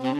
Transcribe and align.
Hello 0.00 0.16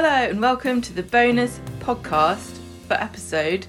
and 0.00 0.40
welcome 0.40 0.80
to 0.80 0.92
the 0.92 1.04
bonus 1.04 1.60
podcast 1.78 2.58
for 2.88 2.94
episode 2.94 3.68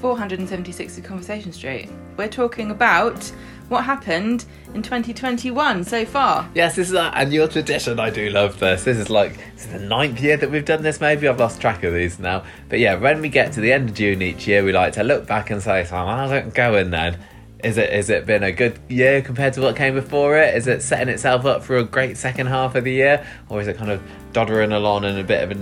476 0.00 0.98
of 0.98 1.04
Conversation 1.04 1.52
Street. 1.52 1.90
We're 2.16 2.28
talking 2.28 2.70
about 2.70 3.32
what 3.68 3.84
happened 3.84 4.44
in 4.74 4.82
2021 4.82 5.84
so 5.84 6.04
far. 6.04 6.48
Yes, 6.54 6.76
this 6.76 6.88
is 6.88 6.94
our 6.94 7.14
annual 7.14 7.48
tradition. 7.48 7.98
I 7.98 8.10
do 8.10 8.30
love 8.30 8.58
this. 8.60 8.84
This 8.84 8.96
is 8.96 9.10
like 9.10 9.36
this 9.54 9.66
is 9.66 9.72
the 9.72 9.80
ninth 9.80 10.20
year 10.20 10.36
that 10.36 10.50
we've 10.50 10.64
done 10.64 10.82
this. 10.82 11.00
Maybe 11.00 11.28
I've 11.28 11.38
lost 11.38 11.60
track 11.60 11.82
of 11.82 11.92
these 11.92 12.18
now. 12.18 12.44
But 12.68 12.78
yeah, 12.78 12.94
when 12.94 13.20
we 13.20 13.28
get 13.28 13.52
to 13.52 13.60
the 13.60 13.72
end 13.72 13.90
of 13.90 13.94
June 13.94 14.22
each 14.22 14.46
year, 14.46 14.62
we 14.64 14.72
like 14.72 14.92
to 14.94 15.02
look 15.02 15.26
back 15.26 15.50
and 15.50 15.60
say, 15.60 15.84
"So 15.84 15.96
how's 15.96 16.30
it 16.30 16.54
going 16.54 16.90
then? 16.90 17.18
Is 17.64 17.78
it 17.78 17.92
is 17.92 18.10
it 18.10 18.26
been 18.26 18.44
a 18.44 18.52
good 18.52 18.78
year 18.88 19.20
compared 19.22 19.54
to 19.54 19.62
what 19.62 19.76
came 19.76 19.94
before 19.94 20.38
it? 20.38 20.54
Is 20.54 20.68
it 20.68 20.82
setting 20.82 21.08
itself 21.08 21.44
up 21.44 21.64
for 21.64 21.76
a 21.76 21.84
great 21.84 22.16
second 22.16 22.46
half 22.46 22.74
of 22.76 22.84
the 22.84 22.92
year, 22.92 23.26
or 23.48 23.60
is 23.60 23.66
it 23.66 23.76
kind 23.76 23.90
of 23.90 24.00
doddering 24.32 24.72
along 24.72 25.04
and 25.04 25.18
a 25.18 25.24
bit 25.24 25.42
of 25.42 25.50
a 25.50 25.54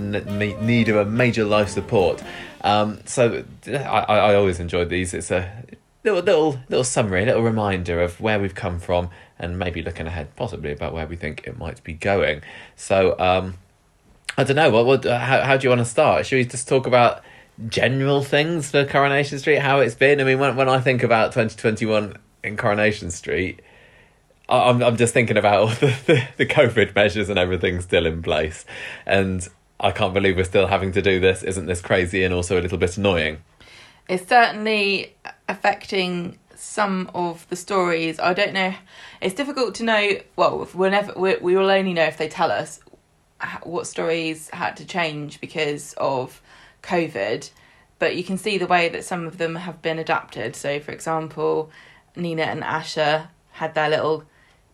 need 0.61 0.89
of 0.89 0.97
a 0.97 1.05
major 1.05 1.43
life 1.43 1.69
support?" 1.69 2.21
Um, 2.61 2.99
so 3.05 3.43
I, 3.67 3.71
I 3.71 4.17
I 4.17 4.35
always 4.35 4.59
enjoyed 4.59 4.89
these. 4.89 5.13
It's 5.13 5.31
a 5.31 5.49
little 6.05 6.21
little 6.21 6.59
little 6.69 6.83
summary, 6.83 7.25
little 7.25 7.41
reminder 7.41 8.01
of 8.01 8.21
where 8.21 8.39
we've 8.39 8.55
come 8.55 8.79
from, 8.79 9.09
and 9.37 9.59
maybe 9.59 9.81
looking 9.81 10.07
ahead, 10.07 10.33
possibly 10.35 10.71
about 10.71 10.93
where 10.93 11.07
we 11.07 11.15
think 11.15 11.45
it 11.45 11.57
might 11.57 11.83
be 11.83 11.93
going. 11.93 12.41
So 12.75 13.19
um, 13.19 13.55
I 14.37 14.43
don't 14.43 14.55
know. 14.55 14.69
What 14.69 14.85
what 14.85 15.05
how 15.05 15.41
how 15.41 15.57
do 15.57 15.65
you 15.65 15.69
want 15.69 15.79
to 15.79 15.85
start? 15.85 16.25
Should 16.25 16.37
we 16.37 16.45
just 16.45 16.67
talk 16.67 16.87
about 16.87 17.23
general 17.67 18.21
things 18.21 18.71
for 18.71 18.85
Coronation 18.85 19.39
Street? 19.39 19.59
How 19.59 19.79
it's 19.79 19.95
been? 19.95 20.21
I 20.21 20.23
mean, 20.23 20.39
when 20.39 20.55
when 20.55 20.69
I 20.69 20.79
think 20.79 21.03
about 21.03 21.33
twenty 21.33 21.55
twenty 21.55 21.85
one 21.85 22.17
in 22.43 22.55
Coronation 22.55 23.11
Street. 23.11 23.61
I'm 24.47 24.83
I'm 24.83 24.95
just 24.95 25.13
thinking 25.13 25.37
about 25.37 25.59
all 25.59 25.67
the, 25.81 25.95
the, 26.05 26.27
the 26.37 26.45
COVID 26.45 26.93
measures 26.93 27.29
and 27.29 27.39
everything 27.39 27.81
still 27.81 28.05
in 28.05 28.21
place, 28.21 28.63
and 29.05 29.47
I 29.79 29.91
can't 29.91 30.13
believe 30.13 30.37
we're 30.37 30.43
still 30.43 30.67
having 30.67 30.91
to 30.91 31.01
do 31.01 31.19
this. 31.19 31.41
Isn't 31.41 31.65
this 31.65 31.81
crazy 31.81 32.23
and 32.23 32.33
also 32.33 32.59
a 32.59 32.61
little 32.61 32.77
bit 32.77 32.95
annoying? 32.95 33.39
It's 34.07 34.27
certainly 34.27 35.15
affecting 35.47 36.39
some 36.55 37.09
of 37.13 37.47
the 37.49 37.55
stories. 37.55 38.19
I 38.19 38.33
don't 38.33 38.53
know. 38.53 38.73
It's 39.21 39.35
difficult 39.35 39.75
to 39.75 39.83
know. 39.83 40.17
Well, 40.35 40.65
whenever 40.73 41.13
we, 41.19 41.35
we 41.37 41.55
will 41.55 41.69
only 41.69 41.93
know 41.93 42.05
if 42.05 42.17
they 42.17 42.29
tell 42.29 42.51
us 42.51 42.79
what 43.63 43.87
stories 43.87 44.49
had 44.49 44.77
to 44.77 44.85
change 44.85 45.41
because 45.41 45.93
of 45.97 46.41
COVID. 46.81 47.49
But 47.99 48.15
you 48.15 48.23
can 48.23 48.37
see 48.37 48.57
the 48.57 48.67
way 48.67 48.89
that 48.89 49.05
some 49.05 49.25
of 49.25 49.37
them 49.37 49.55
have 49.55 49.81
been 49.81 49.99
adapted. 49.99 50.55
So, 50.55 50.79
for 50.79 50.91
example, 50.91 51.69
Nina 52.15 52.43
and 52.43 52.61
Asha 52.61 53.27
had 53.51 53.73
their 53.73 53.89
little 53.89 54.25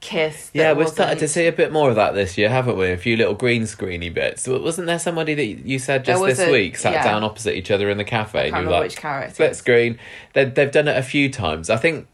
kiss. 0.02 0.52
Yeah, 0.54 0.74
we've 0.74 0.90
started 0.90 1.20
to 1.20 1.28
see 1.28 1.48
a 1.48 1.52
bit 1.52 1.72
more 1.72 1.90
of 1.90 1.96
that 1.96 2.14
this 2.14 2.38
year, 2.38 2.50
haven't 2.50 2.78
we? 2.78 2.92
A 2.92 2.98
few 2.98 3.16
little 3.16 3.36
green 3.36 3.64
screeny 3.64 4.14
bits. 4.14 4.48
Wasn't 4.48 4.88
there 4.88 5.00
somebody 5.00 5.34
that 5.36 5.46
you 5.46 5.80
said 5.80 6.04
just 6.04 6.24
this 6.26 6.40
a- 6.40 6.52
week 6.52 6.76
sat 6.76 6.94
yeah. 6.94 7.04
down 7.04 7.24
opposite 7.24 7.56
each 7.56 7.72
other 7.72 7.90
in 7.90 7.98
the 7.98 8.04
cafe? 8.04 8.48
and 8.48 8.54
Can't 8.56 8.68
like, 8.68 8.82
which 8.82 8.98
character. 8.98 9.34
Split 9.34 9.56
screen. 9.56 10.00
They, 10.34 10.46
they've 10.46 10.72
done 10.72 10.88
it 10.88 10.98
a 10.98 11.04
few 11.04 11.30
times. 11.30 11.70
I 11.70 11.78
think. 11.78 12.08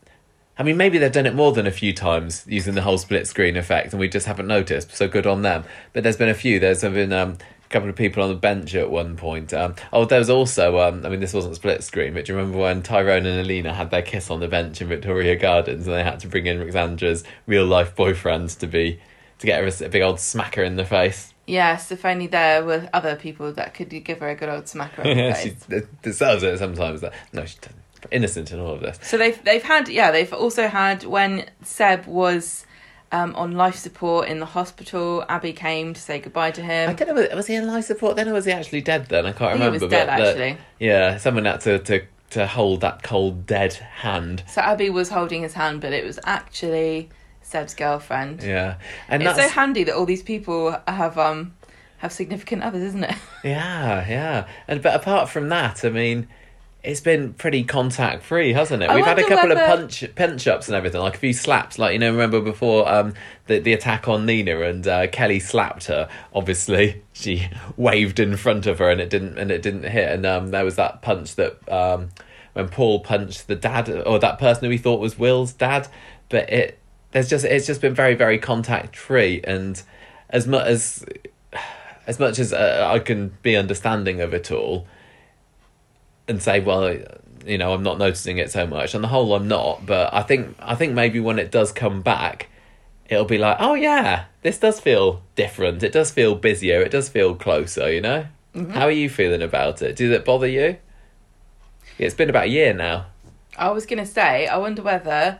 I 0.59 0.63
mean, 0.63 0.75
maybe 0.75 0.97
they've 0.97 1.11
done 1.11 1.27
it 1.27 1.35
more 1.35 1.51
than 1.51 1.67
a 1.67 1.71
few 1.71 1.93
times 1.93 2.43
using 2.47 2.73
the 2.73 2.81
whole 2.81 2.97
split 2.97 3.27
screen 3.27 3.55
effect, 3.55 3.93
and 3.93 3.99
we 3.99 4.09
just 4.09 4.25
haven't 4.25 4.47
noticed. 4.47 4.95
So 4.95 5.07
good 5.07 5.27
on 5.27 5.43
them. 5.43 5.65
But 5.93 6.01
there's 6.03 6.17
been 6.17 6.29
a 6.29 6.33
few. 6.33 6.59
There's 6.59 6.81
been 6.81 7.13
um, 7.13 7.37
couple 7.69 7.89
of 7.89 7.95
people 7.95 8.23
on 8.23 8.29
the 8.29 8.35
bench 8.35 8.73
at 8.75 8.89
one 8.89 9.15
point. 9.17 9.53
Um, 9.53 9.75
oh, 9.91 10.05
there 10.05 10.19
was 10.19 10.29
also. 10.29 10.79
Um, 10.79 11.05
I 11.05 11.09
mean, 11.09 11.19
this 11.19 11.33
wasn't 11.33 11.55
split 11.55 11.83
screen, 11.83 12.13
but 12.13 12.25
do 12.25 12.33
you 12.33 12.37
remember 12.37 12.59
when 12.59 12.81
Tyrone 12.81 13.25
and 13.25 13.39
Alina 13.39 13.73
had 13.73 13.91
their 13.91 14.01
kiss 14.01 14.29
on 14.29 14.39
the 14.39 14.47
bench 14.47 14.81
in 14.81 14.87
Victoria 14.87 15.35
Gardens, 15.35 15.87
and 15.87 15.95
they 15.95 16.03
had 16.03 16.19
to 16.21 16.27
bring 16.27 16.45
in 16.47 16.57
Ruxandra's 16.59 17.23
real 17.45 17.65
life 17.65 17.95
boyfriend 17.95 18.49
to 18.51 18.67
be 18.67 18.99
to 19.39 19.45
get 19.45 19.59
her 19.61 19.67
a, 19.67 19.85
a 19.87 19.89
big 19.89 20.01
old 20.01 20.17
smacker 20.17 20.65
in 20.65 20.75
the 20.75 20.85
face. 20.85 21.33
Yes, 21.45 21.91
if 21.91 22.03
only 22.03 22.27
there 22.27 22.63
were 22.65 22.89
other 22.93 23.15
people 23.15 23.53
that 23.53 23.73
could 23.73 23.89
give 24.03 24.19
her 24.19 24.29
a 24.29 24.35
good 24.35 24.49
old 24.49 24.65
smacker 24.65 25.05
Yeah, 25.05 25.33
face. 25.33 25.55
she 25.69 25.81
deserves 26.01 26.43
it 26.43 26.57
sometimes. 26.57 27.03
No, 27.31 27.45
she's 27.45 27.59
innocent 28.11 28.51
in 28.51 28.59
all 28.59 28.73
of 28.73 28.81
this. 28.81 28.99
So 29.01 29.17
they've 29.17 29.41
they've 29.43 29.63
had 29.63 29.87
yeah 29.89 30.11
they've 30.11 30.31
also 30.33 30.67
had 30.67 31.03
when 31.03 31.49
Seb 31.63 32.05
was 32.05 32.65
um, 33.11 33.35
on 33.35 33.51
life 33.53 33.75
support 33.75 34.27
in 34.27 34.39
the 34.39 34.45
hospital. 34.45 35.23
Abby 35.29 35.53
came 35.53 35.93
to 35.93 36.01
say 36.01 36.19
goodbye 36.19 36.51
to 36.51 36.61
I 36.61 36.65
him. 36.65 36.95
don't 36.95 37.15
know. 37.15 37.27
Was 37.35 37.47
he 37.47 37.55
in 37.55 37.67
life 37.67 37.85
support 37.85 38.15
then, 38.15 38.27
or 38.29 38.33
was 38.33 38.45
he 38.45 38.51
actually 38.51 38.81
dead 38.81 39.07
then? 39.07 39.25
I 39.25 39.31
can't 39.31 39.41
I 39.43 39.53
think 39.53 39.59
he 39.59 39.65
remember. 39.65 39.85
was 39.85 39.91
dead, 39.91 40.07
but 40.07 40.17
the- 40.17 40.29
actually. 40.29 40.57
yeah, 40.79 41.17
someone 41.17 41.45
had 41.45 41.61
to, 41.61 41.79
to 41.79 42.05
to 42.31 42.45
hold 42.47 42.81
that 42.81 43.03
cold 43.03 43.45
dead 43.45 43.73
hand. 43.73 44.43
So 44.47 44.59
Abby 44.61 44.89
was 44.89 45.09
holding 45.09 45.43
his 45.43 45.53
hand, 45.53 45.79
but 45.81 45.93
it 45.93 46.03
was 46.03 46.19
actually 46.25 47.09
Seb's 47.41 47.73
girlfriend. 47.73 48.43
Yeah, 48.43 48.75
and 49.07 49.23
It's 49.23 49.35
that's 49.37 49.49
so 49.53 49.59
handy 49.59 49.85
that 49.85 49.95
all 49.95 50.05
these 50.05 50.23
people 50.23 50.77
have 50.87 51.17
um 51.17 51.53
have 51.99 52.11
significant 52.11 52.63
others, 52.63 52.83
isn't 52.83 53.03
it? 53.05 53.15
yeah, 53.43 54.05
yeah. 54.09 54.47
And 54.67 54.81
but 54.81 54.93
apart 54.95 55.29
from 55.29 55.49
that, 55.49 55.83
I 55.85 55.89
mean. 55.89 56.27
It's 56.87 57.01
been 57.01 57.33
pretty 57.33 57.65
contact 57.65 58.23
free, 58.23 58.53
hasn't 58.53 58.81
it? 58.81 58.89
I 58.89 58.95
We've 58.95 59.03
had 59.03 59.19
a 59.19 59.27
couple 59.27 59.51
of 59.51 59.57
whether- 59.57 59.75
punch 59.75 60.05
pinch 60.15 60.47
ups 60.47 60.69
and 60.69 60.75
everything, 60.75 61.01
like 61.01 61.15
a 61.15 61.17
few 61.17 61.33
slaps. 61.33 61.77
Like 61.77 61.91
you 61.91 61.99
know, 61.99 62.09
remember 62.09 62.39
before 62.39 62.89
um, 62.89 63.13
the 63.47 63.59
the 63.59 63.73
attack 63.73 64.07
on 64.07 64.25
Nina 64.25 64.61
and 64.61 64.87
uh, 64.87 65.07
Kelly 65.07 65.41
slapped 65.41 65.87
her. 65.87 66.07
Obviously, 66.33 67.03
she 67.11 67.49
waved 67.75 68.21
in 68.21 68.37
front 68.37 68.67
of 68.67 68.79
her 68.79 68.89
and 68.89 69.01
it 69.01 69.09
didn't 69.09 69.37
and 69.37 69.51
it 69.51 69.61
didn't 69.61 69.83
hit. 69.83 70.09
And 70.09 70.25
um, 70.25 70.51
there 70.51 70.63
was 70.63 70.77
that 70.77 71.01
punch 71.01 71.35
that 71.35 71.57
um, 71.69 72.07
when 72.53 72.69
Paul 72.69 73.01
punched 73.01 73.47
the 73.47 73.55
dad 73.55 73.89
or 73.89 74.17
that 74.19 74.39
person 74.39 74.63
who 74.63 74.69
he 74.69 74.77
thought 74.77 75.01
was 75.01 75.19
Will's 75.19 75.51
dad, 75.51 75.89
but 76.29 76.49
it 76.49 76.79
there's 77.11 77.29
just 77.29 77.43
it's 77.43 77.67
just 77.67 77.81
been 77.81 77.95
very 77.95 78.15
very 78.15 78.39
contact 78.39 78.95
free 78.95 79.41
and 79.43 79.83
as 80.29 80.47
much 80.47 80.65
as 80.65 81.05
as 82.07 82.17
much 82.17 82.39
as 82.39 82.53
uh, 82.53 82.87
I 82.89 82.99
can 82.99 83.35
be 83.41 83.57
understanding 83.57 84.21
of 84.21 84.33
it 84.33 84.53
all 84.53 84.87
and 86.27 86.41
say, 86.41 86.59
well, 86.59 86.97
you 87.45 87.57
know, 87.57 87.73
I'm 87.73 87.83
not 87.83 87.97
noticing 87.97 88.37
it 88.37 88.51
so 88.51 88.67
much. 88.67 88.93
On 88.93 89.01
the 89.01 89.07
whole, 89.07 89.33
I'm 89.33 89.47
not. 89.47 89.85
But 89.85 90.13
I 90.13 90.21
think 90.21 90.55
I 90.59 90.75
think 90.75 90.93
maybe 90.93 91.19
when 91.19 91.39
it 91.39 91.51
does 91.51 91.71
come 91.71 92.01
back, 92.01 92.49
it'll 93.07 93.25
be 93.25 93.37
like, 93.37 93.57
oh 93.59 93.73
yeah, 93.73 94.25
this 94.41 94.57
does 94.57 94.79
feel 94.79 95.21
different. 95.35 95.83
It 95.83 95.93
does 95.93 96.11
feel 96.11 96.35
busier. 96.35 96.81
It 96.81 96.91
does 96.91 97.09
feel 97.09 97.35
closer. 97.35 97.91
You 97.91 98.01
know. 98.01 98.27
Mm-hmm. 98.53 98.71
How 98.71 98.85
are 98.85 98.91
you 98.91 99.09
feeling 99.09 99.41
about 99.41 99.81
it? 99.81 99.95
Does 99.95 100.11
it 100.11 100.25
bother 100.25 100.47
you? 100.47 100.77
Yeah, 101.97 102.05
it's 102.05 102.15
been 102.15 102.29
about 102.29 102.45
a 102.45 102.49
year 102.49 102.73
now. 102.73 103.07
I 103.57 103.71
was 103.71 103.85
gonna 103.85 104.05
say, 104.05 104.47
I 104.47 104.57
wonder 104.57 104.81
whether 104.81 105.39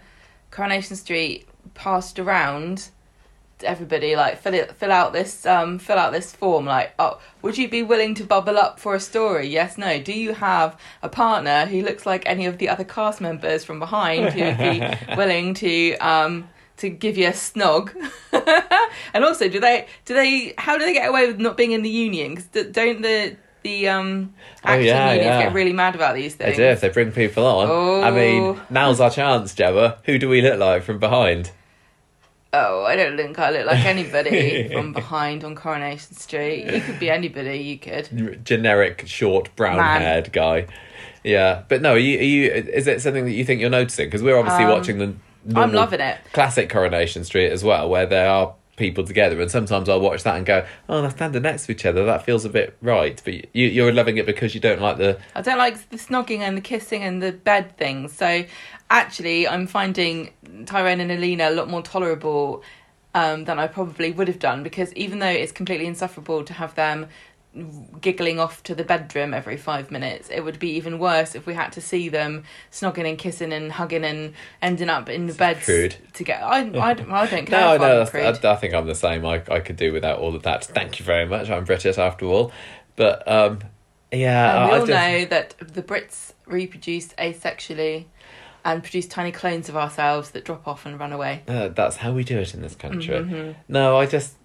Coronation 0.52 0.96
Street 0.96 1.48
passed 1.74 2.20
around 2.20 2.90
everybody 3.64 4.16
like 4.16 4.40
fill 4.42 4.54
it, 4.54 4.72
fill 4.76 4.92
out 4.92 5.14
this, 5.14 5.46
um, 5.46 5.80
fill 5.80 5.98
out 5.98 6.12
this 6.14 6.32
form. 6.34 6.66
Like, 6.66 6.94
oh, 7.00 7.20
would 7.42 7.58
you 7.58 7.68
be 7.70 7.84
willing 7.84 8.14
to 8.16 8.24
bubble 8.24 8.58
up 8.58 8.80
for 8.80 8.96
a 8.96 9.00
story? 9.00 9.48
Yes, 9.48 9.78
no. 9.78 10.00
Do 10.00 10.14
you 10.14 10.34
have 10.34 10.80
a 11.02 11.10
partner 11.10 11.66
who 11.66 11.82
looks 11.82 12.06
like 12.06 12.24
any 12.26 12.46
of 12.46 12.58
the 12.58 12.70
other 12.70 12.84
cast 12.84 13.22
members 13.22 13.64
from 13.64 13.80
behind 13.80 14.34
who 14.34 14.44
would 14.44 14.58
be 14.58 14.82
willing 15.18 15.54
to, 15.56 15.96
um, 15.98 16.50
to 16.78 16.90
give 16.90 17.18
you 17.18 17.28
a 17.28 17.32
snog? 17.32 17.92
and 19.14 19.24
also, 19.24 19.48
do 19.50 19.60
they, 19.60 19.88
do 20.06 20.14
they, 20.14 20.54
how 20.58 20.78
do 20.78 20.86
they 20.86 20.94
get 20.94 21.10
away 21.10 21.28
with 21.28 21.40
not 21.40 21.58
being 21.58 21.72
in 21.72 21.82
the 21.82 21.90
union? 21.90 22.36
Because 22.36 22.72
don't 22.72 23.02
the 23.02 23.36
the 23.64 23.90
um 23.90 24.34
acting 24.64 24.88
Oh, 24.88 24.94
yeah, 24.94 25.12
unions 25.14 25.26
yeah. 25.26 25.44
get 25.44 25.54
really 25.54 25.74
mad 25.74 25.96
about 25.96 26.14
these 26.16 26.36
things. 26.36 26.56
They 26.56 26.64
do 26.64 26.70
if 26.70 26.80
they 26.80 26.90
bring 26.90 27.12
people 27.12 27.46
on. 27.46 28.04
I 28.04 28.12
mean, 28.12 28.44
Oh. 28.44 28.62
now's 28.70 29.02
our 29.02 29.10
chance, 29.10 29.54
Gemma. 29.56 29.98
Who 30.06 30.20
do 30.20 30.30
we 30.30 30.42
look 30.42 30.60
like 30.60 30.84
from 30.84 31.00
behind? 31.00 31.52
Oh, 32.60 32.86
I 32.86 32.96
don't 32.96 33.18
think 33.18 33.38
I 33.38 33.50
look 33.52 33.66
like 33.68 33.86
anybody 33.86 34.70
from 34.74 34.94
behind 34.94 35.44
on 35.44 35.54
Coronation 35.56 36.16
Street. 36.16 36.66
You 36.74 36.82
could 36.82 37.00
be 37.00 37.10
anybody, 37.10 37.58
you 37.60 37.78
could. 37.78 38.44
generic 38.46 39.04
short 39.08 39.56
brown 39.56 39.78
haired 39.80 40.32
guy. 40.34 40.68
Yeah, 41.24 41.64
but 41.68 41.82
no, 41.82 41.94
are 41.94 41.98
you, 41.98 42.20
are 42.20 42.24
you 42.24 42.52
is 42.52 42.88
it 42.88 43.02
something 43.02 43.26
that 43.26 43.32
you 43.32 43.44
think 43.46 43.60
you're 43.62 43.70
noticing? 43.70 44.08
Because 44.08 44.24
we're 44.24 44.38
obviously 44.38 44.64
Um, 44.64 44.72
watching 44.72 44.98
the. 45.00 45.14
I'm 45.56 45.72
loving 45.72 46.00
it. 46.02 46.18
classic 46.34 46.70
Coronation 46.70 47.24
Street 47.24 47.52
as 47.52 47.64
well, 47.64 47.90
where 47.90 48.06
there 48.06 48.30
are 48.30 48.54
people 48.76 49.04
together, 49.04 49.42
and 49.42 49.50
sometimes 49.50 49.90
I'll 49.90 50.00
watch 50.00 50.24
that 50.24 50.36
and 50.38 50.46
go, 50.46 50.66
"Oh, 50.88 51.02
they're 51.02 51.10
standing 51.10 51.42
next 51.42 51.66
to 51.66 51.72
each 51.72 51.86
other. 51.86 52.06
That 52.06 52.24
feels 52.26 52.46
a 52.46 52.50
bit 52.50 52.78
right." 52.82 53.20
But 53.26 53.34
you, 53.56 53.68
you're 53.68 53.92
loving 53.94 54.18
it 54.18 54.26
because 54.26 54.54
you 54.54 54.62
don't 54.62 54.82
like 54.82 54.98
the 54.98 55.18
I 55.36 55.42
don't 55.42 55.58
like 55.58 55.90
the 55.90 55.98
snogging 55.98 56.40
and 56.40 56.56
the 56.58 56.62
kissing 56.62 57.02
and 57.04 57.22
the 57.24 57.32
bed 57.32 57.78
things. 57.78 58.14
So 58.14 58.44
actually, 58.90 59.48
I'm 59.48 59.68
finding 59.68 60.32
Tyrone 60.66 61.00
and 61.00 61.12
Alina 61.12 61.50
a 61.50 61.52
lot 61.52 61.70
more 61.70 61.82
tolerable 61.82 62.64
um, 63.14 63.46
than 63.46 63.60
I 63.60 63.68
probably 63.68 64.12
would 64.12 64.28
have 64.28 64.40
done 64.40 64.64
because 64.64 64.94
even 64.94 65.20
though 65.20 65.28
it's 65.28 65.52
completely 65.52 65.88
insufferable 65.88 66.44
to 66.44 66.54
have 66.54 66.76
them 66.76 67.08
giggling 68.02 68.40
off 68.40 68.62
to 68.62 68.76
the 68.76 68.84
bedroom 68.84 69.34
every 69.34 69.58
five 69.58 69.90
minutes, 69.90 70.30
it 70.30 70.42
would 70.42 70.60
be 70.60 70.70
even 70.72 71.00
worse 71.00 71.34
if 71.34 71.48
we 71.48 71.56
had 71.56 71.72
to 71.72 71.82
see 71.82 72.08
them 72.10 72.44
snogging 72.72 73.10
and 73.10 73.18
kissing 73.18 73.52
and 73.52 73.72
hugging 73.72 74.04
and 74.04 74.34
ending 74.62 74.90
up 74.90 75.10
in 75.10 75.26
the 75.26 75.34
beds 75.34 75.66
crude. 75.66 75.96
together. 76.14 76.44
I, 76.46 76.60
I, 76.60 76.90
I 76.92 76.94
don't 77.26 77.46
care. 77.48 77.78
No, 77.78 77.78
no. 77.78 78.02
I, 78.14 78.30
I 78.52 78.56
think 78.56 78.74
I'm 78.76 78.86
the 78.86 78.94
same. 78.94 79.26
I, 79.26 79.42
I 79.50 79.60
could 79.60 79.76
do 79.78 79.92
without 79.92 80.20
all 80.20 80.36
of 80.36 80.44
that. 80.44 80.66
Thank 80.66 81.00
you 81.00 81.06
very 81.06 81.26
much. 81.26 81.50
I'm 81.50 81.64
British 81.64 81.98
after 81.98 82.26
all. 82.28 82.52
But 82.96 83.28
um, 83.28 83.60
yeah, 84.12 84.62
And 84.62 84.70
we 84.70 84.76
I 84.76 84.80
all 84.80 84.86
just- 84.86 84.90
know 85.08 85.26
that 85.26 85.56
the 85.60 85.82
Brits 85.82 86.34
reproduce 86.46 87.08
asexually 87.14 88.06
and 88.68 88.84
produce 88.84 89.08
tiny 89.08 89.32
clones 89.32 89.70
of 89.70 89.78
ourselves 89.78 90.32
that 90.32 90.44
drop 90.44 90.68
off 90.68 90.86
and 90.86 91.00
run 91.00 91.14
away. 91.14 91.42
Uh, 91.48 91.70
that's 91.70 91.96
how 91.96 92.12
we 92.12 92.26
do 92.26 92.38
it 92.38 92.54
in 92.54 92.62
this 92.62 92.76
country. 92.76 93.16
Mm-hmm. 93.16 93.52
No, 93.70 93.98
I 93.98 94.06
just 94.06 94.36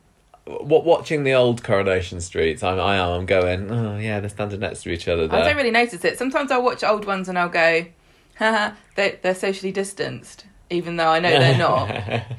w- 0.47 0.85
watching 0.85 1.25
the 1.25 1.33
old 1.35 1.65
Coronation 1.65 2.21
Streets. 2.21 2.63
I'm, 2.63 2.79
I 2.79 2.97
am. 2.97 3.11
I'm 3.11 3.27
going. 3.27 3.69
Oh 3.69 3.99
yeah, 3.99 4.21
they're 4.21 4.31
standing 4.31 4.61
next 4.61 4.85
to 4.85 4.91
each 4.91 5.09
other 5.09 5.27
there. 5.27 5.41
I 5.41 5.45
don't 5.45 5.57
really 5.57 5.73
notice 5.73 6.05
it. 6.05 6.19
Sometimes 6.19 6.53
I'll 6.53 6.63
watch 6.63 6.85
old 6.85 7.05
ones 7.05 7.29
and 7.29 7.37
I'll 7.37 7.49
go, 7.49 7.85
haha, 8.39 8.75
they, 8.95 9.19
they're 9.23 9.35
socially 9.35 9.73
distanced, 9.73 10.47
even 10.71 10.99
though 10.99 11.09
I 11.09 11.19
know 11.19 11.31
they're 11.31 11.59
not. 11.59 11.91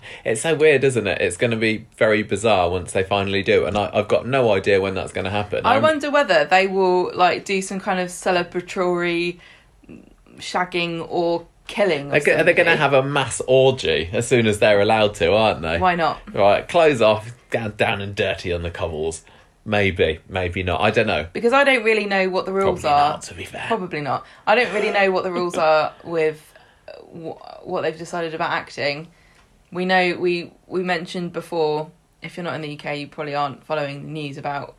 it's 0.24 0.40
so 0.40 0.56
weird, 0.56 0.86
isn't 0.86 1.06
it? 1.06 1.20
It's 1.22 1.36
going 1.36 1.52
to 1.52 1.58
be 1.58 1.86
very 1.98 2.24
bizarre 2.24 2.70
once 2.70 2.94
they 2.94 3.04
finally 3.04 3.44
do, 3.44 3.66
and 3.66 3.78
I, 3.78 3.90
I've 3.94 4.08
got 4.08 4.26
no 4.26 4.54
idea 4.54 4.80
when 4.80 4.94
that's 4.94 5.12
going 5.12 5.26
to 5.26 5.32
happen. 5.32 5.66
I 5.66 5.74
I'm- 5.74 5.84
wonder 5.84 6.10
whether 6.10 6.46
they 6.46 6.66
will 6.66 7.14
like 7.14 7.44
do 7.44 7.62
some 7.62 7.82
kind 7.82 8.00
of 8.00 8.08
celebratory 8.08 9.40
shagging 10.38 11.06
or 11.10 11.46
killing. 11.68 12.10
They're, 12.10 12.20
go- 12.20 12.44
they're 12.44 12.54
going 12.54 12.68
to 12.68 12.76
have 12.76 12.94
a 12.94 13.04
mass 13.04 13.42
orgy 13.48 14.10
as 14.12 14.28
soon 14.28 14.48
as 14.48 14.60
they're 14.60 14.82
allowed 14.82 15.16
to, 15.16 15.34
aren't 15.34 15.62
they? 15.62 15.80
Why 15.80 15.96
not? 15.96 16.20
Right, 16.34 16.68
clothes 16.68 17.02
off, 17.02 17.32
down, 17.52 17.76
down 17.76 18.02
and 18.02 18.16
dirty 18.16 18.52
on 18.54 18.62
the 18.64 18.72
cobbles. 18.72 19.24
Maybe, 19.66 20.20
maybe 20.28 20.62
not. 20.62 20.82
I 20.82 20.92
don't 20.92 21.08
know. 21.08 21.26
Because 21.32 21.54
I 21.54 21.64
don't 21.64 21.84
really 21.84 22.06
know 22.06 22.30
what 22.30 22.46
the 22.46 22.52
rules 22.52 22.82
Probably 22.82 22.90
are. 23.02 23.10
not, 23.12 23.22
to 23.24 23.34
be 23.34 23.46
fair. 23.46 23.64
Probably 23.68 24.02
not. 24.02 24.26
I 24.46 24.56
don't 24.56 24.74
really 24.74 24.92
know 24.92 25.10
what 25.12 25.24
the 25.24 25.32
rules 25.32 25.56
are 25.56 25.94
with 26.04 26.54
uh, 26.88 26.98
wh- 27.02 27.66
what 27.66 27.82
they've 27.82 27.98
decided 27.98 28.34
about 28.34 28.52
acting. 28.52 29.08
We 29.72 29.86
know 29.86 30.18
we 30.20 30.52
we 30.68 30.84
mentioned 30.84 31.32
before. 31.34 31.92
If 32.22 32.36
you're 32.38 32.44
not 32.44 32.56
in 32.56 32.62
the 32.62 32.78
UK, 32.78 32.98
you 32.98 33.08
probably 33.08 33.36
aren't 33.36 33.64
following 33.66 34.04
the 34.04 34.10
news 34.10 34.38
about 34.38 34.76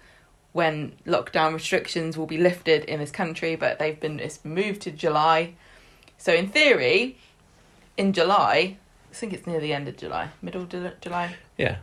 when 0.52 0.92
lockdown 1.06 1.52
restrictions 1.54 2.16
will 2.16 2.26
be 2.26 2.38
lifted 2.38 2.84
in 2.84 3.00
this 3.00 3.10
country. 3.10 3.56
But 3.56 3.78
they've 3.78 3.98
been 3.98 4.20
it's 4.20 4.44
moved 4.44 4.82
to 4.82 4.90
July. 4.90 5.54
So 6.24 6.32
in 6.32 6.48
theory, 6.48 7.18
in 7.98 8.14
July, 8.14 8.78
I 9.10 9.14
think 9.14 9.34
it's 9.34 9.46
near 9.46 9.60
the 9.60 9.74
end 9.74 9.88
of 9.88 9.98
July, 9.98 10.30
middle 10.40 10.64
Ju- 10.64 10.90
July 11.02 11.36
Yeah. 11.58 11.76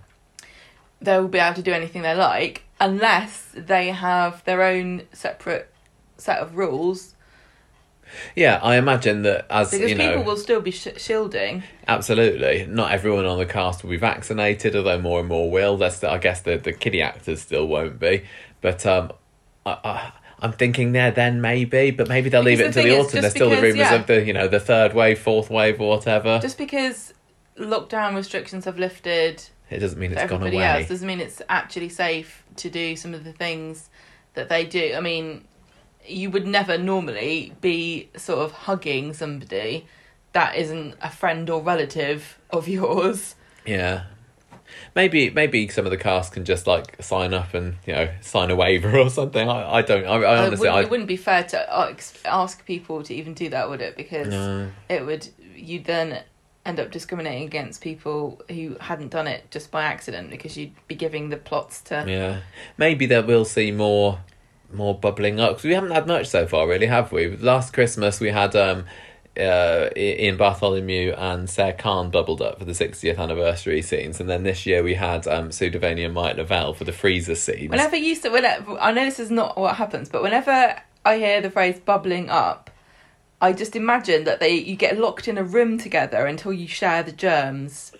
they 1.00 1.20
will 1.20 1.28
be 1.28 1.38
able 1.38 1.54
to 1.58 1.62
do 1.62 1.72
anything 1.72 2.02
they 2.02 2.16
like 2.16 2.64
unless 2.80 3.50
they 3.54 3.90
have 3.90 4.44
their 4.46 4.64
own 4.64 5.04
separate 5.14 5.72
set 6.18 6.40
of 6.40 6.58
rules 6.58 7.14
Yeah, 8.36 8.60
I 8.64 8.78
imagine 8.78 9.22
that 9.22 9.46
as 9.48 9.70
because 9.70 9.92
you 9.92 9.96
know, 9.96 10.10
people 10.10 10.24
will 10.24 10.38
still 10.38 10.60
be 10.60 10.72
sh- 10.72 10.98
shielding 10.98 11.62
absolutely, 11.88 12.66
not 12.66 12.92
everyone 12.94 13.26
on 13.26 13.38
the 13.38 13.46
cast 13.46 13.84
will 13.84 13.92
be 13.92 13.98
vaccinated, 13.98 14.76
although 14.76 15.00
more 15.00 15.20
and 15.20 15.30
more 15.30 15.52
will. 15.52 15.78
That's 15.78 16.04
I 16.04 16.18
guess 16.18 16.42
the 16.42 16.58
the 16.58 16.74
kiddie 16.74 17.04
actors 17.04 17.42
still 17.42 17.68
won't 17.68 18.00
be, 18.00 18.24
but 18.60 18.88
um, 18.88 19.12
I, 19.68 19.78
I, 19.84 20.12
I'm 20.42 20.54
thinking 20.54 20.92
there 20.94 21.12
then 21.12 21.40
maybe, 21.42 21.92
but 21.92 22.08
maybe 22.10 22.30
they'll 22.30 22.42
leave 22.42 22.60
it 22.60 22.74
Because 22.74 22.78
until 22.78 22.84
the 22.84 22.90
the 22.90 22.96
thing 22.96 23.00
is, 23.02 23.08
autumn. 23.08 23.22
There's 23.22 23.34
still 23.34 23.50
the 23.50 23.62
rumours 23.62 23.78
yeah. 23.78 23.94
of 23.96 24.08
the 24.08 24.26
you 24.26 24.34
know 24.34 24.48
the 24.48 24.60
third 24.60 24.94
wave, 24.94 25.20
fourth 25.20 25.50
wave, 25.50 25.80
or 25.80 25.90
whatever. 25.90 26.40
just 26.42 26.58
because 26.58 27.14
lockdown 27.58 28.16
restrictions 28.16 28.66
have 28.66 28.80
lifted 28.80 29.44
it 29.70 29.80
doesn't 29.80 30.00
mean 30.00 30.12
it's 30.14 30.30
gone 30.30 30.42
away. 30.42 30.58
else 30.64 30.88
doesn't 30.88 31.06
mean 31.08 31.20
it's 31.20 31.42
actually 31.50 31.90
safe 31.90 32.44
to 32.56 32.70
do 32.70 32.96
some 32.96 33.14
of 33.14 33.24
the 33.24 33.34
things 33.34 33.90
that 34.34 34.50
they 34.50 34.66
do 34.66 34.94
i 34.96 35.00
mean 35.02 35.44
you 36.08 36.32
would 36.32 36.48
never 36.48 36.78
normally 36.78 37.54
be 37.62 38.10
sort 38.16 38.40
of 38.40 38.52
hugging 38.52 39.14
somebody 39.14 39.86
that 40.34 40.56
isn't 40.56 40.96
a 41.02 41.10
friend 41.12 41.50
or 41.50 41.62
relative 41.62 42.40
of 42.50 42.68
yours 42.80 43.36
Yeah. 43.66 44.06
Maybe 44.96 45.30
maybe 45.30 45.68
some 45.68 45.86
of 45.86 45.92
the 45.92 45.98
cast 45.98 46.34
can 46.34 46.46
just 46.46 46.68
like 46.68 47.02
sign 47.02 47.34
up 47.34 47.54
and 47.54 47.76
you 47.86 47.94
know 47.94 48.10
sign 48.22 48.52
a 48.52 48.56
waiver 48.56 48.98
or 49.00 49.10
something. 49.10 49.50
I, 49.50 49.76
I 49.76 49.82
don't. 49.82 50.06
I, 50.06 50.16
I 50.16 50.18
it, 50.18 50.26
honestly 50.26 50.60
wouldn't, 50.60 50.76
I 50.76 50.82
it 50.82 50.90
wouldn't 50.90 51.08
be 51.08 51.18
fair 51.18 51.44
to 51.44 51.74
ask, 52.26 52.66
people 52.66 53.04
to 53.04 53.14
even 53.14 53.34
do 53.34 53.50
that, 53.50 53.70
would 53.70 53.82
it? 53.82 53.96
Because 53.98 54.28
no. 54.28 54.70
it 54.90 55.06
would 55.06 55.28
you'd 55.56 55.86
then 55.86 56.24
end 56.66 56.80
up 56.80 56.92
discriminating 56.92 57.48
against 57.48 57.82
people 57.82 58.42
who 58.50 58.76
hadn't 58.80 59.10
done 59.10 59.28
it 59.28 59.50
just 59.50 59.72
by 59.72 59.84
accident 59.84 60.30
because 60.30 60.58
you'd 60.58 60.74
be 60.88 60.96
giving 60.96 61.30
the 61.30 61.38
plots 61.38 61.82
to. 61.82 62.06
Yeah, 62.08 62.42
maybe 62.78 63.06
that 63.08 63.28
we'll 63.28 63.46
see 63.46 63.72
more 63.72 64.20
more 64.74 64.98
bubbling 64.98 65.40
up 65.40 65.58
'Cause 65.58 65.66
we 65.66 65.74
haven't 65.74 65.92
had 65.92 66.08
much 66.08 66.28
so 66.28 66.48
far, 66.48 66.68
really, 66.68 66.86
have 66.88 67.12
we? 67.12 67.36
Last 67.36 67.74
Christmas 67.74 68.20
we 68.20 68.30
had 68.30 68.56
um, 68.56 68.86
uh, 69.38 69.90
I- 69.96 70.18
Ian 70.20 70.38
Bartholomew 70.38 71.14
and 71.14 71.50
Sarah 71.50 71.74
Khan 71.74 72.10
bubbled 72.10 72.42
up 72.42 72.60
for 72.60 72.66
the 72.66 72.74
60th 72.74 73.18
anniversary 73.18 73.82
scenes, 73.82 74.20
and 74.20 74.30
then 74.30 74.44
this 74.44 74.66
year 74.66 74.84
we 74.84 74.96
had 74.96 75.28
um, 75.28 75.52
Sue 75.52 75.72
Devaney 75.72 76.06
and 76.06 76.14
Mike 76.14 76.38
Le 76.38 76.44
Vell 76.44 76.74
for 76.74 76.84
the 76.84 76.92
freezer 76.92 77.36
scenes. 77.36 77.70
Whenever 77.70 77.96
you 77.96 78.16
say, 78.16 78.30
whenever, 78.30 78.78
I 78.80 78.92
know 78.92 79.06
this 79.06 79.20
is 79.20 79.32
not 79.32 79.58
what 79.58 79.76
happens, 79.76 80.10
but 80.10 80.22
whenever 80.22 80.82
I 81.06 81.18
hear 81.18 81.42
the 81.42 81.50
phrase 81.50 81.80
"bubbling 81.80 82.30
up," 82.30 82.70
I 83.42 83.54
just 83.54 83.76
imagine 83.76 84.26
that 84.26 84.40
they 84.40 84.54
you 84.54 84.76
get 84.76 85.00
locked 85.00 85.28
in 85.28 85.38
a 85.38 85.44
room 85.44 85.78
together 85.78 86.26
until 86.26 86.54
you 86.54 86.68
share 86.68 87.02
the 87.02 87.12
germs. 87.12 87.92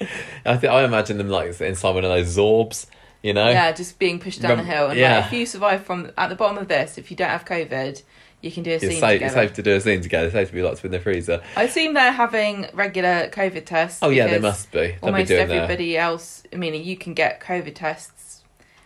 I 0.46 0.58
think 0.58 0.72
I 0.72 0.84
imagine 0.84 1.18
them 1.18 1.30
like 1.30 1.60
inside 1.62 1.96
one 1.96 2.04
of 2.04 2.12
those 2.12 2.36
Zorbs, 2.38 2.86
you 3.24 3.34
know. 3.34 3.50
Yeah, 3.50 3.72
just 3.72 3.98
being 3.98 4.20
pushed 4.20 4.42
down 4.42 4.58
Rem- 4.58 4.60
the 4.60 4.72
hill. 4.72 4.90
And 4.90 5.00
yeah. 5.00 5.18
like, 5.18 5.26
if 5.28 5.34
you 5.34 5.46
survive 5.46 5.84
from 5.84 6.12
at 6.18 6.28
the 6.28 6.36
bottom 6.36 6.58
of 6.58 6.68
this, 6.68 6.98
if 6.98 7.10
you 7.10 7.18
don't 7.18 7.30
have 7.30 7.46
COVID, 7.46 8.04
you 8.42 8.52
can 8.52 8.64
do 8.64 8.72
a 8.72 8.76
It's 8.76 8.84
scene 8.84 8.92
safe, 9.00 9.02
together. 9.02 9.26
it's 9.26 9.34
safe 9.34 9.54
to 9.54 9.64
do 9.64 9.76
a 9.76 9.82
scene 9.82 10.02
together. 10.02 10.26
It's 10.26 10.34
safe 10.34 10.48
to 10.50 10.54
be 10.54 10.62
locked 10.62 10.84
in 10.84 10.92
the 10.92 11.00
freezer. 11.00 11.42
I 11.56 11.64
assume 11.64 11.94
they're 11.94 12.12
having 12.12 12.68
regular 12.74 13.30
COVID 13.30 13.66
tests. 13.66 14.00
Oh 14.02 14.10
yeah, 14.10 14.28
they 14.28 14.40
must 14.40 14.72
be. 14.72 14.80
They'll 14.80 14.90
be 14.92 14.98
Almost 15.04 15.28
their 15.30 15.40
everybody 15.42 15.98
else. 15.98 16.44
I 16.52 16.56
mean, 16.56 16.74
you 16.84 16.98
can 16.98 17.14
get 17.14 17.40
COVID 17.40 17.76
tests 17.76 18.22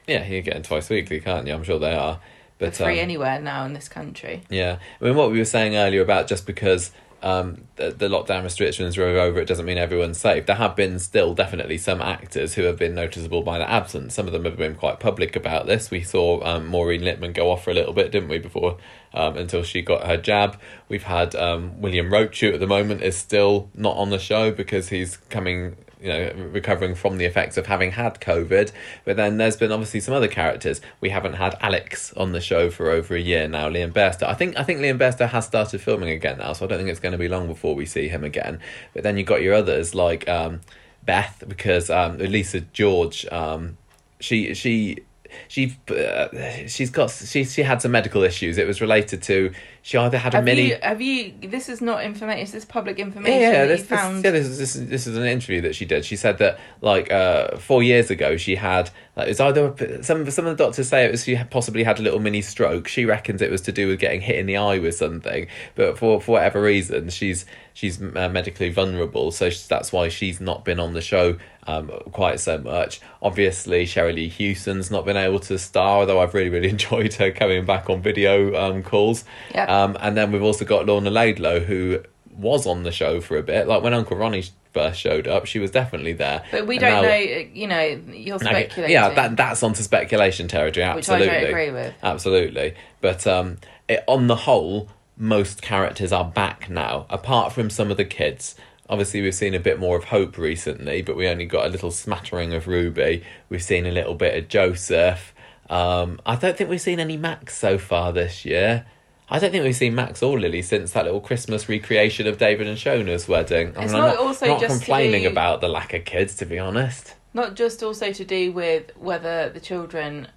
yeah. 0.07 0.25
You're 0.25 0.42
getting 0.42 0.63
twice 0.63 0.90
weekly, 0.90 1.19
can't 1.19 1.48
you? 1.48 1.54
I'm 1.54 1.63
sure 1.63 1.80
they 1.80 1.94
are. 1.94 2.16
for 2.16 2.22
But 2.60 2.75
free 2.75 3.00
um, 3.00 3.04
anywhere 3.04 3.40
now 3.40 3.66
in 3.66 3.74
this 3.74 3.90
country. 3.90 4.44
Yeah, 4.50 4.78
I 5.02 5.04
mean, 5.04 5.16
what 5.16 5.31
we 5.31 5.40
were 5.40 5.46
saying 5.46 5.75
earlier 5.75 6.01
about 6.01 6.28
just 6.28 6.46
because 6.46 6.92
um, 7.24 7.63
the, 7.78 7.90
the 7.92 8.08
lockdown 8.08 8.44
restrictions 8.44 8.98
are 8.98 9.04
over, 9.04 9.40
it 9.40 9.48
doesn't 9.48 9.66
mean 9.66 9.78
everyone's 9.78 10.19
safe. 10.19 10.46
There 10.46 10.56
have 10.56 10.75
been 10.75 11.00
still 11.00 11.34
definitely 11.34 11.78
some 11.78 12.01
actors 12.01 12.54
who 12.54 12.63
have 12.63 12.78
been 12.78 12.94
noticeable 12.94 13.42
by 13.42 13.58
their 13.58 13.69
absence. 13.69 14.13
Some 14.13 14.28
of 14.28 14.34
them 14.34 14.46
have 14.46 14.58
been 14.58 14.75
quite 14.75 15.00
public 15.00 15.36
about 15.36 15.66
this. 15.66 15.90
We 15.90 16.04
saw 16.04 16.44
um, 16.46 16.68
Maureen 16.68 17.01
Lipman 17.01 17.34
go 17.34 17.50
off 17.51 17.63
for 17.63 17.72
a 17.72 17.74
little 17.74 17.94
bit, 17.94 18.12
didn't 18.12 18.30
we, 18.30 18.38
before 18.38 18.78
um, 19.16 19.38
until 19.38 19.64
she 19.64 19.82
got 19.82 20.06
her 20.06 20.18
jab. 20.18 20.60
We've 20.90 21.04
had 21.04 21.36
um, 21.36 21.82
William 21.82 22.10
Roache, 22.10 22.54
at 22.54 22.60
the 22.60 22.68
moment 22.68 23.02
is 23.02 23.18
still 23.18 23.70
not 23.74 23.96
on 23.98 24.10
the 24.10 24.20
show 24.20 24.52
because 24.52 24.90
he's 24.90 25.18
coming 25.30 25.76
you 26.02 26.10
know, 26.10 26.32
recovering 26.52 26.94
from 26.94 27.18
the 27.18 27.26
effects 27.26 27.58
of 27.58 27.66
having 27.66 27.92
had 27.92 28.20
COVID. 28.22 28.72
But 29.06 29.18
then 29.18 29.38
there's 29.38 29.58
been 29.58 29.72
obviously 29.72 30.02
some 30.02 30.14
other 30.14 30.28
characters. 30.28 30.80
We 31.02 31.10
haven't 31.10 31.34
had 31.34 31.58
Alex 31.62 32.14
on 32.14 32.32
the 32.32 32.42
show 32.42 32.70
for 32.70 32.92
over 32.92 33.16
a 33.16 33.20
year 33.20 33.48
now. 33.48 33.70
Liam 33.70 33.92
Bairstow. 33.92 34.28
I 34.28 34.36
think 34.36 34.60
I 34.60 34.63
think 34.63 34.82
Liam 34.82 35.00
Bairstow 35.00 35.28
has 35.30 35.46
started 35.46 35.82
filming 35.82 36.10
again 36.10 36.38
now, 36.38 36.54
so 36.54 36.66
I 36.66 36.68
don't 36.68 36.78
think 36.78 36.89
it's 36.89 37.00
going 37.00 37.13
to 37.13 37.18
be 37.18 37.28
long 37.28 37.48
before 37.48 37.74
we 37.74 37.86
see 37.86 38.08
him 38.08 38.24
again. 38.24 38.60
But 38.94 39.04
then 39.04 39.18
you've 39.18 39.28
got 39.28 39.42
your 39.42 39.56
others 39.56 39.96
like 39.96 40.30
um, 40.30 40.62
Beth, 41.04 41.44
because 41.48 41.89
um, 41.89 42.18
Lisa 42.18 42.62
George, 42.62 43.25
um, 43.32 43.78
she 44.20 44.54
she. 44.54 45.00
She 45.48 45.77
uh, 45.89 46.27
she's 46.68 46.89
got 46.89 47.12
she 47.12 47.44
she 47.44 47.63
had 47.63 47.82
some 47.82 47.92
medical 47.92 48.24
issues. 48.24 48.58
It 48.58 48.68
was 48.68 48.82
related 48.82 49.22
to 49.24 49.51
she 49.86 50.00
either 50.00 50.18
had 50.18 50.34
a 50.34 50.38
Have 50.38 50.46
mini 50.46 50.70
you? 50.70 50.77
Have 50.82 51.00
you? 51.00 51.34
This 51.42 51.70
is 51.70 51.80
not 51.80 52.04
information. 52.04 52.42
Is 52.42 52.51
this 52.51 52.65
public 52.65 52.98
information? 52.98 53.39
yeah, 53.39 53.51
yeah, 53.51 53.65
this, 53.65 53.82
you 53.82 53.86
this, 53.86 54.00
found? 54.00 54.24
yeah, 54.24 54.32
this 54.32 54.48
is 54.48 54.58
this 54.58 54.75
is 54.75 54.89
this 54.89 55.06
is 55.06 55.15
an 55.15 55.25
interview 55.27 55.62
that 55.62 55.75
she 55.75 55.86
did. 55.86 56.04
She 56.04 56.15
said 56.15 56.39
that 56.39 56.60
like 56.82 57.12
uh, 57.12 57.58
four 57.58 57.84
years 57.84 58.10
ago 58.10 58.36
she 58.36 58.56
had 58.56 58.89
like, 59.15 59.27
it's 59.27 59.39
either 59.39 60.01
some 60.01 60.27
some 60.32 60.48
of 60.48 60.58
the 60.58 60.63
doctors 60.63 60.89
say 60.89 61.06
it 61.06 61.12
was 61.12 61.24
she 61.24 61.36
possibly 61.51 61.84
had 61.84 62.00
a 62.00 62.01
little 62.01 62.20
mini 62.20 62.42
stroke. 62.42 62.88
She 62.88 63.06
reckons 63.06 63.44
it 63.44 63.51
was 63.51 63.62
to 63.62 63.72
do 63.72 63.88
with 63.88 64.00
getting 64.00 64.22
hit 64.22 64.38
in 64.38 64.48
the 64.48 64.58
eye 64.58 64.80
with 64.80 64.96
something, 64.96 65.46
but 65.75 66.00
for 66.00 66.20
for 66.20 66.32
whatever 66.32 66.63
reason 66.63 67.10
she's 67.10 67.46
she's 67.75 68.01
uh, 68.01 68.27
medically 68.30 68.70
vulnerable, 68.70 69.30
so 69.30 69.51
that's 69.70 69.94
why 69.94 70.10
she's 70.10 70.42
not 70.42 70.65
been 70.65 70.80
on 70.80 70.94
the 70.94 71.01
show 71.01 71.38
um, 71.67 71.89
quite 72.12 72.39
so 72.39 72.57
much. 72.57 73.01
Obviously, 73.22 73.86
Sherry 73.86 74.13
Lee 74.13 74.29
Houston's 74.29 74.91
not 74.91 75.05
been 75.05 75.17
able 75.17 75.39
to 75.39 75.57
star, 75.57 76.00
although 76.00 76.19
I've 76.19 76.34
really 76.34 76.50
really 76.50 76.69
enjoyed 76.77 77.13
her 77.15 77.31
coming 77.31 77.65
back 77.65 77.89
on 77.89 78.01
video 78.01 78.55
um, 78.55 78.84
calls. 78.84 79.24
Yep. 79.53 79.69
Um, 79.69 79.98
and 80.00 80.15
then 80.15 80.31
we've 80.31 80.43
also 80.43 80.65
got 80.65 80.86
Lorna 80.86 81.10
Laidlaw, 81.10 81.60
who 81.60 82.01
was 82.38 82.65
on 82.67 82.84
the 82.84 82.91
show 82.91 83.22
for 83.22 83.38
a 83.38 83.43
bit. 83.43 83.67
Like 83.67 83.81
when 83.81 83.93
Uncle 83.93 84.17
Ronnie 84.17 84.43
first 84.74 85.00
showed 85.00 85.25
up, 85.25 85.45
she 85.45 85.57
was 85.57 85.72
definitely 85.72 86.12
there. 86.12 86.43
but 86.51 86.67
we 86.67 86.75
And 86.75 86.81
don't 86.81 87.01
now- 87.03 87.10
know. 87.10 87.15
You 87.15 87.67
know, 87.67 88.01
you're 88.13 88.39
speculating. 88.39 88.91
Yeah, 88.93 89.10
that 89.13 89.38
that's 89.38 89.63
onto 89.63 89.81
speculation 89.84 90.48
territory. 90.50 90.84
Absolutely, 90.84 91.27
which 91.27 91.34
I 91.34 91.36
Absolutely, 91.36 91.51
don't 91.51 91.62
agree 91.62 91.72
with. 91.84 91.93
Absolutely, 92.03 92.75
but 93.01 93.25
um, 93.27 93.57
it, 93.88 94.03
on 94.07 94.27
the 94.27 94.36
whole, 94.36 94.89
most 95.17 95.62
characters 95.62 96.12
are 96.12 96.25
back 96.25 96.69
now, 96.69 97.05
apart 97.10 97.53
from 97.53 97.69
some 97.69 97.89
of 97.89 97.95
the 97.98 98.03
kids. 98.05 98.55
Obviously, 98.89 99.22
we've 99.22 99.34
seen 99.36 99.54
a 99.56 99.60
bit 99.60 99.80
more 99.80 99.98
of 99.98 100.06
Hope 100.06 100.38
recently, 100.38 101.01
but 101.01 101.15
we 101.15 101.27
only 101.27 101.46
got 101.46 101.65
a 101.65 101.70
little 101.70 101.92
smattering 101.92 102.54
of 102.54 102.68
Ruby. 102.68 103.24
We've 103.50 103.63
seen 103.63 103.86
a 103.86 103.92
little 103.92 104.13
bit 104.15 104.38
of 104.38 104.48
Joseph. 104.48 105.34
Um, 105.70 106.20
I 106.25 106.36
don't 106.36 106.56
think 106.56 106.70
we've 106.70 106.80
seen 106.82 107.00
any 107.00 107.18
Max 107.18 107.58
so 107.58 107.77
far 107.80 108.12
this 108.13 108.46
year. 108.46 108.86
I 109.27 109.39
don't 109.39 109.50
think 109.51 109.63
we've 109.63 109.75
seen 109.75 109.96
Max 109.96 110.22
or 110.22 110.39
Lily 110.39 110.62
since 110.62 110.92
that 110.92 111.06
little 111.06 111.20
Christmas 111.20 111.68
recreation 111.68 112.27
of 112.27 112.38
David 112.38 112.68
and 112.68 112.77
Shona's 112.77 113.27
wedding. 113.27 113.75
I 113.75 113.86
It's 113.86 113.94
mean, 113.94 114.01
not 114.04 114.20
I'm 114.20 114.25
not, 114.50 114.60
just 114.60 114.82
complaining 114.84 115.24
do- 115.24 115.30
about 115.30 115.62
the 115.62 115.68
lack 115.68 115.96
of 115.96 116.06
kids, 116.06 116.36
to 116.36 116.46
be 116.46 116.60
honest. 116.60 117.15
Not 117.34 117.56
just 117.56 117.82
also 117.82 118.13
to 118.13 118.24
do 118.24 118.51
with 118.51 118.92
whether 118.96 119.50
the 119.50 119.60
children 119.60 120.27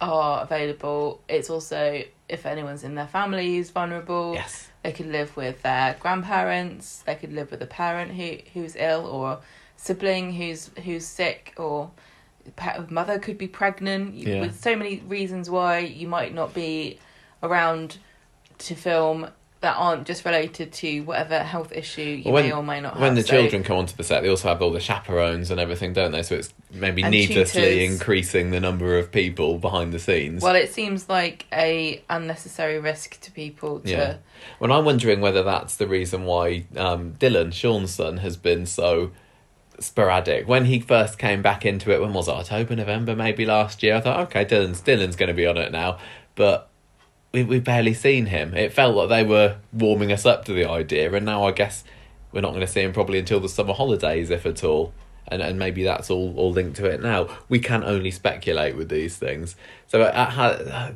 are 0.00 0.42
available. 0.42 1.22
It's 1.28 1.48
also 1.48 2.02
if 2.28 2.44
anyone's 2.44 2.82
in 2.82 2.96
their 2.96 3.06
family 3.06 3.54
who's 3.56 3.70
vulnerable. 3.70 4.34
Yes. 4.34 4.68
They 4.84 4.92
could 4.92 5.06
live 5.06 5.34
with 5.34 5.62
their 5.62 5.96
grandparents. 5.98 7.02
They 7.06 7.14
could 7.14 7.32
live 7.32 7.50
with 7.50 7.62
a 7.62 7.66
parent 7.66 8.12
who 8.12 8.36
who's 8.52 8.76
ill 8.76 9.06
or 9.06 9.40
sibling 9.76 10.32
who's 10.34 10.70
who's 10.84 11.06
sick 11.06 11.54
or 11.56 11.90
mother 12.90 13.18
could 13.18 13.38
be 13.38 13.48
pregnant. 13.48 14.14
Yeah. 14.14 14.42
With 14.42 14.60
so 14.60 14.76
many 14.76 15.02
reasons 15.08 15.48
why 15.48 15.78
you 15.78 16.06
might 16.06 16.34
not 16.34 16.52
be 16.52 16.98
around 17.42 17.96
to 18.58 18.74
film 18.74 19.30
that 19.64 19.76
aren't 19.78 20.06
just 20.06 20.26
related 20.26 20.70
to 20.72 21.00
whatever 21.00 21.38
health 21.38 21.72
issue 21.72 22.20
you 22.22 22.30
Well, 22.30 22.42
may 22.42 22.52
or 22.52 22.62
may 22.62 22.80
not 22.82 22.92
have. 22.92 23.00
When 23.02 23.14
the 23.14 23.22
So- 23.22 23.32
children 23.40 23.64
come 23.64 23.78
onto 23.78 23.96
the 23.96 24.04
set, 24.04 24.22
they 24.22 24.28
also 24.28 24.48
have 24.48 24.60
all 24.60 24.70
the 24.70 24.78
chaperones 24.78 25.50
and 25.50 25.58
everything, 25.58 25.94
don't 25.94 26.12
they? 26.12 26.22
So 26.22 26.34
it's 26.34 26.52
maybe 26.70 27.02
And 27.02 27.10
needlessly 27.10 27.62
tutors. 27.62 27.90
increasing 27.92 28.50
the 28.50 28.60
number 28.60 28.98
of 28.98 29.10
people 29.10 29.56
behind 29.58 29.92
the 29.92 29.98
scenes. 29.98 30.42
Well, 30.42 30.54
it 30.54 30.72
seems 30.74 31.08
like 31.08 31.46
a 31.50 32.02
unnecessary 32.10 32.78
risk 32.78 33.18
to 33.22 33.30
people 33.30 33.80
to. 33.80 33.90
Yeah. 33.90 34.14
Well, 34.60 34.70
I'm 34.70 34.84
wondering 34.84 35.22
whether 35.22 35.42
that's 35.42 35.76
the 35.76 35.86
reason 35.86 36.24
why 36.26 36.64
um, 36.76 37.14
Dylan, 37.18 37.52
Sean's 37.52 37.94
son, 37.94 38.18
has 38.18 38.36
been 38.36 38.66
so 38.66 39.12
sporadic. 39.80 40.46
When 40.46 40.66
he 40.66 40.78
first 40.78 41.18
came 41.18 41.40
back 41.42 41.64
into 41.64 41.90
it, 41.90 42.00
when 42.02 42.12
was 42.12 42.28
it? 42.28 42.32
October, 42.32 42.76
November, 42.76 43.16
maybe 43.16 43.46
last 43.46 43.82
year. 43.82 43.96
I 43.96 44.00
thought, 44.00 44.20
okay, 44.28 44.44
Dylan's 44.44 44.82
Dylan's 44.82 45.16
going 45.16 45.28
to 45.28 45.34
be 45.34 45.46
on 45.46 45.56
it 45.56 45.72
now, 45.72 45.98
but 46.34 46.68
we 47.34 47.42
we've 47.44 47.64
barely 47.64 47.92
seen 47.92 48.26
him. 48.26 48.54
It 48.54 48.72
felt 48.72 48.94
like 48.96 49.08
they 49.10 49.24
were 49.24 49.58
warming 49.72 50.10
us 50.12 50.24
up 50.24 50.46
to 50.46 50.52
the 50.54 50.64
idea, 50.64 51.12
and 51.12 51.26
now 51.26 51.44
I 51.44 51.52
guess 51.52 51.84
we're 52.32 52.40
not 52.40 52.50
going 52.50 52.62
to 52.62 52.66
see 52.66 52.80
him 52.80 52.92
probably 52.94 53.18
until 53.18 53.40
the 53.40 53.48
summer 53.48 53.74
holidays, 53.74 54.30
if 54.30 54.46
at 54.46 54.64
all. 54.64 54.94
And 55.28 55.42
and 55.42 55.58
maybe 55.58 55.84
that's 55.84 56.10
all 56.10 56.34
all 56.36 56.52
linked 56.52 56.76
to 56.76 56.86
it 56.86 57.02
now. 57.02 57.28
We 57.48 57.58
can 57.58 57.82
only 57.84 58.10
speculate 58.10 58.76
with 58.76 58.88
these 58.88 59.16
things. 59.16 59.56
So 59.86 60.02
uh, 60.02 60.04
uh, 60.06 60.92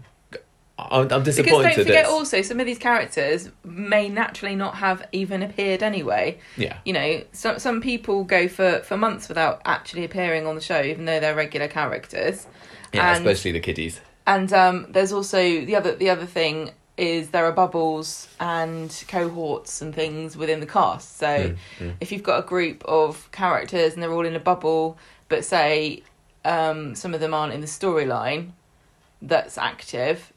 I'm, 0.78 1.02
I'm 1.02 1.08
Because 1.08 1.24
disappointed. 1.36 1.62
don't 1.62 1.74
forget, 1.86 1.88
it's- 2.04 2.10
also 2.12 2.42
some 2.42 2.60
of 2.60 2.66
these 2.66 2.78
characters 2.78 3.50
may 3.64 4.08
naturally 4.08 4.54
not 4.54 4.76
have 4.76 5.04
even 5.12 5.42
appeared 5.42 5.82
anyway. 5.82 6.38
yeah. 6.56 6.78
You 6.84 6.92
know, 6.92 7.22
some 7.32 7.58
some 7.58 7.80
people 7.80 8.24
go 8.24 8.48
for 8.48 8.80
for 8.80 8.96
months 8.96 9.28
without 9.28 9.60
actually 9.64 10.04
appearing 10.04 10.46
on 10.46 10.54
the 10.54 10.60
show, 10.60 10.82
even 10.82 11.04
though 11.04 11.18
they're 11.20 11.34
regular 11.34 11.66
characters. 11.68 12.46
Yeah, 12.92 13.16
and, 13.16 13.26
especially 13.26 13.52
the 13.52 13.60
kiddies. 13.60 14.00
And 14.28 14.52
um, 14.52 14.86
there's 14.90 15.10
also 15.10 15.38
the 15.40 15.74
other 15.74 15.94
the 15.96 16.10
other 16.10 16.26
thing 16.26 16.70
is 16.98 17.30
there 17.30 17.46
are 17.46 17.52
bubbles 17.52 18.28
and 18.38 18.90
cohorts 19.08 19.80
and 19.80 19.94
things 19.94 20.36
within 20.36 20.60
the 20.60 20.66
cast. 20.66 21.16
So 21.16 21.26
Mm, 21.26 21.56
mm. 21.78 21.94
if 22.00 22.12
you've 22.12 22.24
got 22.24 22.38
a 22.44 22.46
group 22.46 22.84
of 22.84 23.30
characters 23.32 23.94
and 23.94 24.02
they're 24.02 24.12
all 24.12 24.26
in 24.26 24.34
a 24.34 24.40
bubble, 24.40 24.98
but 25.28 25.44
say 25.44 26.02
um, 26.44 26.94
some 26.94 27.14
of 27.14 27.20
them 27.20 27.32
aren't 27.32 27.54
in 27.54 27.60
the 27.62 27.66
storyline 27.66 28.50
that's 29.22 29.56
active, 29.56 30.32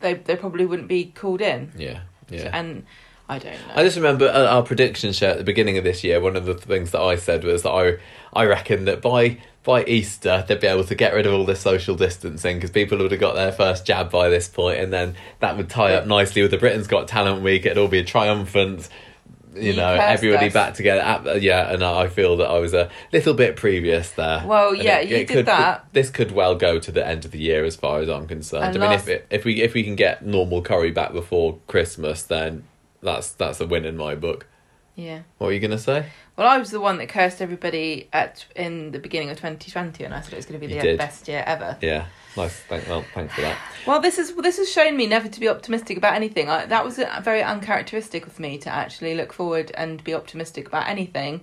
they 0.00 0.14
they 0.14 0.36
probably 0.36 0.66
wouldn't 0.66 0.88
be 0.88 1.06
called 1.06 1.40
in. 1.40 1.72
Yeah, 1.76 2.00
yeah. 2.28 2.50
And 2.52 2.84
I 3.28 3.38
don't 3.38 3.54
know. 3.54 3.74
I 3.76 3.84
just 3.84 3.96
remember 3.96 4.26
at 4.26 4.46
our 4.46 4.62
prediction 4.62 5.12
show 5.12 5.30
at 5.30 5.38
the 5.38 5.44
beginning 5.44 5.78
of 5.78 5.84
this 5.84 6.04
year. 6.04 6.20
One 6.20 6.36
of 6.36 6.44
the 6.44 6.54
things 6.54 6.90
that 6.90 7.00
I 7.00 7.16
said 7.16 7.44
was 7.44 7.62
that 7.62 7.70
I 7.70 7.96
I 8.34 8.44
reckon 8.44 8.84
that 8.84 9.00
by 9.00 9.38
by 9.62 9.84
Easter 9.84 10.44
they'd 10.48 10.58
be 10.60 10.66
able 10.66 10.84
to 10.84 10.94
get 10.94 11.12
rid 11.12 11.26
of 11.26 11.34
all 11.34 11.44
this 11.44 11.60
social 11.60 11.94
distancing 11.94 12.56
because 12.56 12.70
people 12.70 12.96
would 12.98 13.10
have 13.10 13.20
got 13.20 13.34
their 13.34 13.52
first 13.52 13.84
jab 13.86 14.10
by 14.10 14.28
this 14.28 14.48
point, 14.48 14.80
and 14.80 14.92
then 14.92 15.14
that 15.40 15.56
would 15.56 15.68
tie 15.68 15.94
up 15.94 16.06
nicely 16.06 16.42
with 16.42 16.50
the 16.50 16.58
Britain's 16.58 16.86
Got 16.86 17.08
Talent 17.08 17.42
week. 17.42 17.66
It'd 17.66 17.76
all 17.78 17.88
be 17.88 17.98
a 17.98 18.04
triumphant. 18.04 18.88
You 19.54 19.72
You 19.72 19.76
know, 19.76 19.92
everybody 19.94 20.46
us. 20.46 20.52
back 20.52 20.74
together. 20.74 21.02
Uh, 21.02 21.34
Yeah, 21.34 21.72
and 21.72 21.82
I 21.82 22.06
feel 22.06 22.36
that 22.36 22.48
I 22.48 22.58
was 22.60 22.72
a 22.72 22.88
little 23.12 23.34
bit 23.34 23.56
previous 23.56 24.12
there. 24.12 24.44
Well, 24.46 24.74
And 24.74 24.82
yeah, 24.82 25.00
you 25.00 25.08
did 25.08 25.28
could, 25.28 25.46
that. 25.46 25.86
This 25.92 26.08
could 26.08 26.30
well 26.30 26.54
go 26.54 26.78
to 26.78 26.92
the 26.92 27.04
end 27.04 27.24
of 27.24 27.32
the 27.32 27.40
year, 27.40 27.64
as 27.64 27.74
far 27.74 27.98
as 28.00 28.08
I'm 28.08 28.28
concerned. 28.28 28.64
And 28.64 28.76
I 28.76 28.80
mean, 28.80 28.90
last- 28.90 29.08
if 29.08 29.16
it, 29.16 29.26
if 29.28 29.44
we 29.44 29.60
if 29.60 29.74
we 29.74 29.82
can 29.82 29.96
get 29.96 30.24
normal 30.24 30.62
Corrie 30.62 30.92
back 30.92 31.12
before 31.12 31.58
Christmas, 31.66 32.22
then 32.22 32.62
that's 33.02 33.32
that's 33.32 33.60
a 33.60 33.66
win 33.66 33.84
in 33.84 33.96
my 33.96 34.14
book. 34.14 34.46
Yeah. 34.94 35.22
What 35.38 35.48
were 35.48 35.52
you 35.52 35.60
gonna 35.60 35.78
say? 35.78 36.06
Well, 36.36 36.48
I 36.48 36.56
was 36.58 36.70
the 36.70 36.80
one 36.80 36.96
that 36.98 37.08
cursed 37.10 37.42
everybody 37.42 38.08
at 38.12 38.46
in 38.56 38.92
the 38.92 38.98
beginning 38.98 39.28
of 39.30 39.36
2020, 39.36 40.04
and 40.04 40.14
I 40.14 40.20
said 40.22 40.32
it 40.32 40.36
was 40.36 40.46
going 40.46 40.58
to 40.58 40.66
be 40.66 40.72
You 40.72 40.80
the 40.80 40.86
did. 40.86 40.98
best 40.98 41.28
year 41.28 41.44
ever. 41.46 41.76
Yeah, 41.82 42.06
nice. 42.34 42.54
Thank, 42.60 42.88
well, 42.88 43.04
thanks 43.12 43.34
for 43.34 43.42
that. 43.42 43.58
Well, 43.86 44.00
this 44.00 44.18
is 44.18 44.34
this 44.36 44.56
has 44.56 44.72
shown 44.72 44.96
me 44.96 45.06
never 45.06 45.28
to 45.28 45.40
be 45.40 45.48
optimistic 45.48 45.98
about 45.98 46.14
anything. 46.14 46.48
I, 46.48 46.64
that 46.66 46.82
was 46.82 46.98
very 47.22 47.42
uncharacteristic 47.42 48.26
of 48.26 48.40
me 48.40 48.56
to 48.58 48.70
actually 48.70 49.14
look 49.14 49.34
forward 49.34 49.70
and 49.74 50.02
be 50.02 50.14
optimistic 50.14 50.66
about 50.66 50.88
anything. 50.88 51.34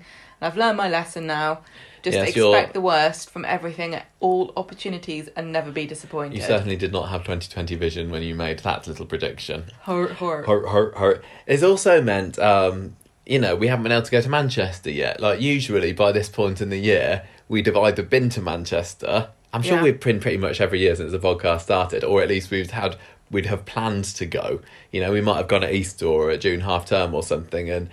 And 0.41 0.47
I've 0.51 0.57
learned 0.57 0.77
my 0.77 0.89
lesson 0.89 1.27
now. 1.27 1.61
Just 2.03 2.15
Yes, 2.15 2.29
expect 2.29 2.73
the 2.73 2.81
worst 2.81 3.29
from 3.29 3.43
everything, 3.43 3.99
all 4.19 4.53
opportunities, 4.55 5.27
and 5.35 5.51
never 5.51 5.71
be 5.71 5.85
disappointed. 5.85 6.37
You 6.37 6.43
certainly 6.43 6.75
did 6.75 6.91
not 6.93 7.09
have 7.09 7.21
2020 7.21 7.75
vision 7.75 8.09
when 8.11 8.23
you 8.23 8.33
made 8.33 8.59
that 8.59 8.87
little 8.87 9.05
prediction. 9.05 9.65
Horror, 9.81 10.13
horror. 10.13 10.43
Hurt, 10.43 10.97
hurt. 10.97 11.23
It's 11.47 11.63
also 11.63 12.01
meant, 12.01 12.39
um, 12.39 12.95
you 13.27 13.39
know, 13.39 13.55
we 13.55 13.67
haven't 13.67 13.83
been 13.83 13.91
able 13.91 14.03
to 14.03 14.11
go 14.11 14.21
to 14.21 14.29
Manchester 14.29 14.89
yet. 14.89 15.19
Like, 15.19 15.41
usually 15.41 15.91
by 15.93 16.11
this 16.11 16.29
point 16.29 16.61
in 16.61 16.69
the 16.69 16.77
year, 16.79 17.23
we'd 17.49 17.65
have 17.65 17.75
either 17.77 18.03
been 18.03 18.29
to 18.29 18.41
Manchester. 18.41 19.29
I'm 19.53 19.61
sure 19.61 19.77
Yeah. 19.77 19.83
we've 19.83 19.99
been 19.99 20.19
pretty 20.19 20.37
much 20.37 20.61
every 20.61 20.79
year 20.79 20.95
since 20.95 21.11
the 21.11 21.19
podcast 21.19 21.61
started, 21.61 22.03
or 22.03 22.21
at 22.21 22.29
least 22.29 22.51
we've 22.51 22.71
had, 22.71 22.95
we'd 23.31 23.45
have 23.47 23.65
planned 23.65 24.05
to 24.05 24.25
go. 24.25 24.61
You 24.91 25.01
know, 25.01 25.11
we 25.11 25.21
might 25.21 25.37
have 25.37 25.47
gone 25.47 25.63
at 25.63 25.73
Easter 25.73 26.05
or 26.05 26.31
at 26.31 26.41
June 26.41 26.61
half 26.61 26.85
term 26.85 27.13
or 27.13 27.23
something. 27.23 27.69
And 27.69 27.89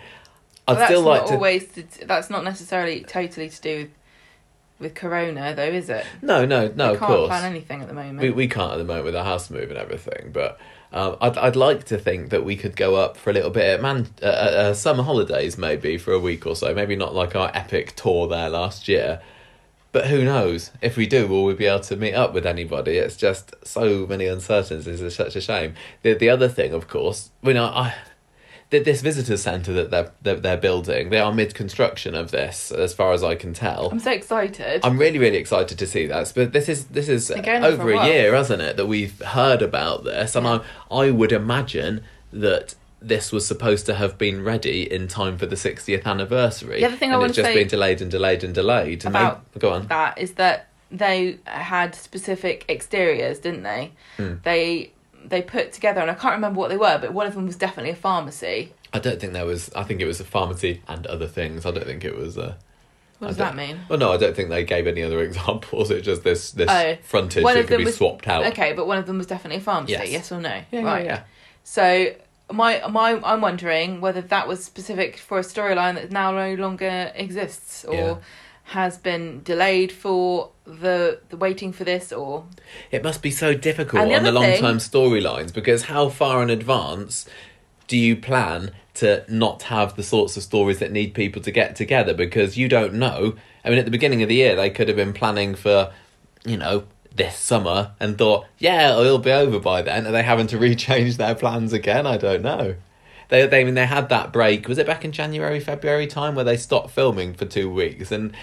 I'd 0.68 0.76
Well, 0.76 0.86
still 0.86 1.00
like 1.02 1.26
to. 1.26 1.34
always. 1.34 1.66
To, 1.72 1.84
that's 2.06 2.30
not 2.30 2.44
necessarily 2.44 3.00
totally 3.02 3.48
to 3.48 3.60
do 3.60 3.76
with, 3.78 3.90
with 4.80 4.94
Corona, 4.94 5.54
though, 5.54 5.62
is 5.64 5.88
it? 5.88 6.04
No, 6.22 6.44
no, 6.44 6.72
no, 6.74 6.88
we 6.88 6.94
of 6.94 6.98
can't 7.00 7.10
course. 7.10 7.28
plan 7.28 7.44
anything 7.44 7.80
at 7.82 7.88
the 7.88 7.94
moment. 7.94 8.20
We 8.20 8.30
we 8.30 8.48
can't 8.48 8.72
at 8.72 8.78
the 8.78 8.84
moment 8.84 9.04
with 9.04 9.16
our 9.16 9.24
house 9.24 9.50
move 9.50 9.70
and 9.70 9.78
everything, 9.78 10.30
but 10.32 10.58
um, 10.94 11.16
I'd 11.20 11.36
I'd 11.36 11.56
like 11.56 11.84
to 11.86 11.98
think 11.98 12.30
that 12.30 12.44
we 12.44 12.56
could 12.56 12.76
go 12.76 12.94
up 12.94 13.16
for 13.16 13.30
a 13.30 13.32
little 13.32 13.50
bit 13.50 13.64
at 13.64 13.82
man 13.82 14.06
uh, 14.22 14.26
uh, 14.26 14.28
uh, 14.28 14.74
summer 14.74 15.02
holidays 15.02 15.58
maybe 15.58 15.98
for 15.98 16.12
a 16.12 16.20
week 16.20 16.46
or 16.46 16.54
so. 16.54 16.72
Maybe 16.72 16.94
not 16.94 17.14
like 17.14 17.34
our 17.34 17.50
epic 17.52 17.96
tour 17.96 18.28
there 18.28 18.48
last 18.48 18.86
year, 18.86 19.20
but 19.90 20.06
who 20.06 20.24
knows? 20.24 20.70
If 20.80 20.96
we 20.96 21.06
do, 21.06 21.26
will 21.26 21.44
we 21.44 21.54
be 21.54 21.66
able 21.66 21.80
to 21.80 21.96
meet 21.96 22.14
up 22.14 22.32
with 22.32 22.46
anybody? 22.46 22.98
It's 22.98 23.16
just 23.16 23.54
so 23.66 24.06
many 24.06 24.26
uncertainties. 24.26 25.02
It's 25.02 25.16
such 25.16 25.34
a 25.34 25.40
shame. 25.40 25.74
The 26.02 26.14
the 26.14 26.30
other 26.30 26.48
thing, 26.48 26.72
of 26.72 26.86
course, 26.86 27.30
we 27.42 27.52
know 27.54 27.64
I. 27.64 27.94
th- 28.74 28.84
This 28.84 29.00
visitor 29.00 29.36
centre 29.36 29.72
that 29.72 29.90
they're, 29.90 30.10
that 30.22 30.42
they're 30.42 30.56
building, 30.56 31.10
they 31.10 31.18
are 31.18 31.32
mid 31.32 31.54
construction 31.54 32.14
of 32.14 32.30
this, 32.30 32.70
as 32.70 32.92
far 32.92 33.12
as 33.12 33.22
I 33.22 33.34
can 33.34 33.52
tell. 33.54 33.88
I'm 33.90 33.98
so 34.00 34.10
excited. 34.10 34.80
I'm 34.84 34.98
really, 34.98 35.18
really 35.18 35.38
excited 35.38 35.78
to 35.78 35.86
see 35.86 36.06
that. 36.06 36.32
But 36.34 36.52
this 36.52 36.68
is 36.68 36.86
this 36.86 37.08
is 37.08 37.28
They're 37.28 37.42
going 37.42 37.64
on 37.64 37.76
for 37.76 37.82
over 37.82 37.92
a 37.92 37.98
a 37.98 38.06
year, 38.06 38.34
hasn't 38.34 38.62
it, 38.62 38.76
that 38.76 38.86
we've 38.86 39.18
heard 39.22 39.62
about 39.62 40.04
this, 40.04 40.34
and 40.36 40.46
I 40.46 40.60
I 40.90 41.10
would 41.10 41.32
imagine 41.32 42.02
that 42.32 42.74
this 43.00 43.30
was 43.32 43.46
supposed 43.46 43.84
to 43.86 43.94
have 43.94 44.16
been 44.16 44.42
ready 44.42 44.90
in 44.90 45.06
time 45.08 45.36
for 45.36 45.44
the 45.46 45.56
60th 45.56 46.04
anniversary. 46.06 46.80
The 46.80 46.86
other 46.86 46.96
thing 46.96 47.10
I 47.10 47.14
and 47.14 47.20
wanna 47.20 47.28
it's 47.30 47.36
just 47.36 47.46
say 47.48 47.54
been 47.54 47.68
delayed 47.68 48.00
and 48.00 48.10
delayed 48.10 48.42
and 48.42 48.54
delayed. 48.54 49.04
And 49.04 49.14
about 49.14 49.52
they, 49.52 49.60
go 49.60 49.72
on. 49.74 49.86
that 49.88 50.16
is 50.16 50.32
that 50.32 50.68
they 50.90 51.38
had 51.44 51.94
specific 51.94 52.64
exteriors, 52.68 53.38
didn't 53.40 53.62
they? 53.62 53.92
Hmm. 54.16 54.34
They 54.42 54.92
they 55.28 55.42
put 55.42 55.72
together, 55.72 56.00
and 56.00 56.10
I 56.10 56.14
can't 56.14 56.34
remember 56.34 56.58
what 56.60 56.68
they 56.68 56.76
were, 56.76 56.98
but 56.98 57.12
one 57.12 57.26
of 57.26 57.34
them 57.34 57.46
was 57.46 57.56
definitely 57.56 57.90
a 57.92 57.96
pharmacy. 57.96 58.72
I 58.92 58.98
don't 58.98 59.20
think 59.20 59.32
there 59.32 59.46
was. 59.46 59.70
I 59.74 59.82
think 59.82 60.00
it 60.00 60.06
was 60.06 60.20
a 60.20 60.24
pharmacy 60.24 60.82
and 60.88 61.06
other 61.06 61.26
things. 61.26 61.66
I 61.66 61.70
don't 61.70 61.84
think 61.86 62.04
it 62.04 62.16
was. 62.16 62.36
A, 62.36 62.56
What 63.18 63.28
does 63.28 63.36
that 63.38 63.56
mean? 63.56 63.80
Well, 63.88 63.98
no, 63.98 64.12
I 64.12 64.16
don't 64.16 64.36
think 64.36 64.48
they 64.50 64.64
gave 64.64 64.86
any 64.86 65.02
other 65.02 65.20
examples. 65.28 65.90
It's 65.90 66.04
just 66.04 66.22
this 66.24 66.50
this 66.52 66.68
Oh, 66.70 66.96
frontage 67.02 67.44
that 67.44 67.66
could 67.66 67.78
be 67.78 67.84
was- 67.84 67.96
swapped 67.96 68.28
out. 68.28 68.44
Okay, 68.46 68.72
but 68.72 68.86
one 68.86 68.98
of 68.98 69.06
them 69.06 69.18
was 69.18 69.26
definitely 69.26 69.58
a 69.58 69.62
pharmacy. 69.62 69.92
Yes. 69.92 70.10
Yes, 70.10 70.32
or 70.32 70.40
no? 70.40 70.60
Yeah, 70.70 70.82
right. 70.82 71.04
yeah, 71.04 71.12
yeah. 71.14 71.22
So 71.64 72.14
my 72.52 72.82
my 72.90 73.20
I'm 73.24 73.40
wondering 73.40 74.00
whether 74.00 74.20
that 74.20 74.46
was 74.46 74.62
specific 74.64 75.16
for 75.16 75.38
a 75.38 75.42
storyline 75.42 75.94
that 75.94 76.12
now 76.12 76.30
no 76.32 76.54
longer 76.54 77.10
exists 77.14 77.84
or 77.84 77.94
Yeah. 77.94 78.14
Has 78.74 78.98
been 78.98 79.40
delayed 79.44 79.92
for 79.92 80.50
the 80.64 81.20
the 81.28 81.36
waiting 81.36 81.72
for 81.72 81.84
this 81.84 82.12
or 82.12 82.44
It 82.90 83.02
must 83.02 83.22
be 83.22 83.30
so 83.30 83.54
difficult 83.54 84.08
the 84.08 84.14
on 84.14 84.24
the 84.24 84.32
long 84.32 84.52
term 84.56 84.78
storylines 84.78 85.54
because 85.54 85.84
how 85.84 86.08
far 86.08 86.42
in 86.42 86.50
advance 86.50 87.26
do 87.86 87.96
you 87.96 88.16
plan 88.16 88.72
to 88.94 89.24
not 89.28 89.64
have 89.64 89.94
the 89.94 90.02
sorts 90.02 90.36
of 90.36 90.42
stories 90.42 90.80
that 90.80 90.90
need 90.90 91.14
people 91.14 91.40
to 91.42 91.50
get 91.50 91.76
together? 91.76 92.14
Because 92.14 92.56
you 92.56 92.68
don't 92.68 92.94
know. 92.94 93.36
I 93.64 93.70
mean, 93.70 93.78
at 93.78 93.84
the 93.84 93.90
beginning 93.90 94.22
of 94.22 94.28
the 94.28 94.36
year, 94.36 94.56
they 94.56 94.70
could 94.70 94.88
have 94.88 94.96
been 94.96 95.12
planning 95.12 95.54
for, 95.54 95.92
you 96.44 96.56
know, 96.56 96.84
this 97.14 97.38
summer 97.38 97.92
and 98.00 98.18
thought, 98.18 98.46
yeah, 98.58 98.98
it'll 98.98 99.18
be 99.18 99.30
over 99.30 99.60
by 99.60 99.82
then. 99.82 100.06
Are 100.06 100.12
they 100.12 100.22
having 100.22 100.46
to 100.48 100.58
rechange 100.66 101.16
their 101.16 101.34
plans 101.34 101.72
again? 101.72 102.06
I 102.06 102.16
don't 102.16 102.42
know. 102.42 102.74
They, 103.28 103.46
they, 103.46 103.62
I 103.62 103.64
mean, 103.64 103.74
they 103.74 103.86
had 103.86 104.08
that 104.10 104.32
break. 104.32 104.68
Was 104.68 104.78
it 104.78 104.86
back 104.86 105.04
in 105.04 105.12
January, 105.12 105.60
February 105.60 106.06
time 106.06 106.34
where 106.34 106.44
they 106.44 106.56
stopped 106.56 106.90
filming 106.90 107.34
for 107.34 107.46
two 107.46 107.70
weeks, 107.70 108.12
and 108.12 108.34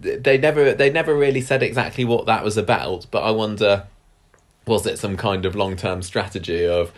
they 0.00 0.38
never, 0.38 0.74
they 0.74 0.90
never 0.90 1.14
really 1.14 1.40
said 1.40 1.62
exactly 1.62 2.04
what 2.04 2.26
that 2.26 2.44
was 2.44 2.56
about. 2.56 3.06
But 3.10 3.22
I 3.22 3.30
wonder, 3.30 3.86
was 4.66 4.86
it 4.86 4.98
some 4.98 5.16
kind 5.16 5.44
of 5.44 5.54
long 5.54 5.76
term 5.76 6.02
strategy 6.02 6.66
of 6.66 6.92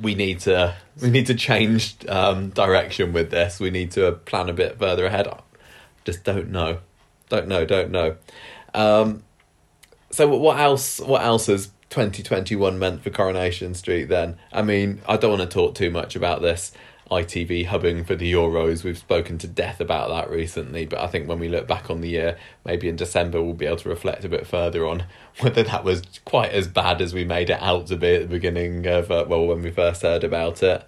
we 0.00 0.14
need 0.14 0.40
to 0.40 0.74
we 1.00 1.10
need 1.10 1.26
to 1.26 1.34
change 1.34 1.96
um, 2.08 2.50
direction 2.50 3.12
with 3.12 3.30
this. 3.30 3.60
We 3.60 3.70
need 3.70 3.92
to 3.92 4.12
plan 4.12 4.48
a 4.48 4.52
bit 4.52 4.78
further 4.78 5.06
ahead. 5.06 5.28
Just 6.04 6.24
don't 6.24 6.50
know, 6.50 6.78
don't 7.28 7.48
know, 7.48 7.64
don't 7.64 7.90
know. 7.90 8.16
Um, 8.74 9.22
so 10.10 10.28
what 10.28 10.58
else? 10.58 11.00
What 11.00 11.22
else 11.22 11.46
has 11.46 11.70
2021 11.94 12.76
meant 12.76 13.04
for 13.04 13.10
Coronation 13.10 13.72
Street 13.72 14.06
then. 14.06 14.36
I 14.52 14.62
mean, 14.62 15.00
I 15.08 15.16
don't 15.16 15.38
want 15.38 15.48
to 15.48 15.54
talk 15.54 15.76
too 15.76 15.90
much 15.90 16.16
about 16.16 16.42
this 16.42 16.72
ITV 17.10 17.66
hubbing 17.66 18.04
for 18.04 18.14
the 18.14 18.32
Euros. 18.32 18.82
We've 18.84 18.98
spoken 18.98 19.38
to 19.38 19.46
death 19.46 19.80
about 19.80 20.08
that 20.08 20.30
recently, 20.30 20.86
but 20.86 21.00
I 21.00 21.06
think 21.06 21.28
when 21.28 21.38
we 21.38 21.48
look 21.48 21.66
back 21.66 21.90
on 21.90 22.00
the 22.00 22.08
year, 22.08 22.38
maybe 22.64 22.88
in 22.88 22.96
December, 22.96 23.42
we'll 23.42 23.54
be 23.54 23.66
able 23.66 23.76
to 23.78 23.88
reflect 23.88 24.24
a 24.24 24.28
bit 24.28 24.46
further 24.46 24.86
on 24.86 25.04
whether 25.40 25.62
that 25.62 25.84
was 25.84 26.02
quite 26.24 26.52
as 26.52 26.68
bad 26.68 27.00
as 27.00 27.12
we 27.12 27.24
made 27.24 27.50
it 27.50 27.60
out 27.60 27.86
to 27.88 27.96
be 27.96 28.14
at 28.14 28.22
the 28.22 28.28
beginning 28.28 28.86
of, 28.86 29.10
uh, 29.10 29.24
well, 29.28 29.46
when 29.46 29.62
we 29.62 29.70
first 29.70 30.02
heard 30.02 30.24
about 30.24 30.62
it. 30.62 30.84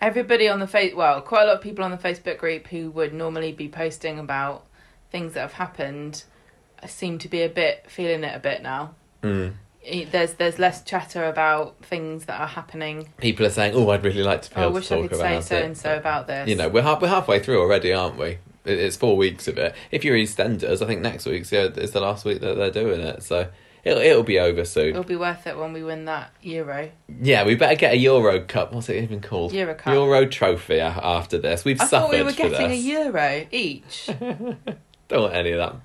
Everybody 0.00 0.48
on 0.48 0.60
the 0.60 0.66
face, 0.66 0.94
well, 0.94 1.20
quite 1.20 1.42
a 1.42 1.46
lot 1.46 1.56
of 1.56 1.62
people 1.62 1.84
on 1.84 1.90
the 1.90 1.96
Facebook 1.96 2.38
group 2.38 2.68
who 2.68 2.90
would 2.90 3.12
normally 3.12 3.52
be 3.52 3.68
posting 3.68 4.18
about 4.18 4.64
things 5.10 5.34
that 5.34 5.40
have 5.40 5.54
happened, 5.54 6.24
seem 6.86 7.18
to 7.18 7.28
be 7.28 7.42
a 7.42 7.48
bit 7.48 7.84
feeling 7.88 8.22
it 8.22 8.34
a 8.34 8.38
bit 8.38 8.62
now. 8.62 8.94
Mm. 9.22 9.54
There's 10.10 10.34
there's 10.34 10.58
less 10.58 10.82
chatter 10.82 11.24
about 11.24 11.76
things 11.84 12.26
that 12.26 12.40
are 12.40 12.46
happening. 12.46 13.08
People 13.18 13.46
are 13.46 13.50
saying, 13.50 13.74
"Oh, 13.74 13.88
I'd 13.90 14.04
really 14.04 14.22
like 14.22 14.42
to 14.42 14.50
be 14.50 14.56
Oh, 14.56 14.60
I 14.60 14.64
able 14.64 14.72
to 14.72 14.74
wish 14.74 14.92
I 14.92 15.00
talk 15.00 15.08
could 15.10 15.18
say 15.18 15.40
so 15.40 15.56
it." 15.56 15.64
and 15.64 15.78
so 15.78 15.96
about 15.96 16.26
this. 16.26 16.48
You 16.48 16.56
know, 16.56 16.68
we're 16.68 16.82
half, 16.82 17.00
we're 17.00 17.08
halfway 17.08 17.38
through 17.40 17.60
already, 17.60 17.92
aren't 17.92 18.18
we? 18.18 18.38
It's 18.64 18.96
four 18.96 19.16
weeks 19.16 19.48
of 19.48 19.56
it. 19.56 19.74
If 19.90 20.04
you're 20.04 20.16
EastEnders, 20.16 20.82
I 20.82 20.86
think 20.86 21.00
next 21.00 21.24
week's 21.24 21.50
yeah, 21.50 21.68
is 21.68 21.92
the 21.92 22.00
last 22.00 22.24
week 22.26 22.40
that 22.40 22.56
they're 22.56 22.70
doing 22.70 23.00
it, 23.00 23.22
so 23.22 23.48
it'll 23.82 24.02
it'll 24.02 24.22
be 24.24 24.38
over 24.38 24.64
soon. 24.66 24.90
it'll 24.90 25.04
be 25.04 25.16
worth 25.16 25.46
it 25.46 25.56
when 25.56 25.72
we 25.72 25.82
win 25.82 26.04
that 26.04 26.32
Euro. 26.42 26.90
Yeah, 27.22 27.44
we 27.44 27.54
better 27.54 27.76
get 27.76 27.94
a 27.94 27.96
Euro 27.98 28.40
Cup. 28.42 28.74
What's 28.74 28.90
it 28.90 29.02
even 29.02 29.22
called? 29.22 29.52
Euro 29.52 29.74
Cup. 29.74 29.94
Euro 29.94 30.26
Trophy 30.26 30.80
after 30.80 31.38
this. 31.38 31.64
We've 31.64 31.80
I 31.80 31.86
suffered 31.86 32.10
thought 32.10 32.18
we 32.18 32.22
were 32.24 32.32
getting 32.32 32.70
a. 32.72 32.74
Euro 32.74 33.46
each. 33.50 34.10
Don't 35.08 35.22
want 35.22 35.34
any 35.34 35.52
of 35.52 35.58
that 35.58 35.76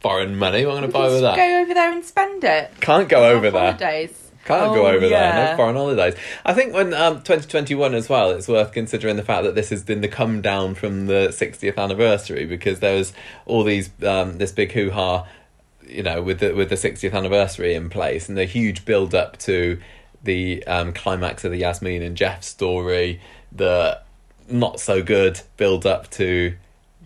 foreign 0.00 0.36
money. 0.36 0.66
What 0.66 0.72
am 0.72 0.78
I 0.78 0.80
going 0.80 0.92
to 0.92 0.98
buy 0.98 1.08
with 1.08 1.20
that? 1.22 1.36
Go 1.36 1.60
over 1.62 1.74
there 1.74 1.92
and 1.92 2.04
spend 2.04 2.44
it. 2.44 2.70
Can't 2.80 3.08
go 3.08 3.28
over 3.28 3.50
there. 3.50 3.72
Holidays. 3.72 4.16
Can't 4.44 4.70
Oh, 4.70 4.74
go 4.74 4.86
over 4.86 5.06
there. 5.08 5.50
No 5.50 5.56
foreign 5.56 5.76
holidays. 5.76 6.14
I 6.44 6.54
think 6.54 6.72
when 6.72 6.94
um, 6.94 7.16
2021 7.16 7.94
as 7.94 8.08
well, 8.08 8.30
it's 8.30 8.48
worth 8.48 8.72
considering 8.72 9.16
the 9.16 9.22
fact 9.22 9.44
that 9.44 9.54
this 9.54 9.68
has 9.68 9.82
been 9.84 10.00
the 10.00 10.08
come 10.08 10.40
down 10.40 10.74
from 10.74 11.06
the 11.06 11.28
60th 11.30 11.76
anniversary 11.76 12.46
because 12.46 12.80
there 12.80 12.96
was 12.96 13.12
all 13.44 13.62
these 13.64 13.90
um, 14.02 14.38
this 14.38 14.50
big 14.50 14.72
hoo 14.72 14.90
ha, 14.90 15.26
you 15.86 16.02
know, 16.02 16.22
with 16.22 16.40
the 16.40 16.54
with 16.54 16.70
the 16.70 16.74
60th 16.76 17.12
anniversary 17.12 17.74
in 17.74 17.90
place 17.90 18.28
and 18.30 18.38
the 18.38 18.46
huge 18.46 18.86
build 18.86 19.14
up 19.14 19.36
to 19.40 19.78
the 20.24 20.64
um, 20.66 20.94
climax 20.94 21.44
of 21.44 21.52
the 21.52 21.60
Yasmeen 21.60 22.04
and 22.04 22.16
Geoff 22.16 22.42
story, 22.42 23.20
the 23.52 24.00
not 24.48 24.80
so 24.80 25.02
good 25.02 25.40
build 25.58 25.84
up 25.84 26.10
to 26.12 26.54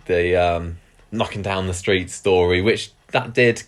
the 0.06 0.36
um, 0.36 0.78
knocking 1.14 1.42
down 1.42 1.66
the 1.66 1.75
street 1.75 2.11
story, 2.11 2.61
which 2.61 2.92
that 3.09 3.33
did 3.33 3.62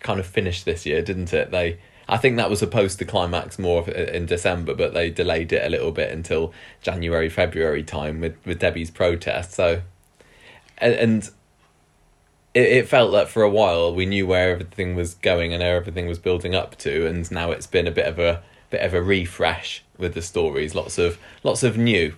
kind 0.00 0.20
of 0.20 0.26
finish 0.26 0.62
this 0.62 0.86
year, 0.86 1.02
didn't 1.02 1.32
it? 1.32 1.50
They, 1.50 1.78
I 2.08 2.16
think 2.16 2.36
that 2.36 2.50
was 2.50 2.60
supposed 2.60 2.98
to 3.00 3.04
climax 3.04 3.58
more 3.58 3.88
in 3.90 4.26
December, 4.26 4.74
but 4.74 4.94
they 4.94 5.10
delayed 5.10 5.52
it 5.52 5.66
a 5.66 5.68
little 5.68 5.90
bit 5.90 6.12
until 6.12 6.52
January, 6.82 7.28
February 7.28 7.82
time 7.82 8.20
with 8.20 8.36
with 8.44 8.60
Debbie's 8.60 8.90
protest. 8.90 9.52
So, 9.52 9.82
and, 10.78 10.94
and 10.94 11.30
it, 12.54 12.72
it 12.72 12.88
felt 12.88 13.12
that 13.12 13.28
for 13.28 13.42
a 13.42 13.50
while 13.50 13.94
we 13.94 14.06
knew 14.06 14.26
where 14.26 14.52
everything 14.52 14.94
was 14.94 15.14
going 15.14 15.52
and 15.52 15.62
where 15.62 15.76
everything 15.76 16.06
was 16.06 16.18
building 16.18 16.54
up 16.54 16.76
to, 16.78 17.06
and 17.06 17.28
now 17.30 17.50
it's 17.50 17.66
been 17.66 17.86
a 17.86 17.92
bit 17.92 18.06
of 18.06 18.18
a 18.18 18.42
bit 18.70 18.82
of 18.82 18.94
a 18.94 19.02
refresh 19.02 19.82
with 19.98 20.14
the 20.14 20.22
stories. 20.22 20.74
Lots 20.74 20.98
of 20.98 21.18
lots 21.42 21.62
of 21.62 21.76
new. 21.76 22.14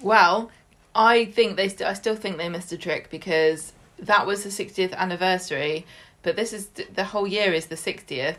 Well, 0.00 0.50
I 0.94 1.24
think 1.24 1.56
they. 1.56 1.68
St- 1.68 1.88
I 1.88 1.94
still 1.94 2.16
think 2.16 2.36
they 2.36 2.48
missed 2.48 2.72
a 2.72 2.78
trick 2.78 3.10
because 3.10 3.72
that 3.98 4.26
was 4.26 4.42
the 4.44 4.50
60th 4.50 4.92
anniversary, 4.94 5.86
but 6.22 6.36
this 6.36 6.52
is 6.52 6.68
the 6.94 7.04
whole 7.04 7.26
year 7.26 7.52
is 7.52 7.66
the 7.66 7.76
60th. 7.76 8.36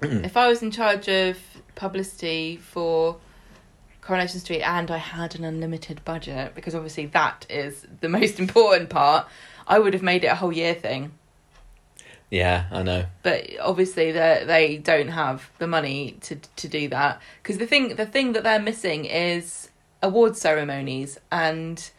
Mm. 0.00 0.24
if 0.24 0.36
I 0.36 0.46
was 0.46 0.62
in 0.62 0.70
charge 0.70 1.08
of 1.08 1.38
publicity 1.74 2.56
for 2.56 3.16
Coronation 4.00 4.38
Street 4.40 4.62
and 4.62 4.90
I 4.90 4.98
had 4.98 5.34
an 5.34 5.44
unlimited 5.44 6.04
budget, 6.04 6.54
because 6.54 6.74
obviously 6.74 7.06
that 7.06 7.46
is 7.50 7.86
the 8.00 8.08
most 8.18 8.38
important 8.38 8.90
part, 8.90 9.26
I 9.66 9.78
would 9.78 9.94
have 9.94 10.02
made 10.02 10.24
it 10.24 10.28
a 10.28 10.34
whole 10.34 10.52
year 10.52 10.74
thing. 10.74 11.12
Yeah, 12.30 12.66
I 12.70 12.82
know. 12.82 13.06
but 13.22 13.48
obviously 13.60 14.12
they 14.12 14.44
they 14.46 14.76
don't 14.76 15.08
have 15.08 15.50
the 15.58 15.66
money 15.66 16.18
to 16.22 16.36
to 16.56 16.68
do 16.68 16.88
that 16.88 17.22
because 17.42 17.56
the 17.56 17.66
thing 17.66 17.96
the 17.96 18.04
thing 18.04 18.34
that 18.34 18.42
they're 18.42 18.60
missing 18.60 19.06
is 19.06 19.70
award 20.02 20.36
ceremonies 20.36 21.18
and 21.32 21.90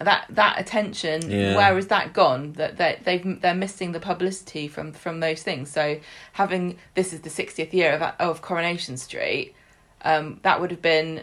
that 0.00 0.26
that 0.30 0.58
attention 0.60 1.30
Yeah. 1.30 1.56
where 1.56 1.78
is 1.78 1.86
that 1.88 2.12
gone? 2.12 2.52
That 2.54 2.76
they 2.78 2.98
they've 3.04 3.40
they're 3.40 3.54
missing 3.54 3.92
the 3.92 4.00
publicity 4.00 4.66
from 4.68 4.92
from 4.92 5.20
those 5.20 5.42
things. 5.42 5.70
So 5.70 6.00
having 6.32 6.78
this 6.94 7.12
is 7.12 7.20
the 7.20 7.30
60th 7.30 7.72
year 7.72 7.92
of 7.92 8.02
of 8.18 8.42
Coronation 8.42 8.96
Street 8.96 9.54
um 10.02 10.40
that 10.42 10.60
would 10.60 10.70
have 10.70 10.82
been 10.82 11.22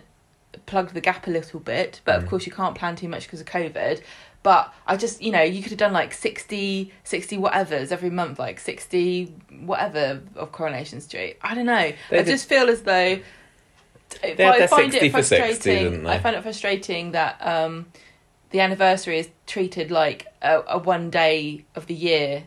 plugged 0.65 0.93
the 0.93 1.01
gap 1.01 1.27
a 1.27 1.29
little 1.29 1.59
bit 1.59 2.01
but 2.05 2.15
of 2.17 2.23
Mm. 2.23 2.27
course 2.29 2.45
you 2.45 2.51
can't 2.51 2.75
plan 2.75 2.95
too 2.95 3.07
much 3.07 3.23
because 3.25 3.41
of 3.41 3.47
covid. 3.47 4.01
But 4.43 4.73
i 4.87 4.97
just 4.97 5.21
you 5.21 5.31
know 5.31 5.41
you 5.43 5.61
could 5.61 5.71
have 5.71 5.77
done 5.79 5.93
like 5.93 6.13
60 6.13 6.91
60 7.03 7.37
whatevers 7.37 7.91
every 7.91 8.09
month 8.09 8.39
like 8.39 8.59
60 8.59 9.25
whatever 9.65 10.21
of 10.35 10.51
coronation 10.51 10.99
street. 11.01 11.37
I 11.41 11.53
don't 11.55 11.67
know. 11.67 11.91
They 12.09 12.19
i 12.19 12.23
did- 12.23 12.31
just 12.31 12.47
feel 12.49 12.69
as 12.69 12.81
though 12.83 13.19
They 14.21 14.67
60 14.67 15.09
for 15.09 15.21
60, 15.23 15.37
frustrating 15.37 16.07
i 16.07 16.17
find 16.19 16.35
it 16.35 16.41
frustrating 16.43 17.11
that 17.11 17.37
um 17.41 17.85
the 18.51 18.59
anniversary 18.59 19.19
is 19.19 19.29
treated 19.47 19.91
like 19.91 20.27
a, 20.41 20.61
a 20.67 20.77
one 20.77 21.09
day 21.09 21.65
of 21.75 21.87
the 21.87 21.93
year 21.93 22.43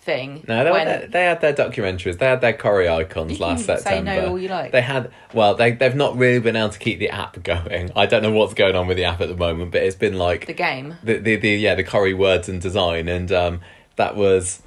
thing 0.00 0.44
No, 0.48 0.64
they, 0.64 0.70
when 0.70 0.86
they, 0.86 1.06
they 1.06 1.24
had 1.24 1.40
their 1.40 1.52
documentaries. 1.52 2.18
They 2.18 2.26
had 2.26 2.40
their 2.40 2.52
Corrie 2.52 2.88
icons 2.88 3.40
last 3.40 3.66
September. 3.66 4.10
say 4.10 4.20
no 4.20 4.30
all 4.30 4.38
you 4.38 4.48
like 4.48 4.72
They 4.72 4.80
had 4.80 5.10
well, 5.34 5.54
they 5.54 5.72
they've 5.72 5.94
not 5.94 6.16
really 6.16 6.40
been 6.40 6.56
able 6.56 6.70
to 6.70 6.78
keep 6.78 6.98
the 6.98 7.10
app 7.10 7.42
going. 7.42 7.90
I 7.94 8.06
don't 8.06 8.22
know 8.22 8.32
what's 8.32 8.54
going 8.54 8.76
on 8.76 8.86
with 8.86 8.96
the 8.96 9.04
app 9.04 9.20
at 9.20 9.28
the 9.28 9.36
moment, 9.36 9.72
but 9.72 9.82
it's 9.82 9.96
been 9.96 10.16
like 10.18 10.46
the 10.46 10.52
game 10.54 10.96
the 11.02 11.18
the, 11.18 11.36
the 11.36 11.50
yeah 11.50 11.74
the 11.74 11.84
Corrie 11.84 12.14
words 12.14 12.48
and 12.48 12.60
design, 12.60 13.08
and 13.08 13.30
um, 13.32 13.60
that 13.96 14.16
was. 14.16 14.62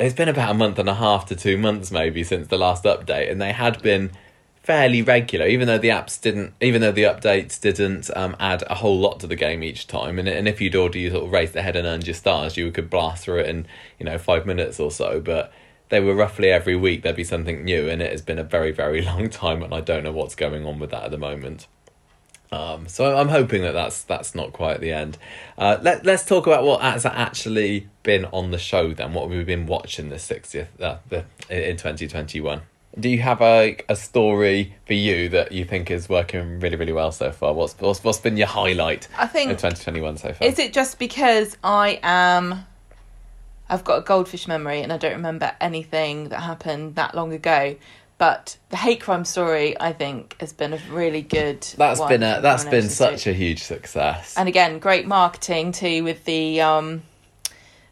It's 0.00 0.14
been 0.14 0.28
about 0.28 0.50
a 0.50 0.54
month 0.54 0.80
and 0.80 0.88
a 0.88 0.94
half 0.94 1.26
to 1.26 1.36
two 1.36 1.56
months 1.56 1.92
maybe 1.92 2.24
since 2.24 2.48
the 2.48 2.58
last 2.58 2.82
update, 2.82 3.30
and 3.30 3.40
they 3.40 3.52
had 3.52 3.80
been 3.80 4.10
fairly 4.64 5.02
regular, 5.02 5.46
even 5.46 5.68
though 5.68 5.78
the 5.78 5.90
apps 5.90 6.18
didn't, 6.18 6.54
even 6.60 6.80
though 6.80 6.90
the 6.90 7.02
updates 7.02 7.60
didn't 7.60 8.10
um, 8.16 8.34
add 8.40 8.64
a 8.68 8.76
whole 8.76 8.98
lot 8.98 9.20
to 9.20 9.26
the 9.26 9.36
game 9.36 9.62
each 9.62 9.86
time. 9.86 10.18
And 10.18 10.26
and 10.26 10.48
if 10.48 10.60
you'd 10.60 10.74
already 10.74 11.08
sort 11.10 11.24
of 11.24 11.32
raised 11.32 11.54
ahead 11.54 11.76
and 11.76 11.86
earned 11.86 12.06
your 12.06 12.14
stars, 12.14 12.56
you 12.56 12.72
could 12.72 12.90
blast 12.90 13.24
through 13.24 13.40
it 13.40 13.48
in 13.48 13.66
you 13.98 14.06
know 14.06 14.18
five 14.18 14.46
minutes 14.46 14.80
or 14.80 14.90
so. 14.90 15.20
But 15.20 15.52
they 15.90 16.00
were 16.00 16.14
roughly 16.14 16.50
every 16.50 16.74
week 16.74 17.02
there'd 17.02 17.14
be 17.14 17.24
something 17.24 17.62
new, 17.62 17.88
and 17.88 18.00
it 18.02 18.10
has 18.10 18.22
been 18.22 18.38
a 18.38 18.44
very 18.44 18.72
very 18.72 19.02
long 19.12 19.28
time, 19.28 19.62
and 19.62 19.74
I 19.74 19.80
don't 19.80 20.02
know 20.02 20.12
what's 20.12 20.34
going 20.34 20.66
on 20.66 20.78
with 20.78 20.90
that 20.90 21.04
at 21.04 21.10
the 21.10 21.18
moment. 21.18 21.68
Um, 22.50 22.86
so 22.88 23.16
I'm 23.16 23.28
hoping 23.28 23.62
that 23.62 23.72
that's 23.72 24.02
that's 24.02 24.34
not 24.34 24.54
quite 24.54 24.80
the 24.80 24.92
end. 24.92 25.18
Uh, 25.58 25.78
let 25.82 26.06
Let's 26.06 26.24
talk 26.24 26.46
about 26.46 26.64
what 26.64 26.80
has 26.80 27.04
actually 27.04 27.88
been 28.02 28.24
on 28.26 28.50
the 28.50 28.58
show. 28.58 28.94
Then, 28.94 29.12
what 29.12 29.28
we've 29.28 29.44
been 29.44 29.66
watching 29.66 30.08
this 30.08 30.22
sixtieth 30.22 30.80
uh, 30.80 30.98
the 31.10 31.26
in 31.50 31.76
twenty 31.76 32.08
twenty 32.08 32.40
one? 32.40 32.62
Do 32.98 33.08
you 33.08 33.20
have 33.22 33.40
a 33.40 33.76
a 33.88 33.96
story 33.96 34.74
for 34.86 34.94
you 34.94 35.28
that 35.30 35.52
you 35.52 35.64
think 35.64 35.90
is 35.90 36.08
working 36.08 36.60
really 36.60 36.76
really 36.76 36.92
well 36.92 37.12
so 37.12 37.32
far? 37.32 37.52
What's 37.52 37.74
what's, 37.80 38.04
what's 38.04 38.18
been 38.18 38.36
your 38.36 38.46
highlight 38.46 39.08
i 39.18 39.24
in 39.24 39.28
think 39.28 39.58
twenty 39.58 39.82
twenty 39.82 40.00
one 40.00 40.16
so 40.16 40.32
far? 40.32 40.46
Is 40.46 40.58
it 40.58 40.72
just 40.72 40.98
because 40.98 41.56
I 41.62 41.98
am. 42.02 42.66
I've 43.66 43.82
got 43.82 43.98
a 43.98 44.02
goldfish 44.02 44.46
memory 44.46 44.82
and 44.82 44.92
I 44.92 44.98
don't 44.98 45.14
remember 45.14 45.52
anything 45.58 46.28
that 46.28 46.40
happened 46.40 46.96
that 46.96 47.14
long 47.14 47.32
ago. 47.32 47.76
But 48.16 48.58
the 48.70 48.76
hate 48.76 49.00
crime 49.00 49.24
story, 49.24 49.78
I 49.80 49.92
think, 49.92 50.36
has 50.38 50.52
been 50.52 50.72
a 50.72 50.78
really 50.90 51.22
good. 51.22 51.62
That's 51.76 52.00
been 52.00 52.22
a 52.22 52.40
that's 52.40 52.64
been 52.64 52.88
such 52.88 53.26
a 53.26 53.32
huge 53.32 53.62
success. 53.62 54.36
And 54.36 54.48
again, 54.48 54.78
great 54.78 55.06
marketing 55.06 55.72
too 55.72 56.04
with 56.04 56.24
the 56.24 56.60
um, 56.60 57.02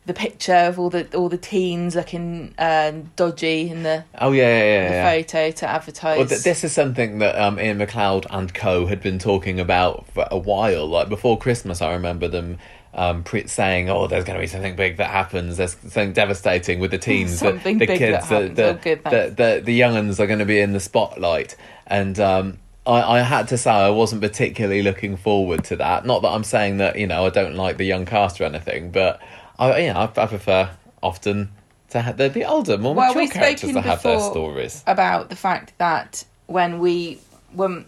the 0.05 0.15
picture 0.15 0.55
of 0.55 0.79
all 0.79 0.91
the 0.91 1.07
all 1.17 1.29
the 1.29 1.39
teens 1.39 1.95
looking 1.95 2.55
uh, 2.59 2.93
dodgy 3.15 3.69
in 3.69 3.85
the, 3.85 4.05
oh 4.19 4.33
yeah 4.33 4.43
yeah 4.43 4.65
yeah. 4.65 4.89
the 4.89 4.95
yeah. 4.95 5.11
photo 5.11 5.51
to 5.53 5.67
advertise. 5.69 6.19
Well, 6.19 6.27
th- 6.27 6.43
this 6.43 6.65
is 6.65 6.73
something 6.73 7.19
that 7.19 7.41
um, 7.41 7.59
Iain 7.59 7.79
MacLeod 7.79 8.27
and 8.31 8.53
co 8.53 8.87
had 8.87 9.01
been 9.01 9.19
talking 9.19 9.61
about 9.61 10.09
for 10.09 10.27
a 10.31 10.39
while. 10.39 10.87
Like 10.87 11.09
before 11.09 11.39
Christmas, 11.39 11.81
I 11.81 11.93
remember 11.93 12.27
them 12.27 12.59
um, 12.95 13.23
pre- 13.23 13.47
saying, 13.47 13.91
"Oh, 13.91 14.09
there's 14.09 14.25
going 14.25 14.37
to 14.37 14.43
be 14.43 14.49
something 14.49 14.75
big 14.75 14.97
that 14.97 15.11
happens. 15.11 15.57
There's 15.57 15.77
something 15.77 16.13
devastating 16.13 16.81
with 16.81 16.91
the 16.91 16.99
teens, 16.99 17.33
the- 17.39 17.47
Something 17.47 17.79
the 17.79 17.87
big 17.87 17.99
kids, 17.99 18.29
that 18.29 18.57
the, 18.57 18.63
the, 18.63 18.69
Oh, 18.71 18.75
good, 18.75 19.05
the, 19.05 19.35
the 19.37 19.63
the 19.65 19.73
young 19.73 19.97
uns 19.97 20.19
are 20.19 20.27
going 20.27 20.41
to 20.41 20.45
be 20.45 20.59
in 20.59 20.73
the 20.73 20.81
spotlight." 20.81 21.55
And 21.87 22.19
um, 22.19 22.59
I, 22.87 23.19
I 23.19 23.21
had 23.21 23.49
to 23.49 23.59
say 23.59 23.71
I 23.71 23.91
wasn't 23.91 24.23
particularly 24.23 24.83
looking 24.83 25.17
forward 25.17 25.63
to 25.65 25.77
that. 25.77 26.05
Not 26.05 26.23
that 26.23 26.29
I'm 26.29 26.45
saying 26.45 26.79
that 26.79 26.99
you 26.99 27.07
know 27.07 27.25
I 27.25 27.31
don't 27.31 27.55
like 27.55 27.77
the 27.77 27.85
young 27.85 28.05
cast 28.05 28.41
or 28.41 28.45
anything, 28.45 28.91
but 28.91 29.21
I 29.71 29.79
you 29.79 29.93
know 29.93 30.01
I, 30.17 30.23
I 30.23 30.27
prefer 30.27 30.71
often 31.03 31.51
to 31.91 32.01
have 32.01 32.17
the, 32.17 32.29
the 32.29 32.45
older, 32.45 32.79
more 32.79 32.95
Well, 32.95 33.15
mature 33.15 33.29
characters 33.29 33.75
that 33.75 33.85
have 33.85 34.03
their 34.03 34.19
stories. 34.21 34.83
about 34.87 35.29
the 35.29 35.37
fact 35.37 35.75
that 35.79 36.25
when 36.47 36.79
we 36.79 37.21
when 37.53 37.87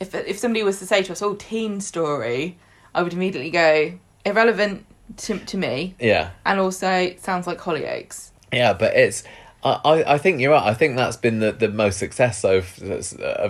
if 0.00 0.14
if 0.14 0.38
somebody 0.38 0.62
was 0.64 0.78
to 0.80 0.86
say 0.86 1.02
to 1.02 1.12
us, 1.12 1.22
"Oh, 1.22 1.34
teen 1.34 1.80
story," 1.80 2.58
I 2.94 3.02
would 3.02 3.12
immediately 3.12 3.50
go 3.50 3.98
irrelevant 4.24 4.84
to 5.18 5.38
to 5.38 5.56
me, 5.56 5.94
Yeah. 5.98 6.30
and 6.44 6.60
also 6.60 7.14
sounds 7.18 7.46
like 7.46 7.58
Hollyoaks. 7.58 8.30
Yeah, 8.52 8.74
but 8.74 8.94
it's. 8.94 9.24
I, 9.64 9.80
I, 9.84 9.90
I, 10.02 10.14
I 10.14 10.18
think 10.18 10.40
you're 10.40 10.52
right. 10.52 10.62
I 10.70 10.74
think 10.74 10.96
that's 10.96 11.16
been 11.16 11.40
the, 11.40 11.50
the 11.52 11.68
most 11.68 11.98
success 11.98 12.38
so 12.40 12.58
of, 12.58 12.80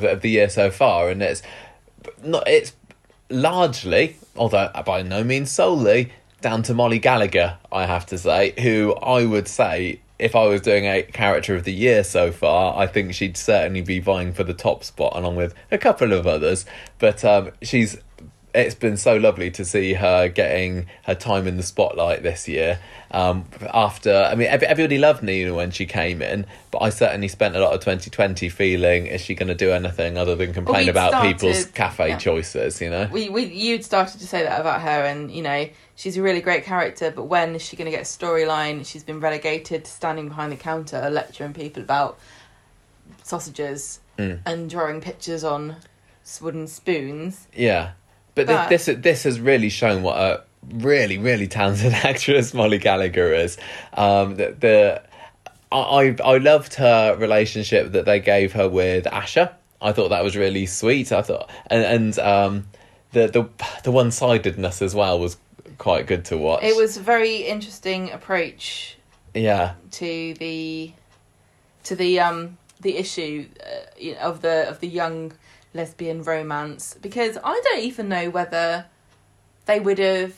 of 0.04 0.20
the 0.22 0.30
year 0.30 0.48
so 0.48 0.70
far, 0.70 1.10
and 1.10 1.22
it's 1.22 1.42
not 2.22 2.46
it's 2.48 2.72
largely, 3.30 4.16
although 4.36 4.70
by 4.86 5.02
no 5.02 5.22
means 5.24 5.50
solely, 5.50 6.12
down 6.40 6.62
to 6.64 6.74
Molly 6.74 6.98
Gallagher. 6.98 7.58
I 7.70 7.86
have 7.86 8.06
to 8.06 8.18
say, 8.18 8.54
who 8.60 8.94
I 8.94 9.24
would 9.24 9.48
say 9.48 10.00
if 10.18 10.34
I 10.34 10.46
was 10.46 10.60
doing 10.60 10.84
a 10.86 11.02
character 11.02 11.54
of 11.54 11.64
the 11.64 11.72
year 11.72 12.02
so 12.02 12.32
far, 12.32 12.76
I 12.76 12.86
think 12.86 13.14
she'd 13.14 13.36
certainly 13.36 13.82
be 13.82 14.00
vying 14.00 14.32
for 14.32 14.44
the 14.44 14.54
top 14.54 14.82
spot 14.82 15.14
along 15.14 15.36
with 15.36 15.54
a 15.70 15.78
couple 15.78 16.12
of 16.12 16.26
others. 16.26 16.66
But 16.98 17.24
um, 17.24 17.52
she's 17.62 17.96
it's 18.54 18.74
been 18.74 18.96
so 18.96 19.16
lovely 19.16 19.50
to 19.52 19.64
see 19.64 19.92
her 19.92 20.28
getting 20.28 20.86
her 21.04 21.14
time 21.14 21.46
in 21.46 21.56
the 21.56 21.62
spotlight 21.62 22.22
this 22.22 22.48
year. 22.48 22.80
Um, 23.10 23.44
after, 23.72 24.14
I 24.14 24.34
mean, 24.34 24.48
everybody 24.48 24.98
loved 24.98 25.22
Nina 25.22 25.54
when 25.54 25.70
she 25.70 25.86
came 25.86 26.20
in, 26.22 26.46
but 26.70 26.78
I 26.78 26.90
certainly 26.90 27.28
spent 27.28 27.56
a 27.56 27.60
lot 27.60 27.72
of 27.72 27.80
2020 27.80 28.48
feeling, 28.48 29.06
is 29.06 29.20
she 29.20 29.34
going 29.34 29.48
to 29.48 29.54
do 29.54 29.70
anything 29.70 30.18
other 30.18 30.34
than 30.34 30.52
complain 30.52 30.86
we'd 30.86 30.90
about 30.90 31.10
started- 31.10 31.38
people's 31.38 31.66
cafe 31.66 32.08
yeah. 32.08 32.18
choices, 32.18 32.80
you 32.80 32.90
know? 32.90 33.08
we, 33.12 33.28
we 33.28 33.44
you'd 33.44 33.84
started 33.84 34.18
to 34.20 34.26
say 34.26 34.42
that 34.42 34.60
about 34.60 34.80
her 34.80 35.04
and 35.04 35.30
you 35.30 35.42
know 35.42 35.68
she's 36.00 36.16
a 36.16 36.22
really 36.22 36.40
great 36.40 36.64
character 36.64 37.10
but 37.10 37.24
when 37.24 37.54
is 37.56 37.60
she 37.62 37.74
going 37.76 37.84
to 37.90 37.90
get 37.90 38.00
a 38.02 38.04
storyline 38.04 38.86
she's 38.86 39.02
been 39.04 39.18
relegated 39.20 39.84
to 39.84 39.90
standing 39.90 40.28
behind 40.28 40.52
the 40.52 40.56
counter 40.56 41.10
lecturing 41.10 41.52
people 41.52 41.82
about 41.82 42.16
sausages 43.22 44.00
Mm. 44.18 44.40
and 44.46 44.68
drawing 44.68 45.00
pictures 45.00 45.44
on 45.44 45.76
wooden 46.40 46.66
spoons 46.66 47.46
Yeah, 47.54 47.90
but, 48.34 48.46
But- 48.48 48.68
this 48.68 48.86
this 48.86 49.22
has 49.22 49.38
really 49.40 49.68
shown 49.68 50.02
what 50.02 50.16
a 50.18 50.42
really 50.72 51.18
really 51.18 51.46
talented 51.46 51.92
actress 52.10 52.52
Molly 52.52 52.78
Gallagher 52.78 53.32
is. 53.32 53.56
Um, 53.94 54.34
the, 54.36 54.56
the 54.58 55.02
I 55.70 55.78
I 55.78 56.16
I 56.34 56.38
loved 56.38 56.74
her 56.74 57.14
relationship 57.16 57.92
that 57.92 58.06
they 58.06 58.18
gave 58.18 58.52
her 58.54 58.68
with 58.68 59.04
Asha. 59.04 59.52
I 59.80 59.92
thought 59.92 60.08
that 60.08 60.24
was 60.24 60.36
really 60.36 60.66
sweet. 60.66 61.12
I 61.12 61.22
thought 61.22 61.48
and 61.68 61.84
and 61.84 62.18
um, 62.18 62.66
the 63.12 63.28
the 63.28 63.48
the 63.84 63.92
one 63.92 64.10
sidedness 64.10 64.82
as 64.82 64.94
well 64.96 65.18
was 65.20 65.36
quite 65.78 66.06
good 66.06 66.24
to 66.26 66.36
watch. 66.36 66.62
it 66.62 66.76
was 66.76 66.96
a 66.96 67.00
very 67.00 67.36
interesting 67.36 68.10
approach 68.10 68.96
yeah 69.34 69.74
to 69.90 70.34
the 70.34 70.92
to 71.84 71.94
the 71.94 72.20
um 72.20 72.58
the 72.80 72.96
issue 72.96 73.46
uh, 73.64 74.14
of 74.20 74.42
the 74.42 74.68
of 74.68 74.80
the 74.80 74.88
young 74.88 75.32
lesbian 75.74 76.22
romance 76.22 76.96
because 77.00 77.38
I 77.42 77.60
don't 77.64 77.80
even 77.80 78.08
know 78.08 78.30
whether 78.30 78.86
they 79.66 79.80
would 79.80 79.98
have. 79.98 80.34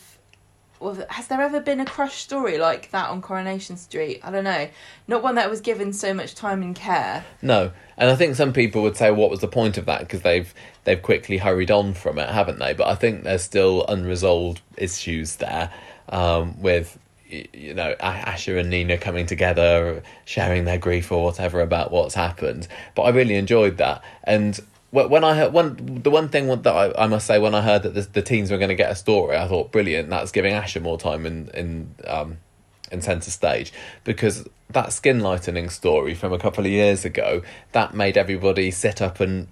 Well, 0.81 0.97
has 1.11 1.29
there 1.29 1.43
ever 1.43 1.61
been 1.61 1.79
a 1.79 1.85
crush 1.85 2.23
story 2.23 2.57
like 2.57 2.91
that 2.91 3.11
on 3.11 3.21
Coronation 3.21 3.77
Street? 3.77 4.21
I 4.25 4.31
don't 4.31 4.45
know. 4.45 4.67
Not 5.07 5.23
one 5.23 5.35
that 5.35 5.51
was 5.51 5.61
given 5.61 5.93
so 5.93 6.15
much 6.15 6.35
time 6.35 6.63
and 6.63 6.75
care. 6.75 7.27
No, 7.43 7.73
and 7.99 8.09
I 8.09 8.17
think 8.17 8.35
some 8.35 8.55
people 8.55 8.81
would 8.83 8.97
say, 8.97 9.11
"What 9.11 9.29
was 9.29 9.41
the 9.41 9.49
point 9.49 9.77
of 9.77 9.85
that?" 9.85 10.01
Because 10.01 10.23
they've 10.23 10.53
they've 10.85 11.01
quickly 11.01 11.37
hurried 11.37 11.71
on 11.71 11.93
from 11.93 12.19
it, 12.19 12.31
haven't 12.31 12.61
they? 12.61 12.73
But 12.73 12.87
I 12.87 12.95
think 12.95 13.25
there's 13.25 13.43
still 13.43 13.85
unresolved 13.89 14.63
issues 14.79 15.37
there 15.37 15.71
um, 16.09 16.59
with 16.63 16.99
you 17.29 17.75
know 17.75 17.95
Asha 18.01 18.59
and 18.59 18.71
Nina 18.71 18.97
coming 18.97 19.27
together, 19.27 20.03
sharing 20.25 20.65
their 20.65 20.79
grief 20.79 21.13
or 21.13 21.23
whatever 21.23 21.61
about 21.61 21.91
what's 21.91 22.15
happened. 22.15 22.69
But 22.95 23.03
I 23.03 23.11
really 23.11 23.35
enjoyed 23.35 23.77
that, 23.77 24.03
and 24.25 24.59
when 24.91 25.23
I 25.25 25.35
heard 25.37 25.53
one, 25.53 26.01
the 26.03 26.11
one 26.11 26.29
thing 26.29 26.49
that 26.49 26.67
I, 26.67 27.05
I 27.05 27.07
must 27.07 27.27
say 27.27 27.39
when 27.39 27.55
I 27.55 27.61
heard 27.63 27.83
that 27.85 27.95
the, 27.95 28.03
the 28.03 28.23
teens 28.23 28.51
were 28.51 28.59
going 28.59 28.71
to 28.71 28.75
get 28.75 28.91
a 28.91 28.97
story, 28.97 29.37
I 29.37 29.47
thought 29.47 29.71
brilliant. 29.71 30.11
That's 30.11 30.33
giving 30.33 30.55
Asha 30.55 30.83
more 30.83 30.99
time 30.99 31.27
in 31.27 31.49
in 31.55 31.95
um, 32.07 32.39
in 32.91 33.01
centre 33.01 33.31
stage 33.31 33.73
because 34.05 34.47
that 34.69 34.93
skin 34.93 35.21
lightening 35.21 35.69
story 35.71 36.15
from 36.15 36.33
a 36.33 36.39
couple 36.39 36.65
of 36.65 36.71
years 36.71 37.05
ago 37.05 37.43
that 37.73 37.95
made 37.95 38.17
everybody 38.17 38.71
sit 38.71 39.01
up 39.01 39.21
and 39.21 39.47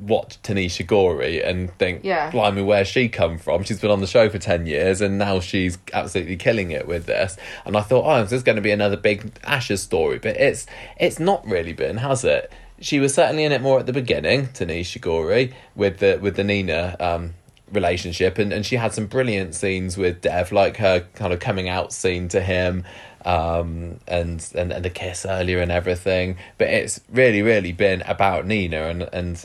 watch 0.00 0.40
Tanisha 0.42 0.86
Gorey 0.86 1.42
and 1.42 1.70
think, 1.78 2.00
Yeah. 2.02 2.30
blimey, 2.30 2.62
where's 2.62 2.88
she 2.88 3.08
come 3.08 3.38
from? 3.38 3.62
She's 3.62 3.80
been 3.80 3.90
on 3.90 4.00
the 4.00 4.06
show 4.06 4.28
for 4.30 4.38
10 4.38 4.66
years 4.66 5.00
and 5.02 5.18
now 5.18 5.38
she's 5.40 5.76
absolutely 5.92 6.36
killing 6.36 6.70
it 6.70 6.86
with 6.88 7.06
this. 7.06 7.36
And 7.66 7.76
I 7.76 7.82
thought, 7.82 8.04
oh, 8.06 8.22
this 8.22 8.32
is 8.32 8.42
going 8.42 8.56
to 8.56 8.62
be 8.62 8.70
another 8.70 8.96
big 8.96 9.34
Asha's 9.42 9.82
story. 9.82 10.18
But 10.18 10.36
it's 10.36 10.66
it's 10.98 11.18
not 11.18 11.46
really 11.46 11.74
been, 11.74 11.98
has 11.98 12.24
it? 12.24 12.50
She 12.80 13.00
was 13.00 13.14
certainly 13.14 13.44
in 13.44 13.52
it 13.52 13.62
more 13.62 13.78
at 13.78 13.86
the 13.86 13.92
beginning, 13.92 14.48
Tanisha 14.48 15.00
Gorey, 15.00 15.54
with 15.74 15.98
the, 15.98 16.18
with 16.20 16.36
the 16.36 16.44
Nina 16.44 16.96
um, 17.00 17.34
relationship. 17.72 18.38
And, 18.38 18.52
and 18.52 18.66
she 18.66 18.76
had 18.76 18.92
some 18.92 19.06
brilliant 19.06 19.54
scenes 19.54 19.96
with 19.96 20.20
Dev, 20.20 20.52
like 20.52 20.76
her 20.76 21.06
kind 21.14 21.32
of 21.32 21.40
coming 21.40 21.68
out 21.68 21.92
scene 21.92 22.28
to 22.28 22.40
him 22.40 22.84
um, 23.26 23.98
and, 24.06 24.48
and 24.54 24.72
and 24.72 24.84
the 24.84 24.90
kiss 24.90 25.26
earlier 25.26 25.58
and 25.58 25.72
everything. 25.72 26.36
But 26.58 26.68
it's 26.68 27.00
really, 27.10 27.42
really 27.42 27.72
been 27.72 28.02
about 28.02 28.46
Nina 28.46 28.84
and 28.84 29.02
and 29.12 29.44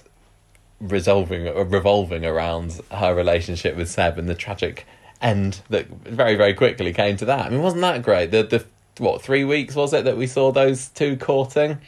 resolving 0.80 1.46
revolving 1.70 2.26
around 2.26 2.80
her 2.92 3.14
relationship 3.14 3.76
with 3.76 3.90
Seb 3.90 4.18
and 4.18 4.30
the 4.30 4.36
tragic 4.36 4.86
end 5.22 5.62
that 5.70 5.88
very 5.88 6.36
very 6.36 6.54
quickly 6.54 6.94
came 6.94 7.18
to 7.18 7.26
that. 7.26 7.48
I 7.48 7.50
mean, 7.50 7.62
wasn't 7.62 7.82
that 7.82 8.04
great? 8.04 8.32
The 8.32 8.44
the 8.44 8.66
what 9.04 9.22
three 9.22 9.44
weeks 9.44 9.74
was 9.74 9.94
it 9.94 10.06
that 10.06 10.18
we 10.18 10.28
saw 10.28 10.52
those 10.52 10.90
two 10.90 11.18
courting? 11.18 11.80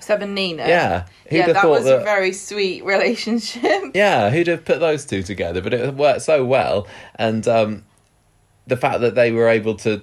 Seb 0.00 0.22
and 0.22 0.34
Nina. 0.34 0.66
Yeah, 0.66 1.06
Who'd 1.28 1.38
yeah, 1.38 1.52
that 1.52 1.68
was 1.68 1.86
a 1.86 1.98
very 1.98 2.32
sweet 2.32 2.84
relationship. 2.84 3.64
Yeah, 3.94 4.30
who'd 4.30 4.46
have 4.46 4.64
put 4.64 4.80
those 4.80 5.04
two 5.04 5.22
together? 5.22 5.60
But 5.60 5.74
it 5.74 5.94
worked 5.94 6.22
so 6.22 6.44
well, 6.44 6.86
and 7.16 7.46
um, 7.48 7.84
the 8.66 8.76
fact 8.76 9.00
that 9.00 9.14
they 9.14 9.32
were 9.32 9.48
able 9.48 9.74
to 9.76 10.02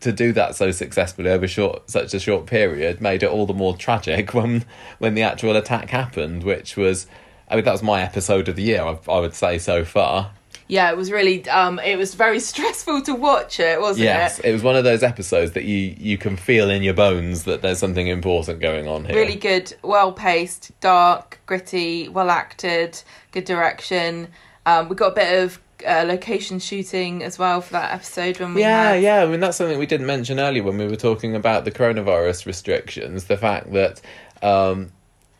to 0.00 0.12
do 0.12 0.32
that 0.32 0.56
so 0.56 0.70
successfully 0.72 1.30
over 1.30 1.46
short 1.46 1.88
such 1.88 2.12
a 2.12 2.18
short 2.18 2.46
period 2.46 3.00
made 3.00 3.22
it 3.22 3.30
all 3.30 3.46
the 3.46 3.54
more 3.54 3.76
tragic 3.76 4.34
when 4.34 4.64
when 4.98 5.14
the 5.14 5.22
actual 5.22 5.56
attack 5.56 5.90
happened, 5.90 6.44
which 6.44 6.76
was. 6.76 7.06
I 7.48 7.56
mean, 7.56 7.66
that 7.66 7.72
was 7.72 7.82
my 7.82 8.00
episode 8.00 8.48
of 8.48 8.56
the 8.56 8.62
year. 8.62 8.82
I, 8.82 8.98
I 9.10 9.20
would 9.20 9.34
say 9.34 9.58
so 9.58 9.84
far. 9.84 10.30
Yeah, 10.68 10.90
it 10.90 10.96
was 10.96 11.10
really 11.10 11.48
um 11.48 11.78
it 11.80 11.96
was 11.96 12.14
very 12.14 12.40
stressful 12.50 13.02
to 13.02 13.14
watch 13.14 13.60
it, 13.60 13.80
wasn't 13.80 14.04
Yes, 14.04 14.38
it? 14.38 14.46
it 14.46 14.52
was 14.52 14.62
one 14.62 14.76
of 14.76 14.84
those 14.84 15.02
episodes 15.02 15.52
that 15.52 15.64
you 15.64 15.94
you 15.98 16.18
can 16.18 16.36
feel 16.36 16.70
in 16.70 16.82
your 16.82 16.94
bones 16.94 17.44
that 17.44 17.62
there's 17.62 17.78
something 17.78 18.06
important 18.06 18.60
going 18.60 18.86
on 18.88 19.04
here. 19.04 19.14
Really 19.16 19.36
good, 19.36 19.74
well 19.82 20.12
paced, 20.12 20.70
dark, 20.80 21.40
gritty, 21.46 22.08
well 22.08 22.30
acted, 22.30 23.00
good 23.32 23.44
direction. 23.44 24.28
Um, 24.66 24.88
we 24.88 24.94
got 24.96 25.12
a 25.12 25.14
bit 25.14 25.42
of 25.42 25.60
uh, 25.86 26.04
location 26.06 26.60
shooting 26.60 27.24
as 27.24 27.36
well 27.40 27.60
for 27.60 27.72
that 27.72 27.92
episode 27.92 28.38
when 28.38 28.54
we 28.54 28.60
Yeah, 28.60 28.92
had- 28.92 29.02
yeah. 29.02 29.22
I 29.24 29.26
mean, 29.26 29.40
that's 29.40 29.56
something 29.56 29.76
we 29.78 29.86
didn't 29.86 30.06
mention 30.06 30.38
earlier 30.38 30.62
when 30.62 30.78
we 30.78 30.86
were 30.86 30.94
talking 30.94 31.34
about 31.34 31.64
the 31.64 31.72
coronavirus 31.72 32.46
restrictions. 32.46 33.24
The 33.24 33.36
fact 33.36 33.72
that 33.72 34.00
um, 34.40 34.92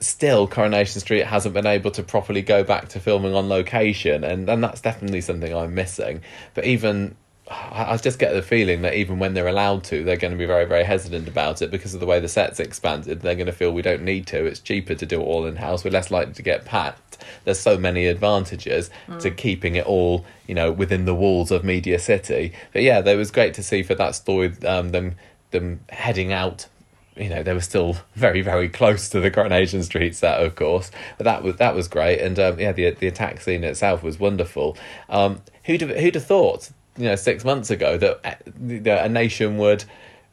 still 0.03 0.47
Coronation 0.47 1.01
Street 1.01 1.27
hasn't 1.27 1.55
been 1.55 1.67
able 1.67 1.91
to 1.93 2.03
properly 2.03 2.43
go 2.43 2.65
back 2.65 2.88
to 2.91 3.01
filming 3.01 3.35
on 3.35 3.49
location, 3.49 4.25
and, 4.25 4.49
and 4.49 4.62
that's 4.62 4.81
definitely 4.81 5.21
something 5.21 5.55
I'm 5.55 5.75
missing. 5.75 6.23
But 6.55 6.65
even. 6.65 7.17
I 7.51 7.97
just 7.99 8.21
get 8.21 8.33
the 8.33 8.41
feeling 8.41 8.83
that 8.83 8.95
even 8.95 9.19
when 9.19 9.35
they're 9.35 9.49
allowed 9.49 9.85
to, 9.85 10.05
they're 10.05 10.17
going 10.17 10.31
to 10.31 10.38
be 10.38 10.47
very, 10.47 10.65
very 10.65 10.85
hesitant 10.85 11.29
about 11.29 11.61
it 11.61 11.71
because 11.71 11.93
of 11.93 12.01
the 12.01 12.07
way 12.07 12.19
the 12.19 12.29
set's 12.29 12.61
expanded. 12.61 13.21
They're 13.21 13.35
going 13.35 13.47
to 13.47 13.53
feel 13.53 13.73
we 13.73 13.83
don't 13.83 14.05
need 14.05 14.27
to. 14.29 14.47
It's 14.47 14.61
cheaper 14.61 14.95
to 14.95 15.05
do 15.05 15.21
it 15.21 15.25
all 15.25 15.45
in 15.45 15.57
house. 15.57 15.85
We're 15.85 15.91
less 15.91 16.11
likely 16.11 16.35
to 16.35 16.43
get 16.43 16.65
packed. 16.65 17.19
There's 17.45 17.59
so 17.59 17.77
many 17.77 18.07
advantages 18.07 18.91
to 19.21 19.31
keeping 19.31 19.75
it 19.75 19.85
all, 19.85 20.25
you 20.47 20.55
know, 20.55 20.71
within 20.71 21.05
the 21.05 21.17
walls 21.17 21.51
of 21.51 21.65
Media 21.65 21.99
City. 21.99 22.53
But 22.73 22.83
yeah, 22.83 23.01
it 23.01 23.17
was 23.17 23.31
great 23.31 23.55
to 23.55 23.62
see 23.62 23.83
for 23.83 23.97
that 23.97 24.15
story 24.15 24.55
um, 24.65 24.91
them 24.93 25.17
them 25.51 25.81
heading 25.91 26.33
out. 26.33 26.69
You 27.16 27.29
know, 27.29 27.42
they 27.42 27.53
were 27.53 27.61
still 27.61 27.96
very, 28.14 28.40
very 28.40 28.68
close 28.68 29.09
to 29.11 29.20
the 29.20 29.31
Coronation 29.31 29.83
Street 29.83 30.14
set, 30.14 30.42
of 30.42 30.55
course. 30.55 30.90
But 31.18 31.25
that 31.25 31.42
was 31.42 31.57
that 31.57 31.75
was 31.75 31.88
great, 31.88 32.20
and 32.20 32.38
um, 32.38 32.59
yeah, 32.59 32.72
the 32.72 32.90
the 32.90 33.07
attack 33.07 33.40
scene 33.40 33.64
itself 33.64 34.03
was 34.03 34.18
wonderful. 34.18 34.77
Um, 35.09 35.42
who'd 35.64 35.83
have, 35.83 35.90
who'd 35.90 36.14
have 36.14 36.25
thought? 36.25 36.70
You 36.96 37.05
know, 37.05 37.16
six 37.16 37.44
months 37.44 37.70
ago 37.70 37.96
that 37.98 38.20
uh, 38.25 39.05
a 39.05 39.09
nation 39.09 39.59
would 39.59 39.85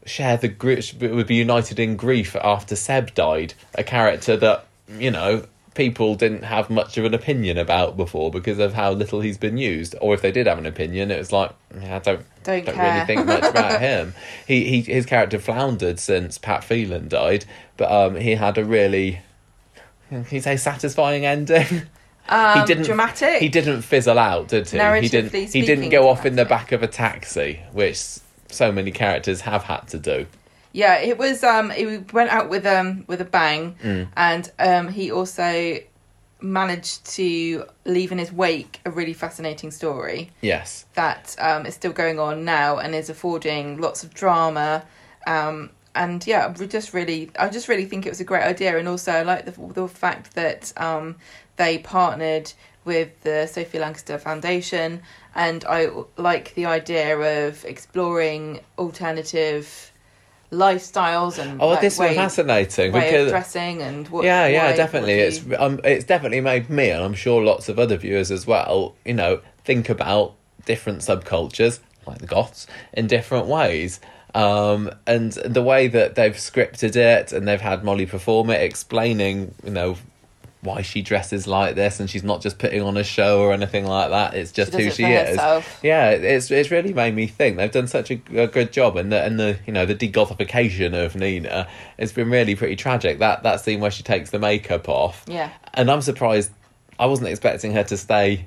share 0.05 0.37
the 0.37 0.49
would 1.13 1.27
be 1.27 1.35
united 1.35 1.79
in 1.79 1.95
grief 1.95 2.35
after 2.35 2.75
Seb 2.75 3.13
died, 3.13 3.53
a 3.75 3.83
character 3.83 4.37
that 4.37 4.65
you 4.97 5.11
know 5.11 5.43
people 5.79 6.13
didn't 6.13 6.43
have 6.43 6.69
much 6.69 6.97
of 6.97 7.05
an 7.05 7.13
opinion 7.13 7.57
about 7.57 7.95
before 7.95 8.29
because 8.29 8.59
of 8.59 8.73
how 8.73 8.91
little 8.91 9.21
he's 9.21 9.37
been 9.37 9.57
used, 9.57 9.95
or 10.01 10.13
if 10.13 10.21
they 10.21 10.29
did 10.29 10.45
have 10.45 10.57
an 10.57 10.65
opinion, 10.65 11.09
it 11.09 11.17
was 11.17 11.31
like 11.31 11.55
yeah, 11.73 11.95
I 11.95 11.99
don't 11.99 12.25
Don't 12.43 12.65
don't 12.65 12.77
really 12.77 13.05
think 13.05 13.25
much 13.25 13.45
about 13.45 13.79
him. 13.89 14.13
He 14.45 14.65
he 14.65 14.81
his 14.81 15.05
character 15.05 15.39
floundered 15.39 15.97
since 15.97 16.37
Pat 16.37 16.65
Phelan 16.65 17.07
died, 17.07 17.45
but 17.77 17.89
um 17.89 18.17
he 18.17 18.35
had 18.35 18.57
a 18.57 18.65
really 18.65 19.21
can 20.09 20.25
you 20.29 20.41
say 20.41 20.57
satisfying 20.57 21.25
ending. 21.25 21.83
Um, 22.31 22.59
he 22.59 22.65
didn't 22.67 22.83
dramatic. 22.83 23.39
He 23.39 23.49
didn't 23.49 23.81
fizzle 23.81 24.19
out, 24.19 24.49
did 24.49 24.69
he? 24.69 24.77
He 25.01 25.09
didn't. 25.09 25.33
He 25.33 25.63
didn't 25.63 25.89
go 25.89 26.07
off 26.07 26.27
in 26.27 26.35
the 26.35 26.45
back 26.45 26.71
of 26.71 26.83
a 26.83 26.87
taxi, 26.87 27.61
which 27.71 27.99
so 28.49 28.71
many 28.71 28.91
characters 28.91 29.41
have 29.41 29.63
had 29.63 29.87
to 29.87 29.97
do. 29.97 30.27
Yeah, 30.71 30.97
it 30.99 31.17
was. 31.17 31.43
Um, 31.43 31.71
it 31.71 32.13
went 32.13 32.29
out 32.29 32.49
with 32.49 32.65
um 32.65 33.03
with 33.07 33.21
a 33.21 33.25
bang, 33.25 33.75
Mm. 33.83 34.07
and 34.15 34.51
um, 34.59 34.87
he 34.89 35.11
also 35.11 35.79
managed 36.41 37.05
to 37.15 37.65
leave 37.85 38.11
in 38.13 38.17
his 38.17 38.31
wake 38.31 38.79
a 38.85 38.91
really 38.91 39.11
fascinating 39.13 39.71
story 39.71 40.29
Yes. 40.39 40.85
that 40.93 41.35
um 41.37 41.65
is 41.65 41.73
still 41.75 41.91
going 41.91 42.17
on 42.17 42.45
now 42.45 42.77
and 42.77 42.95
is 42.95 43.09
affording 43.09 43.81
lots 43.81 44.03
of 44.03 44.13
drama, 44.13 44.83
um, 45.27 45.69
and 45.95 46.25
yeah, 46.25 46.53
we 46.57 46.67
just 46.67 46.93
really, 46.93 47.29
I 47.37 47.49
just 47.49 47.67
really 47.67 47.85
think 47.85 48.05
it 48.05 48.09
was 48.09 48.21
a 48.21 48.23
great 48.23 48.43
idea, 48.43 48.77
and 48.77 48.87
also 48.87 49.11
I 49.11 49.23
like 49.23 49.45
the 49.45 49.73
the 49.73 49.87
fact 49.87 50.35
that 50.35 50.71
um, 50.77 51.15
they 51.57 51.79
partnered 51.79 52.53
with 52.85 53.09
the 53.23 53.45
Sophie 53.47 53.79
Lancaster 53.79 54.17
Foundation, 54.17 55.01
and 55.35 55.65
I 55.65 55.89
like 56.15 56.53
the 56.55 56.65
idea 56.67 57.17
of 57.47 57.65
exploring 57.65 58.61
alternative 58.77 59.88
lifestyles 60.51 61.37
and 61.39 61.61
Oh, 61.61 61.69
like, 61.69 61.81
this 61.81 61.97
way, 61.99 62.11
is 62.11 62.15
fascinating 62.15 62.91
way 62.91 63.01
because 63.01 63.29
dressing 63.29 63.81
and 63.81 64.07
what. 64.09 64.25
yeah, 64.25 64.47
yeah, 64.47 64.71
why- 64.71 64.75
definitely. 64.75 65.17
what 65.17 65.27
It's 65.27 65.41
um, 65.59 65.79
it's 65.83 66.05
definitely 66.05 66.41
made 66.41 66.69
me, 66.69 66.89
and 66.89 67.03
I'm 67.03 67.13
sure 67.13 67.43
lots 67.43 67.69
of 67.69 67.77
other 67.79 67.97
viewers 67.97 68.31
as 68.31 68.47
well. 68.47 68.95
You 69.05 69.13
know, 69.13 69.41
think 69.63 69.89
about 69.89 70.35
different 70.65 70.99
subcultures 70.99 71.79
like 72.07 72.19
the 72.19 72.27
Goths 72.27 72.65
in 72.93 73.07
different 73.07 73.45
ways. 73.47 73.99
Um, 74.35 74.91
and 75.07 75.31
the 75.33 75.63
way 75.63 75.87
that 75.87 76.13
they've 76.15 76.35
scripted 76.35 76.95
it, 76.95 77.31
and 77.33 77.47
they've 77.47 77.59
had 77.61 77.83
Molly 77.83 78.05
perform 78.05 78.51
it, 78.51 78.61
explaining, 78.61 79.55
you 79.63 79.71
know, 79.71 79.95
why 80.61 80.81
she 80.81 81.01
dresses 81.01 81.47
like 81.47 81.75
this, 81.75 81.99
and 82.01 82.09
she's 82.09 82.23
not 82.23 82.41
just 82.41 82.57
putting 82.59 82.81
on 82.81 82.97
a 82.97 83.03
show 83.03 83.39
or 83.39 83.53
anything 83.53 83.85
like 83.85 84.09
that. 84.09 84.33
It's 84.33 84.51
just 84.51 84.71
does 84.73 84.81
who 84.81 84.87
it 84.87 84.93
she 84.93 85.03
is. 85.05 85.29
herself. 85.29 85.79
Yeah, 85.81 86.09
it's 86.09 86.51
it's 86.51 86.69
really 86.69 86.93
made 86.93 87.15
me 87.15 87.27
think. 87.27 87.55
They've 87.57 87.71
done 87.71 87.87
such 87.87 88.11
a, 88.11 88.21
a 88.35 88.47
good 88.47 88.73
job, 88.73 88.97
and 88.97 89.11
the 89.11 89.23
and 89.23 89.39
the 89.39 89.57
you 89.65 89.71
know 89.71 89.85
the 89.85 89.95
degothification 89.95 90.93
of 90.93 91.15
Nina 91.15 91.67
has 91.97 92.11
been 92.11 92.29
really 92.29 92.55
pretty 92.55 92.75
tragic. 92.75 93.19
That 93.19 93.43
that 93.43 93.61
scene 93.61 93.79
where 93.79 93.91
she 93.91 94.03
takes 94.03 94.31
the 94.31 94.39
makeup 94.39 94.89
off, 94.89 95.23
Yeah. 95.27 95.49
and 95.73 95.89
I'm 95.89 96.01
surprised. 96.01 96.51
I 96.99 97.05
wasn't 97.05 97.29
expecting 97.29 97.71
her 97.73 97.83
to 97.85 97.95
stay, 97.95 98.45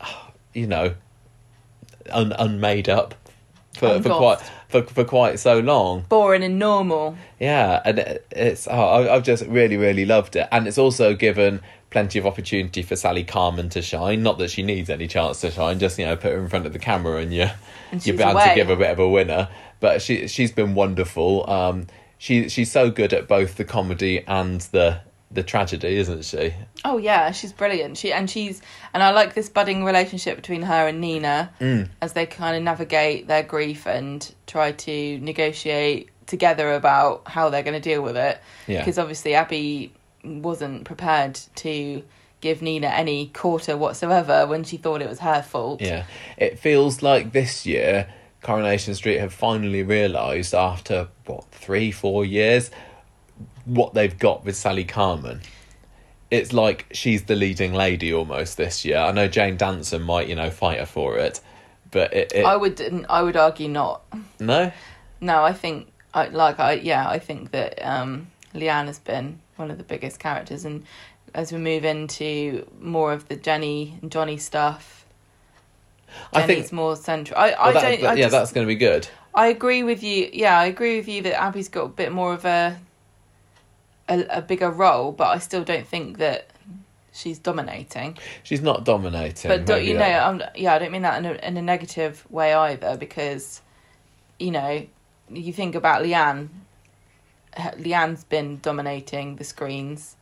you 0.54 0.66
know, 0.66 0.94
un, 2.10 2.32
unmade 2.32 2.88
up 2.88 3.14
for 3.76 4.00
for 4.02 4.08
quite 4.10 4.38
for 4.72 4.82
for 4.82 5.04
quite 5.04 5.38
so 5.38 5.60
long. 5.60 6.04
boring 6.08 6.42
and 6.42 6.58
normal. 6.58 7.16
Yeah, 7.38 7.80
and 7.84 7.98
it, 8.00 8.26
it's 8.32 8.66
oh, 8.66 8.72
I, 8.72 9.14
I've 9.14 9.22
just 9.22 9.44
really 9.46 9.76
really 9.76 10.04
loved 10.04 10.34
it, 10.34 10.48
and 10.50 10.66
it's 10.66 10.78
also 10.78 11.14
given 11.14 11.60
plenty 11.90 12.18
of 12.18 12.26
opportunity 12.26 12.82
for 12.82 12.96
Sally 12.96 13.22
Carman 13.22 13.68
to 13.68 13.82
shine. 13.82 14.22
Not 14.22 14.38
that 14.38 14.50
she 14.50 14.62
needs 14.62 14.88
any 14.90 15.06
chance 15.06 15.40
to 15.42 15.50
shine, 15.50 15.78
just 15.78 15.98
you 15.98 16.06
know 16.06 16.16
put 16.16 16.32
her 16.32 16.40
in 16.40 16.48
front 16.48 16.66
of 16.66 16.72
the 16.72 16.78
camera 16.80 17.20
and 17.20 17.32
you 17.32 17.46
And 17.92 18.04
you're 18.04 18.16
bound 18.16 18.32
away. 18.32 18.48
to 18.48 18.54
give 18.54 18.70
a 18.70 18.76
bit 18.76 18.90
of 18.90 18.98
a 18.98 19.08
winner. 19.08 19.48
But 19.78 20.02
she 20.02 20.26
she's 20.26 20.50
been 20.52 20.74
wonderful. 20.74 21.48
Um, 21.48 21.86
she 22.18 22.48
she's 22.48 22.72
so 22.72 22.90
good 22.90 23.12
at 23.12 23.28
both 23.28 23.56
the 23.56 23.64
comedy 23.64 24.24
and 24.26 24.60
the 24.72 25.00
the 25.34 25.42
tragedy, 25.42 25.96
isn't 25.96 26.24
she? 26.24 26.52
Oh 26.84 26.98
yeah, 26.98 27.30
she's 27.30 27.52
brilliant. 27.52 27.96
She 27.98 28.12
and 28.12 28.28
she's 28.28 28.60
and 28.92 29.02
I 29.02 29.10
like 29.12 29.34
this 29.34 29.48
budding 29.48 29.84
relationship 29.84 30.36
between 30.36 30.62
her 30.62 30.86
and 30.88 31.00
Nina 31.00 31.50
Mm. 31.60 31.88
as 32.00 32.12
they 32.12 32.26
kind 32.26 32.56
of 32.56 32.62
navigate 32.62 33.28
their 33.28 33.42
grief 33.42 33.86
and 33.86 34.34
try 34.46 34.72
to 34.72 35.18
negotiate 35.20 36.10
together 36.26 36.72
about 36.72 37.22
how 37.26 37.50
they're 37.50 37.62
going 37.62 37.80
to 37.80 37.80
deal 37.80 38.02
with 38.02 38.16
it. 38.16 38.40
Yeah. 38.66 38.78
Because 38.80 38.98
obviously 38.98 39.34
Abby 39.34 39.92
wasn't 40.24 40.84
prepared 40.84 41.38
to 41.56 42.02
give 42.40 42.62
Nina 42.62 42.88
any 42.88 43.26
quarter 43.28 43.76
whatsoever 43.76 44.46
when 44.46 44.64
she 44.64 44.76
thought 44.76 45.02
it 45.02 45.08
was 45.08 45.20
her 45.20 45.42
fault. 45.42 45.80
Yeah, 45.80 46.04
it 46.36 46.58
feels 46.58 47.02
like 47.02 47.32
this 47.32 47.66
year 47.66 48.08
Coronation 48.42 48.94
Street 48.94 49.18
have 49.18 49.32
finally 49.32 49.82
realised 49.82 50.52
after 50.54 51.08
what 51.26 51.44
three, 51.52 51.90
four 51.92 52.24
years 52.24 52.70
what 53.64 53.94
they've 53.94 54.18
got 54.18 54.44
with 54.44 54.56
Sally 54.56 54.84
Carman. 54.84 55.40
It's 56.30 56.52
like 56.52 56.86
she's 56.92 57.24
the 57.24 57.34
leading 57.36 57.74
lady 57.74 58.12
almost 58.12 58.56
this 58.56 58.84
year. 58.84 58.96
I 58.98 59.12
know 59.12 59.28
Jane 59.28 59.56
Danson 59.56 60.02
might, 60.02 60.28
you 60.28 60.34
know, 60.34 60.50
fight 60.50 60.78
her 60.80 60.86
for 60.86 61.18
it, 61.18 61.40
but 61.90 62.12
it, 62.14 62.32
it 62.34 62.44
I 62.44 62.56
would 62.56 62.80
I 63.10 63.22
would 63.22 63.36
argue 63.36 63.68
not. 63.68 64.02
no, 64.40 64.72
No, 65.20 65.44
I 65.44 65.52
think 65.52 65.88
I 66.14 66.28
like 66.28 66.58
I 66.58 66.74
yeah, 66.74 67.08
I 67.08 67.18
think 67.18 67.50
that 67.50 67.78
um 67.86 68.28
Leanne 68.54 68.86
has 68.86 68.98
been 68.98 69.40
one 69.56 69.70
of 69.70 69.76
the 69.78 69.84
biggest 69.84 70.18
characters 70.18 70.64
and 70.64 70.84
as 71.34 71.52
we 71.52 71.58
move 71.58 71.84
into 71.84 72.66
more 72.80 73.12
of 73.12 73.28
the 73.28 73.36
Jenny 73.36 73.98
and 74.02 74.10
Johnny 74.10 74.36
stuff, 74.38 75.04
I 76.32 76.40
Jenny's 76.46 76.56
think 76.64 76.72
more 76.72 76.96
central. 76.96 77.38
I, 77.38 77.50
I 77.50 77.64
well, 77.64 77.72
that- 77.74 77.82
don't 77.82 78.00
that- 78.02 78.10
I 78.10 78.14
yeah, 78.14 78.22
just, 78.24 78.32
that's 78.32 78.52
going 78.52 78.66
to 78.66 78.68
be 78.68 78.76
good. 78.76 79.08
I 79.34 79.46
agree 79.46 79.82
with 79.82 80.02
you. 80.02 80.28
Yeah, 80.32 80.58
I 80.58 80.66
agree 80.66 80.98
with 80.98 81.08
you 81.08 81.22
that 81.22 81.40
Abby's 81.40 81.68
got 81.70 81.84
a 81.84 81.88
bit 81.88 82.12
more 82.12 82.34
of 82.34 82.44
a 82.44 82.78
a, 84.08 84.24
a 84.38 84.42
bigger 84.42 84.70
role, 84.70 85.12
but 85.12 85.28
I 85.28 85.38
still 85.38 85.64
don't 85.64 85.86
think 85.86 86.18
that 86.18 86.48
she's 87.12 87.38
dominating. 87.38 88.18
She's 88.42 88.62
not 88.62 88.84
dominating, 88.84 89.48
But 89.48 89.66
don't 89.66 89.84
you 89.84 89.94
know? 89.94 90.04
I'm, 90.04 90.42
yeah, 90.54 90.74
I 90.74 90.78
don't 90.78 90.92
mean 90.92 91.02
that 91.02 91.18
in 91.18 91.26
a, 91.26 91.32
in 91.46 91.56
a 91.56 91.62
negative 91.62 92.24
way 92.30 92.52
either, 92.54 92.96
because 92.96 93.62
you 94.38 94.50
know, 94.50 94.84
you 95.30 95.52
think 95.52 95.74
about 95.74 96.02
Leanne. 96.02 96.48
Leanne's 97.56 98.24
been 98.24 98.58
dominating 98.60 99.36
the 99.36 99.44
screens. 99.44 100.16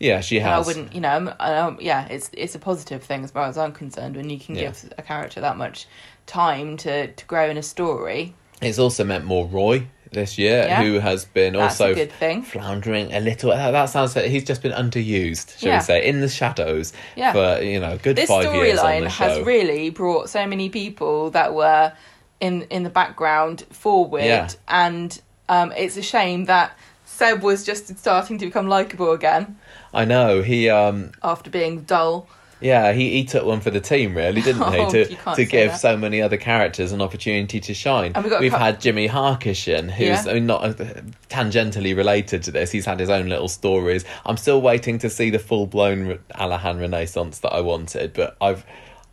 yeah, 0.00 0.20
she 0.20 0.40
And 0.40 0.48
I 0.50 0.58
wouldn't, 0.58 0.92
you 0.94 1.00
know, 1.00 1.32
um, 1.38 1.78
yeah, 1.80 2.06
it's 2.08 2.28
it's 2.32 2.54
a 2.54 2.58
positive 2.58 3.02
thing 3.04 3.22
as 3.24 3.30
far 3.30 3.46
as 3.46 3.56
I'm 3.56 3.72
concerned 3.72 4.16
when 4.16 4.28
you 4.28 4.38
can 4.38 4.56
Yeah. 4.56 4.62
give 4.64 4.92
a 4.98 5.02
character 5.02 5.40
that 5.40 5.56
much 5.56 5.86
time 6.26 6.76
to 6.78 7.06
to 7.12 7.24
grow 7.26 7.48
in 7.48 7.56
a 7.56 7.62
story. 7.62 8.34
It's 8.62 8.78
also 8.78 9.04
meant 9.04 9.24
more 9.24 9.46
Roy 9.46 9.86
this 10.12 10.36
year, 10.38 10.64
Yeah. 10.68 10.82
who 10.82 10.98
has 10.98 11.24
been 11.24 11.54
That's 11.54 11.80
also 11.80 11.92
a 11.92 11.94
good 11.94 12.12
thing. 12.12 12.42
floundering 12.42 13.12
a 13.14 13.20
little. 13.20 13.50
That 13.50 13.86
sounds 13.86 14.14
like 14.14 14.26
he's 14.26 14.44
just 14.44 14.62
been 14.62 14.72
underused, 14.72 15.58
shall 15.58 15.70
Yeah. 15.70 15.78
we 15.78 15.84
say, 15.84 16.04
in 16.06 16.20
the 16.20 16.28
shadows 16.28 16.92
Yeah. 17.16 17.32
for 17.32 17.62
you 17.62 17.80
know 17.80 17.92
a 17.92 17.96
good 17.96 18.16
This 18.16 18.28
five 18.28 18.54
years 18.54 18.78
on 18.78 18.86
storyline 18.86 19.02
the 19.04 19.08
has 19.08 19.40
really 19.46 19.90
brought 19.90 20.28
so 20.28 20.46
many 20.46 20.68
people 20.68 21.30
that 21.30 21.54
were 21.54 21.92
in 22.40 22.62
in 22.70 22.82
the 22.82 22.90
background 22.90 23.64
forward, 23.70 24.54
and 24.68 25.20
um, 25.48 25.72
it's 25.76 25.96
a 25.96 26.02
shame 26.02 26.44
that 26.44 26.76
Seb 27.06 27.42
was 27.42 27.64
just 27.64 27.98
starting 27.98 28.38
to 28.38 28.46
become 28.46 28.68
likable 28.68 29.12
again 29.12 29.56
I 29.94 30.04
know 30.06 30.40
he, 30.42 30.68
um, 30.70 31.12
after 31.22 31.50
being 31.50 31.82
dull. 31.82 32.26
Yeah, 32.62 32.92
he, 32.92 33.10
he 33.10 33.24
took 33.24 33.44
one 33.44 33.60
for 33.60 33.70
the 33.70 33.80
team, 33.80 34.16
really, 34.16 34.40
didn't 34.40 34.62
Oh, 34.66 34.70
he? 34.70 34.80
you 34.98 35.04
To 35.16 35.34
to 35.34 35.44
give 35.44 35.70
that. 35.72 35.80
so 35.80 35.96
many 35.96 36.22
other 36.22 36.36
characters 36.36 36.92
an 36.92 37.02
opportunity 37.02 37.60
to 37.60 37.74
shine. 37.74 38.12
And 38.14 38.24
we 38.24 38.30
got 38.30 38.40
We've 38.40 38.52
cou- 38.52 38.58
had 38.58 38.80
Jimmy 38.80 39.08
Harkishin, 39.08 39.90
who's 39.90 40.06
Yeah. 40.08 40.24
I 40.30 40.34
mean, 40.34 40.46
not 40.46 40.64
uh, 40.64 40.84
tangentially 41.28 41.96
related 41.96 42.42
to 42.44 42.50
this. 42.50 42.70
He's 42.70 42.86
had 42.86 43.00
his 43.00 43.10
own 43.10 43.28
little 43.28 43.48
stories. 43.48 44.04
I'm 44.26 44.36
still 44.36 44.60
waiting 44.60 44.98
to 44.98 45.10
see 45.10 45.30
the 45.30 45.38
full 45.38 45.66
blown 45.66 46.18
Alahan 46.34 46.80
Renaissance 46.80 47.38
that 47.40 47.52
I 47.52 47.60
wanted, 47.60 48.12
but 48.12 48.36
I've 48.40 48.64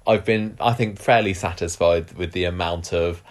I've 0.08 0.26
been 0.26 0.58
I 0.60 0.74
think 0.74 1.00
fairly 1.00 1.34
satisfied 1.34 2.14
with 2.14 2.32
the 2.32 2.46
amount 2.46 2.94
of 2.94 3.22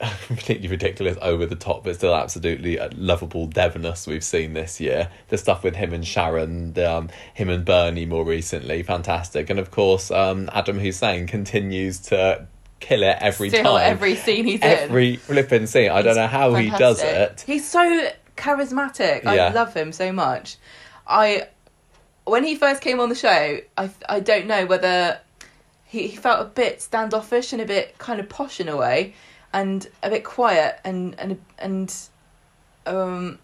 completely 0.26 0.68
ridiculous, 0.68 1.16
over 1.20 1.46
the 1.46 1.56
top, 1.56 1.84
but 1.84 1.94
still 1.96 2.14
absolutely 2.14 2.78
uh, 2.78 2.88
lovable 2.94 3.46
Devonus 3.48 4.06
we've 4.06 4.24
seen 4.24 4.52
this 4.54 4.80
year. 4.80 5.10
The 5.28 5.38
stuff 5.38 5.62
with 5.62 5.76
him 5.76 5.92
and 5.92 6.06
Sharon, 6.06 6.78
um, 6.78 7.10
him 7.34 7.48
and 7.50 7.64
Bernie 7.64 8.06
more 8.06 8.24
recently, 8.24 8.82
fantastic. 8.82 9.50
And 9.50 9.58
of 9.58 9.70
course, 9.70 10.10
um, 10.10 10.48
Adam 10.52 10.78
Hussain 10.78 11.26
continues 11.26 11.98
to 12.00 12.46
kill 12.80 13.02
it 13.02 13.18
every 13.20 13.50
Still, 13.50 13.74
time. 13.74 13.82
every 13.82 14.16
scene 14.16 14.46
he's 14.46 14.60
in. 14.60 14.66
Every 14.66 15.16
flipping 15.16 15.66
scene. 15.66 15.90
I 15.90 16.02
don't 16.02 16.16
know 16.16 16.26
how 16.26 16.54
he 16.54 16.70
does 16.70 17.02
it. 17.02 17.44
He's 17.46 17.68
so 17.68 18.08
charismatic. 18.36 19.26
I 19.26 19.34
Yeah. 19.36 19.52
love 19.52 19.74
him 19.74 19.92
so 19.92 20.12
much. 20.12 20.56
I 21.06 21.48
when 22.24 22.44
he 22.44 22.54
first 22.54 22.80
came 22.80 23.00
on 23.00 23.08
the 23.08 23.14
show, 23.14 23.58
I 23.76 23.90
I 24.08 24.20
don't 24.20 24.46
know 24.46 24.64
whether 24.66 25.20
he, 25.84 26.06
he 26.08 26.16
felt 26.16 26.40
a 26.40 26.44
bit 26.48 26.80
standoffish 26.80 27.52
and 27.52 27.60
a 27.60 27.66
bit 27.66 27.98
kind 27.98 28.20
of 28.20 28.28
posh 28.28 28.60
in 28.60 28.68
a 28.68 28.76
way, 28.76 29.14
and 29.52 29.88
a 30.02 30.10
bit 30.10 30.24
quiet 30.24 30.78
and 30.84 31.14
and 31.18 31.38
and 31.58 31.94
um 32.86 33.38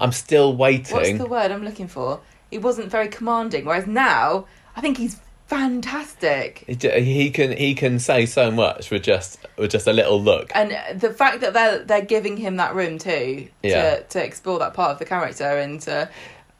I'm 0.00 0.12
still 0.12 0.56
waiting. 0.56 0.94
what's 0.96 1.12
the 1.18 1.26
word 1.26 1.50
I'm 1.50 1.64
looking 1.64 1.88
for? 1.88 2.20
He 2.50 2.58
wasn't 2.58 2.90
very 2.90 3.08
commanding. 3.08 3.64
Whereas 3.64 3.86
now, 3.86 4.46
I 4.76 4.80
think 4.80 4.96
he's 4.96 5.18
fantastic. 5.48 6.64
He 6.68 7.30
can 7.30 7.56
he 7.56 7.74
can 7.74 7.98
say 7.98 8.24
so 8.26 8.50
much 8.50 8.90
with 8.90 9.02
just 9.02 9.40
with 9.56 9.70
just 9.72 9.86
a 9.86 9.92
little 9.92 10.20
look. 10.22 10.52
and 10.54 11.00
the 11.00 11.10
fact 11.12 11.40
that 11.40 11.52
they're 11.52 11.80
they're 11.84 12.04
giving 12.04 12.36
him 12.36 12.56
that 12.56 12.74
room 12.74 12.98
too 12.98 13.48
Yeah. 13.62 13.96
to 13.96 14.02
to 14.04 14.24
explore 14.24 14.58
that 14.60 14.74
part 14.74 14.92
of 14.92 14.98
the 14.98 15.04
character 15.04 15.44
and 15.44 15.80
to 15.82 16.08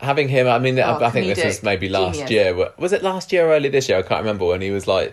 having 0.00 0.28
him 0.28 0.46
i 0.46 0.58
mean 0.60 0.78
Oh, 0.78 0.82
I, 0.82 1.06
I 1.08 1.10
think 1.10 1.26
this 1.34 1.44
was 1.44 1.62
maybe 1.64 1.88
last 1.88 2.14
genius. 2.14 2.30
year 2.30 2.70
was 2.78 2.92
it 2.92 3.02
last 3.02 3.32
year 3.32 3.46
or 3.48 3.50
early 3.50 3.68
this 3.68 3.88
year 3.88 3.98
i 3.98 4.02
can't 4.02 4.20
remember 4.20 4.44
when 4.46 4.60
he 4.60 4.70
was 4.70 4.86
like 4.86 5.12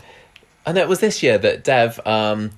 i 0.65 0.71
know 0.71 0.81
it 0.81 0.87
was 0.89 0.99
this 0.99 1.21
year 1.23 1.37
that 1.37 1.63
dev 1.63 1.99
um 2.05 2.51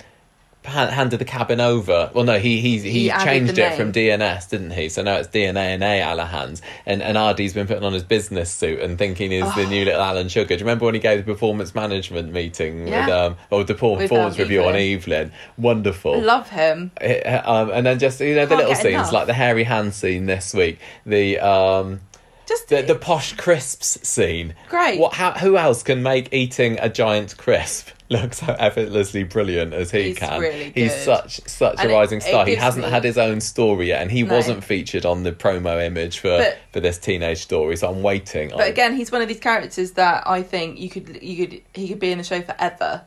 handed 0.64 1.18
the 1.18 1.24
cabin 1.24 1.62
over 1.62 2.12
well 2.14 2.26
no 2.26 2.38
he 2.38 2.60
he, 2.60 2.78
he, 2.80 2.90
He 3.04 3.10
changed 3.24 3.58
it 3.58 3.78
from 3.78 3.94
dns 3.94 4.50
didn't 4.50 4.72
he 4.72 4.90
so 4.90 5.02
now 5.02 5.16
it's 5.16 5.30
dna 5.30 5.56
and 5.56 5.82
a 5.82 6.02
Alahans 6.02 6.62
and 6.86 7.02
and 7.02 7.16
Aadi's 7.16 7.54
been 7.54 7.68
putting 7.68 7.86
on 7.86 7.94
his 7.94 8.04
business 8.04 8.52
suit 8.52 8.82
and 8.82 8.98
thinking 8.98 9.32
he's 9.32 9.56
the 9.56 9.66
new 9.66 9.86
little 9.86 10.02
alan 10.02 10.28
sugar 10.28 10.48
do 10.48 10.54
you 10.56 10.60
remember 10.60 10.84
when 10.84 10.94
he 10.94 11.00
gave 11.00 11.20
the 11.26 11.32
performance 11.32 11.74
management 11.74 12.34
meeting 12.34 12.82
with 12.84 12.90
Yeah. 12.90 13.08
um 13.10 13.38
or 13.50 13.64
the 13.64 13.76
performance 13.76 14.12
With, 14.12 14.20
um, 14.20 14.38
review 14.40 14.60
on 14.64 14.76
Evelyn. 14.76 14.94
evelyn 14.98 15.32
wonderful 15.58 16.20
love 16.22 16.50
him 16.50 16.92
it, 17.00 17.26
um, 17.48 17.70
and 17.72 17.86
then 17.86 17.98
just 17.98 18.20
you 18.20 18.36
know 18.36 18.46
the 18.46 18.56
Can't 18.56 18.60
little 18.68 18.76
scenes 18.76 18.94
enough. 18.94 19.14
like 19.14 19.28
the 19.28 19.34
hairy 19.34 19.64
hand 19.64 19.94
scene 19.94 20.26
this 20.26 20.54
week 20.54 20.80
the 21.06 21.40
um 21.40 22.02
Just 22.46 22.68
the, 22.68 22.82
the 22.82 22.96
posh 22.96 23.34
crisps 23.36 24.00
scene. 24.08 24.54
Great. 24.70 25.00
What? 25.02 25.14
How, 25.14 25.32
who 25.34 25.58
else 25.58 25.84
can 25.84 26.02
make 26.02 26.34
eating 26.34 26.78
a 26.82 26.88
giant 26.90 27.36
crisp 27.38 27.90
look 28.10 28.34
so 28.34 28.56
effortlessly 28.58 29.24
brilliant 29.24 29.74
as 29.74 29.92
he 29.92 30.04
He's 30.04 30.18
can? 30.18 30.40
really 30.40 30.72
He's 30.74 30.96
such 30.96 31.42
such 31.48 31.76
And 31.80 31.92
a 31.92 31.94
rising 31.94 32.20
it 32.20 32.24
star. 32.24 32.46
He 32.46 32.56
hasn't 32.56 32.86
me- 32.86 32.92
had 32.92 33.04
his 33.04 33.18
own 33.18 33.42
story 33.42 33.88
yet, 33.90 34.02
and 34.02 34.12
he 34.12 34.24
No. 34.24 34.34
wasn't 34.36 34.64
featured 34.64 35.06
on 35.06 35.24
the 35.24 35.32
promo 35.32 35.86
image 35.86 36.20
for 36.20 36.38
But- 36.38 36.58
for 36.72 36.80
this 36.80 36.98
teenage 36.98 37.40
story. 37.40 37.76
So 37.78 37.90
I'm 37.90 38.02
waiting. 38.04 38.50
But 38.56 38.68
again, 38.70 38.96
he's 38.96 39.12
one 39.12 39.22
of 39.22 39.28
these 39.28 39.40
characters 39.40 39.92
that 39.92 40.24
I 40.26 40.42
think 40.44 40.80
you 40.80 40.90
could 40.90 41.22
you 41.22 41.48
could 41.48 41.62
he 41.74 41.88
could 41.90 42.00
be 42.00 42.12
in 42.12 42.18
the 42.18 42.24
show 42.24 42.42
forever. 42.42 43.02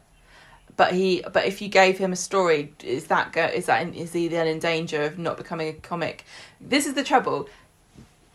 But 0.76 0.92
he 0.94 1.22
but 1.32 1.44
if 1.46 1.60
you 1.60 1.68
gave 1.68 1.98
him 1.98 2.12
a 2.12 2.16
story, 2.16 2.72
is 2.82 3.04
that 3.06 3.32
go 3.32 3.44
is 3.44 3.66
that 3.66 3.94
is 3.94 4.12
he 4.12 4.28
then 4.28 4.46
in 4.46 4.58
danger 4.58 5.02
of 5.02 5.18
not 5.18 5.36
becoming 5.36 5.68
a 5.68 5.72
comic? 5.74 6.24
This 6.60 6.86
is 6.86 6.94
the 6.94 7.04
trouble. 7.04 7.48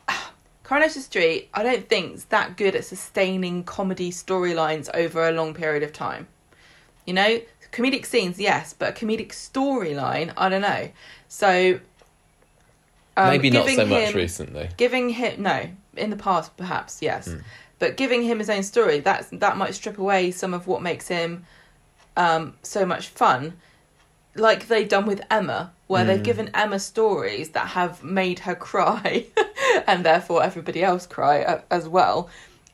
Coronation 0.63 1.01
Street, 1.01 1.49
I 1.53 1.61
don't 1.63 1.87
think 1.87 2.15
is 2.15 2.25
that 2.25 2.57
good 2.57 2.75
at 2.75 2.85
sustaining 2.85 3.63
comedy 3.63 4.11
storylines 4.11 4.89
over 4.95 5.27
a 5.27 5.31
long 5.31 5.53
period 5.53 5.83
of 5.83 5.93
time. 5.93 6.27
You 7.05 7.13
know, 7.13 7.39
comedic 7.71 8.05
scenes, 8.05 8.39
yes, 8.39 8.73
but 8.73 8.89
a 8.89 9.05
comedic 9.05 9.29
storyline, 9.29 10.33
I 10.37 10.49
don't 10.49 10.61
know. 10.61 10.89
So 11.27 11.79
um, 13.17 13.29
maybe 13.29 13.49
not 13.49 13.67
so 13.69 13.85
much 13.85 14.09
him- 14.09 14.15
recently. 14.15 14.69
giving 14.77 15.09
him 15.09 15.41
no 15.43 15.69
in 15.95 16.09
the 16.09 16.15
past 16.15 16.55
perhaps 16.57 17.01
yes. 17.01 17.33
But 17.79 17.97
giving 17.97 18.23
him 18.23 18.39
his 18.39 18.49
own 18.49 18.63
story 18.63 18.99
that's 18.99 19.27
that 19.29 19.57
might 19.57 19.75
strip 19.75 19.97
away 19.97 20.31
some 20.31 20.53
of 20.53 20.67
what 20.67 20.81
makes 20.81 21.07
him 21.07 21.45
um 22.17 22.55
so 22.63 22.85
much 22.85 23.07
fun. 23.09 23.53
Like 24.35 24.67
they've 24.67 24.87
done 24.87 25.05
with 25.05 25.21
emma 25.29 25.71
where 25.87 26.03
they've 26.03 26.23
given 26.23 26.49
emma 26.53 26.79
stories 26.79 27.49
that 27.49 27.67
have 27.67 28.03
made 28.03 28.39
her 28.39 28.55
cry 28.69 29.27
and 29.87 30.03
therefore 30.05 30.43
everybody 30.43 30.83
else 30.83 31.05
cry 31.05 31.61
as 31.69 31.87
well 31.87 32.29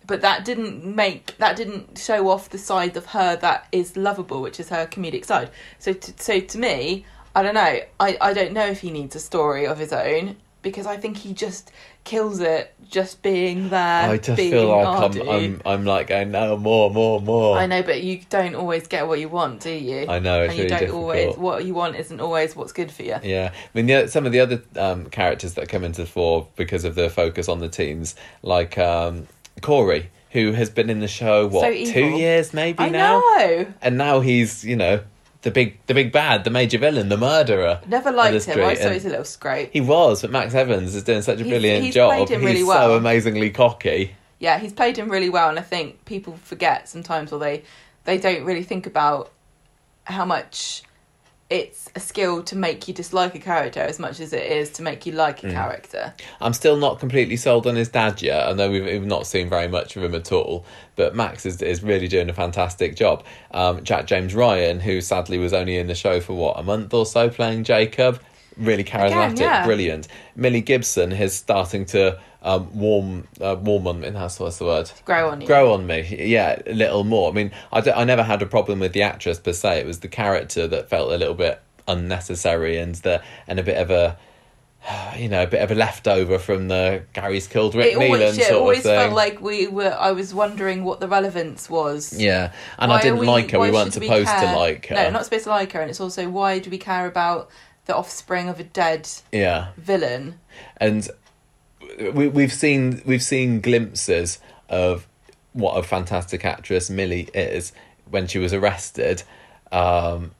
but 0.07 0.21
that 0.21 0.43
didn't 0.45 0.83
make 0.83 1.37
that 1.37 1.55
didn't 1.55 1.97
show 1.97 2.29
off 2.29 2.49
the 2.49 2.57
side 2.57 2.97
of 2.97 3.07
her 3.07 3.35
that 3.35 3.67
is 3.71 3.95
lovable 3.95 4.41
which 4.41 4.59
is 4.59 4.69
her 4.69 4.85
comedic 4.85 5.25
side 5.25 5.49
so 5.79 5.93
to, 5.93 6.13
so 6.17 6.39
to 6.39 6.57
me 6.57 7.05
i 7.35 7.41
don't 7.43 7.55
know 7.55 7.79
I, 7.99 8.17
I 8.19 8.33
don't 8.33 8.53
know 8.53 8.65
if 8.65 8.81
he 8.81 8.91
needs 8.91 9.15
a 9.15 9.19
story 9.19 9.65
of 9.65 9.77
his 9.77 9.93
own 9.93 10.37
because 10.61 10.85
i 10.85 10.97
think 10.97 11.17
he 11.17 11.33
just 11.33 11.71
kills 12.03 12.39
it 12.39 12.73
just 12.89 13.21
being 13.21 13.69
there 13.69 14.09
I 14.09 14.17
just 14.17 14.37
feel 14.37 14.67
like. 14.67 15.15
I'm, 15.15 15.29
I'm 15.29 15.61
I'm 15.65 15.85
like 15.85 16.07
going 16.07 16.31
no 16.31 16.57
more 16.57 16.91
more 16.91 17.21
more. 17.21 17.57
I 17.57 17.67
know 17.67 17.83
but 17.83 18.01
you 18.01 18.21
don't 18.29 18.55
always 18.55 18.87
get 18.87 19.07
what 19.07 19.19
you 19.19 19.29
want 19.29 19.61
do 19.61 19.69
you 19.69 20.07
I 20.09 20.19
know, 20.19 20.41
it's 20.41 20.51
and 20.51 20.57
you 20.57 20.63
really 20.63 20.69
don't 20.69 20.79
difficult. 20.79 21.01
always 21.01 21.37
what 21.37 21.65
you 21.65 21.73
want 21.73 21.95
isn't 21.95 22.19
always 22.19 22.55
what's 22.55 22.73
good 22.73 22.91
for 22.91 23.03
you 23.03 23.17
Yeah, 23.23 23.51
I 23.53 23.67
mean, 23.73 23.87
yeah, 23.87 24.07
some 24.07 24.25
of 24.25 24.31
the 24.31 24.39
other 24.39 24.61
um, 24.75 25.05
characters 25.09 25.53
that 25.53 25.69
come 25.69 25.83
into 25.83 26.01
the 26.01 26.07
fore 26.07 26.47
because 26.55 26.83
of 26.83 26.95
the 26.95 27.09
focus 27.09 27.47
on 27.47 27.59
the 27.59 27.69
teens, 27.69 28.15
like 28.41 28.77
um, 28.77 29.27
Corey, 29.61 30.09
who 30.31 30.53
has 30.53 30.69
been 30.69 30.89
in 30.89 30.99
the 30.99 31.07
show 31.07 31.47
what 31.47 31.61
So 31.73 31.91
two 31.91 32.05
years 32.17 32.53
maybe 32.53 32.79
i 32.79 32.89
now, 32.89 33.19
know 33.19 33.67
and 33.81 33.97
now 33.97 34.19
he's 34.21 34.63
you 34.63 34.75
know 34.75 35.01
the 35.43 35.51
big 35.51 35.77
the 35.87 35.93
big 35.93 36.11
bad, 36.11 36.43
the 36.43 36.49
major 36.51 36.77
villain, 36.77 37.09
the 37.09 37.17
murderer. 37.17 37.81
never 37.87 38.11
liked 38.11 38.45
him 38.45 38.59
i 38.63 38.75
thought 38.75 38.91
he's 38.93 39.05
a 39.05 39.09
little 39.09 39.25
scrape 39.25 39.71
He 39.73 39.81
was, 39.81 40.21
but 40.21 40.31
Max 40.31 40.53
Evans 40.53 40.93
is 40.95 41.03
doing 41.03 41.21
such 41.23 41.39
a 41.39 41.43
He's- 41.43 41.49
brilliant 41.49 41.83
he's 41.85 41.93
job. 41.95 42.11
played 42.11 42.29
him 42.29 42.41
really 42.45 42.59
he's 42.59 42.67
well. 42.67 42.89
so 42.89 42.95
amazingly 42.95 43.49
cocky. 43.49 44.15
yeah 44.39 44.57
he's 44.59 44.71
played 44.73 44.97
him 44.97 45.09
really 45.09 45.29
well 45.29 45.49
and 45.49 45.57
i 45.59 45.63
think 45.63 46.05
people 46.05 46.37
forget 46.43 46.87
sometimes 46.87 47.31
or 47.33 47.39
they 47.39 47.63
they 48.05 48.17
don't 48.17 48.43
really 48.45 48.63
think 48.63 48.85
about 48.87 49.31
how 50.05 50.25
much 50.25 50.83
it's 51.51 51.89
a 51.95 51.99
skill 51.99 52.41
to 52.43 52.55
make 52.55 52.87
you 52.87 52.93
dislike 52.93 53.35
a 53.35 53.39
character 53.39 53.81
as 53.81 53.99
much 53.99 54.19
as 54.21 54.31
it 54.31 54.49
is 54.49 54.69
to 54.71 54.81
make 54.81 55.05
you 55.05 55.11
like 55.11 55.43
a 55.43 55.47
Mm. 55.47 55.53
character 55.53 56.13
I'm 56.39 56.53
still 56.53 56.77
not 56.77 56.99
completely 56.99 57.35
sold 57.35 57.67
on 57.67 57.75
his 57.75 57.89
dad 57.89 58.21
yet. 58.21 58.47
I 58.47 58.53
know 58.53 58.71
we've, 58.71 58.85
we've 58.85 59.05
not 59.05 59.27
seen 59.27 59.49
very 59.49 59.67
much 59.67 59.97
of 59.97 60.03
him 60.03 60.15
at 60.15 60.31
all, 60.31 60.65
but 60.95 61.13
Max 61.15 61.45
is, 61.45 61.61
is 61.61 61.83
really 61.83 62.07
doing 62.07 62.29
a 62.29 62.33
fantastic 62.33 62.95
job. 62.95 63.23
Um, 63.51 63.83
Jack 63.83 64.05
James 64.07 64.33
Ryan, 64.33 64.79
who 64.79 65.01
sadly 65.01 65.37
was 65.37 65.51
only 65.53 65.77
in 65.77 65.87
the 65.87 65.95
show 65.95 66.21
for 66.21 66.33
what, 66.33 66.57
a 66.57 66.63
month 66.63 66.93
or 66.93 67.05
so 67.05 67.29
playing 67.29 67.65
Jacob, 67.65 68.21
really 68.61 68.83
charismatic, 68.83 69.39
yeah. 69.39 69.65
brilliant. 69.65 70.07
Millie 70.35 70.61
Gibson 70.61 71.11
is 71.11 71.33
starting 71.35 71.85
to 71.87 72.19
um, 72.43 72.73
warm, 72.77 73.27
uh, 73.39 73.55
warm 73.59 73.87
on 73.87 73.99
me, 73.99 74.09
that's 74.09 74.39
what's 74.39 74.57
the 74.57 74.65
word? 74.65 74.91
grow 75.05 75.29
on 75.29 75.41
you. 75.41 75.47
Grow 75.47 75.73
on 75.73 75.85
me. 75.85 76.01
Yeah 76.25 76.61
a 76.65 76.73
little 76.73 77.03
more. 77.03 77.29
I 77.29 77.33
mean 77.33 77.51
I, 77.71 77.81
d- 77.81 77.91
I 77.91 78.03
never 78.03 78.23
had 78.23 78.41
a 78.41 78.45
problem 78.47 78.79
with 78.79 78.93
the 78.93 79.03
actress 79.03 79.39
per 79.39 79.53
se. 79.53 79.79
It 79.79 79.85
was 79.85 79.99
the 79.99 80.07
character 80.07 80.67
that 80.67 80.89
felt 80.89 81.11
a 81.11 81.17
little 81.17 81.35
bit 81.35 81.61
unnecessary 81.87 82.77
and 82.77 82.95
the 82.95 83.21
and 83.47 83.59
a 83.59 83.63
bit 83.63 83.77
of 83.77 83.91
a 83.91 84.17
you 85.15 85.29
know 85.29 85.43
a 85.43 85.47
bit 85.47 85.61
of 85.61 85.69
a 85.69 85.75
leftover 85.75 86.39
from 86.39 86.67
the 86.67 87.03
gary's 87.13 87.47
killed 87.47 87.75
rick 87.75 87.93
it 87.93 87.97
always, 87.97 88.35
Neelan 88.35 88.39
yeah, 88.39 88.47
it 88.49 88.53
always 88.55 88.81
felt 88.81 89.13
like 89.13 89.39
we 89.39 89.67
were 89.67 89.95
i 89.99 90.11
was 90.11 90.33
wondering 90.33 90.83
what 90.83 90.99
the 90.99 91.07
relevance 91.07 91.69
was. 91.69 92.19
Yeah 92.19 92.51
and 92.79 92.89
Why 92.89 92.97
i 92.97 93.01
didn't 93.01 93.19
we- 93.19 93.27
like 93.27 93.51
her. 93.51 93.59
We 93.59 93.69
weren't 93.71 93.93
supposed 93.93 94.27
to 94.29 94.55
like 94.55 94.87
her. 94.87 94.95
No, 94.95 95.09
not 95.11 95.25
supposed 95.25 95.43
to 95.43 95.51
like 95.51 95.71
her, 95.73 95.81
and 95.81 95.89
it's 95.91 95.99
also 96.01 96.27
why 96.29 96.57
do 96.57 96.71
we 96.71 96.79
care 96.79 97.05
about 97.05 97.51
the 97.85 97.95
offspring 97.95 98.47
of 98.49 98.59
a 98.59 98.63
dead 98.63 99.09
yeah 99.31 99.69
villain? 99.77 100.39
and 100.77 101.09
we 102.13 102.27
we've 102.27 102.53
seen 102.53 103.01
we've 103.05 103.23
seen 103.23 103.61
glimpses 103.61 104.39
of 104.69 105.07
what 105.53 105.73
a 105.73 105.83
fantastic 105.83 106.45
actress 106.45 106.89
Millie 106.89 107.29
is 107.33 107.73
when 108.09 108.27
she 108.27 108.39
was 108.39 108.53
arrested. 108.53 109.23
Um, 109.71 110.31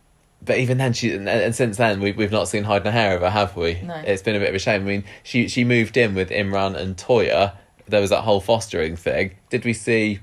but 0.43 0.57
even 0.57 0.77
then, 0.77 0.93
she 0.93 1.13
and, 1.13 1.55
since 1.55 1.77
then 1.77 1.99
we 1.99 2.11
we've 2.13 2.31
not 2.31 2.47
seen 2.47 2.63
hide 2.63 2.83
nor 2.83 2.93
hair 2.93 3.15
of 3.15 3.21
her, 3.21 3.29
have 3.29 3.55
we? 3.55 3.81
No. 3.81 3.95
It's 3.95 4.21
been 4.21 4.35
a 4.35 4.39
bit 4.39 4.49
of 4.49 4.55
a 4.55 4.59
shame. 4.59 4.81
I 4.81 4.85
mean, 4.85 5.03
she 5.23 5.47
she 5.47 5.63
moved 5.63 5.97
in 5.97 6.15
with 6.15 6.29
Imran 6.29 6.75
and 6.75 6.97
Toyah. 6.97 7.53
There 7.87 8.01
was 8.01 8.09
that 8.09 8.21
whole 8.21 8.39
fostering 8.41 8.95
thing. 8.95 9.35
Did 9.49 9.65
we 9.65 9.73
see 9.73 10.19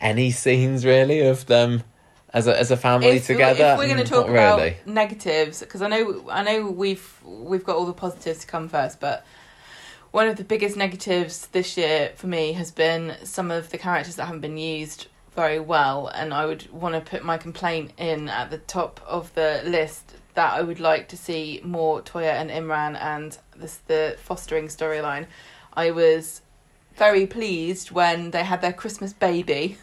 any 0.00 0.30
scenes 0.30 0.84
really 0.84 1.20
of 1.20 1.46
them 1.46 1.84
as 2.34 2.46
a 2.46 2.58
as 2.58 2.70
a 2.70 2.76
family 2.76 3.08
If, 3.16 3.26
together? 3.26 3.64
if 3.72 3.78
we're 3.78 3.86
going 3.86 3.98
to 3.98 4.04
Mm, 4.04 4.08
talk 4.16 4.28
about 4.28 4.58
really. 4.58 4.76
negatives, 4.86 5.60
because 5.60 5.82
I 5.82 5.88
know 5.88 6.24
I 6.30 6.42
know 6.42 6.70
we've 6.70 7.06
we've 7.24 7.64
got 7.64 7.76
all 7.76 7.86
the 7.86 7.92
positives 7.92 8.40
to 8.40 8.46
come 8.46 8.68
first, 8.68 9.00
but 9.00 9.24
one 10.10 10.28
of 10.28 10.36
the 10.36 10.44
biggest 10.44 10.76
negatives 10.76 11.46
this 11.48 11.76
year 11.76 12.12
for 12.16 12.26
me 12.26 12.52
has 12.52 12.70
been 12.70 13.16
some 13.24 13.50
of 13.50 13.70
the 13.70 13.78
characters 13.78 14.16
that 14.16 14.26
haven't 14.26 14.40
been 14.42 14.58
used 14.58 15.06
very 15.34 15.58
well, 15.58 16.08
and 16.08 16.34
I 16.34 16.44
would 16.44 16.70
want 16.70 16.94
to 16.94 17.00
put 17.00 17.24
my 17.24 17.38
complaint 17.38 17.92
in 17.96 18.28
at 18.28 18.50
the 18.50 18.58
top 18.58 19.00
of 19.06 19.32
the 19.34 19.62
list 19.64 20.14
that 20.34 20.52
I 20.54 20.60
would 20.62 20.80
like 20.80 21.08
to 21.08 21.16
see 21.16 21.60
more 21.64 22.02
Toyah 22.02 22.32
and 22.34 22.50
Imran 22.50 22.96
and 23.00 23.36
this 23.56 23.76
the 23.86 24.16
fostering 24.22 24.68
storyline. 24.68 25.26
I 25.74 25.90
was 25.90 26.42
very 26.96 27.26
pleased 27.26 27.90
when 27.90 28.30
they 28.30 28.44
had 28.44 28.60
their 28.60 28.72
Christmas 28.74 29.12
baby. 29.14 29.78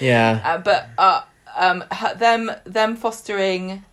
Yeah. 0.00 0.40
Uh, 0.44 0.58
but 0.58 0.88
uh, 0.98 1.22
um, 1.58 1.84
her- 1.92 2.14
them 2.14 2.50
them 2.64 2.96
fostering, 2.96 3.84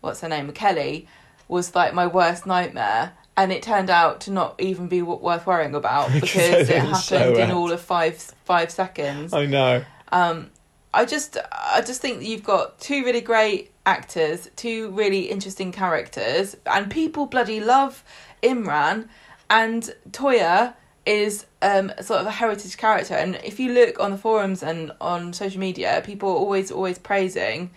what's 0.00 0.20
her 0.20 0.28
name, 0.28 0.52
Kelly, 0.52 1.08
was 1.48 1.74
like 1.74 1.94
my 1.94 2.06
worst 2.06 2.46
nightmare, 2.46 3.12
and 3.36 3.52
it 3.52 3.62
turned 3.62 3.90
out 3.90 4.20
to 4.22 4.30
not 4.30 4.60
even 4.60 4.88
be 4.88 5.00
w- 5.00 5.18
worth 5.18 5.46
worrying 5.46 5.74
about 5.74 6.12
Because 6.20 6.68
it 6.68 6.82
happened 6.82 7.36
in 7.38 7.50
all 7.50 7.72
of 7.72 7.80
five 7.80 8.16
five 8.44 8.70
seconds. 8.70 9.32
I 9.32 9.46
know. 9.46 9.84
Um, 10.12 10.50
I 10.92 11.04
just 11.04 11.36
I 11.52 11.82
just 11.84 12.00
think 12.00 12.18
that 12.18 12.26
you've 12.26 12.44
got 12.44 12.78
two 12.78 13.04
really 13.04 13.20
great 13.20 13.72
actors, 13.86 14.48
two 14.56 14.90
really 14.90 15.30
interesting 15.30 15.72
characters, 15.72 16.56
and 16.66 16.90
people 16.90 17.26
bloody 17.26 17.60
love 17.60 18.04
Imran 18.42 19.08
and 19.50 19.94
Toyah 20.10 20.74
is 21.06 21.44
um 21.62 21.92
sort 22.00 22.20
of 22.20 22.26
a 22.26 22.30
heritage 22.30 22.76
character 22.76 23.14
and 23.14 23.36
if 23.44 23.60
you 23.60 23.72
look 23.72 24.00
on 24.00 24.10
the 24.10 24.16
forums 24.18 24.62
and 24.62 24.90
on 25.00 25.32
social 25.32 25.60
media 25.60 26.02
people 26.04 26.28
are 26.30 26.36
always 26.36 26.70
always 26.70 26.98
praising 26.98 27.70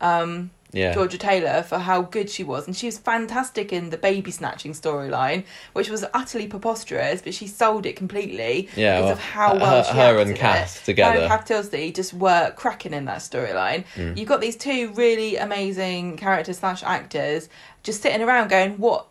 um 0.00 0.50
Yeah. 0.72 0.94
Georgia 0.94 1.18
Taylor 1.18 1.62
for 1.64 1.78
how 1.78 2.02
good 2.02 2.30
she 2.30 2.44
was 2.44 2.66
and 2.68 2.76
she 2.76 2.86
was 2.86 2.96
fantastic 2.96 3.72
in 3.72 3.90
the 3.90 3.96
baby 3.98 4.30
snatching 4.30 4.72
storyline 4.72 5.42
which 5.72 5.90
was 5.90 6.04
utterly 6.14 6.46
preposterous 6.46 7.20
but 7.22 7.34
she 7.34 7.48
sold 7.48 7.86
it 7.86 7.96
completely 7.96 8.68
Yeah, 8.76 9.00
because 9.00 9.04
well, 9.04 9.12
of 9.12 9.18
how 9.18 9.52
her- 9.54 9.58
well 9.60 9.82
she 9.82 9.92
her 9.96 10.18
and 10.18 10.30
it. 10.30 10.80
together. 10.84 11.16
Her 11.16 11.20
and 11.22 11.28
Kath 11.28 11.46
Tilsley 11.48 11.92
just 11.92 12.14
were 12.14 12.52
cracking 12.56 12.94
in 12.94 13.04
that 13.06 13.18
storyline. 13.18 13.84
Mm. 13.96 14.16
You've 14.16 14.28
got 14.28 14.40
these 14.40 14.56
two 14.56 14.92
really 14.94 15.36
amazing 15.36 16.16
characters 16.16 16.58
slash 16.58 16.82
actors 16.84 17.48
just 17.82 18.00
sitting 18.02 18.22
around 18.22 18.48
going, 18.48 18.78
"What? 18.78 19.06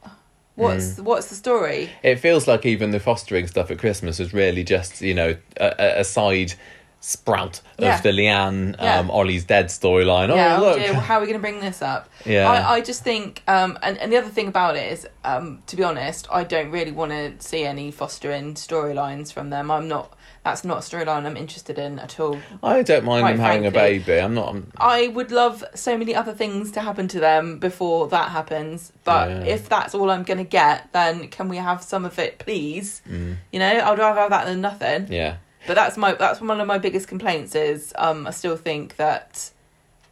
What's 0.59 0.95
Mm. 0.99 1.03
what's 1.03 1.27
the 1.27 1.35
story?" 1.35 1.89
It 2.03 2.17
feels 2.19 2.47
like 2.47 2.65
even 2.65 2.91
the 2.91 2.99
fostering 2.99 3.47
stuff 3.47 3.71
at 3.71 3.79
Christmas 3.79 4.19
was 4.19 4.33
really 4.33 4.63
just 4.63 5.01
you 5.01 5.13
know 5.13 5.35
a, 5.57 5.99
a- 6.01 6.03
side 6.03 6.53
sprout 7.01 7.61
of 7.77 7.85
Yeah. 7.85 8.01
the 8.01 8.09
Leanne 8.11 8.75
Yeah. 8.77 8.99
um, 8.99 9.09
Ollie's 9.09 9.45
dead 9.45 9.67
storyline. 9.67 10.27
yeah, 10.35 10.57
oh 10.57 10.63
oh 10.63 10.65
look, 10.69 10.79
dear, 10.79 10.91
well, 10.91 10.99
how 11.01 11.15
are 11.17 11.21
we 11.21 11.27
going 11.27 11.39
to 11.39 11.47
bring 11.47 11.61
this 11.61 11.81
up? 11.81 12.09
Yeah. 12.25 12.51
I, 12.51 12.73
I 12.75 12.81
just 12.81 13.03
think, 13.05 13.41
um, 13.47 13.79
and, 13.81 13.97
and 13.99 14.11
the 14.11 14.17
other 14.17 14.27
thing 14.27 14.49
about 14.49 14.75
it 14.75 14.91
is, 14.91 15.07
um, 15.23 15.63
to 15.67 15.77
be 15.77 15.83
honest, 15.83 16.27
I 16.29 16.43
don't 16.43 16.71
really 16.71 16.91
want 16.91 17.11
to 17.13 17.31
see 17.39 17.63
any 17.63 17.89
fostering 17.91 18.55
storylines 18.55 19.31
from 19.31 19.49
them. 19.49 19.71
I'm 19.71 19.87
not, 19.87 20.11
that's 20.49 20.63
not 20.63 20.77
a 20.77 20.81
storyline 20.81 21.25
I'm 21.25 21.37
interested 21.37 21.77
in 21.79 21.99
at 21.99 22.19
all. 22.19 22.37
I 22.63 22.81
don't 22.81 23.05
mind 23.05 23.27
them 23.27 23.37
having 23.39 23.65
a 23.65 23.71
baby. 23.71 24.19
I'm 24.19 24.33
not. 24.33 24.49
I'm, 24.49 24.71
I 24.77 25.07
would 25.09 25.31
love 25.31 25.63
so 25.75 25.97
many 25.97 26.13
other 26.15 26.33
things 26.33 26.71
to 26.71 26.81
happen 26.81 27.07
to 27.09 27.19
them 27.19 27.59
before 27.59 28.07
that 28.09 28.29
happens. 28.29 28.91
But 29.03 29.29
Yeah. 29.29 29.43
if 29.55 29.69
that's 29.69 29.93
all 29.95 30.09
I'm 30.09 30.23
going 30.23 30.37
to 30.39 30.43
get, 30.43 30.91
then 30.93 31.27
can 31.29 31.49
we 31.49 31.57
have 31.57 31.83
some 31.83 32.05
of 32.05 32.17
it, 32.19 32.39
please? 32.39 33.01
Mm. 33.09 33.37
You 33.51 33.59
know, 33.59 33.67
I'd 33.87 33.97
rather 33.99 34.19
have 34.21 34.29
that 34.31 34.45
than 34.45 34.61
nothing. 34.61 35.07
yeah. 35.11 35.37
But 35.67 35.73
that's 35.75 35.97
my 35.97 36.13
that's 36.13 36.39
one 36.41 36.59
of 36.61 36.67
my 36.67 36.77
biggest 36.77 37.07
complaints 37.09 37.53
is 37.53 37.93
um, 37.97 38.25
I 38.25 38.31
still 38.31 38.55
think 38.55 38.95
that 38.95 39.51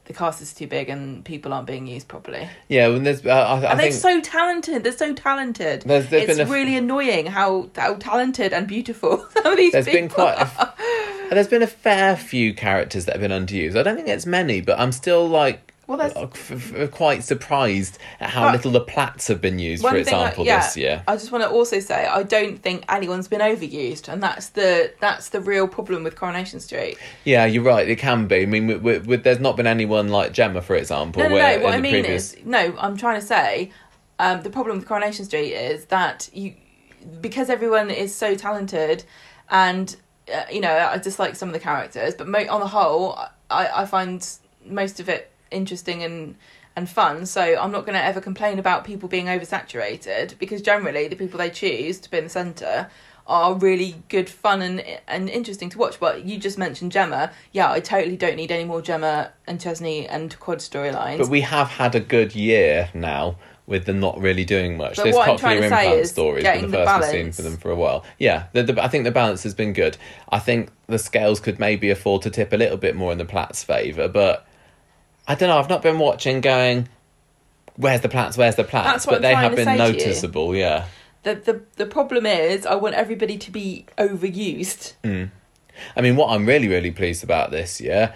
the 0.07 0.13
cast 0.13 0.41
is 0.41 0.53
too 0.53 0.67
big 0.67 0.89
and 0.89 1.23
people 1.23 1.53
aren't 1.53 1.67
being 1.67 1.85
used 1.85 2.07
properly. 2.07 2.47
Yeah, 2.69 2.87
when 2.87 3.03
there's, 3.03 3.25
uh, 3.25 3.29
I, 3.29 3.53
I 3.67 3.71
and 3.71 3.79
they're 3.79 3.91
think 3.91 4.01
so 4.01 4.21
talented. 4.21 4.83
They're 4.83 4.91
so 4.93 5.13
talented. 5.13 5.83
There's- 5.83 6.09
there's 6.09 6.23
it's 6.23 6.31
been 6.37 6.47
a 6.47 6.49
f- 6.49 6.53
really 6.55 6.75
annoying 6.77 7.25
how 7.27 7.69
how 7.75 7.95
talented 7.95 8.53
and 8.53 8.67
beautiful 8.67 9.25
some 9.33 9.45
of 9.45 9.57
these 9.57 9.73
there's 9.73 9.85
people 9.85 10.01
been 10.01 10.09
quite 10.09 10.35
a, 10.35 10.39
are. 10.39 10.73
f- 10.77 11.29
there's 11.29 11.47
been 11.49 11.61
a 11.61 11.67
fair 11.67 12.15
few 12.15 12.53
characters 12.53 13.05
that 13.05 13.17
have 13.17 13.21
been 13.21 13.31
underused. 13.45 13.77
I 13.77 13.83
don't 13.83 13.95
think 13.97 14.07
it's 14.07 14.25
many, 14.25 14.61
but 14.61 14.79
I'm 14.79 14.91
still 14.93 15.27
like 15.27 15.66
Well, 15.87 15.97
that's- 15.97 16.17
uh, 16.17 16.27
f- 16.33 16.73
f- 16.75 16.91
quite 16.91 17.23
surprised 17.23 17.97
at 18.19 18.29
how 18.31 18.43
But- 18.47 18.55
little 18.55 18.71
the 18.71 18.81
Platts 18.81 19.27
have 19.29 19.39
been 19.39 19.57
used, 19.57 19.83
for 19.83 19.91
thing 19.91 19.97
I- 19.97 19.99
example, 20.01 20.45
yeah, 20.45 20.59
this 20.59 20.75
year. 20.75 21.01
I 21.07 21.15
just 21.15 21.31
want 21.31 21.43
to 21.45 21.49
also 21.49 21.79
say 21.79 22.05
I 22.05 22.23
don't 22.23 22.61
think 22.61 22.83
anyone's 22.89 23.29
been 23.29 23.39
overused, 23.39 24.09
and 24.09 24.21
that's 24.21 24.49
the 24.49 24.91
that's 24.99 25.29
the 25.29 25.39
real 25.39 25.67
problem 25.67 26.03
with 26.03 26.15
Coronation 26.17 26.59
Street. 26.59 26.97
Yeah, 27.23 27.45
you're 27.45 27.63
right. 27.63 27.87
It 27.87 27.97
can 27.99 28.27
be. 28.27 28.41
I 28.41 28.45
mean, 28.45 28.67
with, 28.67 28.81
with, 28.81 29.07
with, 29.07 29.23
there's 29.23 29.39
not 29.39 29.55
been 29.55 29.65
anyone 29.67 30.09
like 30.09 30.33
Gemma, 30.33 30.61
for 30.61 30.75
example. 30.75 31.23
No, 31.23 31.29
no, 31.29 31.35
where 31.35 31.57
no. 31.57 31.63
What 31.63 31.73
I 31.73 31.79
mean 31.79 31.93
previous... 31.93 32.33
is, 32.33 32.45
no. 32.45 32.75
I'm 32.77 32.97
trying 32.97 33.19
to 33.21 33.25
say, 33.25 33.71
um, 34.19 34.41
the 34.43 34.49
problem 34.49 34.77
with 34.77 34.87
Coronation 34.87 35.23
Street 35.23 35.53
is 35.53 35.85
that 35.85 36.29
you, 36.33 36.53
because 37.21 37.49
everyone 37.49 37.89
is 37.89 38.13
so 38.13 38.35
talented, 38.35 39.05
and 39.49 39.95
uh, 40.33 40.43
you 40.51 40.59
know, 40.59 40.75
I 40.75 40.97
dislike 40.97 41.37
some 41.37 41.47
of 41.47 41.53
the 41.53 41.59
characters, 41.61 42.13
but 42.13 42.27
mo- 42.27 42.45
on 42.49 42.59
the 42.59 42.67
whole, 42.67 43.17
I, 43.49 43.69
I 43.73 43.85
find 43.85 44.27
most 44.65 44.99
of 44.99 45.07
it 45.07 45.31
interesting 45.51 46.03
and 46.03 46.35
and 46.75 46.87
fun. 46.87 47.25
So 47.25 47.41
I'm 47.41 47.71
not 47.71 47.85
going 47.85 47.97
to 47.97 48.03
ever 48.03 48.21
complain 48.21 48.59
about 48.59 48.85
people 48.85 49.09
being 49.09 49.25
oversaturated 49.25 50.37
because 50.37 50.61
generally 50.61 51.07
the 51.07 51.15
people 51.15 51.39
they 51.39 51.49
choose 51.49 51.99
to 52.01 52.11
be 52.11 52.19
in 52.19 52.25
the 52.25 52.29
centre 52.29 52.89
are 53.25 53.55
really 53.55 54.01
good 54.07 54.29
fun 54.29 54.61
and 54.61 54.81
and 55.07 55.29
interesting 55.29 55.69
to 55.69 55.77
watch 55.77 55.99
but 55.99 56.23
you 56.23 56.37
just 56.37 56.57
mentioned 56.57 56.93
Gemma 56.93 57.29
yeah 57.51 57.69
I 57.69 57.81
totally 57.81 58.15
don't 58.15 58.37
need 58.37 58.53
any 58.53 58.63
more 58.63 58.81
Gemma 58.81 59.33
and 59.45 59.59
Chesney 59.59 60.07
and 60.07 60.39
quad 60.39 60.59
storylines 60.59 61.17
But 61.17 61.27
we 61.27 61.41
have 61.41 61.67
had 61.67 61.93
a 61.93 61.99
good 61.99 62.33
year 62.35 62.89
now 62.93 63.35
with 63.67 63.85
them 63.85 63.99
not 63.99 64.17
really 64.19 64.45
doing 64.45 64.77
much. 64.77 64.95
But 64.95 65.07
I'm 65.07 65.13
cochlear 65.13 65.37
trying 65.37 65.61
to 65.61 65.69
say 65.69 65.85
implant 65.87 66.07
stories, 66.07 66.43
getting 66.43 66.71
the 66.71 66.77
the 66.77 66.85
first 66.85 67.01
we've 67.01 67.11
seen 67.11 67.19
balance. 67.19 67.35
for 67.35 67.41
them 67.41 67.57
for 67.57 67.69
a 67.69 67.75
while. 67.75 68.05
Yeah, 68.17 68.45
the, 68.53 68.63
the, 68.63 68.81
I 68.81 68.87
think 68.87 69.03
the 69.03 69.11
balance 69.11 69.43
has 69.43 69.53
been 69.53 69.73
good. 69.73 69.97
I 70.29 70.39
think 70.39 70.71
the 70.87 70.97
scales 70.97 71.41
could 71.41 71.59
maybe 71.59 71.89
afford 71.89 72.21
to 72.21 72.29
tip 72.29 72.53
a 72.53 72.55
little 72.55 72.77
bit 72.77 72.95
more 72.95 73.11
in 73.11 73.17
the 73.17 73.25
Platts' 73.25 73.63
favour, 73.63 74.07
but 74.07 74.46
I 75.27 75.35
don't 75.35 75.49
know. 75.49 75.57
I've 75.57 75.69
not 75.69 75.81
been 75.81 75.99
watching 75.99 76.41
going, 76.41 76.87
where's 77.75 78.01
the 78.01 78.09
Platts? 78.09 78.37
where's 78.37 78.55
the 78.55 78.63
Platts? 78.63 79.05
But 79.05 79.15
I'm 79.15 79.21
they 79.21 79.35
have 79.35 79.55
been 79.55 79.77
noticeable, 79.77 80.55
yeah. 80.55 80.85
the, 81.23 81.35
the 81.35 81.61
the 81.75 81.85
problem 81.85 82.25
is 82.25 82.65
I 82.65 82.75
want 82.75 82.95
everybody 82.95 83.37
to 83.37 83.51
be 83.51 83.85
overused 83.97 84.93
mm. 85.03 85.29
I 85.95 86.01
mean, 86.01 86.15
what 86.15 86.29
I'm 86.29 86.45
really, 86.45 86.67
really 86.67 86.91
pleased 86.91 87.23
about 87.23 87.51
this 87.51 87.79
year, 87.79 88.13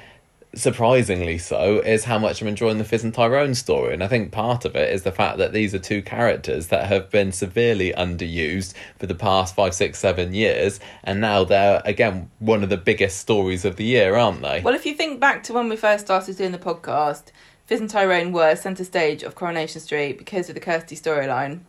surprisingly 0.54 1.38
so, 1.38 1.80
is 1.80 2.04
how 2.06 2.18
much 2.20 2.42
I'm 2.42 2.48
enjoying 2.48 2.78
the 2.78 2.84
Fizz 2.84 3.04
and 3.06 3.14
Tyrone 3.14 3.56
story. 3.56 3.94
And 3.94 4.04
I 4.04 4.08
think 4.08 4.32
part 4.32 4.66
of 4.66 4.76
it 4.76 4.94
is 4.94 5.04
the 5.04 5.12
fact 5.12 5.38
that 5.38 5.54
these 5.54 5.74
are 5.74 5.80
two 5.80 6.02
characters 6.02 6.68
that 6.68 6.88
have 6.88 7.10
been 7.10 7.32
severely 7.32 7.94
underused 7.94 8.74
for 9.00 9.08
the 9.08 9.16
past 9.16 9.56
five, 9.56 9.74
six, 9.74 10.00
seven 10.00 10.34
years. 10.34 10.80
And 11.04 11.22
now 11.22 11.44
they're, 11.46 11.82
again, 11.86 12.30
one 12.40 12.64
of 12.64 12.70
the 12.70 12.78
biggest 12.78 13.18
stories 13.20 13.64
of 13.66 13.78
the 13.78 13.86
year, 13.86 14.16
aren't 14.16 14.42
they? 14.42 14.62
well 14.62 14.76
if 14.76 14.86
you 14.86 14.94
think 14.94 15.20
back 15.20 15.44
to 15.44 15.54
when 15.54 15.70
we 15.70 15.76
first 15.76 16.06
started 16.06 16.36
doing 16.38 16.52
the 16.52 16.58
podcast 16.58 17.24
Fizz 17.68 17.80
and 17.80 17.90
Tyrone 17.90 18.32
were 18.34 18.56
centre 18.56 18.84
stage 18.84 19.24
of 19.24 19.36
Coronation 19.36 19.80
Street 19.80 20.18
because 20.18 20.50
of 20.50 20.56
the 20.56 20.62
Kirsty 20.62 20.96
storyline 20.96 21.62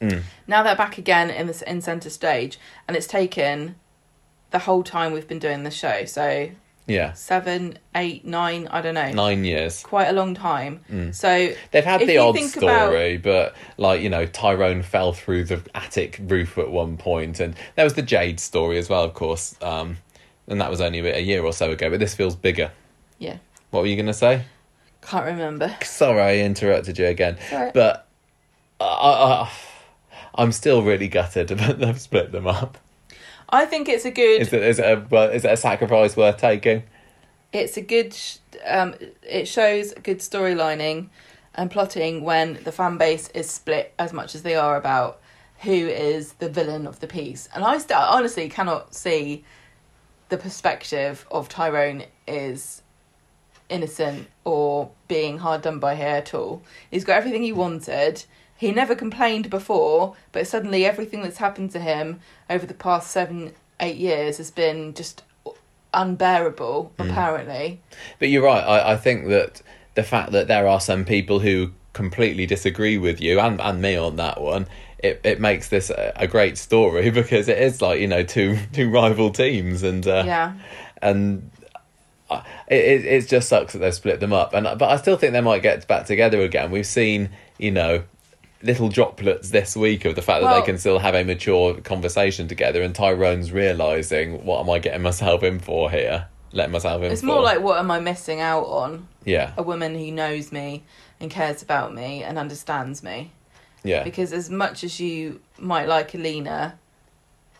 Mm. 0.00 0.22
now 0.46 0.62
they're 0.62 0.74
back 0.76 0.96
again 0.96 1.28
in 1.28 1.46
the 1.46 1.62
in 1.70 1.82
centre 1.82 2.08
stage 2.08 2.58
and 2.88 2.96
it's 2.96 3.06
taken 3.06 3.74
the 4.50 4.60
whole 4.60 4.82
time 4.82 5.12
we've 5.12 5.28
been 5.28 5.38
doing 5.38 5.62
the 5.62 5.70
show 5.70 6.06
so 6.06 6.48
Yeah. 6.90 7.12
seven 7.12 7.78
eight 7.94 8.24
nine 8.24 8.68
I 8.70 8.80
don't 8.82 8.94
know 8.94 9.10
Nine 9.12 9.44
years. 9.44 9.82
quite 9.82 10.08
a 10.08 10.12
long 10.12 10.34
time 10.34 10.80
Mm. 10.90 11.14
so 11.14 11.52
They've 11.70 11.84
had 11.84 12.00
the 12.00 12.18
odd 12.18 12.34
think 12.34 12.56
about- 12.56 12.88
story, 12.90 13.16
but 13.16 13.54
like 13.76 14.00
you 14.02 14.08
know, 14.10 14.26
Tyrone 14.26 14.82
fell 14.82 15.12
through 15.12 15.44
the 15.44 15.62
attic 15.74 16.18
roof 16.22 16.58
at 16.58 16.70
one 16.70 16.96
point, 16.96 17.40
and 17.40 17.54
there 17.76 17.84
was 17.84 17.94
the 17.94 18.02
Jade 18.02 18.40
story 18.40 18.78
as 18.78 18.88
well, 18.88 19.04
of 19.04 19.14
course. 19.14 19.54
Um, 19.62 19.98
and 20.48 20.60
that 20.60 20.68
was 20.70 20.80
only 20.80 20.98
a 20.98 21.18
year 21.20 21.44
or 21.44 21.52
so 21.52 21.70
ago. 21.70 21.88
But 21.90 22.00
this 22.00 22.14
feels 22.14 22.34
bigger. 22.34 22.72
yeah 23.18 23.36
What 23.70 23.80
were 23.82 23.86
you 23.86 23.96
going 23.96 24.06
to 24.06 24.14
say? 24.14 24.42
can't 25.02 25.24
remember 25.24 25.74
Sorry, 25.82 26.20
I 26.20 26.36
interrupted 26.44 26.98
you 26.98 27.06
again. 27.06 27.38
Sorry. 27.48 27.70
But 27.72 28.06
I, 28.80 28.84
I, 28.84 29.50
I'm 30.34 30.52
still 30.52 30.82
really 30.82 31.08
gutted 31.08 31.50
about 31.56 31.78
them 31.78 31.96
split 31.96 32.32
them 32.32 32.46
up. 32.46 32.76
I 33.50 33.66
think 33.66 33.88
it's 33.88 34.04
a 34.04 34.10
good 34.10 34.40
Is 34.42 34.52
it, 34.52 34.62
is 34.62 34.78
it 34.78 34.84
a 34.84 35.30
is 35.32 35.44
it 35.44 35.52
a 35.52 35.56
sacrifice 35.56 36.16
worth 36.16 36.36
taking? 36.38 36.84
it's 37.52 37.76
a 37.76 37.80
good 37.80 38.14
sh- 38.14 38.36
um 38.64 38.94
it 39.22 39.48
shows 39.48 39.92
good 39.94 40.18
storylining 40.20 41.08
and 41.56 41.68
plotting 41.68 42.22
when 42.22 42.58
the 42.62 42.70
fan 42.70 42.96
base 42.96 43.28
is 43.30 43.50
split 43.50 43.92
as 43.98 44.12
much 44.12 44.36
as 44.36 44.42
they 44.42 44.54
are 44.54 44.76
about 44.76 45.20
who 45.62 45.72
is 45.72 46.34
the 46.34 46.48
villain 46.48 46.86
of 46.86 47.00
the 47.00 47.06
piece. 47.06 47.48
And 47.54 47.64
i 47.64 47.76
st- 47.78 47.98
honestly 47.98 48.48
cannot 48.48 48.94
see 48.94 49.44
the 50.28 50.36
perspective 50.38 51.26
of 51.30 51.48
tyrone 51.48 52.04
is 52.28 52.82
innocent 53.68 54.28
or 54.44 54.90
being 55.08 55.38
hard 55.38 55.62
done 55.62 55.78
by 55.80 55.94
here 55.96 56.06
at 56.06 56.34
all. 56.34 56.62
He's 56.90 57.04
got 57.04 57.16
everything 57.16 57.42
he 57.42 57.52
wanted 57.52 58.24
he 58.60 58.70
never 58.70 58.94
complained 58.94 59.50
before 59.50 60.14
but 60.32 60.46
suddenly 60.46 60.84
everything 60.84 61.22
that's 61.22 61.38
happened 61.38 61.70
to 61.72 61.80
him 61.80 62.20
over 62.48 62.66
the 62.66 62.74
past 62.74 63.10
seven 63.10 63.52
eight 63.80 63.96
years 63.96 64.36
has 64.36 64.50
been 64.50 64.94
just 64.94 65.22
unbearable 65.92 66.92
apparently 66.98 67.80
But 68.18 68.28
you're 68.28 68.44
right. 68.44 68.62
I, 68.62 68.92
I 68.92 68.96
think 68.96 69.28
that 69.28 69.62
the 69.94 70.02
fact 70.02 70.32
that 70.32 70.46
there 70.46 70.66
are 70.68 70.80
some 70.80 71.04
people 71.04 71.40
who 71.40 71.72
completely 71.92 72.46
disagree 72.46 72.96
with 72.98 73.20
you 73.20 73.40
and, 73.40 73.60
and 73.60 73.82
me 73.82 73.96
on 73.96 74.16
that 74.16 74.40
one, 74.40 74.68
it, 74.98 75.20
it 75.24 75.40
makes 75.40 75.68
this 75.68 75.90
a, 75.90 76.12
a 76.16 76.26
great 76.28 76.58
story 76.58 77.10
because 77.22 77.48
it 77.48 77.58
is 77.58 77.82
like 77.82 78.00
you 78.00 78.06
know 78.06 78.22
two 78.22 78.58
two 78.72 78.90
rival 78.90 79.30
teams 79.30 79.82
and 79.82 80.06
uh, 80.06 80.22
yeah 80.24 80.54
and 81.02 81.50
uh, 82.28 82.42
it, 82.68 82.84
it 82.84 83.04
it 83.04 83.28
just 83.28 83.48
sucks 83.48 83.72
that 83.72 83.80
they've 83.80 83.94
split 83.94 84.20
them 84.20 84.32
up. 84.32 84.54
And 84.54 84.64
but 84.78 84.88
I 84.88 84.96
still 84.96 85.16
think 85.16 85.32
they 85.32 85.40
might 85.40 85.62
get 85.62 85.88
back 85.88 86.06
together 86.06 86.40
again. 86.42 86.70
We've 86.70 86.86
seen 86.86 87.30
you 87.58 87.72
know 87.72 88.04
little 88.62 88.88
droplets 88.88 89.50
this 89.50 89.74
week 89.76 90.04
of 90.04 90.14
the 90.14 90.22
fact 90.22 90.42
that 90.42 90.50
Well- 90.50 90.60
they 90.60 90.66
can 90.66 90.78
still 90.78 90.98
have 90.98 91.14
a 91.14 91.24
mature 91.24 91.74
conversation 91.80 92.46
together. 92.48 92.82
And 92.82 92.94
Tyrone's 92.94 93.52
realizing 93.52 94.44
what 94.44 94.60
am 94.60 94.70
I 94.70 94.78
getting 94.78 95.02
myself 95.02 95.42
in 95.42 95.58
for 95.60 95.90
here? 95.90 96.26
Letting 96.52 96.72
myself 96.72 97.02
in. 97.02 97.12
it's 97.12 97.20
for. 97.20 97.28
more 97.28 97.42
like 97.42 97.60
what 97.60 97.78
am 97.78 97.92
i 97.92 98.00
missing 98.00 98.40
out 98.40 98.64
on 98.64 99.06
yeah, 99.24 99.52
a 99.56 99.62
woman 99.62 99.94
who 99.94 100.10
knows 100.10 100.50
me 100.50 100.82
and 101.20 101.30
cares 101.30 101.62
about 101.62 101.94
me 101.94 102.24
and 102.24 102.36
understands 102.38 103.04
me 103.04 103.30
yeah. 103.84 104.02
because 104.02 104.32
as 104.32 104.50
much 104.50 104.82
as 104.82 104.98
you 104.98 105.40
might 105.58 105.86
like 105.86 106.12
alina 106.12 106.76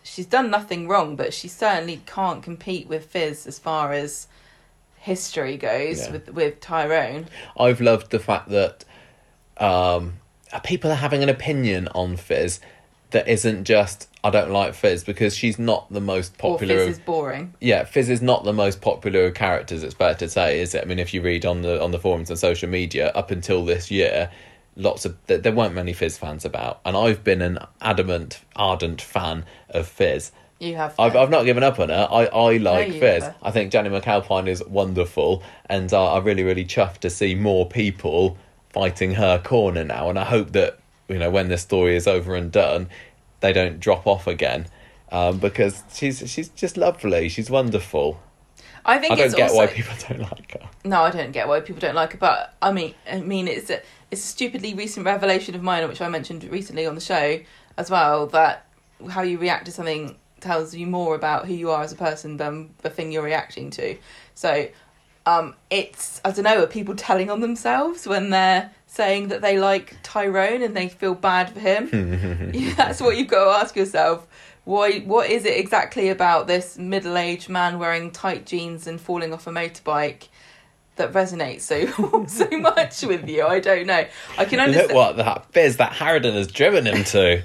she's 0.03 0.27
done 0.27 0.51
nothing 0.51 0.89
wrong 0.89 1.15
but 1.15 1.33
she 1.33 1.47
certainly 1.47 2.03
can't 2.05 2.43
compete 2.43 2.89
with 2.89 3.05
fizz 3.07 3.47
as 3.47 3.61
far 3.61 3.93
as 3.93 4.27
history 4.97 5.57
goes 5.57 6.01
Yeah. 6.01 6.11
with 6.11 6.29
with 6.31 6.59
tyrone 6.61 7.27
I've 7.57 7.81
loved 7.81 8.11
the 8.11 8.19
fact 8.19 8.49
that 8.49 8.85
um, 9.59 10.15
people 10.59 10.91
are 10.91 10.97
having 10.97 11.23
an 11.23 11.29
opinion 11.29 11.89
on 11.95 12.17
Fizz 12.17 12.61
that 13.11 13.29
isn't 13.29 13.65
just 13.65 14.09
I 14.23 14.31
don't 14.31 14.51
like 14.51 14.75
Fizz 14.75 15.05
because 15.05 15.35
she's 15.37 15.59
not 15.59 15.91
the 15.93 16.01
most 16.01 16.37
popular. 16.39 16.75
or 16.75 16.79
fizz 16.79 16.87
of- 16.87 16.93
is 16.93 16.99
boring 17.01 17.55
yeah, 17.61 17.85
Fizz 17.85 18.11
is 18.11 18.23
not 18.23 18.45
the 18.45 18.53
most 18.53 18.81
popular 18.81 19.27
of 19.27 19.35
characters. 19.35 19.83
It's 19.83 19.95
fair 19.95 20.15
to 20.17 20.29
say, 20.29 20.61
is 20.61 20.75
it? 20.75 20.83
I 20.83 20.87
mean, 20.87 20.99
if 20.99 21.15
you 21.15 21.23
read 21.23 21.45
on 21.47 21.63
the 21.63 21.83
on 21.83 21.91
the 21.91 21.99
forums 21.99 22.31
and 22.31 22.39
social 22.39 22.69
media 22.69 23.09
up 23.15 23.31
until 23.31 23.65
this 23.65 23.91
year, 23.91 24.31
lots 24.77 25.05
of 25.05 25.17
there, 25.27 25.53
weren't 25.53 25.75
many 25.75 25.93
Fizz 25.93 26.19
fans 26.19 26.45
about, 26.45 26.81
and 26.85 26.97
I've 26.97 27.25
been 27.25 27.43
an 27.43 27.59
adamant, 27.81 28.41
ardent 28.57 29.01
fan 29.01 29.45
of 29.71 29.89
Fizz. 29.89 30.33
you 30.59 30.77
have 30.77 30.95
I've, 30.99 31.17
I've 31.17 31.31
not 31.31 31.45
given 31.45 31.63
up 31.63 31.79
on 31.81 31.89
her. 31.89 32.09
I, 32.11 32.27
I 32.27 32.57
like 32.59 32.89
you 32.89 33.01
Fizz. 33.01 33.23
never. 33.23 33.35
I 33.43 33.51
think 33.51 33.73
Jennie 33.73 33.91
McAlpine 33.91 34.49
is 34.49 34.63
wonderful, 34.65 35.43
and 35.67 35.93
uh, 35.93 36.15
I'm 36.15 36.25
really, 36.25 36.43
really 36.43 36.65
chuffed 36.65 36.99
to 36.99 37.11
see 37.11 37.35
more 37.35 37.67
people 37.67 38.37
fighting 38.71 39.15
her 39.15 39.39
corner 39.39 39.85
now. 39.85 40.09
And 40.09 40.19
I 40.19 40.25
hope 40.25 40.53
that 40.53 40.79
you 41.09 41.19
know 41.19 41.31
when 41.31 41.49
this 41.49 41.63
story 41.63 41.97
is 41.97 42.07
over 42.07 42.35
and 42.35 42.51
done, 42.51 42.89
they 43.41 43.53
don't 43.53 43.81
drop 43.81 44.07
off 44.07 44.27
again, 44.27 44.67
um, 45.13 45.39
because 45.39 45.83
she's 45.93 46.31
she's 46.31 46.49
just 46.51 46.77
lovely. 46.77 47.29
She's 47.29 47.51
wonderful. 47.51 48.21
I 48.85 48.99
think 48.99 49.13
I 49.13 49.17
don't 49.17 49.37
get 49.37 49.51
also, 49.51 49.57
why 49.57 49.67
people 49.67 49.95
don't 50.09 50.21
like 50.21 50.53
her. 50.53 50.69
No, 50.85 51.03
I 51.03 51.11
don't 51.11 51.33
get 51.33 51.49
why 51.49 51.61
people 51.61 51.81
don't 51.81 51.95
like 51.95 52.13
her. 52.13 52.19
But 52.19 52.55
I 52.63 52.73
mean, 52.73 52.95
I 53.11 53.21
mean, 53.21 53.49
it's 53.49 53.71
a 53.71 53.83
it's 54.11 54.23
a 54.23 54.27
stupidly 54.27 54.75
recent 54.75 55.07
revelation 55.07 55.55
of 55.55 55.63
mine, 55.63 55.87
which 55.89 56.01
I 56.01 56.09
mentioned 56.09 56.45
recently 56.45 56.87
on 56.87 56.95
the 56.95 57.01
show 57.01 57.41
as 57.77 57.91
well. 57.91 58.27
That 58.29 58.67
how 59.09 59.23
you 59.23 59.39
react 59.39 59.67
to 59.67 59.73
something 59.73 60.17
tells 60.41 60.75
you 60.75 60.87
more 60.87 61.15
about 61.15 61.47
who 61.47 61.55
you 61.55 61.71
are 61.71 61.83
as 61.83 61.93
a 61.93 61.97
person 61.97 62.39
than 62.39 62.75
the 62.79 62.91
thing 62.91 63.13
you're 63.13 63.23
reacting 63.23 63.71
to. 63.71 63.97
So, 64.35 64.69
um, 65.27 65.55
it's 65.71 66.21
I 66.25 66.31
don't 66.31 66.45
know. 66.45 66.63
Are 66.63 66.67
people 66.67 66.95
telling 66.95 67.31
on 67.31 67.41
themselves 67.41 68.07
when 68.07 68.31
they're 68.31 68.71
saying 68.87 69.29
that 69.29 69.43
they 69.43 69.59
like 69.59 69.97
Tyrone 70.03 70.63
and 70.63 70.77
they 70.77 70.89
feel 70.89 71.15
bad 71.15 71.51
for 71.51 71.61
him? 71.61 72.53
That's 72.77 73.01
what 73.01 73.17
you've 73.17 73.29
got 73.29 73.45
to 73.45 73.51
ask 73.63 73.77
yourself. 73.77 74.27
Why? 74.65 75.01
What 75.01 75.31
is 75.31 75.45
it 75.45 75.59
exactly 75.59 76.09
about 76.09 76.47
this 76.47 76.79
middle-aged 76.79 77.49
man 77.49 77.79
wearing 77.79 78.11
tight 78.11 78.47
jeans 78.47 78.87
and 78.87 79.01
falling 79.01 79.33
off 79.33 79.47
a 79.47 79.51
motorbike 79.51 80.29
that 80.97 81.13
resonates 81.13 81.63
so 81.63 82.25
so 82.27 82.49
much 82.59 83.03
with 83.03 83.29
you? 83.29 83.47
I 83.47 83.61
don't 83.61 83.87
know. 83.87 84.07
I 84.39 84.45
can 84.45 84.61
understand. 84.61 84.89
Look 84.89 84.97
what 84.97 85.17
that 85.17 85.53
fizz 85.53 85.77
that 85.79 85.93
Harridan 85.93 86.35
has 86.35 86.47
driven 86.47 86.87
him 86.87 87.05
to. 87.05 87.43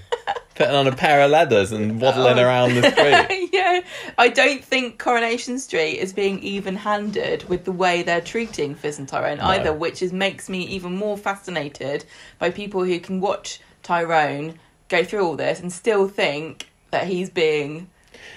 Putting 0.55 0.73
on 0.75 0.87
a 0.87 0.95
pair 0.95 1.21
of 1.21 1.31
leathers 1.31 1.71
and 1.73 1.99
waddling 1.99 2.39
Oh. 2.39 2.43
around 2.43 2.75
the 2.75 2.89
street. 3.27 3.49
yeah, 3.53 3.81
I 4.17 4.29
don't 4.29 4.63
think 4.63 4.97
Coronation 4.99 5.59
Street 5.59 5.97
is 5.99 6.13
being 6.13 6.39
even-handed 6.41 7.49
with 7.49 7.65
the 7.65 7.71
way 7.73 8.03
they're 8.03 8.21
treating 8.21 8.73
Fizz 8.73 8.99
and 8.99 9.07
Tyrone 9.07 9.39
either, 9.41 9.73
which 9.73 10.01
is 10.01 10.13
makes 10.13 10.47
me 10.49 10.61
even 10.67 10.95
more 10.95 11.17
fascinated 11.17 12.05
by 12.39 12.49
people 12.51 12.83
who 12.85 12.99
can 12.99 13.19
watch 13.19 13.59
Tyrone 13.83 14.57
go 14.87 15.03
through 15.03 15.25
all 15.25 15.35
this 15.35 15.59
and 15.59 15.73
still 15.73 16.07
think 16.07 16.69
that 16.91 17.07
he's 17.07 17.29
being 17.29 17.89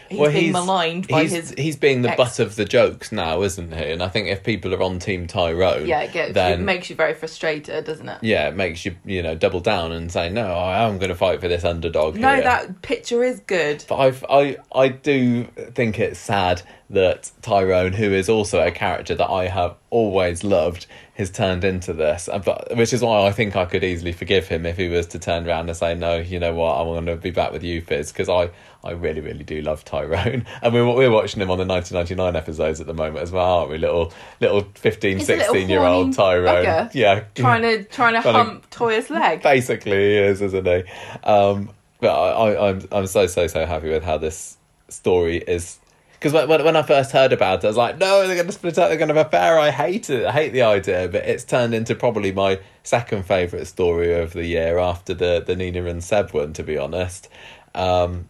he's 0.08 0.28
being 0.28 0.52
maligned 0.52 1.08
by 1.08 1.22
he's, 1.22 1.32
his 1.32 1.54
he's 1.56 1.76
being 1.76 2.02
the 2.02 2.10
ex- 2.10 2.16
butt 2.16 2.38
of 2.38 2.56
the 2.56 2.64
jokes 2.64 3.12
now, 3.12 3.42
isn't 3.42 3.74
he? 3.74 3.84
And 3.84 4.02
I 4.02 4.08
think 4.08 4.28
if 4.28 4.42
people 4.42 4.74
are 4.74 4.82
on 4.82 4.98
Team 4.98 5.26
Tyrone, 5.26 5.86
yeah. 5.86 6.02
It, 6.02 6.12
gets, 6.12 6.34
then 6.34 6.60
it 6.60 6.64
makes 6.64 6.90
you 6.90 6.96
very 6.96 7.14
frustrated, 7.14 7.84
doesn't 7.84 8.08
it? 8.08 8.18
yeah, 8.22 8.48
it 8.48 8.56
makes 8.56 8.84
you 8.84 8.96
you 9.04 9.22
know 9.22 9.34
double 9.34 9.60
down 9.60 9.92
and 9.92 10.10
say 10.10 10.30
no, 10.30 10.46
I 10.46 10.86
am 10.86 10.98
going 10.98 11.10
to 11.10 11.14
fight 11.14 11.40
for 11.40 11.48
this 11.48 11.64
underdog. 11.64 12.16
No, 12.16 12.34
here." 12.34 12.44
that 12.44 12.82
picture 12.82 13.22
is 13.22 13.40
good. 13.40 13.84
But 13.88 13.96
I, 13.96 14.36
I, 14.40 14.56
I 14.74 14.88
do 14.88 15.44
think 15.74 15.98
it's 15.98 16.18
sad 16.18 16.62
that 16.90 17.30
Tyrone, 17.42 17.92
who 17.92 18.12
is 18.12 18.28
also 18.28 18.66
a 18.66 18.70
character 18.70 19.14
that 19.14 19.28
I 19.28 19.48
have 19.48 19.76
always 19.90 20.42
loved, 20.42 20.86
has 21.18 21.30
turned 21.30 21.64
into 21.64 21.92
this. 21.92 22.28
Uh, 22.28 22.38
But 22.38 22.76
which 22.76 22.92
is 22.92 23.02
why 23.02 23.26
I 23.26 23.32
think 23.32 23.56
I 23.56 23.64
could 23.64 23.82
easily 23.84 24.12
forgive 24.12 24.46
him 24.48 24.64
if 24.64 24.76
he 24.76 24.88
was 24.88 25.06
to 25.08 25.18
turn 25.18 25.46
around 25.48 25.68
and 25.68 25.76
say, 25.76 25.94
"No, 25.94 26.16
you 26.18 26.38
know 26.38 26.54
what? 26.54 26.74
I 26.78 26.82
want 26.82 27.06
to 27.06 27.16
be 27.16 27.30
back 27.32 27.52
with 27.52 27.64
you, 27.64 27.80
Fizz," 27.82 28.12
because 28.12 28.28
I, 28.28 28.50
I 28.86 28.92
really, 28.92 29.20
really 29.20 29.42
do 29.44 29.60
love 29.60 29.84
Tyrone, 29.84 30.46
and 30.62 30.72
we're 30.72 30.86
we're 30.94 31.10
watching 31.10 31.42
him 31.42 31.50
on 31.50 31.58
the 31.58 31.66
1999 31.66 32.36
episodes 32.36 32.80
at 32.80 32.86
the 32.86 32.94
moment 32.94 33.18
as 33.22 33.32
well, 33.32 33.58
aren't 33.58 33.70
we? 33.70 33.78
Little 33.78 34.12
little 34.40 34.62
15, 34.76 35.18
He's 35.18 35.28
a 35.28 35.32
little 35.36 35.52
16 35.54 35.68
year 35.68 35.80
old 35.82 36.14
Tyrone, 36.14 36.64
yeah, 36.94 37.24
Trying 37.34 37.62
to 37.62 37.84
trying 37.84 38.14
to 38.14 38.22
Trying 38.22 38.22
to- 38.22 38.32
hump 38.32 38.70
Toyah's 38.70 39.10
leg. 39.10 39.42
basically 39.42 39.92
he 39.98 40.14
is, 40.18 40.40
isn't 40.40 40.66
he? 40.66 40.84
Um, 41.24 41.70
but 42.00 42.10
I, 42.14 42.30
I, 42.54 42.68
I'm 42.70 42.88
I'm 42.92 43.06
so 43.08 43.26
so 43.26 43.48
so 43.48 43.66
happy 43.66 43.90
with 43.90 44.04
how 44.04 44.18
this 44.18 44.56
story 44.88 45.38
is. 45.38 45.78
Because 46.18 46.32
when, 46.32 46.64
when 46.64 46.74
I 46.74 46.82
first 46.82 47.12
heard 47.12 47.32
about 47.32 47.62
it, 47.62 47.64
I 47.64 47.68
was 47.68 47.76
like, 47.76 47.98
no, 47.98 48.26
they're 48.26 48.34
going 48.34 48.46
to 48.48 48.52
split 48.52 48.76
up, 48.76 48.88
they're 48.88 48.98
going 48.98 49.08
to 49.08 49.14
have 49.14 49.26
a 49.26 49.28
affair. 49.28 49.58
I 49.58 49.70
hate 49.70 50.10
it. 50.10 50.24
I 50.24 50.32
hate 50.32 50.52
the 50.52 50.62
idea. 50.62 51.08
But 51.08 51.24
it's 51.24 51.44
turned 51.44 51.74
into 51.74 51.94
probably 51.94 52.32
my 52.32 52.58
second 52.82 53.24
favourite 53.24 53.66
story 53.68 54.18
of 54.18 54.32
the 54.32 54.44
year 54.44 54.78
after 54.78 55.14
the, 55.14 55.42
the 55.46 55.54
Nina 55.54 55.84
and 55.84 56.02
Seb 56.02 56.32
one, 56.32 56.52
to 56.54 56.64
be 56.64 56.76
honest. 56.76 57.28
Um, 57.74 58.28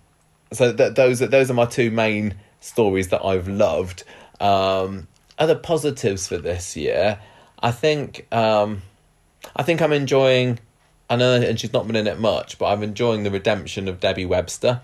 so 0.53 0.73
th- 0.73 0.95
those 0.95 1.23
are 1.23 1.27
those 1.27 1.51
are 1.51 1.55
my 1.55 1.67
two 1.67 1.91
main 1.91 2.35
stories 2.61 3.09
that 3.09 3.25
I've 3.25 3.49
loved. 3.49 4.05
Um, 4.41 5.09
other 5.39 5.55
positives 5.55 6.29
for 6.29 6.39
this 6.39 6.77
year, 6.77 7.19
I 7.61 7.71
think 7.71 8.27
um, 8.33 8.83
I 9.57 9.63
think 9.63 9.83
I'm 9.83 9.93
enjoying. 9.93 10.59
I 11.11 11.17
know, 11.17 11.35
and 11.37 11.59
she's 11.59 11.73
not 11.73 11.87
been 11.87 11.97
in 11.97 12.07
it 12.07 12.19
much, 12.19 12.59
but 12.59 12.67
I'm 12.67 12.83
enjoying 12.83 13.23
the 13.23 13.31
redemption 13.31 13.89
of 13.89 13.99
Debbie 13.99 14.27
Webster 14.27 14.83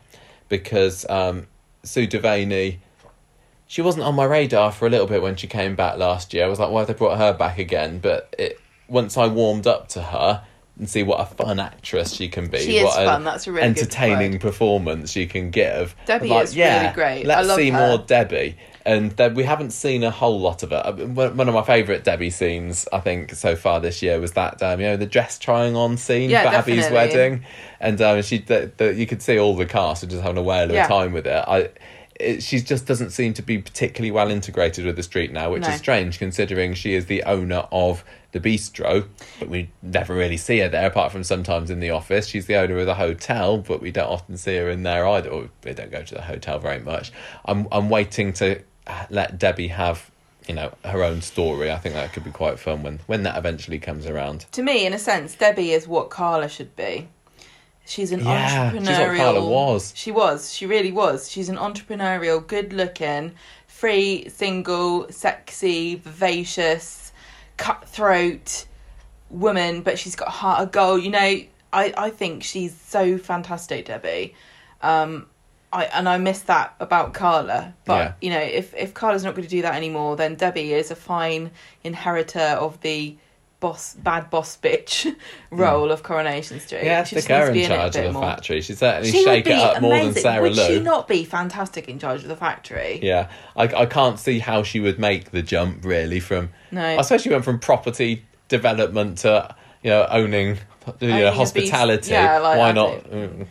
because 0.49 1.05
um, 1.11 1.47
Sue 1.83 2.07
Devaney. 2.07 2.79
She 3.67 3.83
wasn't 3.83 4.05
on 4.05 4.15
my 4.15 4.25
radar 4.25 4.71
for 4.73 4.87
a 4.87 4.91
little 4.91 5.07
bit 5.07 5.23
when 5.23 5.37
she 5.37 5.47
came 5.47 5.75
back 5.75 5.97
last 5.99 6.35
year. 6.35 6.45
I 6.45 6.49
was 6.49 6.59
like, 6.59 6.71
why 6.71 6.81
have 6.81 6.89
they 6.89 6.95
brought 6.95 7.19
her 7.19 7.33
back 7.33 7.59
again? 7.59 7.99
But 7.99 8.35
it, 8.39 8.61
once 8.89 9.17
I 9.17 9.27
warmed 9.27 9.67
up 9.67 9.89
to 9.91 10.03
her 10.03 10.45
and 10.79 10.91
see 10.91 11.03
what 11.03 11.21
a 11.21 11.25
fun 11.25 11.61
actress 11.61 12.13
she 12.13 12.29
can 12.29 12.49
be, 12.49 12.59
She 12.59 12.83
what 12.83 12.99
an 12.99 13.07
fun, 13.07 13.25
that's 13.25 13.47
a 13.47 13.53
really 13.53 13.67
entertaining 13.67 14.39
performance 14.39 15.13
she 15.13 15.27
can 15.27 15.51
give. 15.51 15.95
Debbie 16.05 16.29
like, 16.29 16.45
is 16.45 16.57
really 16.57 16.93
great. 16.93 17.25
Let's 17.25 17.49
love 17.49 17.57
see 17.57 17.71
her. 17.71 17.79
more 17.79 17.99
Debbie. 17.99 18.57
And 18.87 19.13
then 19.13 19.35
we 19.35 19.45
haven't 19.45 19.71
seen 19.71 20.03
a 20.03 20.11
whole 20.11 20.41
lot 20.41 20.63
of 20.63 20.73
it. 20.73 21.09
One 21.09 21.49
of 21.49 21.55
my 21.55 21.63
favourite 21.63 22.05
Debbie 22.05 22.29
scenes, 22.29 22.87
I 22.93 23.01
think, 23.01 23.35
so 23.35 23.57
far 23.57 23.81
this 23.81 24.03
year 24.03 24.21
was 24.21 24.33
that, 24.33 24.63
um, 24.63 24.79
you 24.79 24.87
know, 24.87 24.97
the 24.99 25.07
dress 25.07 25.39
trying 25.39 25.75
on 25.75 25.97
scene 25.97 26.29
Yeah, 26.29 26.51
for 26.51 26.71
Abi's 26.71 26.91
wedding. 26.91 27.45
And 27.81 27.99
um, 28.03 28.21
she, 28.21 28.39
the, 28.39 28.71
the, 28.77 28.93
you 28.93 29.07
could 29.07 29.23
see 29.23 29.39
all 29.39 29.57
the 29.57 29.65
cast 29.65 30.03
are 30.03 30.07
just 30.07 30.23
having 30.23 30.37
a 30.37 30.43
whale 30.43 30.65
of 30.65 30.73
Yeah. 30.73 30.85
a 30.85 30.89
time 30.89 31.13
with 31.13 31.27
it. 31.27 31.45
I, 31.49 31.71
it. 32.25 32.43
She 32.43 32.61
just 32.61 32.87
doesn't 32.87 33.11
seem 33.11 33.35
to 33.35 33.43
be 33.43 33.59
particularly 33.59 34.11
well 34.11 34.31
integrated 34.31 34.85
with 34.85 34.97
the 34.97 35.03
street 35.03 35.33
now, 35.33 35.51
which 35.51 35.63
No. 35.63 35.69
is 35.71 35.77
strange 35.77 36.19
considering 36.19 36.75
she 36.75 36.95
is 36.95 37.07
the 37.07 37.23
owner 37.25 37.67
of 37.71 38.05
the 38.33 38.41
bistro, 38.41 39.07
but 39.39 39.49
we 39.49 39.71
never 39.83 40.15
really 40.15 40.37
see 40.37 40.59
her 40.59 40.69
there 40.69 40.89
apart 40.89 41.13
from 41.13 41.23
sometimes 41.23 41.71
in 41.71 41.81
the 41.81 41.91
office. 41.91 42.27
She's 42.27 42.47
the 42.47 42.57
owner 42.57 42.79
of 42.79 42.87
the 42.87 42.97
hotel, 42.97 43.59
but 43.59 43.81
we 43.81 43.91
don't 43.93 44.09
often 44.11 44.37
see 44.37 44.57
her 44.57 44.69
in 44.69 44.83
there 44.83 45.07
either. 45.07 45.29
Or 45.31 45.49
we 45.65 45.73
don't 45.73 45.91
go 45.93 46.03
to 46.03 46.15
the 46.15 46.23
hotel 46.23 46.59
very 46.59 46.81
much. 46.81 47.13
I'm 47.45 47.69
I'm 47.71 47.89
waiting 47.91 48.33
to 48.35 48.61
let 49.11 49.39
Debbie 49.39 49.69
have 49.69 50.11
you 50.49 50.55
know 50.55 50.73
her 50.85 51.03
own 51.03 51.23
story. 51.23 51.71
I 51.73 51.79
think 51.79 51.95
that 51.95 52.13
could 52.13 52.25
be 52.25 52.31
quite 52.31 52.59
fun 52.59 52.83
when 52.83 53.01
when 53.07 53.23
that 53.23 53.37
eventually 53.39 53.79
comes 53.79 54.07
around. 54.07 54.47
To 54.53 54.63
me, 54.63 54.85
in 54.85 54.93
a 54.93 54.99
sense, 54.99 55.35
Debbie 55.35 55.71
is 55.73 55.87
what 55.89 56.11
Carla 56.11 56.49
should 56.49 56.75
be. 56.77 57.09
She's 57.87 58.13
an 58.13 58.25
Yeah, 58.25 58.71
she's 58.73 58.81
entrepreneurial. 58.81 59.09
what 59.09 59.17
Carla 59.19 59.45
was. 59.49 59.93
She 59.95 60.11
was. 60.11 60.53
She 60.53 60.67
really 60.67 60.91
was. 60.93 61.31
She's 61.31 61.49
an 61.49 61.57
entrepreneurial, 61.57 62.47
good-looking, 62.47 63.33
free, 63.67 64.29
single, 64.31 65.11
sexy, 65.13 65.97
vivacious, 65.97 67.13
cutthroat 67.59 68.67
woman, 69.31 69.83
but 69.83 69.99
she's 69.99 70.17
got 70.17 70.29
a 70.29 70.33
heart 70.33 70.61
of 70.61 70.73
gold. 70.73 71.03
You 71.03 71.11
know, 71.11 71.19
I 71.19 71.47
I 71.97 72.11
think 72.11 72.43
she's 72.43 72.75
so 72.75 73.19
fantastic, 73.19 73.87
Debbie. 73.87 74.35
Um, 74.81 75.27
I 75.73 75.85
and 75.87 76.09
I 76.09 76.19
miss 76.19 76.41
that 76.43 76.75
about 76.81 77.15
Carla. 77.15 77.75
But 77.85 77.95
Yeah. 77.97 78.13
you 78.21 78.31
know, 78.31 78.41
if 78.41 78.75
if 78.75 78.95
Carla's 78.95 79.25
not 79.25 79.35
going 79.35 79.45
to 79.45 79.51
do 79.51 79.63
that 79.63 79.75
anymore, 79.75 80.17
then 80.17 80.37
Debbie 80.37 80.73
is 80.73 80.91
a 80.91 80.97
fine 80.97 81.51
inheritor 81.83 82.39
of 82.41 82.81
the 82.81 83.17
boss, 83.65 83.95
bad 83.95 84.29
boss 84.29 84.59
bitch 84.59 85.15
role 85.51 85.91
of 85.91 86.03
Coronation 86.03 86.61
Street. 86.61 86.85
Yeah, 86.85 87.03
She 87.05 87.17
stick 87.19 87.29
just 87.29 87.29
needs 87.31 87.39
her 87.41 87.47
to 87.47 87.53
be 87.53 87.65
in 87.65 87.65
in 87.65 87.73
it 87.73 87.75
a 87.75 87.79
charge 87.79 87.97
of 87.97 88.05
the 88.05 88.13
more. 88.13 88.23
factory. 88.23 88.61
She'd 88.61 88.77
certainly 88.77 89.11
She 89.11 89.25
shake 89.25 89.47
it 89.47 89.53
up 89.53 89.81
more 89.81 89.93
than 89.93 90.01
amazing. 90.03 90.23
Sarah 90.23 90.43
Would 90.43 90.57
Lou. 90.57 90.67
she 90.67 90.81
not 90.81 91.09
be 91.09 91.25
fantastic 91.25 91.89
in 91.89 91.99
charge 91.99 92.23
of 92.23 92.29
the 92.29 92.37
factory? 92.37 93.01
Yeah, 93.03 93.31
I, 93.57 93.63
I 93.65 93.87
can't 93.87 94.19
see 94.19 94.39
how 94.39 94.63
she 94.65 94.81
would 94.81 94.99
make 94.99 95.31
the 95.31 95.41
jump 95.41 95.83
really 95.85 96.21
from. 96.21 96.51
No. 96.71 96.85
I 96.85 97.01
suppose 97.01 97.23
she 97.23 97.31
went 97.31 97.45
from 97.47 97.59
property 97.59 98.27
development 98.49 99.19
to 99.19 99.55
you 99.83 99.89
know 99.91 100.07
owning 100.11 100.59
you 101.01 101.09
know, 101.09 101.31
hospitality. 101.31 101.97
beast. 102.01 102.11
Yeah, 102.11 102.39
like, 102.41 102.59
Why 102.59 102.73
not? 102.73 103.05
Mm. 103.05 103.47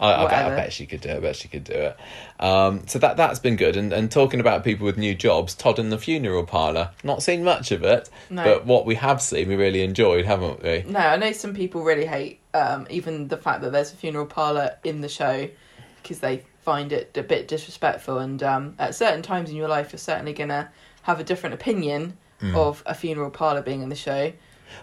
I, 0.00 0.24
I, 0.24 0.28
bet, 0.28 0.44
I 0.52 0.56
bet 0.56 0.72
she 0.72 0.86
could 0.86 1.00
do 1.00 1.08
it. 1.10 1.16
I 1.16 1.20
bet 1.20 1.36
she 1.36 1.48
could 1.48 1.64
do 1.64 1.74
it. 1.74 1.96
Um, 2.40 2.86
so 2.86 2.98
that 2.98 3.16
that's 3.16 3.38
been 3.38 3.56
good. 3.56 3.76
And 3.76 3.92
and 3.92 4.10
talking 4.10 4.40
about 4.40 4.64
people 4.64 4.84
with 4.86 4.96
new 4.98 5.14
jobs, 5.14 5.54
Todd 5.54 5.78
in 5.78 5.90
the 5.90 5.98
funeral 5.98 6.44
parlour. 6.44 6.90
Not 7.04 7.22
seen 7.22 7.44
much 7.44 7.70
of 7.72 7.82
it, 7.82 8.08
No. 8.30 8.44
but 8.44 8.66
what 8.66 8.86
we 8.86 8.94
have 8.96 9.20
seen, 9.22 9.48
we 9.48 9.56
really 9.56 9.82
enjoyed, 9.82 10.24
haven't 10.24 10.62
we? 10.62 10.84
No, 10.86 10.98
I 11.00 11.16
know 11.16 11.32
some 11.32 11.54
people 11.54 11.82
really 11.84 12.06
hate 12.06 12.40
um, 12.54 12.86
even 12.90 13.28
the 13.28 13.36
fact 13.36 13.62
that 13.62 13.72
there's 13.72 13.92
a 13.92 13.96
funeral 13.96 14.26
parlor 14.26 14.76
in 14.84 15.00
the 15.00 15.08
show 15.08 15.48
because 16.02 16.18
they 16.20 16.42
find 16.62 16.92
it 16.92 17.16
a 17.16 17.22
bit 17.22 17.48
disrespectful. 17.48 18.18
And 18.18 18.42
um, 18.42 18.74
at 18.78 18.94
certain 18.94 19.22
times 19.22 19.50
in 19.50 19.56
your 19.56 19.68
life, 19.68 19.92
you're 19.92 19.98
certainly 19.98 20.32
gonna 20.32 20.70
have 21.02 21.20
a 21.20 21.24
different 21.24 21.54
opinion 21.54 22.16
Hmm. 22.40 22.56
of 22.56 22.82
a 22.86 22.92
funeral 22.94 23.30
parlor 23.30 23.62
being 23.62 23.82
in 23.82 23.88
the 23.88 23.94
show. 23.94 24.32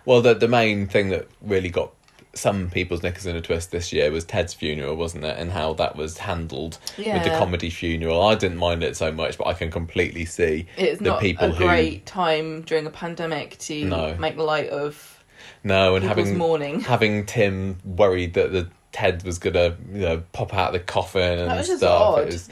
Well, 0.05 0.21
the 0.21 0.33
the 0.33 0.47
main 0.47 0.87
thing 0.87 1.09
that 1.09 1.27
really 1.41 1.67
got 1.69 1.91
some 2.33 2.69
people's 2.69 3.01
knickers 3.03 3.25
in 3.25 3.35
a 3.35 3.41
twist 3.41 3.71
this 3.71 3.91
year 3.91 4.11
was 4.11 4.23
Ted's 4.23 4.53
funeral, 4.53 4.95
wasn't 4.95 5.23
it? 5.25 5.35
And 5.37 5.51
how 5.51 5.73
that 5.73 5.95
was 5.95 6.17
handled 6.19 6.77
with 6.97 7.23
the 7.23 7.29
comedy 7.37 7.69
funeral. 7.69 8.21
I 8.21 8.35
didn't 8.35 8.57
mind 8.57 8.83
it 8.83 8.95
so 8.95 9.11
much, 9.11 9.37
but 9.37 9.47
I 9.47 9.53
can 9.53 9.71
completely 9.71 10.25
see 10.25 10.67
It's 10.77 10.99
the 10.99 11.09
not 11.09 11.21
people 11.21 11.47
a 11.47 11.51
who 11.51 11.65
great 11.65 12.05
time 12.05 12.61
during 12.61 12.85
a 12.85 12.91
pandemic 12.91 13.57
to 13.59 13.83
No. 13.85 14.15
make 14.19 14.37
light 14.37 14.69
of 14.69 15.23
no 15.63 15.95
and 15.95 16.05
having 16.05 16.37
mourning. 16.37 16.79
having 16.95 17.25
Tim 17.25 17.77
worried 17.83 18.33
that 18.35 18.51
the 18.51 18.69
Ted 18.91 19.23
was 19.23 19.37
gonna 19.39 19.75
you 19.91 19.99
know 20.01 20.23
pop 20.31 20.53
out 20.53 20.71
the 20.73 20.79
coffin 20.79 21.39
and 21.39 21.49
That 21.51 21.65
stuff. 21.65 22.25
was 22.25 22.49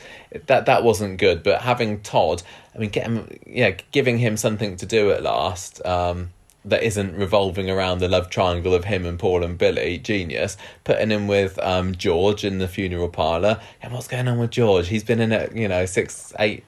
that 0.47 0.65
that 0.67 0.83
wasn't 0.83 1.17
good. 1.19 1.41
But 1.43 1.61
having 1.61 2.01
Todd, 2.01 2.43
I 2.75 2.77
mean, 2.79 2.89
get 2.89 3.03
him, 3.07 3.27
yeah, 3.45 3.71
giving 3.91 4.17
him 4.17 4.37
something 4.37 4.77
to 4.77 4.85
do 4.85 5.11
at 5.11 5.23
last. 5.23 5.83
Um, 5.85 6.29
that 6.65 6.83
isn't 6.83 7.15
revolving 7.15 7.69
around 7.69 7.99
the 7.99 8.09
love 8.09 8.29
triangle 8.29 8.73
of 8.73 8.83
him 8.83 9.05
and 9.05 9.17
Paul 9.17 9.43
and 9.43 9.57
Billy, 9.57 9.97
genius. 9.97 10.57
Putting 10.83 11.11
him 11.11 11.27
with 11.27 11.57
um, 11.59 11.95
George 11.95 12.43
in 12.43 12.57
the 12.57 12.67
funeral 12.67 13.09
parlour. 13.09 13.59
And 13.81 13.93
what's 13.93 14.07
going 14.07 14.27
on 14.27 14.37
with 14.37 14.51
George? 14.51 14.87
He's 14.87 15.03
been 15.03 15.21
in 15.21 15.31
it, 15.31 15.55
you 15.55 15.67
know, 15.67 15.85
six, 15.85 16.33
eight 16.39 16.65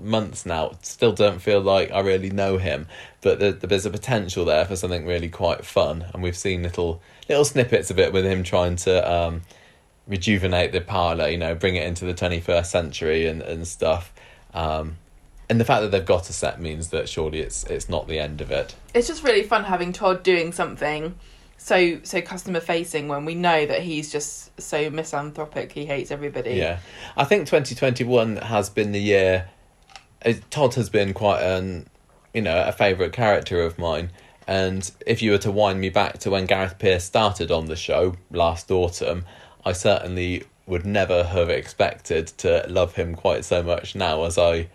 months 0.00 0.46
now. 0.46 0.72
Still 0.82 1.12
don't 1.12 1.40
feel 1.40 1.60
like 1.60 1.92
I 1.92 2.00
really 2.00 2.30
know 2.30 2.58
him. 2.58 2.88
But 3.20 3.38
the, 3.38 3.52
the, 3.52 3.66
there's 3.68 3.86
a 3.86 3.90
potential 3.90 4.44
there 4.44 4.64
for 4.64 4.74
something 4.74 5.06
really 5.06 5.28
quite 5.28 5.64
fun. 5.64 6.06
And 6.12 6.22
we've 6.22 6.36
seen 6.36 6.62
little 6.62 7.00
little 7.28 7.44
snippets 7.44 7.90
of 7.90 7.98
it 7.98 8.12
with 8.12 8.24
him 8.24 8.42
trying 8.42 8.76
to 8.76 9.12
um, 9.12 9.42
rejuvenate 10.06 10.72
the 10.72 10.80
parlour, 10.80 11.28
you 11.28 11.38
know, 11.38 11.54
bring 11.54 11.76
it 11.76 11.86
into 11.86 12.04
the 12.04 12.14
21st 12.14 12.66
century 12.66 13.26
and, 13.26 13.42
and 13.42 13.66
stuff. 13.66 14.12
Um, 14.54 14.96
and 15.48 15.60
the 15.60 15.64
fact 15.64 15.82
that 15.82 15.90
they've 15.90 16.04
got 16.04 16.28
a 16.28 16.32
set 16.32 16.60
means 16.60 16.88
that 16.88 17.08
surely 17.08 17.40
it's 17.40 17.64
it's 17.64 17.88
not 17.88 18.08
the 18.08 18.18
end 18.18 18.40
of 18.40 18.50
it. 18.50 18.74
It's 18.94 19.06
just 19.06 19.22
really 19.22 19.42
fun 19.42 19.64
having 19.64 19.92
Todd 19.92 20.22
doing 20.22 20.52
something 20.52 21.14
so 21.66 21.98
so 22.04 22.20
customer 22.20 22.60
facing 22.60 23.08
when 23.08 23.24
we 23.24 23.34
know 23.34 23.66
that 23.66 23.82
he's 23.82 24.12
just 24.12 24.60
so 24.60 24.88
misanthropic. 24.90 25.72
He 25.72 25.86
hates 25.86 26.10
everybody. 26.10 26.52
Yeah, 26.52 26.78
I 27.16 27.24
think 27.24 27.48
twenty 27.48 27.74
twenty 27.74 28.04
one 28.04 28.36
has 28.36 28.70
been 28.70 28.92
the 28.92 29.00
year. 29.00 29.48
uh, 30.24 30.34
Todd 30.50 30.74
has 30.74 30.90
been 30.90 31.12
quite 31.12 31.42
an 31.42 31.88
you 32.32 32.42
know 32.42 32.64
a 32.66 32.72
favourite 32.72 33.12
character 33.12 33.62
of 33.62 33.78
mine. 33.78 34.10
And 34.46 34.88
if 35.04 35.22
you 35.22 35.32
were 35.32 35.38
to 35.38 35.50
wind 35.50 35.80
me 35.80 35.88
back 35.88 36.18
to 36.18 36.30
when 36.30 36.46
Gareth 36.46 36.78
Pierce 36.78 37.02
started 37.02 37.50
on 37.50 37.66
the 37.66 37.74
show 37.74 38.14
last 38.30 38.70
autumn, 38.70 39.24
I 39.64 39.72
certainly 39.72 40.44
would 40.66 40.86
never 40.86 41.24
have 41.24 41.50
expected 41.50 42.28
to 42.28 42.64
love 42.68 42.94
him 42.94 43.16
quite 43.16 43.44
so 43.44 43.60
much 43.60 43.96
now 43.96 44.22
as 44.22 44.38
I 44.38 44.68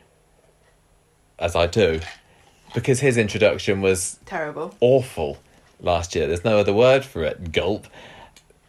as 1.41 1.55
I 1.55 1.67
do. 1.67 1.99
Because 2.73 3.01
his 3.01 3.17
introduction 3.17 3.81
was 3.81 4.19
Terrible. 4.25 4.73
awful 4.79 5.37
last 5.81 6.15
year. 6.15 6.27
There's 6.27 6.45
no 6.45 6.57
other 6.59 6.73
word 6.73 7.03
for 7.03 7.23
it. 7.23 7.51
Gulp. 7.51 7.85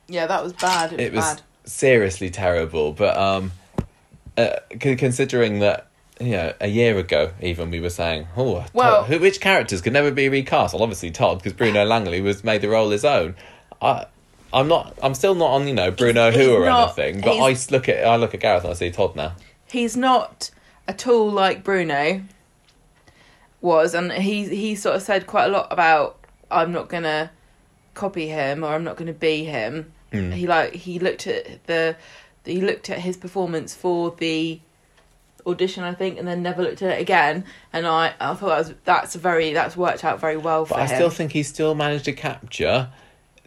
Yeah, 0.08 0.26
that 0.26 0.42
was 0.42 0.52
bad. 0.54 0.92
It 0.92 0.96
was, 0.96 1.04
It 1.06 1.12
was 1.14 1.24
bad. 1.24 1.42
seriously 1.64 2.28
terrible. 2.30 2.92
But 2.92 3.16
um, 3.16 3.52
uh, 4.36 4.56
c- 4.82 4.96
considering 4.96 5.60
that 5.60 5.86
you 6.20 6.32
know 6.32 6.52
a 6.60 6.66
year 6.66 6.98
ago, 6.98 7.30
even 7.40 7.70
we 7.70 7.80
were 7.80 7.90
saying, 7.90 8.26
oh, 8.36 8.60
Todd- 8.60 8.70
Well- 8.74 9.04
who, 9.04 9.20
which 9.20 9.40
characters 9.40 9.80
could 9.80 9.92
never 9.92 10.10
be 10.10 10.28
recast? 10.28 10.74
Well, 10.74 10.82
obviously 10.82 11.10
Todd, 11.12 11.38
because 11.38 11.52
Bruno 11.52 11.84
Langley 11.94 12.20
was 12.20 12.42
made 12.42 12.60
the 12.62 12.68
role 12.70 12.90
his 12.90 13.04
own. 13.04 13.36
I. 13.80 14.06
I'm 14.54 14.68
not. 14.68 14.98
I'm 15.02 15.14
still 15.14 15.34
not 15.34 15.46
on, 15.52 15.66
you 15.66 15.72
know, 15.72 15.90
Bruno 15.90 16.30
He's- 16.30 16.44
Who 16.44 16.56
or 16.56 16.66
not- 16.66 16.98
anything. 16.98 17.22
But 17.22 17.38
I 17.38 17.56
look 17.70 17.88
at 17.88 18.04
I 18.06 18.16
look 18.16 18.34
at 18.34 18.40
Gareth 18.40 18.64
and 18.64 18.72
I 18.72 18.74
see 18.74 18.90
Todd 18.90 19.16
now. 19.16 19.32
He's 19.70 19.96
not 19.96 20.50
at 20.86 21.06
all 21.06 21.30
like 21.30 21.64
Bruno 21.64 22.20
was, 23.62 23.94
and 23.94 24.12
he 24.12 24.48
he 24.48 24.74
sort 24.74 24.96
of 24.96 25.02
said 25.02 25.26
quite 25.26 25.46
a 25.46 25.48
lot 25.48 25.72
about 25.72 26.18
I'm 26.50 26.72
not 26.72 26.88
gonna 26.88 27.30
copy 27.94 28.28
him 28.28 28.64
or 28.64 28.68
I'm 28.68 28.84
not 28.84 28.96
gonna 28.96 29.12
be 29.12 29.44
him. 29.44 29.92
Mm. 30.12 30.32
He 30.32 30.46
like 30.46 30.74
he 30.74 30.98
looked 30.98 31.26
at 31.26 31.64
the 31.66 31.96
he 32.44 32.60
looked 32.60 32.90
at 32.90 32.98
his 32.98 33.16
performance 33.16 33.74
for 33.74 34.10
the 34.18 34.60
audition 35.46 35.82
I 35.82 35.94
think 35.94 36.18
and 36.18 36.28
then 36.28 36.42
never 36.42 36.62
looked 36.62 36.82
at 36.82 36.98
it 36.98 37.00
again 37.00 37.44
and 37.72 37.84
I 37.84 38.14
I 38.20 38.34
thought 38.34 38.48
that 38.48 38.58
was 38.58 38.74
that's 38.84 39.14
very 39.16 39.52
that's 39.52 39.76
worked 39.76 40.04
out 40.04 40.20
very 40.20 40.36
well 40.36 40.64
for 40.64 40.74
him. 40.74 40.86
But 40.86 40.92
I 40.92 40.94
still 40.94 41.10
think 41.10 41.32
he 41.32 41.42
still 41.42 41.74
managed 41.74 42.04
to 42.04 42.12
capture 42.12 42.90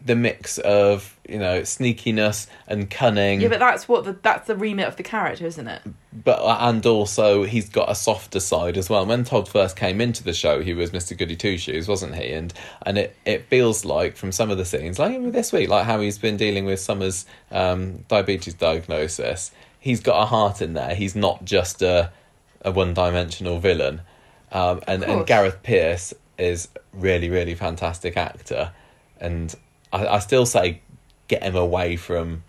the 0.06 0.16
mix 0.16 0.60
of 0.60 1.20
you 1.28 1.39
know 1.39 1.62
sneakiness 1.62 2.47
and 2.68 2.89
cunning. 2.89 3.41
yeah, 3.41 3.49
but 3.49 3.60
that's 3.60 3.88
what 3.88 4.06
the 4.06 4.14
that's 4.22 4.47
the 4.47 4.56
remit 4.56 4.88
of 4.88 4.95
the 4.95 5.03
character, 5.03 5.45
isn't 5.45 5.68
it? 5.68 5.82
but 6.24 6.39
and 6.62 6.86
also 6.86 7.43
he's 7.43 7.68
got 7.68 7.89
a 7.89 7.95
softer 7.95 8.39
side 8.39 8.78
as 8.78 8.89
well. 8.89 9.06
When 9.06 9.24
Todd 9.26 9.49
first 9.49 9.76
came 9.76 9.99
into 9.99 10.24
the 10.24 10.34
show, 10.34 10.62
he 10.62 10.74
was 10.74 10.91
Mr. 10.91 11.18
Goody 11.18 11.36
Two 11.36 11.58
Shoes, 11.58 11.88
wasn't 11.88 12.16
he? 12.16 12.32
And 12.32 12.53
and 12.86 12.97
it, 12.97 13.18
it 13.26 13.45
feels 13.45 13.84
like 13.84 14.16
from 14.16 14.32
some 14.32 14.49
of 14.49 14.58
the 14.58 14.66
scenes, 14.66 14.97
like 14.97 15.14
even 15.14 15.32
this 15.32 15.51
week, 15.51 15.70
like 15.70 15.86
how 15.86 15.99
he's 15.99 16.18
been 16.18 16.38
dealing 16.38 16.66
with 16.66 16.80
Summer's 16.80 17.26
um, 17.51 18.06
diabetes 18.08 18.53
diagnosis, 18.53 19.51
he's 19.80 19.99
got 19.99 20.22
a 20.22 20.26
heart 20.26 20.62
in 20.62 20.74
there. 20.74 20.95
He's 20.95 21.16
not 21.16 21.43
just 21.43 21.82
a 21.82 22.12
a 22.62 22.72
one 22.72 22.93
dimensional 22.93 23.60
villain. 23.60 24.01
Um, 24.51 24.82
and 24.88 25.03
and. 25.03 25.28
Gareth 25.28 25.64
Pierce 25.64 26.14
is 26.38 26.70
really 26.93 27.30
really 27.30 27.56
fantastic 27.56 28.16
actor, 28.16 28.72
and 29.20 29.53
I, 29.96 30.16
I 30.16 30.20
still 30.20 30.46
say 30.46 30.82
get 31.28 31.43
him 31.43 31.56
away 31.56 31.96
from 31.96 32.43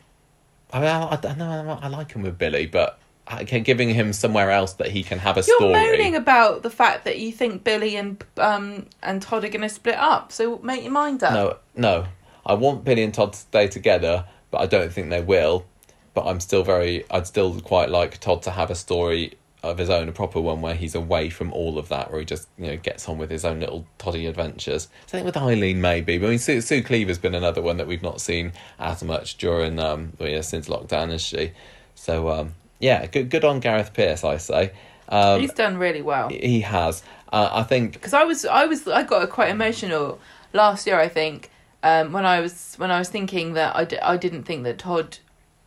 I 0.73 0.81
mean, 0.81 0.89
I, 0.89 1.19
I 1.23 1.35
know. 1.35 1.79
I 1.81 1.89
like 1.89 2.13
him 2.13 2.23
with 2.23 2.39
Billy, 2.39 2.67
but 2.67 2.99
I- 3.27 3.45
giving 3.45 3.95
him 3.95 4.13
somewhere 4.13 4.51
else 4.51 4.75
that 4.75 4.89
he 4.89 5.03
can 5.03 5.19
have 5.19 5.37
a 5.37 5.43
story. 5.43 5.71
You're 5.73 5.93
moaning 5.93 6.17
about 6.17 6.63
the 6.63 6.71
fact 6.71 7.05
that 7.05 7.19
you 7.19 7.33
think 7.33 7.65
Billy 7.65 7.97
and 7.97 8.23
um 8.37 8.87
and 9.03 9.23
Todd 9.23 9.45
are 9.45 9.49
going 9.49 9.63
to 9.63 9.69
split 9.69 9.97
up. 9.97 10.33
So 10.33 10.59
make 10.59 10.83
your 10.83 10.93
mind 10.93 11.23
up. 11.23 11.33
No, 11.33 11.57
no. 11.75 12.07
I 12.45 12.55
want 12.55 12.85
Billy 12.85 13.03
and 13.03 13.13
Todd 13.15 13.33
to 13.33 13.39
stay 13.39 13.69
together, 13.69 14.27
but 14.51 14.59
I 14.61 14.67
don't 14.67 14.93
think 14.93 15.11
they 15.11 15.23
will. 15.23 15.67
But 16.15 16.27
I'm 16.27 16.41
still 16.41 16.63
very. 16.65 17.05
I'd 17.11 17.27
still 17.27 17.61
quite 17.61 17.91
like 17.91 18.19
Todd 18.19 18.43
to 18.43 18.51
have 18.51 18.71
a 18.71 18.75
story 18.75 19.35
of 19.71 19.79
his 19.79 19.91
own, 19.91 20.09
a 20.09 20.13
proper 20.13 20.41
one 20.41 20.61
where 20.61 20.75
he's 20.75 20.95
away 20.95 21.31
from 21.31 21.53
all 21.53 21.79
of 21.79 21.89
that, 21.89 22.11
where 22.11 22.21
he 22.21 22.27
just 22.27 22.49
you 22.59 22.67
know 22.69 22.77
gets 22.77 23.09
on 23.09 23.19
with 23.19 23.31
his 23.31 23.45
own 23.45 23.61
little 23.61 23.87
toddy 23.99 24.27
adventures. 24.27 24.89
Something 25.07 25.25
with 25.25 25.37
Eileen 25.37 25.81
maybe. 25.81 26.19
But 26.19 26.27
I 26.27 26.31
mean, 26.31 26.39
Sue, 26.39 26.61
Sue 26.61 26.83
Cleaver's 26.83 27.19
been 27.19 27.35
another 27.35 27.63
one 27.63 27.77
that 27.79 27.87
we've 27.87 28.03
not 28.03 28.21
seen 28.21 28.53
as 28.79 29.03
much 29.03 29.37
during 29.39 29.79
um 29.79 30.13
well, 30.19 30.29
yeah, 30.29 30.41
since 30.41 30.69
lockdown, 30.69 31.11
has 31.11 31.23
she? 31.23 31.53
So 31.95 32.29
um 32.31 32.55
yeah, 32.79 33.07
good 33.07 33.31
good 33.31 33.45
on 33.45 33.61
Gareth 33.61 33.93
Pierce, 33.95 34.25
I 34.25 34.37
say. 34.39 34.73
Um, 35.09 35.41
He's 35.41 35.53
done 35.53 35.79
really 35.79 36.03
well. 36.03 36.29
he 36.31 36.61
has. 36.63 37.03
Uh, 37.33 37.49
I 37.53 37.63
think 37.63 37.93
because 37.93 38.13
I 38.15 38.25
was 38.25 38.45
I 38.45 38.67
was 38.67 38.87
I 38.89 39.03
got 39.03 39.29
quite 39.31 39.51
emotional 39.51 40.19
last 40.53 40.87
year 40.87 40.99
I 40.99 41.09
think 41.09 41.51
um, 41.83 42.13
when 42.13 42.25
I 42.27 42.41
was 42.41 42.75
when 42.77 42.91
I 42.91 42.99
was 42.99 43.09
thinking 43.09 43.53
that 43.55 43.77
I, 43.77 43.85
d- 43.85 43.99
I 43.99 44.17
didn't 44.17 44.45
think 44.45 44.65
that 44.65 44.79
Todd 44.79 45.19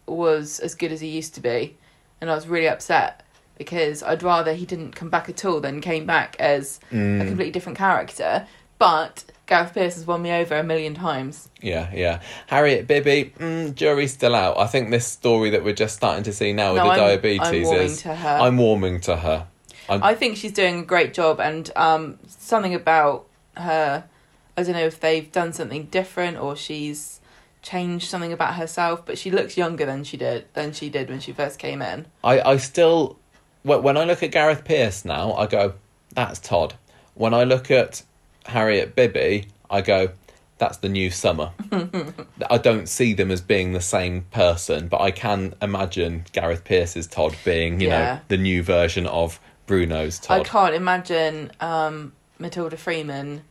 was 0.08 0.60
as 0.60 0.76
good 0.76 0.92
as 0.92 1.02
he 1.02 1.08
used 1.08 1.36
to 1.36 1.42
be 1.42 1.78
and 2.20 2.30
I 2.30 2.36
was 2.36 2.48
really 2.48 2.68
upset 2.68 3.24
because 3.60 4.02
I'd 4.02 4.24
rather 4.24 4.54
he 4.56 4.66
didn't 4.66 4.94
come 4.96 5.10
back 5.12 5.30
at 5.30 5.46
all 5.46 5.60
than 5.60 5.80
came 5.82 6.08
back 6.08 6.36
as 6.40 6.80
a 6.92 6.96
completely 6.96 7.52
different 7.52 7.78
character 7.78 8.48
but 8.80 9.26
Gareth 9.46 9.74
Pierce 9.74 9.96
has 9.96 10.08
won 10.08 10.22
me 10.24 10.32
over 10.32 10.56
a 10.58 10.64
million 10.64 10.96
times 10.96 11.50
Yeah, 11.62 11.92
yeah. 11.94 12.22
Harriet 12.48 12.88
Bibby, 12.88 13.34
mm, 13.38 13.76
jury's 13.76 14.14
still 14.14 14.34
out. 14.34 14.58
I 14.58 14.68
think 14.68 14.90
this 14.90 15.06
story 15.06 15.50
that 15.52 15.64
we're 15.64 15.74
just 15.76 15.96
starting 15.98 16.24
to 16.24 16.34
see 16.34 16.54
now 16.54 16.74
with 16.74 16.78
No, 16.84 16.86
the 16.86 16.92
I'm- 16.92 17.00
diabetes 17.00 17.42
I'm 17.48 17.64
warming 17.64 17.82
is. 17.84 18.02
to 18.04 18.16
her. 18.16 18.38
I'm 18.42 18.58
warming 18.58 19.02
to 19.02 19.18
her. 19.18 19.48
I'm, 19.90 20.04
I 20.04 20.14
think 20.16 20.38
she's 20.38 20.52
doing 20.54 20.80
a 20.82 20.84
great 20.84 21.14
job, 21.16 21.40
and 21.42 21.70
um, 21.76 22.20
something 22.28 22.76
about 22.76 23.26
her. 23.58 24.04
I 24.56 24.64
don't 24.64 24.74
know 24.74 24.86
if 24.86 25.00
they've 25.00 25.30
done 25.32 25.52
something 25.52 25.86
different 25.86 26.38
or 26.38 26.56
she's 26.56 27.20
changed 27.64 28.08
something 28.08 28.32
about 28.32 28.54
herself, 28.54 29.04
but 29.06 29.18
she 29.18 29.32
looks 29.32 29.58
younger 29.58 29.86
than 29.88 30.04
she 30.04 30.16
did 30.16 30.46
than 30.54 30.74
she 30.74 30.90
did 30.90 31.10
when 31.10 31.20
she 31.20 31.34
first 31.34 31.58
came 31.60 31.82
in. 31.82 32.06
I, 32.24 32.40
I 32.42 32.58
still. 32.58 33.18
Wh- 33.64 33.84
When 33.84 33.98
I 33.98 34.04
look 34.04 34.24
at 34.24 34.32
Gareth 34.32 34.64
Pierce 34.66 35.06
now, 35.06 35.34
I 35.34 35.46
go, 35.48 35.74
that's 36.14 36.40
Todd. 36.40 36.76
When 37.16 37.34
I 37.34 37.44
look 37.44 37.70
at 37.72 38.04
Harriet 38.46 38.96
Bibby, 38.96 39.48
I 39.70 39.82
go, 39.82 40.10
that's 40.58 40.78
the 40.78 40.90
new 40.90 41.10
summer. 41.10 41.52
I 42.50 42.58
don't 42.58 42.90
see 42.90 43.14
them 43.14 43.32
as 43.32 43.42
being 43.42 43.72
the 43.74 43.82
same 43.82 44.24
person, 44.32 44.88
but 44.88 45.00
I 45.02 45.12
can 45.12 45.54
imagine 45.62 46.26
Gareth 46.34 46.64
Pierce's 46.66 47.08
Todd 47.08 47.36
being, 47.46 47.80
you 47.80 47.88
Yeah. 47.88 48.16
know, 48.16 48.20
the 48.28 48.38
new 48.38 48.62
version 48.64 49.06
of 49.08 49.40
Bruno's 49.68 50.20
Todd. 50.20 50.42
I 50.42 50.44
can't 50.44 50.76
imagine 50.76 51.52
um, 51.62 52.14
Matilda 52.40 52.76
Freeman 52.76 53.44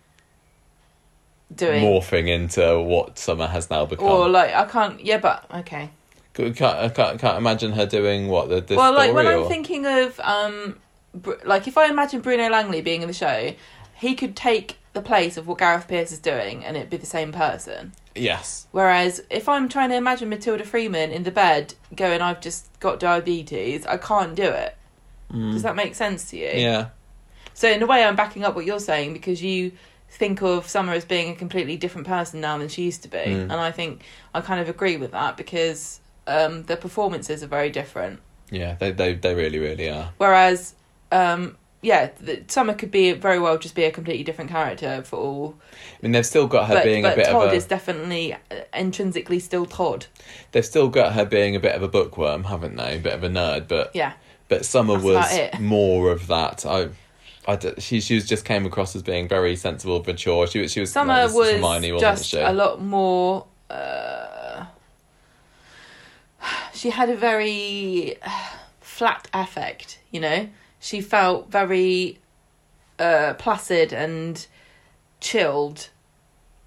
doing 1.54 1.82
morphing 1.82 2.28
into 2.28 2.78
what 2.80 3.18
Summer 3.18 3.46
has 3.46 3.70
now 3.70 3.86
become. 3.86 4.06
or 4.06 4.28
like 4.28 4.52
I 4.52 4.64
can't. 4.66 5.02
Yeah, 5.02 5.18
but 5.18 5.44
okay. 5.54 5.90
Can't, 6.38 6.56
can't, 6.56 6.94
can't, 6.94 7.20
can't 7.20 7.36
imagine 7.38 7.72
her 7.72 7.84
doing 7.86 8.28
what 8.28 8.48
the, 8.48 8.76
well, 8.76 8.94
like 8.94 9.12
when 9.12 9.24
story 9.26 9.42
I'm 9.42 9.48
thinking 9.48 9.86
of 9.86 10.18
um, 10.20 10.78
Br- 11.14 11.32
like 11.44 11.66
if 11.68 11.76
I 11.76 11.86
imagine 11.88 12.20
Bruno 12.20 12.48
Langley 12.48 12.80
being 12.80 13.02
in 13.02 13.08
the 13.08 13.14
show, 13.14 13.54
he 13.96 14.14
could 14.14 14.36
take 14.36 14.76
the 14.92 15.02
place 15.02 15.36
of 15.36 15.46
what 15.46 15.58
Gareth 15.58 15.88
Pierce 15.88 16.12
is 16.12 16.18
doing, 16.18 16.64
and 16.64 16.76
it'd 16.76 16.90
be 16.90 16.96
the 16.96 17.06
same 17.06 17.32
person. 17.32 17.92
yes, 18.14 18.66
Whereas 18.72 19.22
if 19.30 19.48
I'm 19.48 19.68
trying 19.68 19.90
to 19.90 19.96
imagine 19.96 20.28
Matilda 20.28 20.64
Freeman 20.64 21.10
in 21.10 21.22
the 21.24 21.30
bed 21.30 21.74
going, 21.94 22.20
I've 22.20 22.40
just 22.40 22.66
got 22.80 22.98
diabetes, 23.00 23.84
I 23.86 23.96
can't 23.96 24.34
do 24.34 24.44
it. 24.44 24.76
Does 25.30 25.62
that 25.62 25.76
make 25.76 25.94
sense 25.94 26.30
to 26.30 26.38
you? 26.38 26.48
Mm. 26.48 26.60
yeah, 26.62 26.86
So 27.54 27.68
in 27.70 27.82
a 27.82 27.86
way, 27.86 28.02
I'm 28.02 28.16
backing 28.16 28.44
up 28.44 28.54
what 28.54 28.64
you're 28.64 28.80
saying 28.80 29.12
because 29.12 29.42
you 29.42 29.72
think 30.10 30.40
of 30.42 30.66
Summer 30.66 30.94
as 30.94 31.04
being 31.04 31.32
a 31.32 31.36
completely 31.36 31.76
different 31.76 32.06
person 32.06 32.40
now 32.40 32.56
than 32.56 32.68
she 32.68 32.82
used 32.84 33.02
to 33.02 33.08
be, 33.08 33.18
Mm. 33.18 33.42
and 33.42 33.52
I 33.52 33.70
think 33.70 34.02
I 34.34 34.40
kind 34.40 34.60
of 34.60 34.68
agree 34.70 34.96
with 34.96 35.10
that 35.12 35.36
because 35.36 36.00
um, 36.28 36.62
the 36.64 36.76
performances 36.76 37.42
are 37.42 37.46
very 37.48 37.70
different. 37.70 38.20
yeah, 38.50 38.76
they, 38.78 38.90
they 38.92 39.14
they 39.14 39.34
really 39.34 39.58
really 39.58 39.88
are. 39.88 40.12
Whereas, 40.18 40.74
um, 41.12 41.56
yeah, 41.82 42.10
the, 42.20 42.42
Summer 42.48 42.74
could 42.74 42.90
be 42.90 43.12
very 43.12 43.38
well 43.38 43.56
just 43.58 43.74
be 43.74 43.84
a 43.84 43.90
completely 43.90 44.24
different 44.24 44.50
character 44.50 45.02
for 45.02 45.16
all. 45.16 45.54
I 45.72 45.98
mean, 46.02 46.12
they've 46.12 46.26
still 46.26 46.46
got 46.46 46.68
her 46.68 46.74
But, 46.74 46.84
being 46.84 47.04
a 47.04 47.08
but 47.10 47.16
bit 47.16 47.26
Todd 47.26 47.46
of 47.48 47.52
a. 47.52 47.56
is 47.56 47.66
definitely 47.66 48.34
uh, 48.34 48.38
intrinsically 48.74 49.38
still 49.40 49.64
Todd. 49.66 50.06
They've 50.52 50.64
still 50.66 50.88
got 50.88 51.12
her 51.14 51.24
being 51.24 51.54
a 51.56 51.60
bit 51.60 51.74
of 51.76 51.82
a 51.82 51.88
bookworm, 51.88 52.44
haven't 52.44 52.76
they? 52.76 52.96
A 52.96 53.00
bit 53.00 53.12
of 53.14 53.22
a 53.24 53.28
nerd, 53.28 53.68
but 53.68 53.90
Yeah. 53.94 54.12
but 54.48 54.64
Summer 54.64 54.98
That's 54.98 55.54
was 55.54 55.60
more 55.60 56.10
of 56.10 56.26
that. 56.26 56.66
I 56.66 56.88
I 57.46 57.56
d- 57.56 57.74
she 57.78 58.00
she 58.00 58.14
was 58.16 58.26
just 58.26 58.44
came 58.44 58.66
across 58.66 58.94
as 58.96 59.02
being 59.02 59.28
very 59.28 59.54
sensible, 59.56 60.02
mature. 60.06 60.46
She 60.48 60.60
was 60.62 60.72
she 60.72 60.80
was 60.80 60.90
Summer 60.92 61.24
like, 61.26 61.32
was 61.34 61.50
Hermione, 61.52 61.92
wasn't 61.92 62.00
just 62.16 62.24
she? 62.30 62.38
a 62.40 62.52
lot 62.52 62.82
more. 62.82 63.46
Uh, 63.70 64.17
she 66.78 66.90
had 66.90 67.10
a 67.10 67.16
very 67.16 68.16
flat 68.80 69.28
affect, 69.34 69.98
you 70.10 70.20
know. 70.20 70.48
She 70.80 71.00
felt 71.00 71.50
very 71.50 72.18
uh, 72.98 73.34
placid 73.34 73.92
and 73.92 74.46
chilled, 75.20 75.90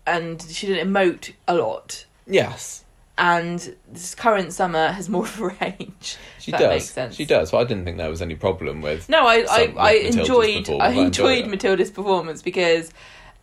and 0.05 0.41
she 0.41 0.67
didn't 0.67 0.91
emote 0.91 1.33
a 1.47 1.55
lot. 1.55 2.05
Yes, 2.27 2.83
And 3.17 3.75
this 3.91 4.15
current 4.15 4.53
summer 4.53 4.87
has 4.89 5.09
more 5.09 5.23
of 5.23 5.39
a 5.41 5.47
range. 5.61 6.17
she 6.39 6.51
that 6.51 6.59
does. 6.59 6.69
makes 6.69 6.89
sense. 6.91 7.15
She 7.15 7.25
does. 7.25 7.49
So 7.49 7.57
I 7.57 7.63
didn't 7.63 7.85
think 7.85 7.97
there 7.97 8.09
was 8.09 8.21
any 8.21 8.35
problem 8.35 8.81
with. 8.81 9.07
No, 9.09 9.25
I 9.25 9.45
I, 9.49 9.73
I 9.77 9.91
enjoyed. 9.93 10.69
I 10.69 10.73
I 10.75 10.89
enjoyed 10.91 11.39
enjoyed. 11.39 11.47
Matilda's 11.49 11.91
performance 11.91 12.41
because 12.41 12.91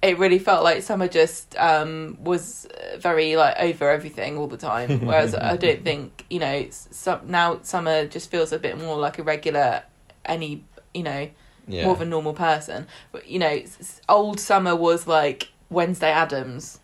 it 0.00 0.18
really 0.18 0.38
felt 0.38 0.62
like 0.62 0.82
Summer 0.82 1.08
just 1.08 1.56
um, 1.58 2.18
was 2.22 2.66
very 2.98 3.36
like 3.36 3.56
over 3.58 3.90
everything 3.90 4.36
all 4.38 4.46
the 4.46 4.56
time. 4.56 5.00
Whereas 5.06 5.34
I 5.34 5.56
don't 5.56 5.82
think 5.82 6.24
you 6.30 6.38
know 6.38 6.66
some, 6.70 7.20
now 7.24 7.60
Summer 7.62 8.06
just 8.06 8.30
feels 8.30 8.52
a 8.52 8.58
bit 8.58 8.78
more 8.78 8.96
like 8.96 9.18
a 9.18 9.22
regular 9.22 9.82
any 10.24 10.64
you 10.94 11.02
know 11.02 11.28
Yeah. 11.66 11.84
more 11.84 11.94
of 11.94 12.00
a 12.00 12.04
normal 12.04 12.32
person. 12.34 12.86
But 13.12 13.28
you 13.28 13.38
know, 13.38 13.60
old 14.08 14.38
Summer 14.40 14.76
was 14.76 15.06
like 15.06 15.48
Wednesday 15.70 16.10
Addams, 16.10 16.78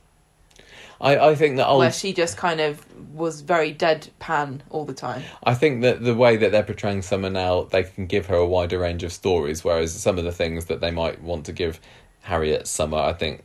I 1.01 1.17
I 1.31 1.35
think 1.35 1.57
that 1.57 1.67
old 1.69 1.81
where 1.81 1.93
she 1.93 2.13
just 2.13 2.37
kind 2.37 2.61
of 2.61 2.85
was 3.15 3.43
very 3.43 3.73
deadpan 3.75 4.61
all 4.71 4.85
the 4.85 4.95
time. 4.95 5.23
I 5.45 5.55
think 5.55 5.83
that 5.83 6.03
the 6.03 6.15
way 6.15 6.37
that 6.37 6.51
they're 6.53 6.63
portraying 6.63 7.03
Summer 7.03 7.31
now, 7.31 7.63
they 7.65 7.85
can 7.85 8.07
give 8.07 8.27
her 8.27 8.37
a 8.37 8.47
wider 8.47 8.79
range 8.79 9.03
of 9.05 9.13
stories, 9.13 9.63
whereas 9.65 9.93
some 9.93 10.19
of 10.19 10.25
the 10.25 10.33
things 10.33 10.67
that 10.67 10.81
they 10.81 10.91
might 10.91 11.23
want 11.23 11.47
to 11.47 11.53
give 11.53 11.81
Harriet 12.25 12.67
Summer, 12.67 12.99
I 12.99 13.13
think 13.13 13.43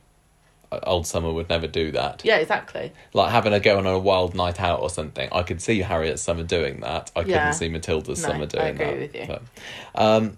uh, 0.72 0.80
old 0.84 1.06
Summer 1.06 1.32
would 1.32 1.48
never 1.48 1.66
do 1.66 1.90
that. 1.92 2.22
Yeah, 2.24 2.36
exactly. 2.36 2.92
Like 3.14 3.30
having 3.30 3.52
a 3.52 3.60
go 3.60 3.78
on 3.78 3.86
a 3.86 3.98
wild 3.98 4.34
night 4.34 4.60
out 4.60 4.80
or 4.80 4.90
something. 4.90 5.28
I 5.32 5.42
could 5.42 5.60
see 5.62 5.80
Harriet 5.80 6.18
Summer 6.18 6.42
doing 6.42 6.80
that. 6.80 7.10
I 7.16 7.20
Yeah. 7.20 7.38
couldn't 7.38 7.54
see 7.54 7.68
Matilda's 7.68 8.22
No, 8.22 8.28
Summer 8.28 8.42
I 8.44 8.46
doing 8.46 8.66
agree 8.66 8.86
that. 8.86 8.98
with 8.98 9.14
you. 9.14 9.26
But, 9.26 9.42
um, 9.94 10.36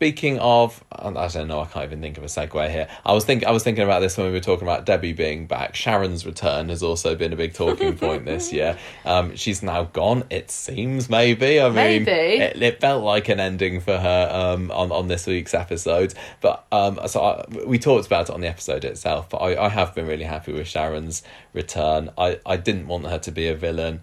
Speaking 0.00 0.38
of, 0.38 0.82
I 0.90 1.28
don't 1.28 1.46
know. 1.46 1.60
I 1.60 1.66
can't 1.66 1.84
even 1.84 2.00
think 2.00 2.16
of 2.16 2.24
a 2.24 2.26
segue 2.26 2.70
here. 2.70 2.88
I 3.04 3.12
was 3.12 3.26
think 3.26 3.44
I 3.44 3.50
was 3.50 3.62
thinking 3.62 3.84
about 3.84 4.00
this 4.00 4.16
when 4.16 4.28
we 4.28 4.32
were 4.32 4.40
talking 4.40 4.66
about 4.66 4.86
Debbie 4.86 5.12
being 5.12 5.46
back. 5.46 5.74
Sharon's 5.74 6.24
return 6.24 6.70
has 6.70 6.82
also 6.82 7.14
been 7.14 7.34
a 7.34 7.36
big 7.36 7.52
talking 7.52 7.98
point 7.98 8.24
this 8.24 8.50
year. 8.54 8.78
Um, 9.04 9.36
she's 9.36 9.62
now 9.62 9.84
gone. 9.84 10.24
It 10.30 10.50
seems 10.50 11.10
maybe. 11.10 11.60
I 11.60 11.66
mean, 11.66 11.74
Maybe. 11.74 12.10
It, 12.10 12.62
it 12.62 12.80
felt 12.80 13.04
like 13.04 13.28
an 13.28 13.40
ending 13.40 13.80
for 13.80 13.98
her 13.98 14.30
um, 14.32 14.70
on 14.70 14.90
on 14.90 15.08
this 15.08 15.26
week's 15.26 15.52
episode. 15.52 16.14
But 16.40 16.64
um, 16.72 16.98
so 17.06 17.22
I, 17.22 17.44
we 17.66 17.78
talked 17.78 18.06
about 18.06 18.30
it 18.30 18.32
on 18.32 18.40
the 18.40 18.48
episode 18.48 18.86
itself. 18.86 19.28
But 19.28 19.36
I, 19.42 19.66
I 19.66 19.68
have 19.68 19.94
been 19.94 20.06
really 20.06 20.24
happy 20.24 20.54
with 20.54 20.66
Sharon's 20.66 21.22
return. 21.52 22.08
I 22.16 22.40
I 22.46 22.56
didn't 22.56 22.86
want 22.86 23.04
her 23.04 23.18
to 23.18 23.30
be 23.30 23.48
a 23.48 23.54
villain 23.54 24.00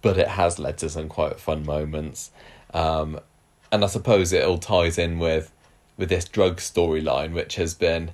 but 0.00 0.16
it 0.16 0.28
has 0.28 0.60
led 0.60 0.78
to 0.78 0.88
some 0.88 1.08
quite 1.08 1.40
fun 1.40 1.64
moments. 1.64 2.30
Um, 2.72 3.18
and 3.70 3.84
I 3.84 3.86
suppose 3.86 4.32
it 4.32 4.44
all 4.44 4.58
ties 4.58 4.98
in 4.98 5.18
with 5.18 5.52
with 5.96 6.08
this 6.08 6.24
drug 6.26 6.58
storyline, 6.58 7.32
which 7.32 7.56
has 7.56 7.74
been 7.74 8.12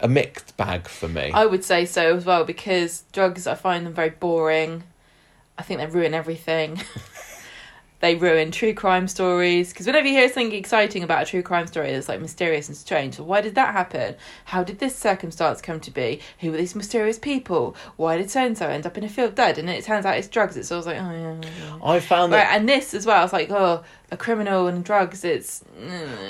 a 0.00 0.08
mixed 0.08 0.56
bag 0.56 0.86
for 0.86 1.08
me. 1.08 1.30
I 1.32 1.46
would 1.46 1.64
say 1.64 1.84
so 1.86 2.16
as 2.16 2.24
well 2.24 2.44
because 2.44 3.04
drugs, 3.12 3.46
I 3.46 3.54
find 3.54 3.86
them 3.86 3.92
very 3.94 4.10
boring. 4.10 4.84
I 5.58 5.62
think 5.62 5.80
they 5.80 5.86
ruin 5.86 6.14
everything. 6.14 6.80
they 8.00 8.14
ruin 8.14 8.50
true 8.50 8.72
crime 8.72 9.06
stories 9.06 9.72
because 9.72 9.86
whenever 9.86 10.06
you 10.06 10.14
hear 10.14 10.28
something 10.28 10.52
exciting 10.54 11.02
about 11.02 11.22
a 11.22 11.26
true 11.26 11.42
crime 11.42 11.66
story 11.66 11.92
that's 11.92 12.08
like 12.08 12.20
mysterious 12.20 12.68
and 12.68 12.76
strange, 12.76 13.16
so 13.16 13.22
why 13.22 13.42
did 13.42 13.54
that 13.56 13.74
happen? 13.74 14.14
How 14.46 14.64
did 14.64 14.78
this 14.78 14.96
circumstance 14.96 15.60
come 15.60 15.80
to 15.80 15.90
be? 15.90 16.20
Who 16.40 16.50
were 16.50 16.56
these 16.56 16.74
mysterious 16.74 17.18
people? 17.18 17.76
Why 17.96 18.16
did 18.16 18.30
so 18.30 18.40
and 18.44 18.56
so 18.56 18.68
end 18.68 18.86
up 18.86 18.96
in 18.96 19.04
a 19.04 19.08
field 19.08 19.34
dead? 19.34 19.58
And 19.58 19.68
it 19.68 19.84
turns 19.84 20.06
out 20.06 20.16
it's 20.16 20.28
drugs. 20.28 20.56
It's 20.56 20.72
always 20.72 20.86
like, 20.86 20.96
oh 20.98 21.12
yeah. 21.12 21.36
yeah. 21.42 21.78
I 21.82 22.00
found 22.00 22.32
Right, 22.32 22.38
that 22.38 22.58
and 22.58 22.66
this 22.68 22.94
as 22.94 23.04
well. 23.04 23.22
It's 23.22 23.34
like, 23.34 23.50
oh, 23.50 23.84
a 24.10 24.16
criminal 24.16 24.66
and 24.66 24.84
drugs. 24.84 25.24
It's. 25.24 25.64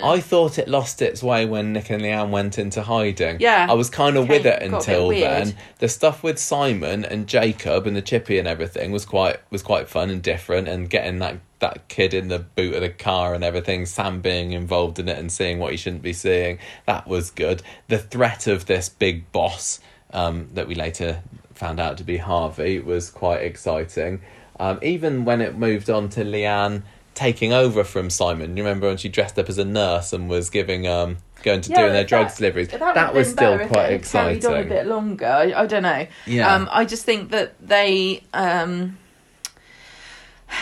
I 0.03 0.20
thought 0.20 0.59
it 0.59 0.68
lost 0.68 1.03
its 1.03 1.22
way 1.22 1.47
when 1.47 1.72
Nick 1.72 1.91
and 1.91 2.03
Leanne 2.03 2.31
went 2.31 2.59
into 2.59 2.83
hiding. 2.83 3.39
Yeah. 3.41 3.66
I 3.68 3.74
was 3.74 3.91
kind 3.91 4.16
of 4.16 4.28
with 4.28 4.45
it 4.45 4.45
got 4.45 4.57
a 4.57 4.61
bit 4.61 4.72
until 4.72 5.09
weird. 5.09 5.47
then. 5.47 5.57
The 5.78 5.89
stuff 5.89 6.22
with 6.22 6.39
Simon 6.39 7.05
and 7.05 7.26
Jacob 7.26 7.87
and 7.87 7.97
the 7.97 8.03
chippy 8.03 8.39
and 8.39 8.47
everything 8.47 8.93
was 8.93 9.05
quite 9.05 9.39
was 9.51 9.62
quite 9.62 9.89
fun 9.89 10.11
and 10.11 10.22
different 10.22 10.68
and 10.68 10.89
getting 10.91 11.18
that 11.20 11.39
that 11.61 11.89
kid 11.89 12.14
in 12.14 12.28
the 12.28 12.39
boot 12.39 12.74
of 12.74 12.81
the 12.81 12.89
car 12.89 13.35
and 13.35 13.45
everything, 13.45 13.87
Sam 13.87 14.20
being 14.20 14.53
involved 14.53 14.99
in 14.99 15.09
it 15.09 15.18
and 15.18 15.31
seeing 15.31 15.59
what 15.59 15.70
he 15.70 15.76
shouldn't 15.76 16.03
be 16.03 16.14
seeing, 16.14 16.59
that 16.87 17.07
was 17.07 17.31
good. 17.31 17.62
The 17.89 17.99
threat 17.99 18.47
of 18.47 18.64
this 18.64 18.89
big 18.89 19.31
boss 19.31 19.78
um, 20.12 20.49
that 20.55 20.66
we 20.66 20.74
later 20.74 21.22
found 21.55 21.78
out 21.78 21.99
to 21.99 22.05
be 22.05 22.16
Harvey 22.16 22.78
was 22.78 23.11
quite 23.11 23.43
exciting. 23.43 24.22
Um, 24.59 24.78
even 24.83 25.24
when 25.24 25.41
it 25.41 25.57
moved 25.57 25.89
on 25.89 26.09
to 26.11 26.24
Leanne 26.24 26.83
taking 27.14 27.52
over 27.52 27.84
from 27.84 28.08
Simon, 28.11 28.56
you 28.56 28.62
remember 28.62 28.88
when 28.88 28.96
she 28.96 29.08
dressed 29.08 29.38
up 29.38 29.48
as 29.48 29.58
a 29.58 29.64
nurse 29.64 30.12
and 30.12 30.28
was 30.28 30.50
giving 30.50 30.86
um 30.86 31.18
going 31.42 31.61
to 31.62 31.70
Yeah, 31.70 31.76
doing 31.76 31.92
their 31.92 32.02
that- 32.02 32.08
drugs 32.08 32.36
deliveries. 32.36 32.68
That, 32.68 32.94
That, 32.94 33.14
was 33.14 33.30
still 33.30 33.58
quite 33.66 33.92
exciting. 33.92 34.40
carried 34.42 34.58
on 34.61 34.66
a 34.66 34.68
bit 34.68 34.86
longer. 34.86 35.26
I, 35.26 35.62
I 35.62 35.66
don't 35.66 35.82
know. 35.82 36.06
Yeah. 36.26 36.54
Um, 36.54 36.68
I 36.70 36.84
just 36.84 37.04
think 37.04 37.30
that 37.30 37.54
they 37.66 38.22
um, 38.34 38.98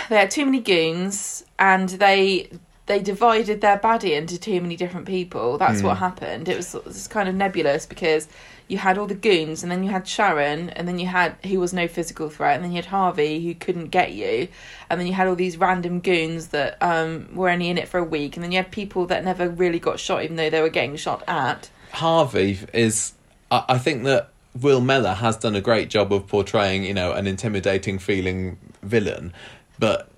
they 0.09 0.17
had 0.17 0.31
too 0.31 0.45
many 0.45 0.61
goons, 0.61 1.45
and 1.59 1.89
they 1.89 2.51
they 2.89 3.01
divided 3.01 3.61
their 3.61 3.79
baddie 3.79 4.17
into 4.17 4.39
too 4.39 4.61
many 4.61 4.75
different 4.77 5.07
people. 5.07 5.57
That's 5.59 5.81
Hmm. 5.81 5.87
what 5.87 5.99
happened. 5.99 6.49
It 6.49 6.57
was, 6.57 6.75
it 6.75 6.85
was 6.85 7.07
kind 7.07 7.29
of 7.29 7.35
nebulous 7.35 7.87
because 7.87 8.27
you 8.67 8.77
had 8.79 8.99
all 8.99 9.07
the 9.07 9.15
goons, 9.15 9.63
and 9.63 9.71
then 9.73 9.83
you 9.85 9.91
had 9.91 10.07
Sharon, 10.07 10.69
and 10.71 10.87
then 10.89 10.99
you 10.99 11.07
had 11.07 11.37
who 11.47 11.61
was 11.61 11.73
no 11.73 11.87
physical 11.89 12.29
threat, 12.29 12.57
and 12.57 12.65
then 12.65 12.73
you 12.73 12.77
had 12.77 12.87
Harvey 12.87 13.43
who 13.43 13.55
couldn't 13.55 13.87
get 13.89 14.13
you, 14.13 14.49
and 14.91 14.99
then 15.01 15.07
you 15.07 15.13
had 15.15 15.27
all 15.29 15.37
these 15.37 15.57
random 15.57 16.01
goons 16.01 16.49
that 16.49 16.77
um, 16.83 17.29
were 17.35 17.49
only 17.49 17.69
in 17.71 17.79
it 17.79 17.89
for 17.89 17.99
a 17.99 18.05
week, 18.05 18.37
and 18.37 18.45
then 18.45 18.53
you 18.53 18.59
had 18.59 18.71
people 18.71 19.07
that 19.07 19.25
never 19.25 19.49
really 19.49 19.79
got 19.79 20.01
shot, 20.01 20.23
even 20.25 20.37
though 20.37 20.51
they 20.51 20.61
were 20.61 20.69
getting 20.69 20.97
shot 20.97 21.23
at. 21.29 21.71
Harvey 21.93 22.59
is. 22.75 23.13
I, 23.51 23.65
I 23.71 23.79
think 23.79 24.05
that 24.05 24.29
Will 24.61 24.81
Mellor 24.83 25.15
has 25.15 25.37
done 25.37 25.55
a 25.55 25.61
great 25.63 25.89
job 25.89 26.13
of 26.13 26.27
portraying, 26.27 26.85
you 26.85 26.93
know, 26.95 27.13
an 27.13 27.27
intimidating 27.27 27.99
feeling 27.99 28.59
villain, 28.83 29.33
but 29.79 30.11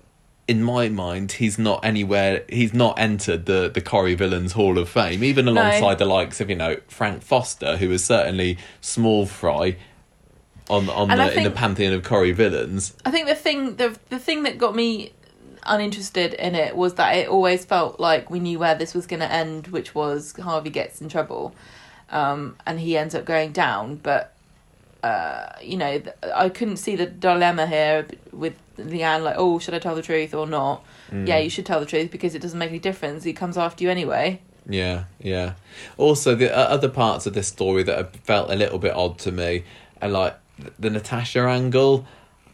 in 0.51 0.61
my 0.61 0.89
mind, 0.89 1.31
he's 1.31 1.57
not 1.57 1.85
anywhere. 1.85 2.43
He's 2.49 2.73
not 2.73 2.99
entered 2.99 3.45
the 3.45 3.71
the 3.73 3.79
Corrie 3.79 4.15
Villains 4.15 4.51
Hall 4.51 4.77
of 4.77 4.89
Fame, 4.89 5.23
even 5.23 5.47
alongside 5.47 5.97
the 5.97 6.05
likes 6.05 6.41
of 6.41 6.49
you 6.49 6.57
know 6.57 6.75
Frank 6.89 7.23
Foster, 7.23 7.77
who 7.77 7.89
is 7.89 8.03
certainly 8.03 8.57
small 8.81 9.25
fry 9.25 9.77
on 10.69 10.89
on 10.89 11.09
And 11.09 11.21
the 11.21 11.23
I 11.23 11.29
in 11.29 11.43
the 11.43 11.51
pantheon 11.51 11.93
of 11.93 12.03
Corrie 12.03 12.33
villains. 12.33 12.93
I 13.05 13.11
think 13.11 13.27
the 13.27 13.35
thing 13.35 13.77
the 13.77 13.97
the 14.09 14.19
thing 14.19 14.43
that 14.43 14.57
got 14.57 14.75
me 14.75 15.13
uninterested 15.65 16.33
in 16.33 16.53
it 16.53 16.75
was 16.75 16.95
that 16.95 17.15
it 17.15 17.29
always 17.29 17.63
felt 17.63 17.97
like 17.97 18.29
we 18.29 18.41
knew 18.41 18.59
where 18.59 18.75
this 18.75 18.93
was 18.93 19.07
going 19.07 19.21
to 19.21 19.31
end, 19.31 19.67
which 19.67 19.95
was 19.95 20.33
Harvey 20.33 20.69
gets 20.69 20.99
in 20.99 21.07
trouble, 21.07 21.55
um, 22.09 22.57
and 22.65 22.77
he 22.81 22.97
ends 22.97 23.15
up 23.15 23.23
going 23.23 23.53
down. 23.53 23.95
But 23.95 24.35
uh, 25.01 25.53
you 25.61 25.77
know, 25.77 26.01
I 26.35 26.49
couldn't 26.49 26.77
see 26.77 26.97
the 26.97 27.05
dilemma 27.05 27.67
here 27.67 28.05
with 28.33 28.57
Leanne. 28.89 29.23
Like, 29.23 29.35
oh, 29.37 29.59
should 29.59 29.73
I 29.73 29.79
tell 29.79 29.95
the 29.95 30.01
truth 30.01 30.33
or 30.33 30.47
not? 30.47 30.83
Yeah, 31.11 31.37
you 31.39 31.49
should 31.49 31.65
tell 31.65 31.79
the 31.79 31.85
truth 31.85 32.09
because 32.11 32.35
it 32.35 32.41
doesn't 32.41 32.57
make 32.57 32.69
any 32.69 32.79
difference. 32.79 33.23
He 33.23 33.33
comes 33.33 33.57
after 33.57 33.83
you 33.83 33.89
anyway. 33.89 34.41
Yeah, 34.67 35.05
yeah. 35.19 35.53
Also, 35.97 36.35
the 36.35 36.55
uh, 36.55 36.61
other 36.61 36.89
parts 36.89 37.25
of 37.25 37.33
this 37.33 37.47
story 37.47 37.83
that 37.83 37.97
have 37.97 38.11
felt 38.23 38.51
a 38.51 38.55
little 38.55 38.79
bit 38.79 38.93
odd 38.93 39.17
to 39.19 39.31
me 39.31 39.63
are 40.01 40.09
like 40.09 40.37
the 40.79 40.89
Natasha 40.89 41.41
angle. 41.41 42.05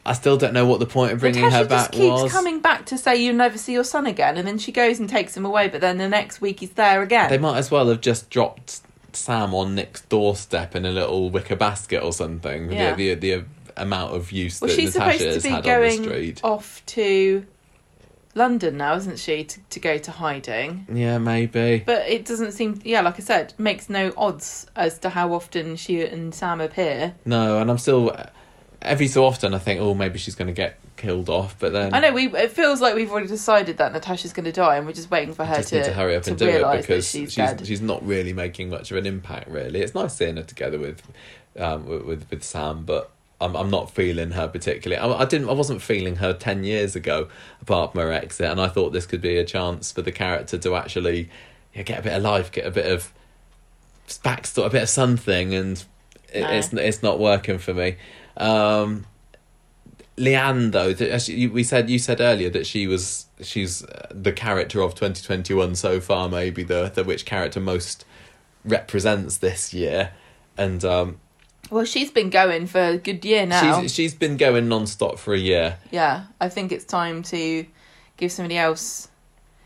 I 0.06 0.14
still 0.14 0.38
don't 0.38 0.54
know 0.54 0.66
what 0.66 0.80
the 0.80 0.86
point 0.86 1.12
of 1.12 1.20
bringing 1.20 1.42
Natasha 1.42 1.64
her 1.64 1.70
back 1.70 1.92
just 1.92 1.92
keeps 1.92 2.24
was. 2.24 2.32
coming 2.32 2.62
back 2.62 2.86
to 2.88 2.98
say 2.98 3.18
you'll 3.18 3.36
never 3.36 3.58
see 3.58 3.74
your 3.74 3.84
son 3.84 4.06
again, 4.06 4.38
and 4.38 4.48
then 4.48 4.58
she 4.58 4.72
goes 4.72 5.00
and 5.00 5.10
takes 5.10 5.36
him 5.36 5.46
away. 5.46 5.68
But 5.68 5.82
then 5.82 5.98
the 5.98 6.08
next 6.08 6.40
week 6.40 6.62
he's 6.62 6.72
there 6.72 7.02
again. 7.02 7.30
They 7.30 7.38
might 7.38 7.58
as 7.58 7.70
well 7.70 7.90
have 7.90 8.00
just 8.00 8.30
dropped 8.30 8.82
Sam 9.12 9.54
on 9.54 9.76
Nick's 9.76 10.02
doorstep 10.02 10.76
in 10.76 10.86
a 10.86 10.92
little 10.92 11.30
wicker 11.30 11.58
basket 11.58 12.02
or 12.02 12.14
something. 12.14 12.72
Yeah. 12.72 12.96
The, 12.96 13.16
the 13.16 13.36
the 13.36 13.46
amount 13.78 14.16
of 14.16 14.32
use 14.32 14.62
Well, 14.62 14.70
that 14.70 14.76
she's 14.76 14.96
Natasha 14.96 15.18
supposed 15.18 15.34
has 15.34 15.44
to 15.44 15.50
be 15.50 15.50
had 15.50 15.58
on 15.58 15.92
the 15.92 16.08
going 16.08 16.38
off 16.44 16.86
to 16.88 17.46
London 18.36 18.78
now, 18.78 18.96
isn't 18.96 19.20
she, 19.20 19.44
to, 19.44 19.60
to 19.72 19.80
go 19.80 19.98
to 19.98 20.12
hiding? 20.12 20.86
Yeah, 20.92 21.18
maybe. 21.18 21.84
But 21.86 22.08
it 22.08 22.26
doesn't 22.26 22.52
seem, 22.52 22.80
yeah, 22.84 23.02
like 23.02 23.16
I 23.16 23.24
said, 23.24 23.54
makes 23.58 23.90
no 23.90 24.14
odds 24.16 24.68
as 24.76 25.00
to 25.00 25.10
how 25.10 25.34
often 25.34 25.76
she 25.76 26.02
and 26.04 26.34
Sam 26.34 26.62
appear. 26.62 27.16
No, 27.26 27.60
and 27.60 27.70
I'm 27.70 27.78
still 27.78 28.16
every 28.82 29.08
so 29.08 29.26
often 29.26 29.54
I 29.54 29.60
think, 29.60 29.82
oh, 29.82 29.94
maybe 29.94 30.20
she's 30.20 30.36
going 30.36 30.48
to 30.48 30.54
get 30.54 30.78
killed 30.98 31.30
off, 31.30 31.58
but 31.60 31.74
then 31.74 31.94
I 31.94 32.00
know 32.00 32.12
we. 32.12 32.28
It 32.28 32.52
feels 32.52 32.82
like 32.82 32.96
we've 32.96 33.12
already 33.12 33.28
decided 33.28 33.78
that 33.78 33.94
Natasha's 33.94 34.34
going 34.34 34.46
to 34.46 34.52
die, 34.52 34.78
and 34.78 34.86
we're 34.86 34.94
just 34.94 35.12
waiting 35.12 35.34
for 35.34 35.46
her 35.46 35.62
to 35.62 35.84
to 35.84 35.94
hurry 35.94 36.16
up 36.16 36.24
to 36.24 36.32
and 36.32 36.40
do 36.40 36.48
it 36.48 36.78
because 36.78 37.10
she's, 37.10 37.34
she's 37.34 37.50
she's 37.64 37.82
not 37.82 38.06
really 38.06 38.34
making 38.34 38.70
much 38.70 38.92
of 38.92 38.98
an 38.98 39.06
impact. 39.06 39.48
Really, 39.50 39.82
it's 39.82 39.96
nice 39.96 40.16
seeing 40.16 40.38
her 40.38 40.44
together 40.44 40.80
with 40.80 41.02
um 41.58 41.86
with 41.86 42.04
with, 42.04 42.32
with 42.32 42.44
Sam, 42.44 42.84
but. 42.86 43.12
I'm 43.40 43.56
I'm 43.56 43.70
not 43.70 43.92
feeling 43.92 44.32
her 44.32 44.48
particularly. 44.48 45.00
I, 45.02 45.22
I 45.22 45.26
didn't. 45.26 45.50
I 45.50 45.54
wasn't 45.54 45.82
feeling 45.82 46.16
her 46.18 46.34
ten 46.34 46.64
years 46.64 46.96
ago, 46.96 47.28
apart 47.62 47.92
from 47.92 48.02
her 48.02 48.12
exit, 48.12 48.50
and 48.50 48.60
I 48.60 48.68
thought 48.68 48.94
this 48.94 49.06
could 49.06 49.22
be 49.22 49.38
a 49.38 49.46
chance 49.46 49.92
for 49.92 50.02
the 50.02 50.12
character 50.12 50.58
to 50.58 50.76
actually, 50.76 51.30
yeah, 51.74 51.84
get 51.84 52.00
a 52.00 52.02
bit 52.02 52.14
of 52.14 52.24
life, 52.24 52.52
get 52.52 52.66
a 52.66 52.72
bit 52.72 52.86
of 52.92 53.14
backstory, 54.08 54.66
a 54.66 54.70
bit 54.70 54.84
of 54.84 54.90
something, 54.90 55.54
and 55.54 55.84
it, 56.34 56.42
No. 56.42 56.50
it's 56.50 56.74
it's 56.74 57.04
not 57.04 57.20
working 57.20 57.60
for 57.60 57.74
me. 57.74 57.98
Um, 58.38 59.06
Leanne, 60.18 60.72
though, 60.72 60.94
th- 60.94 61.12
as 61.12 61.30
you- 61.30 61.52
we 61.52 61.64
said 61.64 61.90
you 61.92 62.00
said 62.00 62.20
earlier 62.20 62.50
that 62.50 62.66
she 62.66 62.88
was 62.88 63.28
she's 63.42 63.84
uh, 63.84 64.08
the 64.10 64.32
character 64.32 64.82
of 64.82 64.96
twenty 64.96 65.22
twenty 65.24 65.54
one 65.54 65.76
so 65.76 66.00
far, 66.00 66.28
maybe 66.28 66.64
the 66.64 66.92
the 66.94 67.04
which 67.04 67.24
character 67.26 67.60
most 67.60 68.04
represents 68.66 69.38
this 69.38 69.76
year, 69.76 70.12
and 70.58 70.84
um, 70.84 71.20
Well, 71.70 71.86
she's 71.86 72.12
been 72.12 72.30
going 72.30 72.68
for 72.68 72.80
a 72.82 72.98
good 72.98 73.24
year 73.26 73.46
now. 73.46 73.82
she's 73.82 73.94
she's 73.94 74.16
been 74.16 74.38
going 74.38 74.68
non 74.70 74.88
stop 74.88 75.20
for 75.20 75.34
a 75.34 75.38
year. 75.40 75.78
yeah, 75.92 76.26
I 76.40 76.50
think 76.50 76.72
it's 76.72 76.86
time 76.86 77.24
to 77.24 77.66
give 78.18 78.32
somebody 78.32 78.58
else 78.58 79.10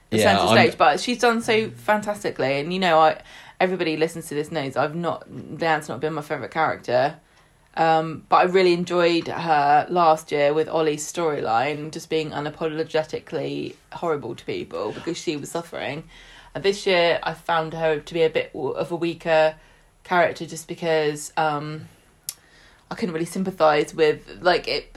the 0.10 0.18
Yeah, 0.18 0.24
centre 0.24 0.42
I'm- 0.54 0.58
stage. 0.58 0.78
But 0.78 1.00
she's 1.00 1.20
done 1.20 1.42
so 1.42 1.70
fantastically, 1.72 2.60
and 2.60 2.74
you 2.74 2.80
know, 2.80 3.00
I 3.00 3.22
everybody 3.60 3.98
listens 3.98 4.28
to 4.30 4.36
this 4.36 4.52
knows 4.52 4.76
I've 4.76 4.96
not 4.96 5.30
Leanne's 5.32 5.88
not 5.90 6.00
been 6.00 6.14
my 6.14 6.22
favourite 6.22 6.52
character. 6.52 7.18
Um, 7.78 8.26
but 8.28 8.36
I 8.36 8.44
really 8.44 8.74
enjoyed 8.74 9.30
her 9.30 9.86
last 9.90 10.30
year 10.34 10.54
with 10.54 10.68
Ollie's 10.68 11.10
storyline, 11.10 11.92
just 11.92 12.10
being 12.10 12.32
unapologetically 12.32 13.76
horrible 13.94 14.36
to 14.36 14.44
people 14.44 14.92
because 14.92 15.18
she 15.18 15.38
was 15.38 15.52
suffering. 15.52 16.04
And 16.54 16.64
this 16.66 16.86
year, 16.86 17.20
I 17.24 17.34
found 17.34 17.74
her 17.74 18.00
to 18.02 18.14
be 18.14 18.24
a 18.24 18.30
bit 18.30 18.52
of 18.54 18.92
a 18.92 18.96
weaker 18.98 19.56
character, 20.04 20.46
just 20.46 20.68
because 20.68 21.32
um, 21.38 21.88
I 22.90 22.96
couldn't 22.96 23.14
really 23.14 23.26
sympathise 23.26 23.94
with 23.94 24.40
like 24.42 24.68
it. 24.68 24.96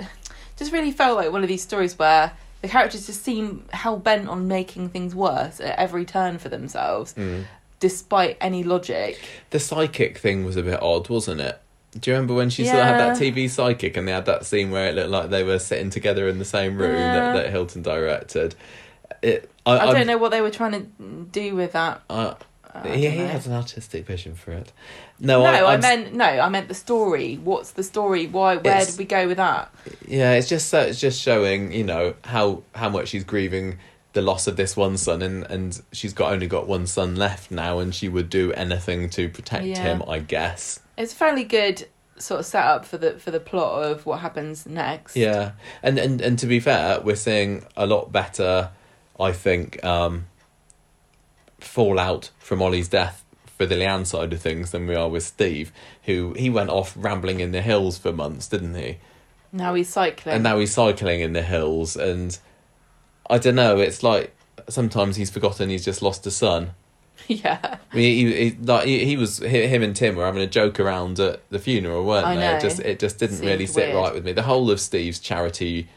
Just 0.57 0.73
really 0.73 0.93
felt 0.93 1.17
like 1.17 1.33
one 1.33 1.43
of 1.43 1.49
these 1.49 1.63
stories 1.63 1.99
where 1.99 2.33
the 2.63 2.69
characters 2.69 3.07
just 3.07 3.23
seem 3.25 3.65
hell 3.73 3.99
bent 3.99 4.29
on 4.29 4.47
making 4.49 4.89
things 4.91 5.15
worse 5.15 5.61
at 5.61 5.79
every 5.79 6.05
turn 6.05 6.39
for 6.39 6.49
themselves, 6.49 7.13
Mm. 7.15 7.45
despite 7.81 8.37
any 8.41 8.63
logic. 8.63 9.19
The 9.51 9.59
psychic 9.61 10.19
thing 10.19 10.45
was 10.45 10.57
a 10.57 10.63
bit 10.63 10.81
odd, 10.83 11.09
wasn't 11.09 11.41
it? 11.41 11.61
Do 11.99 12.11
you 12.11 12.17
remember 12.17 12.35
when 12.35 12.51
she 12.51 12.65
still 12.65 12.81
had 12.83 12.99
that 12.99 13.17
TV 13.17 13.49
psychic 13.51 13.97
and 13.97 14.07
they 14.09 14.13
had 14.13 14.27
that 14.27 14.47
scene 14.47 14.71
where 14.73 14.89
it 14.89 14.95
looked 14.97 15.11
like 15.11 15.31
they 15.31 15.45
were 15.45 15.59
sitting 15.61 15.91
together 15.91 16.29
in 16.29 16.39
the 16.39 16.45
same 16.45 16.77
room 16.77 16.95
Yeah. 16.97 17.33
that, 17.33 17.43
that 17.45 17.51
Hilton 17.51 17.83
directed? 17.83 18.55
It, 19.23 19.51
I, 19.67 19.73
I 19.77 19.85
I'm- 19.87 19.95
don't 19.95 20.07
know 20.07 20.19
what 20.19 20.31
they 20.31 20.41
were 20.41 20.51
trying 20.51 20.73
to 20.73 20.87
do 21.31 21.55
with 21.55 21.73
that. 21.73 22.01
I, 22.11 22.35
I 22.75 22.89
he, 22.97 23.09
he 23.09 23.19
know. 23.19 23.27
has 23.29 23.47
an 23.47 23.53
artistic 23.53 24.05
vision 24.07 24.35
for 24.35 24.53
it. 24.53 24.73
No, 25.21 25.43
No, 25.43 25.47
I, 25.47 25.75
I, 25.75 25.77
meant 25.77 26.13
no. 26.15 26.25
I 26.25 26.49
meant 26.49 26.69
the 26.69 26.75
story. 26.75 27.37
What's 27.37 27.71
the 27.73 27.83
story? 27.85 28.27
Why? 28.27 28.57
Where 28.57 28.85
did 28.85 28.99
we 28.99 29.05
go 29.05 29.27
with 29.29 29.37
that? 29.37 29.73
yeah, 30.09 30.33
it's 30.33 30.49
just 30.49 30.69
so 30.69 30.81
it's 30.81 31.01
just 31.01 31.21
showing 31.21 31.73
you 31.73 31.85
know 31.85 32.15
how 32.25 32.63
how 32.75 32.89
much 32.89 33.09
she's 33.09 33.25
grieving 33.25 33.79
the 34.13 34.23
loss 34.23 34.47
of 34.47 34.57
this 34.57 34.77
one 34.77 34.97
son, 34.97 35.23
and 35.23 35.45
and 35.45 35.81
she's 35.93 36.13
got 36.13 36.33
only 36.33 36.47
got 36.47 36.67
one 36.67 36.87
son 36.87 37.17
left 37.17 37.51
now, 37.51 37.79
and 37.79 37.95
she 37.95 38.09
would 38.09 38.29
do 38.31 38.53
anything 38.53 39.09
to 39.11 39.29
protect 39.29 39.65
Yeah. 39.65 39.83
him, 39.83 40.03
I 40.09 40.19
guess. 40.19 40.81
It's 40.99 41.13
fairly 41.13 41.45
good 41.45 41.87
sort 42.17 42.39
of 42.41 42.47
setup 42.47 42.85
for 42.85 42.97
the 42.97 43.19
for 43.19 43.31
the 43.33 43.41
plot 43.41 43.83
of 43.85 44.07
what 44.07 44.21
happens 44.21 44.67
next. 44.67 45.17
Yeah, 45.17 45.53
and 45.83 45.99
and 45.99 46.21
and 46.21 46.39
to 46.41 46.47
be 46.47 46.61
fair, 46.61 47.01
we're 47.01 47.17
seeing 47.17 47.65
a 47.77 47.87
lot 47.87 48.11
better. 48.13 48.71
I 49.19 49.31
think 49.33 49.83
um, 49.85 50.27
fallout 51.65 52.31
from 52.39 52.61
Ollie's 52.63 52.89
death 52.89 53.25
for 53.59 53.67
the 53.67 53.77
Leanne 53.77 54.07
side 54.07 54.33
of 54.33 54.41
things 54.41 54.71
than 54.73 54.87
we 54.87 54.95
are 54.95 55.09
with 55.09 55.23
Steve, 55.23 55.73
who 56.05 56.33
he 56.35 56.51
went 56.51 56.71
off 56.71 56.95
rambling 56.97 57.41
in 57.41 57.53
the 57.53 57.63
hills 57.63 57.99
for 57.99 58.13
months, 58.13 58.49
didn't 58.49 58.75
he? 58.75 58.99
Now 59.53 59.75
he's 59.75 59.89
cycling. 59.89 60.35
And 60.35 60.45
now 60.45 60.59
he's 60.59 60.75
cycling 60.75 61.21
in 61.21 61.33
the 61.33 61.43
hills, 61.43 61.97
and 61.97 62.37
I 63.31 63.39
don't 63.39 63.55
know. 63.55 63.79
It's 63.79 64.03
like 64.03 64.35
sometimes 64.69 65.17
he's 65.17 65.31
forgotten 65.31 65.69
he's 65.71 65.85
just 65.85 66.03
lost 66.03 66.27
a 66.27 66.31
son. 66.31 66.73
yeah. 67.29 67.79
I 67.93 67.97
mean, 67.97 68.27
he, 68.27 68.51
he, 68.51 68.57
like, 68.57 68.87
he, 68.87 69.05
he 69.05 69.17
was 69.17 69.39
him 69.39 69.83
and 69.85 69.95
Tim 69.95 70.17
were 70.17 70.25
having 70.25 70.43
a 70.43 70.49
joke 70.49 70.81
around 70.81 71.21
at 71.21 71.49
the 71.51 71.61
funeral, 71.61 72.05
weren't 72.05 72.27
I 72.27 72.35
they? 72.35 72.41
know. 72.41 72.57
It 72.57 72.61
just 72.61 72.81
it 72.81 72.99
just 72.99 73.19
didn't 73.19 73.37
Seemed 73.37 73.49
really 73.49 73.67
sit 73.67 73.87
weird. 73.91 73.97
right 73.97 74.15
with 74.15 74.25
me. 74.25 74.33
The 74.33 74.43
whole 74.43 74.71
of 74.71 74.81
Steve's 74.81 75.21
charity 75.21 75.89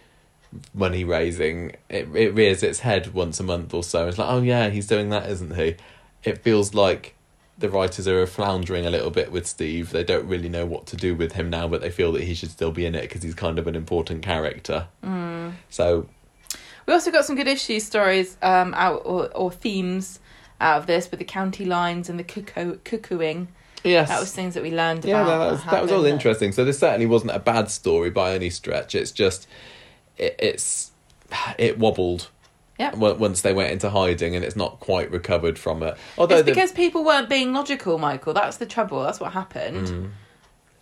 money 0.74 1.04
raising 1.04 1.72
it 1.89 2.08
it 2.16 2.34
rears 2.34 2.64
its 2.64 2.80
head 2.80 3.14
once 3.14 3.39
a 3.39 3.43
month 3.43 3.74
or 3.74 3.84
so. 3.84 4.08
It's 4.08 4.18
like, 4.18 4.30
oh 4.30 4.41
yeah, 4.41 4.70
he's 4.70 4.88
doing 4.88 5.10
that, 5.10 5.30
isn't 5.30 5.56
he? 5.56 5.76
It 6.24 6.39
feels 6.39 6.74
like 6.74 7.16
the 7.58 7.70
writers 7.70 8.08
are 8.08 8.26
floundering 8.28 8.86
a 8.86 8.89
little 8.89 9.10
bit 9.10 9.32
with 9.32 9.48
Steve. 9.48 9.89
They 9.91 10.04
don't 10.04 10.28
really 10.28 10.50
know 10.50 10.66
what 10.66 10.86
to 10.88 10.95
do 10.95 11.16
with 11.16 11.32
him 11.34 11.50
now, 11.50 11.68
but 11.68 11.82
they 11.82 11.89
feel 11.89 12.12
that 12.14 12.24
he 12.24 12.34
should 12.36 12.52
still 12.52 12.72
be 12.72 12.86
in 12.86 12.93
it 12.95 13.02
because 13.02 13.24
he's 13.24 13.34
kind 13.34 13.58
of 13.58 13.66
an 13.68 13.76
important 13.76 14.22
character. 14.22 14.88
Hmm. 15.04 15.50
So 15.70 16.08
We 16.86 16.93
also 16.93 17.12
got 17.12 17.26
some 17.26 17.36
good 17.36 17.48
issue 17.48 17.80
stories 17.80 18.38
um, 18.41 18.74
out 18.76 19.02
or, 19.06 19.30
or 19.36 19.52
themes 19.52 20.20
out 20.62 20.78
of 20.80 20.88
this 20.88 21.10
with 21.10 21.20
the 21.20 21.26
county 21.26 21.66
lines 21.66 22.10
and 22.10 22.20
the 22.20 22.24
cuckoo 22.24 22.78
cuckooing. 22.78 23.48
yes, 23.84 24.10
That 24.10 24.20
was 24.20 24.32
things 24.32 24.54
that 24.54 24.64
we 24.64 24.72
learned 24.72 25.04
yeah, 25.06 25.22
about. 25.24 25.39
that 25.39 25.52
was, 25.52 25.64
that 25.66 25.82
was 25.84 25.91
all 25.91 26.06
interesting. 26.06 26.52
So 26.52 26.64
this 26.64 26.78
certainly 26.80 27.06
wasn't 27.08 27.32
a 27.32 27.39
bad 27.39 27.72
story 27.72 28.10
by 28.12 28.34
any 28.34 28.50
stretch. 28.52 28.93
It's 28.95 29.12
just 29.12 29.48
it, 30.18 30.36
it's 30.39 30.91
it 31.57 31.78
wobbled. 31.80 32.30
Yeah. 32.80 32.93
Once 32.95 33.41
they 33.41 33.53
went 33.53 33.72
into 33.72 33.89
hiding, 33.89 34.36
and 34.36 34.45
it's 34.45 34.55
not 34.55 34.80
quite 34.80 35.09
recovered 35.09 35.57
from 35.57 35.82
it. 35.82 35.97
Although 36.18 36.36
It's 36.38 36.45
the- 36.45 36.51
because 36.51 36.72
people 36.72 37.03
weren't 37.03 37.28
being 37.28 37.51
logical, 37.51 37.97
Michael. 37.97 38.34
That's 38.34 38.57
the 38.57 38.68
trouble. 38.68 39.01
That's 39.03 39.20
what 39.20 39.34
happened. 39.34 39.88
Mm. 39.88 39.93
and, 39.93 40.11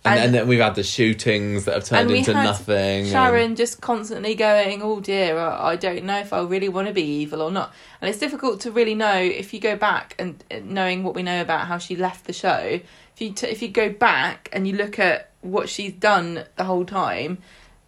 and- 0.04 0.20
and 0.26 0.34
then 0.34 0.46
we've 0.46 0.60
had 0.60 0.74
the 0.74 0.82
shootings 0.84 1.64
that 1.64 1.74
have 1.74 1.84
turned 1.84 2.10
and 2.10 2.18
into 2.18 2.34
nothing. 2.34 3.00
and- 3.04 3.08
Sharon 3.08 3.56
just 3.56 3.80
constantly 3.80 4.34
going, 4.34 4.82
"Oh 4.82 5.00
dear, 5.00 5.38
I 5.38 5.70
I 5.72 5.76
don't 5.76 6.04
know 6.04 6.18
if 6.18 6.32
I 6.34 6.42
really 6.42 6.68
want 6.68 6.86
to 6.88 6.92
be 6.94 7.02
evil 7.02 7.40
or 7.40 7.50
not." 7.50 7.72
And 8.02 8.10
it's 8.10 8.18
difficult 8.18 8.60
to 8.60 8.70
really 8.70 8.94
know 8.94 9.16
if 9.16 9.54
you 9.54 9.58
go 9.60 9.74
back 9.74 10.14
and 10.18 10.44
knowing 10.64 11.02
what 11.02 11.14
we 11.14 11.22
know 11.22 11.40
about 11.40 11.66
how 11.66 11.78
she 11.78 11.96
left 11.96 12.26
the 12.26 12.32
show. 12.34 12.78
If 13.14 13.20
you 13.22 13.30
t- 13.32 13.46
if 13.48 13.62
you 13.62 13.68
go 13.68 13.88
back 13.88 14.50
and 14.52 14.68
you 14.68 14.76
look 14.76 14.98
at 14.98 15.30
what 15.40 15.68
she's 15.70 15.92
done 15.92 16.44
the 16.56 16.64
whole 16.64 16.84
time, 16.84 17.38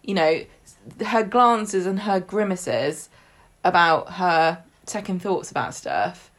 you 0.03 0.15
know, 0.15 0.41
her 1.05 1.23
glances 1.23 1.85
and 1.85 2.01
her 2.01 2.19
grimaces 2.19 3.09
about 3.63 4.13
her 4.13 4.63
second 4.85 5.21
thoughts 5.21 5.51
about 5.51 5.73
stuff 5.73 6.31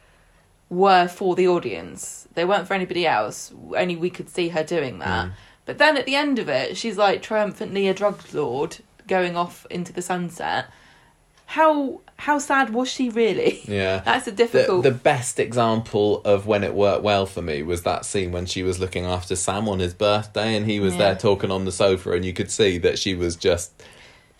were 0.69 1.07
for 1.07 1.35
the 1.35 1.47
audience. 1.47 2.27
They 2.33 2.45
weren't 2.45 2.67
for 2.67 2.73
anybody 2.73 3.05
else. 3.05 3.53
Only 3.75 3.95
we 3.95 4.09
could 4.09 4.29
see 4.29 4.49
her 4.49 4.63
doing 4.63 4.99
that. 4.99 5.27
Mm. 5.27 5.31
But 5.65 5.77
then 5.77 5.97
at 5.97 6.05
the 6.05 6.15
end 6.15 6.39
of 6.39 6.49
it, 6.49 6.77
she's 6.77 6.97
like 6.97 7.21
triumphantly 7.21 7.87
a 7.87 7.93
drug 7.93 8.19
lord 8.33 8.77
going 9.07 9.35
off 9.35 9.65
into 9.69 9.91
the 9.93 10.01
sunset. 10.01 10.67
How 11.45 11.99
how 12.15 12.39
sad 12.39 12.69
was 12.71 12.89
she 12.89 13.09
really? 13.09 13.61
Yeah. 13.67 13.99
That's 13.99 14.27
a 14.27 14.31
the, 14.31 14.37
difficult. 14.37 14.83
the 14.83 14.91
best 14.91 15.39
example 15.39 16.21
of 16.23 16.47
when 16.47 16.63
it 16.63 16.73
worked 16.73 17.03
well 17.03 17.25
for 17.25 17.41
me 17.41 17.63
was 17.63 17.83
that 17.83 18.05
scene 18.05 18.31
when 18.31 18.45
she 18.45 18.63
was 18.63 18.79
looking 18.79 19.05
after 19.05 19.35
Sam 19.35 19.67
on 19.67 19.79
his 19.79 19.93
birthday 19.93 20.55
and 20.55 20.65
he 20.65 20.79
was 20.79 20.93
Yeah. 20.93 20.99
there 20.99 21.15
talking 21.15 21.51
on 21.51 21.65
the 21.65 21.71
sofa 21.71 22.11
and 22.13 22.23
you 22.23 22.31
could 22.31 22.49
see 22.51 22.77
that 22.79 22.97
she 22.99 23.15
was 23.15 23.35
just 23.35 23.71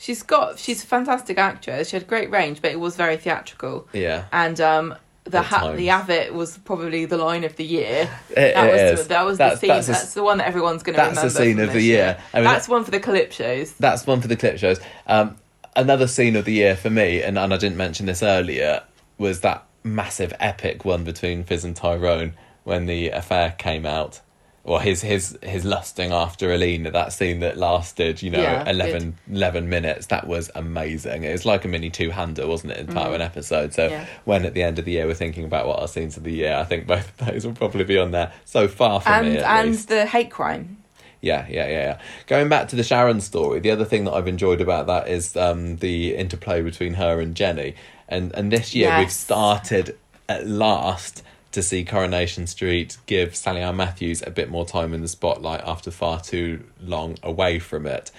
She's 0.02 0.24
got 0.24 0.58
she's 0.58 0.84
a 0.84 0.88
fantastic 0.88 1.38
actress. 1.38 1.90
She 1.90 1.96
had 1.96 2.08
great 2.08 2.32
range, 2.32 2.62
but 2.62 2.72
it 2.72 2.80
was 2.80 2.96
very 2.96 3.18
theatrical. 3.18 3.88
yeah 3.94 4.26
And 4.32 4.60
um, 4.60 4.96
the 5.26 5.44
ha- 5.44 5.74
the. 5.74 5.90
Avid 5.92 6.34
was 6.34 6.58
probably 6.58 7.06
the 7.06 7.18
line 7.18 7.44
of 7.44 7.56
the 7.56 7.64
year. 7.64 8.10
It- 8.32 8.56
that 8.56 8.68
it 8.68 8.92
was 8.92 9.00
is. 9.02 9.08
that 9.10 9.24
was 9.24 9.38
That's- 9.38 9.60
the 9.60 9.68
scene. 9.68 9.76
that's 9.76 9.88
That's, 9.88 10.12
a- 10.14 10.16
the 10.16 10.24
one 10.24 10.40
that 10.40 10.48
everyone's 10.48 10.82
going 10.82 10.96
to 10.96 11.02
remember. 11.02 11.22
that's 11.22 11.36
the 11.36 11.40
scene 11.44 11.60
of 11.60 11.72
the 11.74 11.82
year. 11.84 12.18
I 12.34 12.38
mean, 12.38 12.46
that's 12.46 12.68
one 12.68 12.84
for 12.84 12.90
the 12.90 13.00
clip 13.00 13.32
shows. 13.32 13.74
That's 13.74 14.08
one 14.08 14.22
for 14.22 14.28
the 14.28 14.36
clip 14.36 14.58
shows. 14.58 14.80
Um, 15.06 15.38
another 15.76 16.08
scene 16.08 16.36
of 16.36 16.46
the 16.46 16.54
year 16.54 16.76
for 16.76 16.90
me, 16.90 17.22
and, 17.22 17.38
and 17.38 17.54
I 17.54 17.58
didn't 17.58 17.78
mention 17.78 18.08
this 18.08 18.24
earlier, 18.24 18.82
was 19.20 19.42
that 19.42 19.66
massive 19.84 20.34
epic 20.40 20.84
one 20.84 21.04
between 21.04 21.44
Fizz 21.44 21.64
and 21.66 21.76
Tyrone 21.76 22.34
when 22.64 22.88
the 22.88 23.10
affair 23.10 23.54
came 23.60 23.86
out. 23.86 24.22
Or 24.64 24.80
his 24.80 25.02
his 25.02 25.38
his 25.42 25.66
lusting 25.66 26.12
after 26.12 26.54
Alina, 26.54 26.92
that 26.92 27.14
scene 27.14 27.40
that 27.40 27.58
lasted, 27.58 28.22
you 28.22 28.30
know, 28.30 28.42
Yeah, 28.42 28.70
11, 28.70 29.18
11 29.32 29.70
minutes. 29.70 30.06
That 30.08 30.28
was 30.28 30.52
amazing. 30.54 31.24
It 31.24 31.32
was 31.32 31.46
like 31.46 31.66
a 31.66 31.68
mini 31.68 31.90
two 31.90 32.12
hander, 32.12 32.46
wasn't 32.48 32.74
it, 32.74 32.78
in 32.78 32.88
part 32.88 33.08
of 33.08 33.14
an 33.14 33.22
episode? 33.22 33.74
So. 33.74 33.88
Yeah. 33.88 34.06
when 34.26 34.46
at 34.46 34.54
the 34.54 34.62
end 34.62 34.78
of 34.78 34.86
the 34.86 34.92
year 34.92 35.08
we're 35.08 35.16
thinking 35.16 35.46
about 35.46 35.66
what 35.68 35.80
our 35.80 35.88
scenes 35.88 36.16
of 36.16 36.24
the 36.24 36.32
year, 36.32 36.56
I 36.56 36.64
think 36.64 36.86
both 36.88 37.10
of 37.20 37.28
those 37.28 37.46
will 37.46 37.54
probably 37.54 37.84
be 37.84 37.98
on 37.98 38.12
there 38.12 38.32
so 38.46 38.68
far 38.68 39.02
from 39.02 39.14
And 39.14 39.34
me. 39.34 39.40
And 39.40 39.70
least. 39.72 39.90
the 39.90 40.06
hate 40.06 40.30
crime. 40.30 40.78
Yeah, 41.22 41.46
yeah, 41.50 41.68
yeah, 41.68 41.80
yeah. 41.80 42.00
Going 42.28 42.50
back 42.50 42.68
to 42.70 42.76
the 42.76 42.84
Sharon 42.84 43.22
story, 43.22 43.60
the 43.60 43.72
other 43.72 43.86
thing 43.86 44.06
that 44.06 44.14
I've 44.14 44.28
enjoyed 44.28 44.62
about 44.62 44.88
that 44.88 45.08
is 45.08 45.36
um, 45.36 45.78
the 45.78 46.16
interplay 46.16 46.62
between 46.62 46.96
her 46.96 47.20
and 47.20 47.36
Jenny. 47.36 47.76
And 48.08 48.32
and 48.36 48.52
this 48.52 48.74
year 48.76 48.98
we've 49.00 49.12
started 49.12 49.98
at 50.30 50.48
last 50.48 51.24
to 51.52 51.62
see 51.62 51.84
Coronation 51.84 52.48
Street 52.48 52.98
give 53.06 53.36
Sally 53.36 53.62
Ann 53.62 53.76
Matthews 53.76 54.24
a 54.26 54.30
bit 54.32 54.50
more 54.50 54.66
time 54.66 54.94
in 54.94 55.02
the 55.02 55.08
spotlight 55.08 55.62
after 55.66 55.92
far 55.92 56.20
too 56.22 56.64
long 56.82 57.18
away 57.24 57.60
from 57.60 57.86
it. 57.86 58.12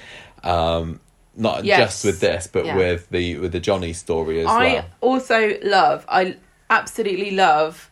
Um, 0.44 1.00
not 1.36 1.64
Yes. 1.64 1.78
just 1.80 2.04
with 2.04 2.20
this, 2.20 2.46
but 2.46 2.66
Yeah. 2.66 2.76
with 2.76 3.08
the 3.10 3.38
with 3.38 3.52
the 3.52 3.60
Johnny 3.60 3.92
story 3.94 4.40
as 4.40 4.46
I 4.46 4.58
well. 4.74 4.76
I 4.78 4.84
also 5.00 5.58
love, 5.62 6.04
I 6.08 6.36
absolutely 6.68 7.30
love 7.30 7.90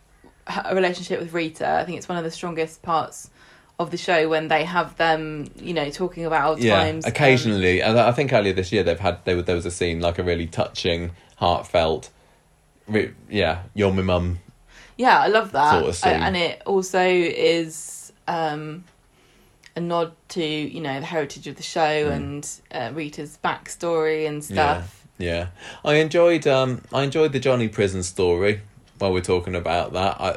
a 0.65 0.75
relationship 0.75 1.19
with 1.19 1.33
Rita. 1.33 1.67
I 1.67 1.85
think 1.85 1.97
it's 1.97 2.09
one 2.09 2.17
of 2.17 2.23
the 2.23 2.31
strongest 2.31 2.81
parts 2.83 3.29
of 3.79 3.89
the 3.89 3.97
show 3.97 4.29
when 4.29 4.47
they 4.47 4.63
have 4.63 4.95
them, 4.97 5.47
you 5.59 5.73
know, 5.73 5.89
talking 5.89 6.25
about 6.25 6.47
old 6.49 6.59
Yeah, 6.59 6.75
times. 6.83 7.03
um, 7.05 7.09
occasionally, 7.09 7.81
and 7.81 7.99
I 7.99 8.11
think 8.11 8.31
earlier 8.31 8.53
this 8.53 8.71
year 8.71 8.83
they've 8.83 8.99
had 8.99 9.25
there, 9.25 9.35
was- 9.37 9.45
there 9.45 9.55
was 9.55 9.65
a 9.65 9.71
scene 9.71 9.99
like 10.01 10.19
a 10.19 10.23
really 10.23 10.45
touching, 10.45 11.11
heartfelt. 11.37 12.09
Re- 12.87 13.13
yeah, 13.29 13.63
you're 13.73 13.91
my 13.93 14.03
mum 14.03 14.39
Yeah, 15.01 15.17
I 15.19 15.27
love 15.27 15.51
that. 15.53 15.71
Sort 15.71 15.89
of. 15.89 16.03
I- 16.21 16.25
and 16.27 16.35
it 16.37 16.61
also 16.65 17.01
is 17.03 18.13
um, 18.27 18.83
a 19.75 19.79
nod 19.81 20.11
to 20.29 20.43
you 20.43 20.81
know 20.81 20.99
the 20.99 21.05
heritage 21.05 21.47
of 21.47 21.55
the 21.55 21.63
show 21.63 21.93
Mm. 22.09 22.15
and 22.17 22.41
uh, 22.71 22.89
Rita's 22.93 23.37
backstory 23.43 24.27
and 24.27 24.43
stuff. 24.43 25.05
Yeah, 25.17 25.27
yeah. 25.33 25.47
I 25.91 25.93
enjoyed 25.95 26.45
um 26.47 26.81
I 26.93 27.03
enjoyed 27.03 27.31
the 27.33 27.39
Johnny 27.39 27.67
prison 27.67 28.03
story. 28.03 28.61
While 28.99 29.13
we're 29.13 29.21
talking 29.35 29.55
about 29.55 29.93
that, 29.93 30.13
I 30.21 30.31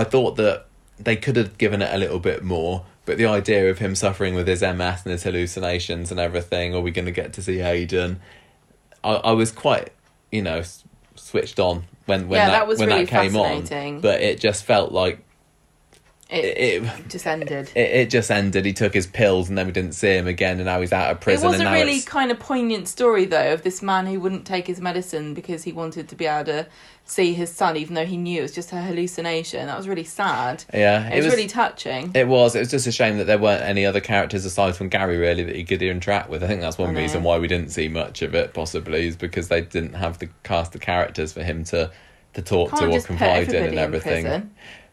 I 0.00 0.04
thought 0.04 0.36
that 0.36 0.66
they 0.98 1.16
could 1.16 1.36
have 1.36 1.56
given 1.56 1.80
it 1.80 1.90
a 1.94 1.96
little 1.96 2.18
bit 2.20 2.42
more, 2.44 2.84
but 3.06 3.16
the 3.16 3.24
idea 3.26 3.70
of 3.70 3.78
him 3.78 3.94
suffering 3.94 4.34
with 4.34 4.46
his 4.46 4.60
MS 4.60 4.98
and 5.04 5.12
his 5.12 5.22
hallucinations 5.22 6.10
and 6.10 6.20
everything, 6.20 6.74
are 6.74 6.82
we 6.82 6.90
going 6.90 7.06
to 7.06 7.12
get 7.22 7.32
to 7.34 7.42
see 7.42 7.60
Aidan? 7.60 8.20
I 9.02 9.12
I 9.14 9.32
was 9.32 9.50
quite 9.52 9.92
you 10.30 10.42
know 10.42 10.62
switched 11.16 11.58
on 11.58 11.84
when 12.10 12.28
when 12.28 12.38
Yeah, 12.38 12.46
that, 12.46 12.52
that 12.52 12.68
was 12.68 12.78
when 12.78 12.88
really 12.88 13.04
that 13.06 13.22
came 13.22 13.36
on, 13.36 14.00
but 14.00 14.20
it 14.20 14.40
just 14.40 14.64
felt 14.64 14.92
like 14.92 15.18
It, 16.30 16.44
it, 16.44 16.82
it 16.84 17.08
just 17.08 17.26
ended. 17.26 17.72
it, 17.74 17.80
it 17.80 18.10
just 18.10 18.30
ended. 18.30 18.64
He 18.64 18.72
took 18.72 18.94
his 18.94 19.06
pills 19.06 19.48
and 19.48 19.58
then 19.58 19.66
we 19.66 19.72
didn't 19.72 19.94
see 19.94 20.16
him 20.16 20.26
again, 20.26 20.56
and 20.56 20.66
now 20.66 20.80
he's 20.80 20.92
out 20.92 21.10
of 21.10 21.20
prison. 21.20 21.48
It 21.48 21.50
was 21.50 21.60
a 21.60 21.70
really 21.70 21.92
it's- 21.92 22.04
kind 22.04 22.30
of 22.30 22.38
poignant 22.38 22.88
story, 22.88 23.24
though, 23.24 23.52
of 23.54 23.62
this 23.62 23.82
man 23.82 24.06
who 24.06 24.20
wouldn't 24.20 24.46
take 24.46 24.66
his 24.66 24.80
medicine 24.80 25.34
because 25.34 25.64
he 25.64 25.72
wanted 25.72 26.08
to 26.08 26.14
be 26.14 26.26
able 26.26 26.44
to 26.46 26.66
see 27.04 27.34
his 27.34 27.50
son, 27.50 27.76
even 27.76 27.94
though 27.94 28.06
he 28.06 28.16
knew 28.16 28.38
it 28.38 28.42
was 28.42 28.54
just 28.54 28.72
a 28.72 28.76
hallucination. 28.76 29.66
That 29.66 29.76
was 29.76 29.88
really 29.88 30.04
sad. 30.04 30.64
yeah, 30.72 31.08
It, 31.08 31.24
was, 31.24 31.34
really 31.34 31.48
touching. 31.48 32.12
It 32.14 32.28
was. 32.28 32.54
It 32.54 32.60
was 32.60 32.70
just 32.70 32.86
a 32.86 32.92
shame 32.92 33.18
that 33.18 33.24
there 33.24 33.38
weren't 33.38 33.62
any 33.62 33.84
other 33.84 34.00
characters 34.00 34.44
aside 34.44 34.76
from 34.76 34.88
Gary 34.88 35.16
really 35.16 35.42
that 35.42 35.56
he 35.56 35.64
could 35.64 35.82
interact 35.82 36.30
with. 36.30 36.44
I 36.44 36.46
think 36.46 36.60
that's 36.60 36.78
one 36.78 36.94
reason 36.94 37.24
why 37.24 37.38
we 37.38 37.48
didn't 37.48 37.70
see 37.70 37.88
much 37.88 38.22
of 38.22 38.34
it. 38.34 38.54
Possibly 38.54 39.08
is 39.08 39.16
because 39.16 39.48
they 39.48 39.62
didn't 39.62 39.94
have 39.94 40.18
the 40.18 40.28
cast 40.44 40.74
of 40.76 40.80
characters 40.80 41.32
for 41.32 41.42
him 41.42 41.64
to 41.64 41.90
to 42.34 42.42
talk 42.42 42.70
to 42.78 42.86
or 42.86 43.00
confide 43.00 43.52
in 43.52 43.64
and 43.64 43.78
everything. 43.78 44.22
prison 44.24 44.50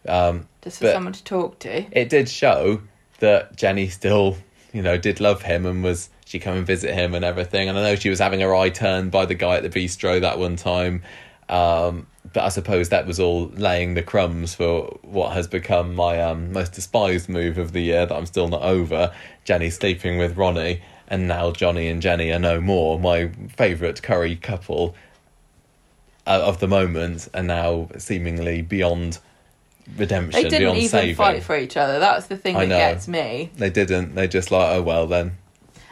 Um, 0.08 0.48
just 0.64 0.80
for 0.80 0.92
someone 0.92 1.14
to 1.14 1.24
talk 1.24 1.60
to. 1.60 1.86
it 1.92 2.10
did 2.10 2.30
show 2.30 2.82
that 3.20 3.56
Jenny 3.56 3.88
still, 3.90 4.38
you 4.74 4.82
know, 4.82 4.98
did 4.98 5.20
love 5.20 5.42
him 5.42 5.66
and 5.66 5.84
was 5.84 6.10
she 6.26 6.40
come 6.40 6.58
and 6.58 6.68
visit 6.68 6.94
him 6.94 7.16
and 7.16 7.24
everything. 7.24 7.70
And 7.70 7.78
I 7.78 7.84
know 7.84 7.96
she 7.96 8.10
was 8.10 8.20
having 8.20 8.42
her 8.42 8.54
eye 8.54 8.70
turned 8.70 9.12
by 9.12 9.26
the 9.26 9.34
guy 9.34 9.56
at 9.56 9.64
the 9.64 9.70
bistro 9.70 10.20
that 10.20 10.38
one 10.38 10.58
time. 10.58 11.04
Um, 11.48 12.08
but 12.34 12.44
I 12.44 12.50
suppose 12.50 12.90
that 12.90 13.08
was 13.08 13.20
all 13.20 13.48
laying 13.56 13.94
the 13.94 14.04
crumbs 14.04 14.54
for 14.54 14.98
what 15.04 15.32
has 15.34 15.48
become 15.48 15.96
my 15.96 16.22
um, 16.22 16.52
most 16.52 16.74
despised 16.74 17.30
move 17.30 17.58
of 17.58 17.72
the 17.72 17.80
year 17.80 18.06
that 18.06 18.14
I'm 18.14 18.26
still 18.26 18.50
not 18.50 18.62
over. 18.62 19.14
Jenny 19.46 19.70
sleeping 19.70 20.18
with 20.18 20.36
Ronnie, 20.36 20.82
and 21.08 21.28
now 21.28 21.52
Johnny 21.52 21.88
and 21.88 22.02
Jenny 22.02 22.32
are 22.34 22.40
no 22.40 22.60
more. 22.60 23.00
My 23.00 23.30
favourite 23.56 24.04
Corrie 24.04 24.36
couple 24.36 24.96
uh, 26.26 26.42
of 26.44 26.60
the 26.60 26.68
moment, 26.68 27.30
and 27.34 27.48
now 27.48 27.88
seemingly 27.98 28.62
beyond 28.62 29.20
redemption, 29.96 30.42
They 30.44 30.50
didn't 30.50 30.60
beyond 30.62 30.78
even 30.80 30.90
saving. 30.90 31.16
fight 31.16 31.44
for 31.44 31.58
each 31.58 31.78
other. 31.78 32.00
That's 32.00 32.28
the 32.28 32.38
thing 32.38 32.56
I 32.56 32.62
that 32.66 32.68
know. 32.70 32.78
gets 32.78 33.08
me. 33.08 33.52
They 33.56 33.70
didn't. 33.70 34.16
They 34.16 34.28
just 34.28 34.52
like, 34.52 34.76
oh 34.76 34.82
well 34.82 35.08
then. 35.08 35.38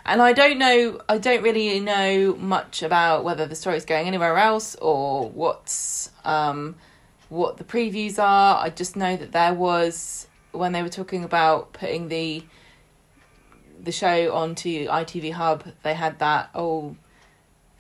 And 0.08 0.22
I 0.22 0.34
don't 0.34 0.60
know, 0.60 1.02
I 1.10 1.18
don't 1.18 1.42
really 1.42 1.80
know 1.80 2.36
much 2.36 2.84
about 2.84 3.24
whether 3.24 3.48
the 3.48 3.56
story's 3.56 3.86
going 3.86 4.06
anywhere 4.06 4.38
else 4.38 4.76
or 4.76 5.30
what's, 5.32 6.12
um, 6.24 6.76
what 7.30 7.58
the 7.58 7.64
previews 7.64 8.20
are. 8.20 8.64
I 8.64 8.70
just 8.70 8.96
know 8.96 9.18
that 9.18 9.32
there 9.32 9.54
was, 9.56 10.28
when 10.52 10.74
they 10.74 10.84
were 10.84 10.90
talking 10.90 11.24
about 11.24 11.74
putting 11.74 12.10
the, 12.10 12.44
the 13.82 13.92
show 13.92 14.32
onto 14.32 14.86
ITV 14.88 15.32
Hub, 15.32 15.64
they 15.82 15.96
had 15.96 16.20
that, 16.20 16.52
oh, 16.54 16.96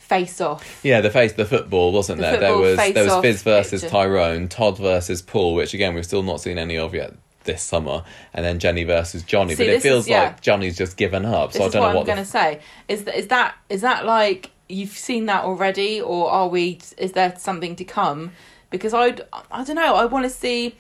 face 0.06 0.40
off. 0.42 0.80
Yeah, 0.84 1.02
the 1.02 1.10
face, 1.10 1.34
the 1.34 1.46
football, 1.46 1.92
wasn't 1.92 2.18
The 2.20 2.24
there? 2.24 2.40
There 2.40 2.58
was 2.58 2.78
there 2.78 3.06
was 3.06 3.22
Fizz 3.22 3.44
versus 3.44 3.82
picture. 3.82 3.92
Tyrone, 3.92 4.48
Todd 4.48 4.78
versus 4.78 5.22
Paul, 5.22 5.56
which 5.56 5.74
again 5.74 5.94
we've 5.96 6.06
still 6.06 6.24
not 6.24 6.42
seen 6.42 6.58
any 6.58 6.78
of 6.78 6.94
yet 6.94 7.14
this 7.44 7.62
summer, 7.62 8.04
and 8.34 8.44
then 8.46 8.60
Jenny 8.60 8.84
versus 8.84 9.24
Johnny. 9.24 9.56
See, 9.56 9.64
but 9.64 9.70
it 9.70 9.76
this 9.76 9.86
is- 9.86 9.92
feels 9.92 10.08
yeah. 10.08 10.24
like 10.24 10.42
Johnny's 10.42 10.78
just 10.78 10.98
given 10.98 11.26
up. 11.26 11.54
So 11.54 11.66
I 11.66 11.70
don't 11.70 11.82
what 11.82 11.94
know 11.94 12.00
I'm 12.00 12.06
going 12.06 12.18
to 12.18 12.26
say. 12.26 12.62
Is 12.88 13.04
that, 13.06 13.16
is 13.18 13.28
that 13.28 13.56
is 13.70 13.82
that 13.82 14.06
like 14.06 14.52
you've 14.68 14.90
seen 14.90 15.26
that 15.28 15.44
already, 15.44 16.02
or 16.02 16.30
are 16.32 16.48
we? 16.48 16.80
Is 16.98 17.12
there 17.12 17.36
something 17.38 17.76
to 17.76 17.84
come? 17.84 18.32
Because 18.70 18.94
I 18.94 19.16
I 19.52 19.64
don't 19.64 19.76
know. 19.76 19.96
I 19.96 20.06
want 20.06 20.26
to 20.26 20.30
see 20.30 20.76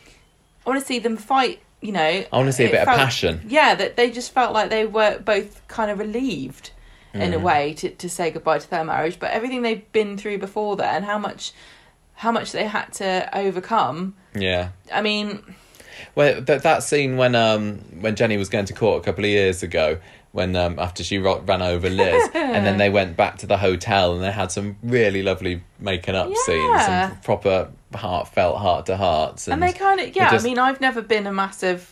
I 0.65 0.69
want 0.69 0.79
to 0.79 0.85
see 0.85 0.99
them 0.99 1.17
fight. 1.17 1.59
You 1.81 1.91
know, 1.91 2.01
I 2.01 2.27
want 2.37 2.47
to 2.47 2.53
see 2.53 2.63
a 2.63 2.67
It 2.67 2.71
bit 2.71 2.81
of 2.81 2.87
passion. 2.87 3.41
Yeah, 3.47 3.75
that 3.75 3.95
they 3.95 4.09
just 4.09 4.31
felt 4.31 4.53
like 4.53 4.71
they 4.71 4.87
were 4.87 5.19
both 5.19 5.67
kind 5.67 5.91
of 5.91 5.99
relieved 5.99 6.71
in 7.15 7.31
Mm. 7.31 7.35
a 7.35 7.39
way 7.39 7.73
to 7.75 7.89
to 7.89 8.09
say 8.09 8.29
goodbye 8.31 8.59
to 8.59 8.69
their 8.69 8.83
marriage. 8.83 9.17
But 9.19 9.31
everything 9.31 9.61
they've 9.61 9.89
been 9.91 10.17
through 10.17 10.37
before 10.39 10.75
then, 10.75 11.03
how 11.03 11.17
much 11.17 11.51
how 12.15 12.31
much 12.31 12.51
they 12.51 12.65
had 12.65 12.93
to 12.93 13.29
overcome. 13.37 14.15
Yeah. 14.33 14.69
I 14.93 15.01
mean, 15.01 15.41
Well, 16.15 16.41
that 16.41 16.63
that 16.63 16.83
scene 16.83 17.17
when 17.17 17.35
um 17.35 17.79
when 18.01 18.15
Jenny 18.15 18.37
was 18.37 18.49
going 18.49 18.65
to 18.65 18.73
court 18.73 19.01
a 19.01 19.05
couple 19.05 19.23
of 19.23 19.29
years 19.29 19.63
ago, 19.63 19.97
when 20.31 20.55
um 20.55 20.77
after 20.79 21.03
she 21.03 21.17
ro- 21.17 21.41
ran 21.45 21.61
over 21.61 21.89
Liz, 21.89 22.29
and 22.33 22.65
then 22.65 22.77
they 22.77 22.89
went 22.99 23.15
back 23.17 23.37
to 23.39 23.47
the 23.47 23.57
hotel 23.57 24.13
and 24.13 24.23
they 24.23 24.31
had 24.31 24.51
some 24.51 24.75
really 24.83 25.23
lovely 25.23 25.61
making 25.79 26.15
up 26.15 26.27
scenes, 26.45 26.57
Yeah. 26.81 27.09
some 27.09 27.17
proper 27.21 27.69
heartfelt 27.93 28.57
heart 28.57 28.85
to 28.87 28.97
hearts, 28.97 29.47
and 29.47 29.61
they 29.63 29.71
kind 29.73 29.99
of 30.01 30.15
yeah. 30.15 30.31
just- 30.31 30.45
I 30.45 30.49
mean, 30.49 30.59
I've 30.59 30.81
never 30.81 31.01
been 31.01 31.27
a 31.27 31.31
massive 31.33 31.91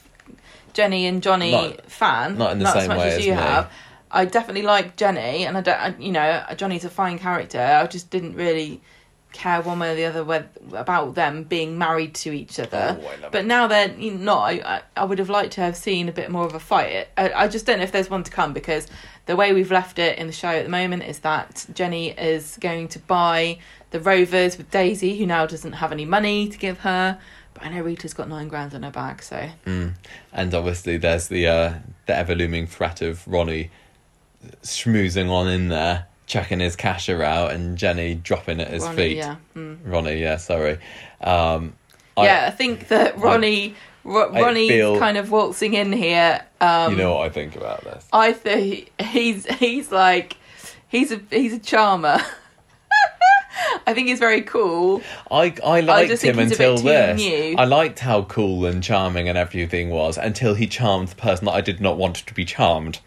Jenny 0.74 1.06
and 1.06 1.22
Johnny 1.24 1.52
Not- 1.52 1.90
fan. 1.92 2.38
not 2.38 2.52
in 2.54 2.60
the 2.60 2.68
as 2.68 2.74
same 2.74 2.88
much 2.88 2.98
way 2.98 3.08
as, 3.10 3.18
as 3.20 3.26
you 3.26 3.34
have. 3.34 3.70
I 4.14 4.26
definitely 4.26 4.62
like 4.62 4.96
Jenny, 4.96 5.46
and 5.46 5.58
I 5.58 5.62
don't. 5.62 5.80
I, 5.80 5.96
you 5.98 6.12
know, 6.12 6.44
Johnny's 6.56 6.86
a 6.86 6.90
fine 6.90 7.18
character. 7.18 7.60
I 7.60 7.88
just 7.88 8.12
didn't 8.12 8.36
really 8.36 8.82
care 9.34 9.62
one 9.62 9.80
way 9.80 9.92
or 9.92 9.96
the 9.96 10.06
other 10.06 10.24
with, 10.24 10.46
about 10.74 11.16
them 11.16 11.44
being 11.44 11.78
married 11.78 12.14
to 12.14 12.32
each 12.32 12.60
other. 12.60 13.00
Oh, 13.02 13.30
but 13.32 13.46
now 13.46 13.66
they're 13.66 13.90
not. 13.90 14.44
I, 14.44 14.52
I, 14.52 14.82
I 14.96 15.06
would 15.06 15.18
have 15.18 15.30
liked 15.30 15.54
to 15.54 15.62
have 15.62 15.76
seen 15.76 16.08
a 16.08 16.12
bit 16.12 16.30
more 16.30 16.46
of 16.46 16.54
a 16.54 16.60
fight. 16.60 17.08
I, 17.18 17.34
I 17.34 17.48
just 17.48 17.66
don't 17.66 17.80
know 17.80 17.84
if 17.84 17.92
there's 17.92 18.10
one 18.10 18.24
to 18.24 18.32
come 18.32 18.54
because 18.54 18.88
the 19.26 19.36
way 19.36 19.52
we've 19.52 19.72
left 19.72 19.98
it 19.98 20.20
in 20.20 20.28
the 20.28 20.34
show 20.34 20.50
at 20.50 20.64
the 20.64 20.70
moment 20.70 21.04
is 21.04 21.20
that 21.20 21.66
Jenny 21.74 22.12
is 22.12 22.58
going 22.62 22.90
to 22.90 23.00
buy 23.00 23.58
the 23.90 24.00
Rovers 24.00 24.58
with 24.58 24.70
Daisy, 24.70 25.18
who 25.18 25.26
now 25.26 25.46
doesn't 25.48 25.74
have 25.74 25.92
any 25.92 26.06
money 26.06 26.48
to 26.48 26.58
give 26.58 26.80
her. 26.80 27.20
But 27.56 27.66
I 27.66 27.70
know 27.70 27.82
Rita's 27.82 28.14
got 28.14 28.30
nine 28.30 28.48
grand 28.48 28.74
in 28.74 28.84
her 28.84 28.92
bag, 28.92 29.24
so 29.24 29.50
Mm. 29.66 29.94
And 30.32 30.54
obviously, 30.54 30.98
there's 30.98 31.28
the 31.28 31.48
uh, 31.48 31.74
the 32.06 32.16
ever 32.16 32.36
looming 32.36 32.68
threat 32.68 33.02
of 33.02 33.28
Ronnie 33.28 33.72
schmoozing 34.64 35.30
on 35.30 35.48
in 35.48 35.70
there, 35.70 36.06
chucking 36.28 36.60
his 36.60 36.76
casher 36.76 37.22
out, 37.24 37.52
and 37.52 37.78
Jenny 37.78 38.16
dropping 38.16 38.60
at 38.60 38.70
his 38.70 38.84
Ronnie, 38.84 38.96
feet. 38.98 39.18
yeah. 39.18 39.36
Mm. 39.56 39.78
Ronnie, 39.86 40.22
yeah, 40.22 40.38
sorry. 40.38 40.78
Um, 41.22 41.74
I- 42.18 42.26
yeah, 42.26 42.46
I 42.48 42.52
think 42.52 42.88
that 42.90 43.18
Ronnie, 43.20 43.76
Ro- 44.04 44.32
I 44.34 44.42
Ronnie's 44.42 44.70
feel- 44.70 45.00
kind 45.00 45.18
of 45.18 45.32
waltzing 45.32 45.74
in 45.74 45.92
here. 45.94 46.42
Um, 46.62 46.92
you 46.94 46.98
know 46.98 47.16
what 47.16 47.26
I 47.26 47.30
think 47.30 47.56
about 47.56 47.84
this. 47.84 48.08
I 48.14 48.34
think 48.34 48.92
he's 49.02 49.46
he's 49.46 49.92
like 49.92 50.38
he's 50.90 51.12
a 51.12 51.20
he's 51.30 51.54
a 51.54 51.60
charmer. 51.60 52.20
I 53.86 53.94
think 53.94 54.08
he's 54.08 54.20
very 54.20 54.42
cool. 54.42 55.02
I 55.32 55.54
I 55.64 55.82
liked 55.82 56.10
just 56.10 56.24
him 56.24 56.36
think 56.36 56.50
he's 56.50 56.58
a 56.58 56.62
bit 56.62 56.70
until 56.72 56.84
this. 56.86 57.18
new. 57.22 57.56
I 57.58 57.66
liked 57.66 58.00
how 58.00 58.24
cool 58.24 58.66
and 58.66 58.82
charming 58.84 59.30
and 59.30 59.38
everything 59.38 59.90
was 59.90 60.18
until 60.18 60.54
he 60.56 60.68
charmed 60.68 61.10
the 61.10 61.16
person 61.16 61.46
that 61.46 61.52
I 61.54 61.62
did 61.62 61.80
not 61.80 61.98
want 61.98 62.16
to 62.18 62.34
be 62.34 62.46
charmed, 62.46 63.00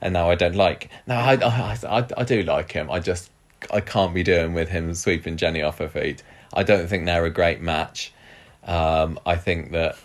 and 0.00 0.12
now 0.12 0.30
I 0.30 0.34
don't 0.34 0.54
like. 0.54 0.90
Now 1.06 1.20
I 1.20 1.34
I, 1.34 1.78
I, 1.88 2.06
I 2.16 2.24
do 2.24 2.42
like 2.42 2.72
him. 2.72 2.90
I 2.90 3.00
just 3.00 3.30
I 3.72 3.80
can't 3.80 4.14
be 4.14 4.22
doing 4.22 4.54
with 4.54 4.68
him 4.68 4.94
sweeping 4.94 5.36
Jenny 5.36 5.62
off 5.62 5.78
her 5.78 5.88
feet. 5.88 6.22
I 6.54 6.62
don't 6.62 6.86
think 6.88 7.06
they're 7.06 7.24
a 7.24 7.30
great 7.30 7.60
match. 7.60 8.12
Um, 8.64 9.18
I 9.26 9.36
think 9.36 9.72
that 9.72 9.96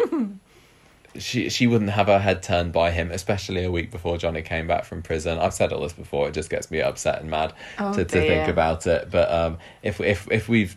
she 1.18 1.50
she 1.50 1.68
wouldn't 1.68 1.92
have 1.92 2.08
her 2.08 2.20
head 2.20 2.42
turned 2.44 2.74
by 2.74 2.92
him, 2.92 3.12
especially 3.12 3.64
a 3.64 3.72
week 3.72 3.92
before 3.92 4.18
Johnny 4.18 4.42
came 4.42 4.68
back 4.68 4.86
from 4.86 5.02
prison. 5.02 5.38
I've 5.38 5.54
said 5.54 5.72
all 5.72 5.82
this 5.82 5.94
before; 5.94 6.28
it 6.28 6.34
just 6.34 6.50
gets 6.50 6.72
me 6.72 6.82
upset 6.82 7.22
and 7.22 7.30
mad 7.30 7.54
Oh, 7.80 7.94
to, 7.94 8.04
to 8.04 8.20
think 8.20 8.48
about 8.48 8.88
it. 8.88 9.12
But 9.12 9.32
um, 9.32 9.58
if 9.84 10.00
if 10.02 10.30
if 10.32 10.50
we've 10.50 10.76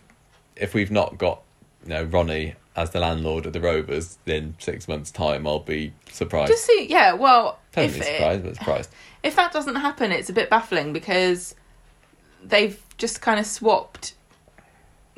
if 0.57 0.75
we've 0.75 0.91
not 0.91 1.17
got 1.19 1.43
you 1.85 1.91
know 1.91 2.05
Ronnie 2.05 2.55
as 2.77 2.91
the 2.91 3.01
landlord 3.01 3.47
of 3.47 3.53
the 3.53 3.61
Rovers 3.61 4.19
in 4.27 4.55
six 4.59 4.87
months' 4.87 5.11
time, 5.11 5.47
I'll 5.47 5.61
be 5.61 5.93
surprised. 6.11 6.53
Just 6.53 6.67
see, 6.67 6.87
yeah. 6.89 7.15
Well, 7.15 7.59
Totally 7.73 7.99
if 7.99 8.05
surprised, 8.05 8.45
but 8.45 8.57
surprised. 8.57 8.91
if 9.23 9.37
that 9.37 9.53
doesn't 9.53 9.77
happen, 9.77 10.13
it's 10.13 10.29
a 10.29 10.33
bit 10.33 10.51
baffling 10.51 10.93
because 10.93 11.55
they've 12.45 12.81
just 12.99 13.21
kind 13.21 13.41
of 13.41 13.47
swapped 13.47 14.15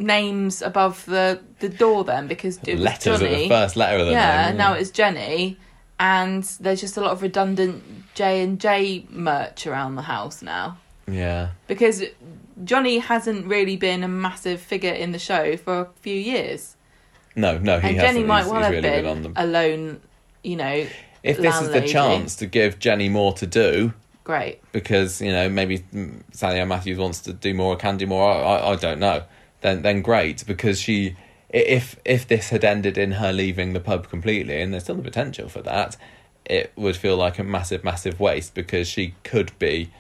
names 0.01 0.63
above 0.63 1.05
the 1.07 1.41
the 1.59 1.69
door 1.69 2.05
then 2.05 2.29
because 2.29 2.59
it 2.65 2.75
was 2.75 2.85
Letters 2.85 3.19
Johnny. 3.19 3.43
the 3.43 3.49
first 3.49 3.75
letter 3.75 3.99
of 3.99 4.07
the 4.07 4.13
yeah, 4.13 4.49
name. 4.49 4.57
now 4.57 4.75
it's 4.75 4.91
Jenny, 4.91 5.59
and 5.99 6.45
there's 6.61 6.81
just 6.81 6.97
a 6.97 7.01
lot 7.01 7.11
of 7.11 7.23
redundant 7.23 7.83
J 8.15 8.43
and 8.43 8.61
J 8.61 9.07
merch 9.11 9.67
around 9.67 9.97
the 9.97 10.03
house 10.03 10.41
now 10.43 10.79
yeah. 11.11 11.51
because 11.67 12.03
Johnny 12.65 12.99
hasn't 12.99 13.47
really 13.47 13.77
been 13.77 14.03
a 14.03 14.09
massive 14.09 14.61
figure 14.61 14.93
in 14.93 15.13
the 15.13 15.19
show 15.19 15.57
for 15.57 15.81
a 15.81 15.89
few 16.01 16.17
years, 16.17 16.77
No, 17.39 17.57
no, 17.59 17.79
he 17.81 17.89
and 17.89 17.97
hasn't. 17.97 18.17
Jenny 18.17 18.25
might 18.27 18.43
he's, 18.43 18.53
well 18.53 18.57
he's 18.57 18.65
have 18.67 18.85
really 18.85 19.03
been 19.03 19.23
them. 19.23 19.33
alone. 19.37 20.01
You 20.43 20.57
know, 20.57 20.87
If 21.23 21.39
this 21.39 21.61
is 21.61 21.71
the 21.71 21.83
chance 21.83 22.37
to 22.37 22.47
give 22.47 22.79
Jenny 22.79 23.09
more 23.09 23.33
to 23.35 23.47
do, 23.47 23.93
great. 24.25 24.61
because 24.73 25.21
you 25.21 25.33
know 25.33 25.49
maybe 25.49 25.85
Sally 26.33 26.61
Ann 26.61 26.69
Matthews 26.69 26.99
wants 26.99 27.21
to 27.23 27.33
do 27.33 27.55
more 27.55 27.75
or 27.75 27.77
can 27.77 27.97
do 27.97 28.07
more. 28.07 28.31
I, 28.31 28.37
I, 28.37 28.73
I 28.73 28.77
don't 28.77 28.99
know. 29.01 29.23
Then 29.61 29.83
then 29.83 30.03
great 30.03 30.45
because 30.47 30.81
she 30.81 31.17
if 31.49 31.99
if 32.05 32.27
this 32.29 32.51
had 32.51 32.65
ended 32.65 32.99
in 32.99 33.13
her 33.13 33.33
leaving 33.33 33.73
the 33.73 33.81
pub 33.81 34.09
completely, 34.09 34.61
and 34.61 34.73
there's 34.73 34.85
still 34.85 34.97
the 34.97 35.03
potential 35.03 35.49
for 35.49 35.63
that, 35.63 35.97
it 36.45 36.73
would 36.77 36.97
feel 36.97 37.17
like 37.17 37.39
a 37.39 37.45
massive, 37.45 37.83
massive 37.85 38.21
waste 38.21 38.55
because 38.55 38.87
she 38.89 39.15
could 39.25 39.59
be 39.59 39.91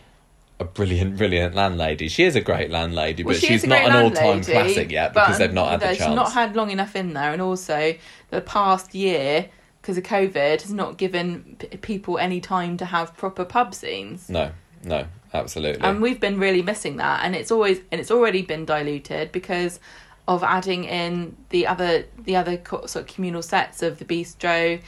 a 0.61 0.65
brilliant, 0.65 1.17
brilliant 1.17 1.55
landlady. 1.55 2.09
She 2.09 2.25
is 2.25 2.35
a 2.35 2.41
great 2.41 2.71
landlady, 2.71 3.23
Well, 3.23 3.35
but 3.35 3.41
she 3.41 3.47
she's 3.49 3.67
not 3.67 3.83
an 3.83 3.93
all-time 3.93 4.43
classic 4.43 4.91
yet 4.91 5.15
because 5.15 5.39
they've 5.39 5.53
not 5.53 5.71
had 5.71 5.81
the 5.81 5.87
chance. 5.87 5.99
She's 5.99 6.15
not 6.15 6.33
had 6.33 6.57
long 6.57 6.71
enough 6.71 6.97
in 6.97 7.13
there, 7.13 7.33
and 7.33 7.41
also 7.41 7.95
the 8.31 8.41
past 8.41 8.95
year 8.95 9.49
because 9.81 9.97
of 9.97 10.05
COVID 10.05 10.61
has 10.61 10.73
not 10.73 10.99
given 10.99 11.57
p- 11.59 11.77
people 11.79 12.19
any 12.19 12.41
time 12.41 12.77
to 12.77 12.85
have 12.85 13.17
proper 13.17 13.45
pub 13.45 13.73
scenes. 13.73 14.29
No, 14.29 14.51
no, 14.85 15.07
absolutely. 15.33 15.81
and 15.83 16.03
we've 16.03 16.21
been 16.21 16.39
really 16.39 16.63
missing 16.63 16.97
that 16.97 17.25
and 17.25 17.35
it's 17.35 17.51
always 17.51 17.81
and 17.91 18.01
it's 18.01 18.11
already 18.11 18.43
been 18.43 18.65
diluted 18.65 19.33
because 19.33 19.81
of 20.27 20.43
adding 20.43 20.85
in 20.85 21.37
the 21.51 21.67
other 21.67 22.05
the 22.25 22.37
other 22.37 22.61
sort 22.87 22.97
of 22.97 23.07
communal 23.07 23.43
sets 23.43 23.83
of 23.83 23.99
the 23.99 24.05
bistro 24.05 24.81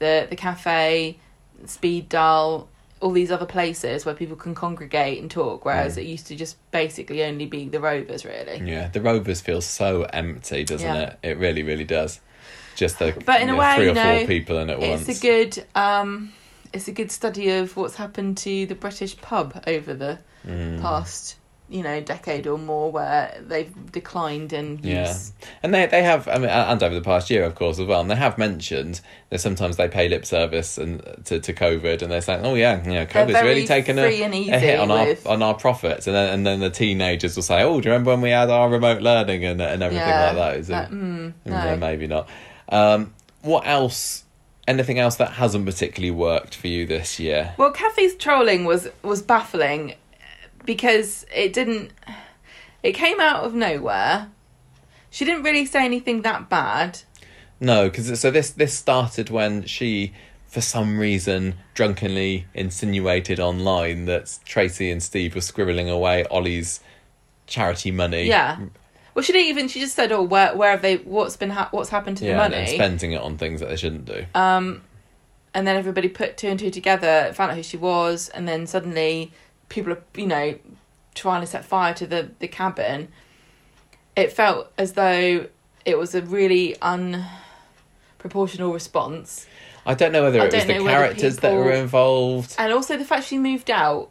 the 0.00 0.26
the 0.28 0.36
cafe 0.36 1.18
Speed 1.66 2.08
Daal 2.08 2.68
all 3.00 3.10
these 3.12 3.30
other 3.30 3.46
places 3.46 4.04
where 4.04 4.14
people 4.14 4.36
can 4.36 4.54
congregate 4.54 5.20
and 5.20 5.30
talk 5.30 5.64
whereas 5.64 5.96
Mm. 5.96 6.00
it 6.02 6.06
used 6.06 6.26
to 6.26 6.36
just 6.36 6.56
basically 6.70 7.24
only 7.24 7.46
be 7.46 7.68
the 7.68 7.80
rovers 7.80 8.24
really 8.24 8.60
yeah, 8.64 8.88
the 8.88 9.00
Rovers 9.00 9.40
feel 9.40 9.60
so 9.62 10.02
empty, 10.12 10.64
doesn't 10.64 10.86
Yeah. 10.94 11.02
it? 11.02 11.18
It 11.22 11.38
really, 11.38 11.62
really 11.62 11.84
does. 11.84 12.20
Just 12.76 12.98
the 12.98 13.14
But 13.24 13.40
in 13.40 13.48
a 13.48 13.52
know, 13.52 13.58
way, 13.58 13.74
three 13.76 13.84
or 13.86 13.88
you 13.88 13.94
know, 13.94 14.18
four 14.18 14.26
people 14.26 14.58
in 14.58 14.70
at 14.70 14.78
it's 14.82 15.06
once. 15.08 15.18
a 15.18 15.20
good 15.22 15.64
um 15.74 16.32
it's 16.72 16.86
a 16.88 16.92
good 16.92 17.10
study 17.10 17.50
of 17.50 17.76
what's 17.76 17.96
happened 17.96 18.36
to 18.38 18.64
the 18.66 18.76
british 18.76 19.16
pub 19.20 19.62
over 19.66 19.92
the 19.94 20.18
Mm. 20.46 20.80
past 20.80 21.36
you 21.70 21.82
know 21.84 22.00
decade 22.00 22.46
or 22.48 22.58
more 22.58 22.90
where 22.90 23.40
they've 23.46 23.72
declined 23.92 24.52
in 24.52 24.80
Yeah. 24.82 25.06
use 25.08 25.32
And 25.62 25.72
they 25.72 25.86
they 25.86 26.02
have, 26.02 26.26
I 26.26 26.38
mean, 26.38 26.48
and 26.50 26.82
over 26.82 26.94
the 26.94 27.00
past 27.00 27.30
year, 27.30 27.44
of 27.44 27.54
course, 27.54 27.78
as 27.78 27.86
well. 27.86 28.00
And 28.00 28.10
they 28.10 28.16
have 28.16 28.36
mentioned 28.38 29.00
that 29.30 29.40
sometimes 29.40 29.76
they 29.76 29.86
pay 29.86 30.08
lip 30.08 30.26
service 30.26 30.76
and 30.78 31.00
to, 31.26 31.38
to 31.38 31.52
COVID, 31.52 32.02
and 32.02 32.10
they're 32.10 32.20
saying, 32.20 32.44
"Oh 32.44 32.54
yeah, 32.54 32.82
you 32.84 32.94
know, 32.94 33.06
COVID's 33.06 33.42
really 33.42 33.66
taken 33.66 33.98
a, 33.98 34.02
a 34.04 34.58
hit 34.58 34.80
on 34.80 34.88
with- 34.88 35.24
our 35.26 35.32
on 35.34 35.42
our 35.42 35.54
profits." 35.54 36.06
And 36.08 36.16
then 36.16 36.34
and 36.34 36.46
then 36.46 36.58
the 36.60 36.70
teenagers 36.70 37.36
will 37.36 37.44
say, 37.44 37.62
"Oh, 37.62 37.80
do 37.80 37.88
you 37.88 37.92
remember 37.92 38.10
when 38.10 38.20
we 38.20 38.30
had 38.30 38.50
our 38.50 38.68
remote 38.68 39.00
learning 39.00 39.44
and 39.44 39.60
and 39.62 39.82
everything 39.82 40.08
Yeah, 40.08 40.32
like 40.32 40.56
those?" 40.56 40.66
that- 40.68 40.90
And, 40.90 41.02
mm, 41.02 41.32
and 41.44 41.54
then 41.54 41.78
no. 41.80 41.86
maybe 41.86 42.06
not. 42.08 42.28
Um, 42.68 43.14
what 43.42 43.66
else? 43.66 44.24
Anything 44.68 44.98
else 45.00 45.16
that 45.16 45.32
hasn't 45.32 45.66
particularly 45.66 46.12
worked 46.12 46.54
for 46.54 46.68
you 46.68 46.86
this 46.86 47.18
year? 47.18 47.54
Well, 47.56 47.72
Kathy's 47.72 48.14
trolling 48.16 48.64
was 48.64 48.88
was 49.02 49.22
baffling 49.22 49.94
because 50.64 51.26
it 51.34 51.52
didn't. 51.52 51.92
It 52.82 52.92
came 52.92 53.20
out 53.20 53.44
of 53.44 53.54
nowhere. 53.54 54.30
She 55.10 55.24
didn't 55.24 55.42
really 55.42 55.66
say 55.66 55.84
anything 55.84 56.22
that 56.22 56.48
bad. 56.48 57.00
No, 57.58 57.90
because 57.90 58.18
so 58.18 58.30
this 58.30 58.50
this 58.50 58.76
started 58.76 59.28
when 59.28 59.64
she, 59.64 60.14
for 60.46 60.60
some 60.60 60.98
reason, 60.98 61.56
drunkenly 61.74 62.46
insinuated 62.54 63.38
online 63.38 64.06
that 64.06 64.38
Tracy 64.44 64.90
and 64.90 65.02
Steve 65.02 65.34
were 65.34 65.40
scribbling 65.40 65.90
away 65.90 66.24
Ollie's 66.30 66.80
charity 67.46 67.90
money. 67.90 68.24
Yeah. 68.24 68.58
Well, 69.14 69.22
she 69.22 69.32
didn't 69.32 69.48
even. 69.48 69.68
She 69.68 69.80
just 69.80 69.94
said, 69.94 70.12
"Oh, 70.12 70.22
where 70.22 70.56
where 70.56 70.70
have 70.70 70.82
they? 70.82 70.96
What's 70.98 71.36
been 71.36 71.50
ha- 71.50 71.68
what's 71.72 71.90
happened 71.90 72.16
to 72.18 72.24
yeah, 72.24 72.32
the 72.32 72.36
money?" 72.38 72.54
then 72.54 72.74
spending 72.74 73.12
it 73.12 73.20
on 73.20 73.36
things 73.36 73.60
that 73.60 73.68
they 73.68 73.76
shouldn't 73.76 74.06
do. 74.06 74.24
Um, 74.34 74.82
and 75.52 75.66
then 75.66 75.76
everybody 75.76 76.08
put 76.08 76.36
two 76.36 76.48
and 76.48 76.58
two 76.58 76.70
together, 76.70 77.32
found 77.34 77.50
out 77.50 77.56
who 77.56 77.62
she 77.62 77.76
was, 77.76 78.28
and 78.30 78.46
then 78.48 78.66
suddenly 78.66 79.32
people 79.70 79.94
are, 79.94 80.02
you 80.14 80.26
know, 80.26 80.58
trying 81.14 81.40
to 81.40 81.46
set 81.46 81.64
fire 81.64 81.94
to 81.94 82.06
the, 82.06 82.28
the 82.38 82.48
cabin. 82.48 83.08
It 84.14 84.32
felt 84.32 84.70
as 84.76 84.92
though 84.92 85.46
it 85.86 85.96
was 85.96 86.14
a 86.14 86.20
really 86.20 86.76
unproportional 86.82 88.74
response. 88.74 89.46
I 89.86 89.94
don't 89.94 90.12
know 90.12 90.24
whether 90.24 90.42
I 90.42 90.44
it 90.44 90.52
was 90.52 90.66
the 90.66 90.74
characters 90.74 91.38
that 91.38 91.54
were 91.54 91.72
involved. 91.72 92.54
And 92.58 92.70
also 92.72 92.98
the 92.98 93.04
fact 93.04 93.24
she 93.24 93.38
moved 93.38 93.70
out. 93.70 94.10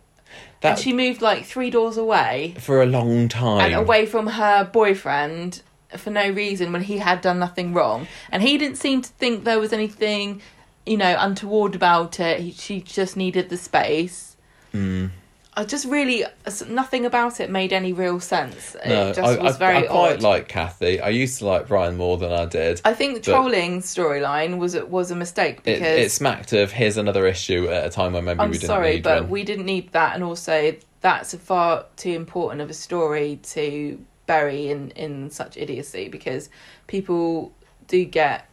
That 0.62 0.72
and 0.72 0.80
she 0.80 0.93
moved 0.93 1.22
like 1.22 1.45
three 1.45 1.70
doors 1.70 1.95
away 1.95 2.55
for 2.60 2.82
a 2.82 2.86
long 2.86 3.30
time. 3.30 3.62
and 3.62 3.76
away 3.76 4.05
from 4.05 4.28
her 4.28 4.66
boyfriend 4.66 5.62
for 5.95 6.10
no 6.10 6.30
reason 6.30 6.74
when 6.74 6.84
he 6.84 6.97
had 6.97 7.22
done 7.22 7.39
nothing 7.39 7.74
wrong. 7.74 8.07
And 8.30 8.43
he 8.43 8.57
didn't 8.57 8.78
seem 8.78 9.01
to 9.01 9.10
think 9.10 9.43
there 9.43 9.60
was 9.60 9.72
anything, 9.74 10.41
you 10.86 10.97
know, 10.97 11.16
untoward 11.18 11.76
about 11.76 12.20
it. 12.20 12.41
He, 12.41 12.51
she 12.51 12.82
just 12.82 13.16
needed 13.16 13.49
the 13.49 13.57
space. 13.57 14.36
Mm. 14.74 15.12
I 15.56 15.66
just 15.66 15.86
really 15.86 16.24
uh, 16.24 16.30
nothing 16.68 17.06
about 17.06 17.39
it 17.39 17.50
made 17.50 17.74
any 17.74 17.91
real 17.91 18.20
sense. 18.20 18.76
No, 18.86 19.10
it 19.10 19.16
just 19.16 19.39
I, 19.39 19.43
was 19.43 19.56
I, 19.56 19.60
very 19.60 19.78
I 19.78 19.82
quite 19.88 20.14
odd. 20.14 20.22
like 20.22 20.47
Kathy. 20.47 21.02
I 21.02 21.10
used 21.10 21.39
to 21.39 21.45
like 21.47 21.68
Brian 21.68 21.97
more 21.97 22.18
than 22.18 22.32
I 22.32 22.45
did. 22.45 22.82
I 22.86 22.93
think 22.93 23.16
the 23.16 23.32
trolling 23.32 23.82
storyline 23.82 24.58
was 24.60 24.76
a- 24.76 24.86
was 24.86 25.12
a 25.12 25.16
mistake 25.16 25.58
It, 25.60 25.64
because 25.64 26.06
it 26.06 26.12
smacked 26.12 26.54
of 26.54 26.72
here's 26.72 26.97
another 26.97 27.26
issue 27.26 27.68
at 27.68 27.86
a 27.86 27.89
time 27.89 28.14
when 28.14 28.26
maybe 28.26 28.39
I'm 28.39 28.52
we 28.52 28.58
didn't 28.58 28.68
sorry, 28.68 28.93
need 28.95 29.04
but 29.04 29.24
one. 29.24 29.32
we 29.32 29.43
didn't 29.43 29.66
need 29.66 29.91
that, 29.93 30.16
and 30.16 30.24
also 30.24 30.76
that's 31.02 31.34
far 31.36 31.86
too 31.97 32.12
important 32.12 32.62
of 32.62 32.70
a 32.70 32.74
story 32.74 33.39
to 33.43 34.00
bury 34.28 34.70
in 34.70 34.91
in 34.91 35.30
such 35.32 35.58
idiocy 35.58 36.08
because 36.10 36.50
people 36.88 37.52
do 37.88 38.06
get 38.06 38.47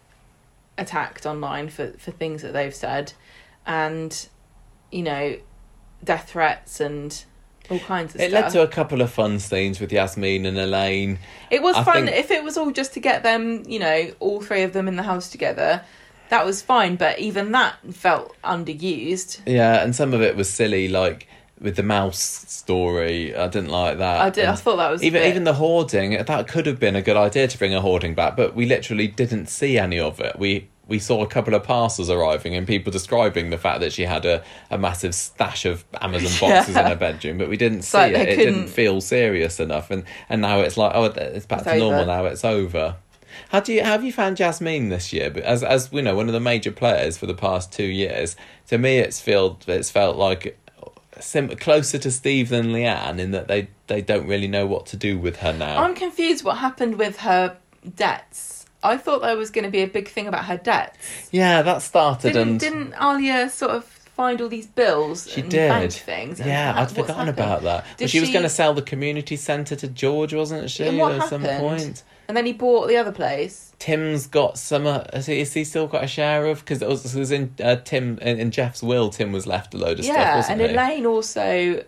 attacked 0.79 1.27
online 1.27 1.69
for 1.69 1.93
for 1.99 2.11
things 2.11 2.43
that 2.43 2.53
they've 2.53 2.75
said, 2.75 3.13
and 3.67 4.29
you 4.91 5.03
know, 5.03 5.37
death 6.05 6.31
threats 6.31 6.81
and 6.81 7.25
all 7.71 7.79
kinds 7.81 8.15
of 8.15 8.21
stuff. 8.21 8.29
It 8.29 8.31
stuff. 8.31 8.45
led 8.45 8.53
to 8.53 8.63
a 8.63 8.69
couple 8.69 9.01
of 9.01 9.11
fun 9.13 9.39
scenes 9.41 9.81
with 9.81 9.91
Yasmeen 9.91 10.47
and 10.47 10.57
Elaine. 10.59 11.19
It 11.51 11.63
was 11.63 11.77
I 11.77 11.83
fun 11.85 12.07
think- 12.07 12.17
if 12.17 12.31
it 12.31 12.45
was 12.45 12.57
all 12.57 12.71
just 12.71 12.95
to 12.95 13.01
get 13.01 13.23
them, 13.23 13.65
you 13.67 13.79
know, 13.79 14.11
all 14.21 14.41
three 14.41 14.63
of 14.63 14.73
them 14.73 14.87
in 14.89 14.97
the 14.97 15.03
house 15.03 15.29
together. 15.31 15.83
That 16.29 16.45
was 16.45 16.61
fine, 16.63 16.97
but 16.97 17.19
even 17.21 17.53
that 17.53 17.77
felt 17.93 18.35
underused. 18.43 19.41
Yeah, 19.47 19.83
and 19.83 19.95
some 19.95 20.13
of 20.13 20.23
it 20.23 20.37
was 20.37 20.51
silly, 20.51 20.89
like 20.89 21.29
with 21.61 21.77
the 21.77 21.83
mouse 21.83 22.19
story. 22.19 23.35
I 23.35 23.49
didn't 23.49 23.71
like 23.71 23.99
that. 23.99 24.21
I 24.21 24.31
did. 24.31 24.45
I 24.47 24.55
thought 24.57 24.77
that 24.77 24.91
was 24.91 25.03
a 25.03 25.07
even 25.07 25.23
bit- 25.23 25.29
even 25.31 25.45
the 25.45 25.55
hoarding. 25.55 26.23
That 26.25 26.49
could 26.49 26.67
have 26.67 26.79
been 26.81 26.97
a 26.97 27.03
good 27.03 27.17
idea 27.17 27.49
to 27.49 27.59
bring 27.59 27.75
a 27.75 27.81
hoarding 27.81 28.15
back, 28.15 28.37
but 28.37 28.55
we 28.55 28.67
literally 28.67 29.07
didn't 29.09 29.47
see 29.47 29.79
any 29.79 29.99
of 29.99 30.21
it. 30.21 30.39
We 30.39 30.69
we 30.89 30.99
saw 30.99 31.23
a 31.23 31.27
couple 31.27 31.55
of 31.55 31.65
parcels 31.65 32.09
arriving 32.09 32.55
and 32.55 32.67
people 32.67 32.93
describing 32.93 33.51
the 33.51 33.59
fact 33.59 33.81
that 33.81 33.93
she 33.93 34.03
had 34.03 34.25
a, 34.25 34.45
a 34.71 34.79
massive 34.79 35.15
stash 35.15 35.65
of 35.65 35.85
Amazon 36.01 36.31
boxes 36.41 36.77
in 36.77 36.85
her 36.85 36.97
bedroom, 36.97 37.39
but 37.39 37.49
we 37.49 37.57
didn't 37.57 37.83
see 37.83 37.99
like 37.99 38.13
it. 38.13 38.29
It 38.29 38.37
didn't 38.37 38.69
feel 38.69 39.01
serious 39.01 39.59
enough, 39.59 39.91
and 39.91 40.05
and 40.29 40.43
now 40.43 40.61
it's 40.61 40.77
like 40.77 40.93
oh, 40.95 41.05
it's 41.05 41.47
back 41.47 41.61
It's 41.61 41.69
to 41.69 41.79
normal 41.79 42.07
now. 42.07 42.25
It's 42.27 42.45
over. 42.45 42.97
How 43.51 43.61
do 43.61 43.73
you 43.73 43.83
how 43.83 43.93
have 43.93 44.05
you 44.05 44.13
found 44.13 44.37
Yasmeen 44.37 44.89
this 44.91 45.13
year? 45.13 45.33
As 45.45 45.63
as 45.63 45.91
we 45.93 46.03
know, 46.03 46.17
one 46.17 46.29
of 46.29 46.33
the 46.33 46.41
major 46.41 46.73
players 46.73 47.19
for 47.19 47.27
the 47.27 47.35
past 47.35 47.73
two 47.73 47.85
years. 47.85 48.37
To 48.69 48.79
me, 48.79 48.99
it's 48.99 49.21
felt 49.21 49.69
it's 49.69 49.91
felt 49.91 50.17
like 50.17 50.59
sim- 51.21 51.55
closer 51.57 51.99
to 51.99 52.11
Steve 52.11 52.49
than 52.49 52.67
Leanne 52.67 53.19
in 53.19 53.31
that 53.33 53.49
they 53.49 53.69
they 53.87 54.03
don't 54.03 54.27
really 54.27 54.49
know 54.49 54.67
what 54.67 54.87
to 54.87 54.97
do 54.97 55.19
with 55.19 55.37
her 55.37 55.53
now. 55.53 55.83
I'm 55.83 55.95
confused 55.95 56.45
what 56.45 56.59
happened 56.59 56.99
with 56.99 57.19
her 57.19 57.57
debts. 57.95 58.56
I 58.87 58.97
thought 58.97 59.23
there 59.23 59.37
was 59.37 59.51
going 59.51 59.65
to 59.65 59.71
be 59.71 59.83
a 59.83 59.89
big 59.89 60.09
thing 60.09 60.27
about 60.27 60.45
her 60.47 60.57
debts. 60.57 61.29
yeah, 61.31 61.63
that 61.63 61.83
started 61.83 62.33
Didn't, 62.33 62.49
and 62.49 62.61
didn't 62.61 62.93
Alya 62.93 63.51
sort 63.51 63.73
of 63.73 63.85
find 63.85 64.41
all 64.41 64.49
these 64.49 64.67
bills 64.67 65.31
she 65.31 65.43
and 65.43 65.51
did. 65.51 65.69
bank 65.69 65.93
things? 65.93 66.41
yeah, 66.41 66.75
I'd 66.77 66.91
forgotten 66.91 67.15
happened? 67.15 67.29
about 67.31 67.63
that. 67.63 67.85
But 67.85 67.99
Did 67.99 68.11
she 68.11 68.21
was 68.21 68.31
going 68.31 68.45
to 68.45 68.49
sell 68.49 68.73
the 68.73 68.83
community 68.83 69.37
centre 69.37 69.77
to 69.77 69.89
George, 69.89 70.33
wasn't 70.33 70.71
she? 70.71 70.85
And 70.85 70.99
what 70.99 71.13
at 71.13 71.29
some 71.29 71.43
point. 71.43 72.03
And 72.29 72.37
then 72.37 72.47
he 72.47 72.53
bought 72.53 72.89
the 72.89 72.97
other 72.97 73.13
place. 73.13 73.73
Tim's 73.79 74.27
got 74.27 74.59
some. 74.59 74.87
Uh, 74.87 75.05
has, 75.13 75.27
he, 75.27 75.45
still 75.45 75.87
got 75.87 76.03
a 76.03 76.09
share 76.09 76.47
of? 76.47 76.61
Because 76.61 76.83
it 76.83 76.89
was, 76.89 77.15
it 77.15 77.19
was 77.19 77.31
in 77.31 77.55
uh, 77.63 77.77
Tim 77.77 78.19
in, 78.19 78.41
in 78.41 78.51
Geoff's 78.51 78.83
will. 78.83 79.11
Tim 79.11 79.31
was 79.31 79.47
left 79.47 79.75
a 79.75 79.77
load 79.77 80.01
of 80.01 80.05
stuff, 80.05 80.17
yeah, 80.17 80.45
and 80.49 80.61
he? 80.61 80.67
Elaine 80.67 81.07
also 81.07 81.85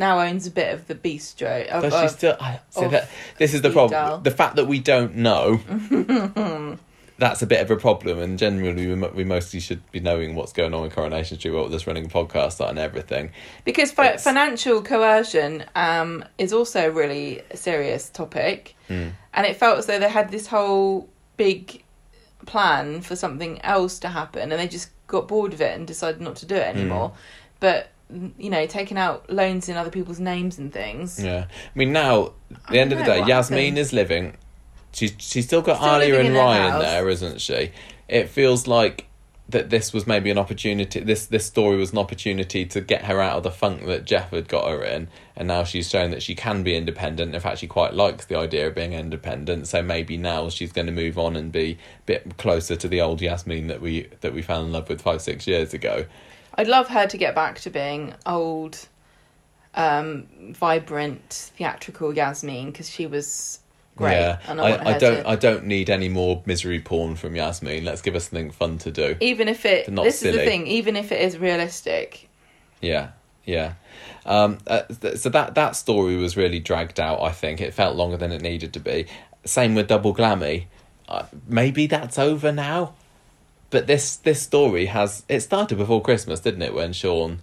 now 0.00 0.18
owns 0.20 0.48
a 0.48 0.50
bit 0.50 0.74
of 0.74 0.88
the 0.88 0.96
bistro. 0.96 1.66
Of, 1.68 1.82
But 1.82 1.90
she 2.00 2.04
of- 2.06 2.10
still. 2.10 2.36
I, 2.40 2.58
see, 2.70 2.88
that, 2.88 3.08
this 3.38 3.54
is 3.54 3.62
the 3.62 3.70
problem. 3.70 4.24
The 4.24 4.32
fact 4.32 4.56
that 4.56 4.66
we 4.66 4.80
don't 4.80 5.14
know. 5.16 5.60
that's 7.18 7.42
a 7.42 7.46
bit 7.46 7.60
of 7.60 7.70
a 7.70 7.76
problem, 7.76 8.18
and 8.18 8.38
generally 8.38 8.86
we, 8.86 8.94
we 9.10 9.24
mostly 9.24 9.60
should 9.60 9.88
be 9.92 10.00
knowing 10.00 10.34
what's 10.34 10.54
going 10.54 10.72
on 10.72 10.84
in 10.86 10.90
Coronation 10.90 11.38
Street, 11.38 11.50
what 11.52 11.70
this 11.70 11.86
running 11.86 12.06
a 12.06 12.08
podcast 12.08 12.62
on 12.62 12.70
and 12.70 12.78
everything. 12.78 13.30
because 13.64 13.92
fi- 13.92 14.16
financial 14.16 14.82
coercion 14.82 15.64
um, 15.76 16.24
is 16.38 16.52
also 16.54 16.88
a 16.88 16.90
really 16.90 17.42
serious 17.54 18.08
topic, 18.10 18.74
Mm. 18.88 19.12
and 19.34 19.46
it 19.46 19.56
felt 19.56 19.78
as 19.78 19.86
though 19.86 19.98
they 20.00 20.08
had 20.08 20.30
this 20.32 20.46
whole 20.48 21.08
big 21.36 21.84
plan 22.46 23.02
for 23.02 23.14
something 23.14 23.60
else 23.62 23.98
to 24.00 24.08
happen, 24.08 24.50
and 24.50 24.58
they 24.60 24.66
just 24.66 24.88
got 25.06 25.28
bored 25.28 25.52
of 25.52 25.60
it 25.60 25.76
and 25.76 25.86
decided 25.86 26.20
not 26.22 26.36
to 26.36 26.46
do 26.46 26.54
it 26.56 26.72
Hmm. 26.72 26.78
anymore. 26.80 27.12
But 27.60 27.90
you 28.38 28.50
know, 28.50 28.66
taking 28.66 28.96
out 28.96 29.30
loans 29.30 29.68
in 29.68 29.76
other 29.76 29.90
people's 29.90 30.20
names 30.20 30.58
and 30.58 30.72
things. 30.72 31.22
Yeah, 31.22 31.46
I 31.48 31.78
mean 31.78 31.92
now, 31.92 32.32
at 32.54 32.70
the 32.70 32.78
end 32.78 32.92
of 32.92 32.98
the 32.98 33.04
day, 33.04 33.20
Yasmeen 33.22 33.50
happened. 33.50 33.78
is 33.78 33.92
living. 33.92 34.36
She's 34.92 35.14
she's 35.18 35.46
still 35.46 35.62
got 35.62 35.76
Still 35.76 35.88
Alya 35.88 36.24
and 36.24 36.34
Ryan 36.34 36.78
there, 36.80 37.08
isn't 37.08 37.40
she? 37.40 37.72
It 38.08 38.28
feels 38.28 38.66
like 38.66 39.06
that 39.50 39.70
this 39.70 39.92
was 39.92 40.06
maybe 40.06 40.30
an 40.30 40.38
opportunity. 40.38 41.00
This 41.00 41.26
this 41.26 41.46
story 41.46 41.76
was 41.76 41.92
an 41.92 41.98
opportunity 41.98 42.64
to 42.66 42.80
get 42.80 43.04
her 43.04 43.20
out 43.20 43.36
of 43.36 43.42
the 43.42 43.50
funk 43.50 43.86
that 43.86 44.04
Geoff 44.04 44.30
had 44.30 44.48
got 44.48 44.68
her 44.68 44.82
in, 44.82 45.08
and 45.36 45.48
now 45.48 45.64
she's 45.64 45.88
shown 45.88 46.10
that 46.10 46.22
she 46.22 46.34
can 46.34 46.62
be 46.62 46.76
independent. 46.76 47.34
In 47.34 47.40
fact, 47.40 47.58
she 47.58 47.66
quite 47.66 47.94
likes 47.94 48.26
the 48.26 48.36
idea 48.36 48.68
of 48.68 48.74
being 48.74 48.92
independent. 48.92 49.66
So 49.68 49.82
maybe 49.82 50.16
now 50.16 50.48
she's 50.48 50.72
going 50.72 50.86
to 50.86 50.92
move 50.92 51.18
on 51.18 51.36
and 51.36 51.50
be 51.50 51.72
a 51.72 52.06
bit 52.06 52.36
closer 52.36 52.76
to 52.76 52.88
the 52.88 53.00
old 53.00 53.20
Yasmeen 53.20 53.68
that 53.68 53.80
we 53.80 54.08
that 54.20 54.32
we 54.32 54.42
fell 54.42 54.64
in 54.64 54.72
love 54.72 54.88
with 54.88 55.02
five 55.02 55.20
six 55.20 55.46
years 55.46 55.74
ago. 55.74 56.06
I'd 56.54 56.68
love 56.68 56.88
her 56.88 57.06
to 57.06 57.16
get 57.16 57.34
back 57.34 57.60
to 57.60 57.70
being 57.70 58.14
old, 58.26 58.86
um, 59.74 60.26
vibrant, 60.54 61.52
theatrical 61.56 62.12
Yasmeen 62.12 62.66
because 62.66 62.88
she 62.90 63.06
was 63.06 63.60
great. 63.96 64.12
Yeah, 64.12 64.38
and 64.48 64.60
I, 64.60 64.70
I, 64.70 64.94
I, 64.94 64.98
don't. 64.98 65.22
to- 65.22 65.28
I 65.28 65.36
don't 65.36 65.64
need 65.66 65.90
any 65.90 66.08
more 66.08 66.42
misery 66.46 66.80
porn 66.80 67.16
from 67.16 67.34
Yasmeen. 67.34 67.84
Let's 67.84 68.02
give 68.02 68.14
us 68.16 68.28
something 68.28 68.50
fun 68.50 68.78
to 68.78 68.90
do. 68.90 69.16
even 69.20 69.48
if 69.48 69.64
it. 69.64 69.86
But 69.86 69.94
not 69.94 70.04
This 70.04 70.22
is 70.22 70.34
the 70.34 70.44
thing. 70.44 70.66
Even 70.66 70.96
if 70.96 71.12
it 71.12 71.20
is 71.20 71.38
realistic, 71.38 72.28
Yeah, 72.80 73.10
yeah. 73.44 73.74
Um, 74.26 74.58
uh, 74.66 74.82
th- 74.82 75.16
so 75.16 75.28
that 75.30 75.54
that 75.54 75.76
story 75.76 76.16
was 76.16 76.36
really 76.36 76.60
dragged 76.60 77.00
out. 77.00 77.22
I 77.22 77.30
think 77.32 77.60
it 77.60 77.72
felt 77.74 77.96
longer 77.96 78.16
than 78.16 78.32
it 78.32 78.42
needed 78.42 78.72
to 78.74 78.80
be. 78.80 79.06
Same 79.44 79.74
with 79.74 79.88
Double 79.88 80.14
Glammy. 80.14 80.66
Uh, 81.08 81.24
maybe 81.48 81.86
that's 81.86 82.18
over 82.18 82.52
now. 82.52 82.94
But 83.70 83.86
this 83.86 84.16
this 84.16 84.42
story 84.42 84.86
has 84.86 85.24
it 85.28 85.40
started 85.40 85.78
before 85.78 86.02
Christmas, 86.02 86.40
didn't 86.40 86.62
it? 86.62 86.74
When 86.74 86.92
Sean 86.92 87.40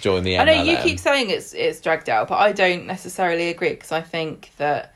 joined 0.00 0.24
the 0.24 0.34
MLM. 0.34 0.40
I 0.40 0.44
know 0.44 0.62
you 0.62 0.76
keep 0.78 0.98
saying 0.98 1.30
it's 1.30 1.52
it's 1.52 1.80
dragged 1.80 2.08
out, 2.08 2.28
but 2.28 2.38
I 2.38 2.52
don't 2.52 2.86
necessarily 2.86 3.48
agree 3.48 3.70
because 3.70 3.92
I 3.92 4.00
think 4.00 4.50
that 4.56 4.94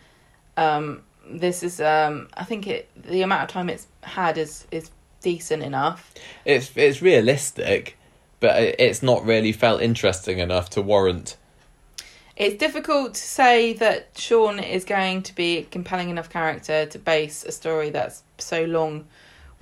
um, 0.56 1.02
this 1.28 1.62
is 1.62 1.80
um, 1.80 2.28
I 2.34 2.44
think 2.44 2.66
it 2.66 2.88
the 2.96 3.22
amount 3.22 3.42
of 3.42 3.48
time 3.48 3.68
it's 3.68 3.86
had 4.02 4.38
is 4.38 4.66
is 4.70 4.90
decent 5.20 5.62
enough. 5.62 6.14
It's 6.44 6.70
it's 6.76 7.02
realistic, 7.02 7.96
but 8.40 8.62
it's 8.62 9.02
not 9.02 9.24
really 9.24 9.52
felt 9.52 9.82
interesting 9.82 10.38
enough 10.38 10.70
to 10.70 10.82
warrant. 10.82 11.36
It's 12.36 12.56
difficult 12.56 13.14
to 13.14 13.20
say 13.20 13.74
that 13.74 14.08
Sean 14.16 14.58
is 14.58 14.84
going 14.84 15.22
to 15.22 15.34
be 15.34 15.58
a 15.58 15.62
compelling 15.64 16.10
enough 16.10 16.28
character 16.28 16.84
to 16.84 16.98
base 16.98 17.44
a 17.44 17.52
story 17.52 17.90
that's 17.90 18.24
so 18.38 18.64
long 18.64 19.06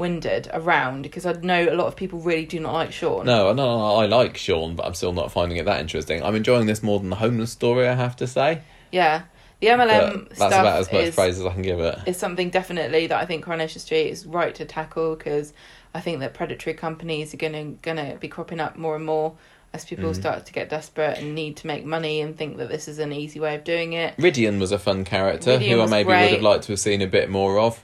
winded 0.02 0.50
around 0.52 1.02
because 1.02 1.24
I 1.24 1.32
know 1.32 1.68
a 1.72 1.74
lot 1.74 1.86
of 1.86 1.96
people 1.96 2.18
really 2.20 2.44
do 2.44 2.60
not 2.60 2.74
like 2.74 2.92
Sean. 2.92 3.24
No, 3.24 3.52
no, 3.52 3.78
no, 3.78 3.94
I 3.96 4.06
like 4.06 4.36
Sean, 4.36 4.76
but 4.76 4.84
I'm 4.84 4.94
still 4.94 5.12
not 5.12 5.32
finding 5.32 5.56
it 5.58 5.64
that 5.64 5.80
interesting. 5.80 6.22
I'm 6.22 6.34
enjoying 6.34 6.66
this 6.66 6.82
more 6.82 6.98
than 7.00 7.08
the 7.10 7.16
homeless 7.16 7.52
story. 7.52 7.88
I 7.88 7.94
have 7.94 8.16
to 8.16 8.26
say. 8.26 8.60
Yeah. 8.90 9.22
The 9.60 9.68
MLM 9.68 10.28
But 10.28 10.38
that's 10.38 10.54
about 10.54 10.80
as 10.80 10.92
much 10.92 11.02
is, 11.04 11.14
praise 11.14 11.38
as 11.38 11.46
I 11.46 11.52
can 11.52 11.62
give 11.62 11.78
it. 11.78 11.96
it. 12.04 12.08
is 12.10 12.16
something 12.16 12.50
definitely 12.50 13.06
that 13.06 13.18
I 13.20 13.24
think 13.26 13.44
Coronation 13.44 13.80
Street 13.80 14.08
is 14.08 14.26
right 14.26 14.52
to 14.56 14.64
tackle 14.64 15.14
because 15.14 15.52
I 15.94 16.00
think 16.00 16.18
that 16.18 16.34
predatory 16.34 16.74
companies 16.74 17.32
are 17.32 17.36
gonna 17.36 17.64
gonna 17.80 18.16
be 18.18 18.26
cropping 18.26 18.58
up 18.58 18.76
more 18.76 18.96
and 18.96 19.04
more 19.06 19.34
as 19.72 19.84
people 19.84 20.10
Mm-hmm. 20.10 20.20
start 20.20 20.46
to 20.46 20.52
get 20.52 20.68
desperate 20.68 21.18
and 21.18 21.34
need 21.36 21.56
to 21.58 21.66
make 21.68 21.84
money 21.84 22.20
and 22.20 22.36
think 22.36 22.56
that 22.58 22.68
this 22.70 22.88
is 22.88 22.98
an 22.98 23.12
easy 23.12 23.38
way 23.38 23.54
of 23.54 23.62
doing 23.62 23.92
it. 23.92 24.16
Ridian 24.16 24.58
was 24.58 24.72
a 24.72 24.78
fun 24.80 25.04
character 25.04 25.58
who 25.58 25.80
I 25.80 25.86
maybe 25.86 26.08
would 26.08 26.16
have 26.32 26.42
liked 26.42 26.64
to 26.64 26.72
have 26.72 26.80
seen 26.80 27.00
a 27.00 27.06
bit 27.06 27.30
more 27.30 27.58
of. 27.60 27.80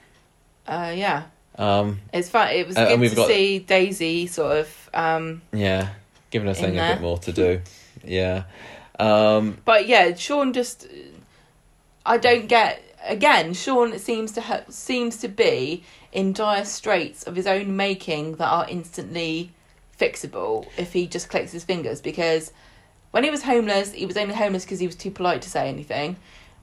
Uh, 0.67 0.93
yeah, 0.97 1.23
Um, 1.59 2.01
it's 2.13 2.29
fun. 2.29 2.49
It 2.55 2.67
was 2.67 2.77
Uh, 2.77 2.95
good 2.97 3.11
to 3.11 3.17
got- 3.17 3.29
see 3.29 3.59
Daisy 3.59 4.27
sort 4.29 4.59
of. 4.59 4.91
Um, 4.95 5.43
yeah, 5.53 5.89
giving 6.31 6.49
us 6.49 6.63
a 6.63 6.71
there. 6.71 6.95
bit 6.95 7.03
more 7.03 7.19
to 7.19 7.33
do. 7.33 7.61
Yeah. 8.05 8.45
Um, 9.01 9.59
But 9.65 9.89
yeah, 9.89 10.15
Sean 10.15 10.53
just 10.53 10.87
I 12.07 12.17
don't 12.17 12.47
get 12.47 12.81
again, 13.07 13.55
Sean 13.55 13.99
seems 13.99 14.33
to 14.33 14.41
ha- 14.41 14.63
seems 14.69 15.17
to 15.19 15.29
be 15.29 15.83
in 16.13 16.33
dire 16.33 16.65
straits 16.65 17.25
of 17.25 17.35
his 17.37 17.47
own 17.47 17.77
making 17.77 18.37
that 18.37 18.49
are 18.49 18.67
instantly 18.69 19.51
fixable 19.99 20.67
if 20.77 20.93
he 20.93 21.07
just 21.07 21.29
clicks 21.29 21.53
his 21.53 21.65
fingers 21.65 22.01
because 22.01 22.53
when 23.11 23.25
he 23.25 23.31
was 23.31 23.43
homeless, 23.43 23.93
he 23.93 24.07
was 24.07 24.17
only 24.17 24.35
homeless 24.35 24.65
because 24.65 24.79
he 24.81 24.87
was 24.87 24.97
too 24.97 25.11
polite 25.11 25.43
to 25.43 25.51
say 25.51 25.69
anything 25.69 26.17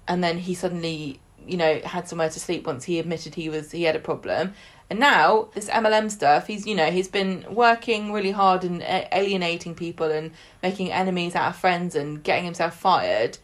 and 0.08 0.24
then 0.24 0.38
he 0.38 0.54
suddenly, 0.54 1.20
you 1.46 1.58
know, 1.58 1.80
had 1.84 2.08
somewhere 2.08 2.30
to 2.30 2.40
sleep 2.40 2.66
once 2.66 2.86
he 2.86 2.98
admitted 3.00 3.36
he 3.36 3.50
was 3.50 3.72
he 3.72 3.84
had 3.84 3.96
a 3.96 4.00
problem. 4.00 4.54
And 4.90 5.00
now 5.00 5.50
this 5.54 5.68
MLM 5.70 6.12
stuff, 6.12 6.48
he's 6.48 6.68
you 6.68 6.76
know 6.76 6.92
he's 6.92 7.08
been 7.08 7.46
working 7.50 8.12
really 8.12 8.32
hard 8.32 8.64
and 8.64 8.84
uh, 8.84 9.06
alienating 9.12 9.74
people 9.74 10.12
and 10.12 10.32
making 10.62 10.92
enemies 10.92 11.36
out 11.36 11.50
of 11.50 11.56
friends 11.56 11.96
and 11.96 12.24
getting 12.24 12.46
himself 12.46 12.78
fired. 12.78 13.40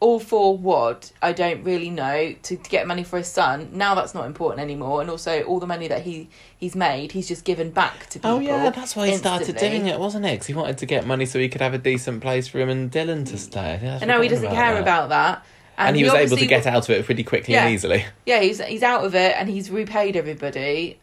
All 0.00 0.20
for 0.20 0.56
what 0.56 1.12
I 1.20 1.32
don't 1.32 1.64
really 1.64 1.90
know 1.90 2.32
to, 2.44 2.56
to 2.56 2.70
get 2.70 2.86
money 2.86 3.02
for 3.02 3.18
his 3.18 3.26
son. 3.26 3.70
Now 3.72 3.96
that's 3.96 4.14
not 4.14 4.26
important 4.26 4.60
anymore, 4.60 5.00
and 5.00 5.10
also 5.10 5.42
all 5.42 5.58
the 5.58 5.66
money 5.66 5.88
that 5.88 6.02
he 6.02 6.30
he's 6.56 6.76
made, 6.76 7.12
he's 7.12 7.28
just 7.28 7.44
given 7.44 7.70
back 7.70 8.06
to 8.10 8.20
people. 8.20 8.30
oh 8.30 8.38
yeah, 8.38 8.70
that's 8.70 8.94
why 8.94 9.08
he 9.08 9.16
started 9.16 9.48
instantly. 9.48 9.78
doing 9.78 9.88
it, 9.88 9.98
wasn't 9.98 10.24
it? 10.24 10.34
Because 10.34 10.46
he 10.46 10.54
wanted 10.54 10.78
to 10.78 10.86
get 10.86 11.04
money 11.04 11.26
so 11.26 11.40
he 11.40 11.48
could 11.48 11.60
have 11.60 11.74
a 11.74 11.78
decent 11.78 12.22
place 12.22 12.46
for 12.46 12.60
him 12.60 12.68
and 12.68 12.90
Dylan 12.92 13.26
to 13.26 13.36
stay. 13.36 13.80
And 13.82 14.06
now 14.06 14.20
he 14.22 14.28
doesn't 14.28 14.50
care 14.50 14.74
that. 14.74 14.82
about 14.82 15.08
that. 15.08 15.44
And, 15.80 15.96
he 15.96 16.02
was 16.04 16.12
able 16.12 16.36
to 16.36 16.46
get 16.46 16.66
out 16.66 16.88
of 16.88 16.90
it 16.90 17.06
pretty 17.06 17.22
quickly 17.22 17.54
Yeah. 17.54 17.64
and 17.64 17.72
easily. 17.74 18.04
Yeah, 18.26 18.40
he's 18.40 18.60
he's 18.60 18.82
out 18.82 19.04
of 19.04 19.14
it 19.14 19.34
and 19.38 19.48
he's 19.48 19.70
repaid 19.70 20.16
everybody. 20.16 20.98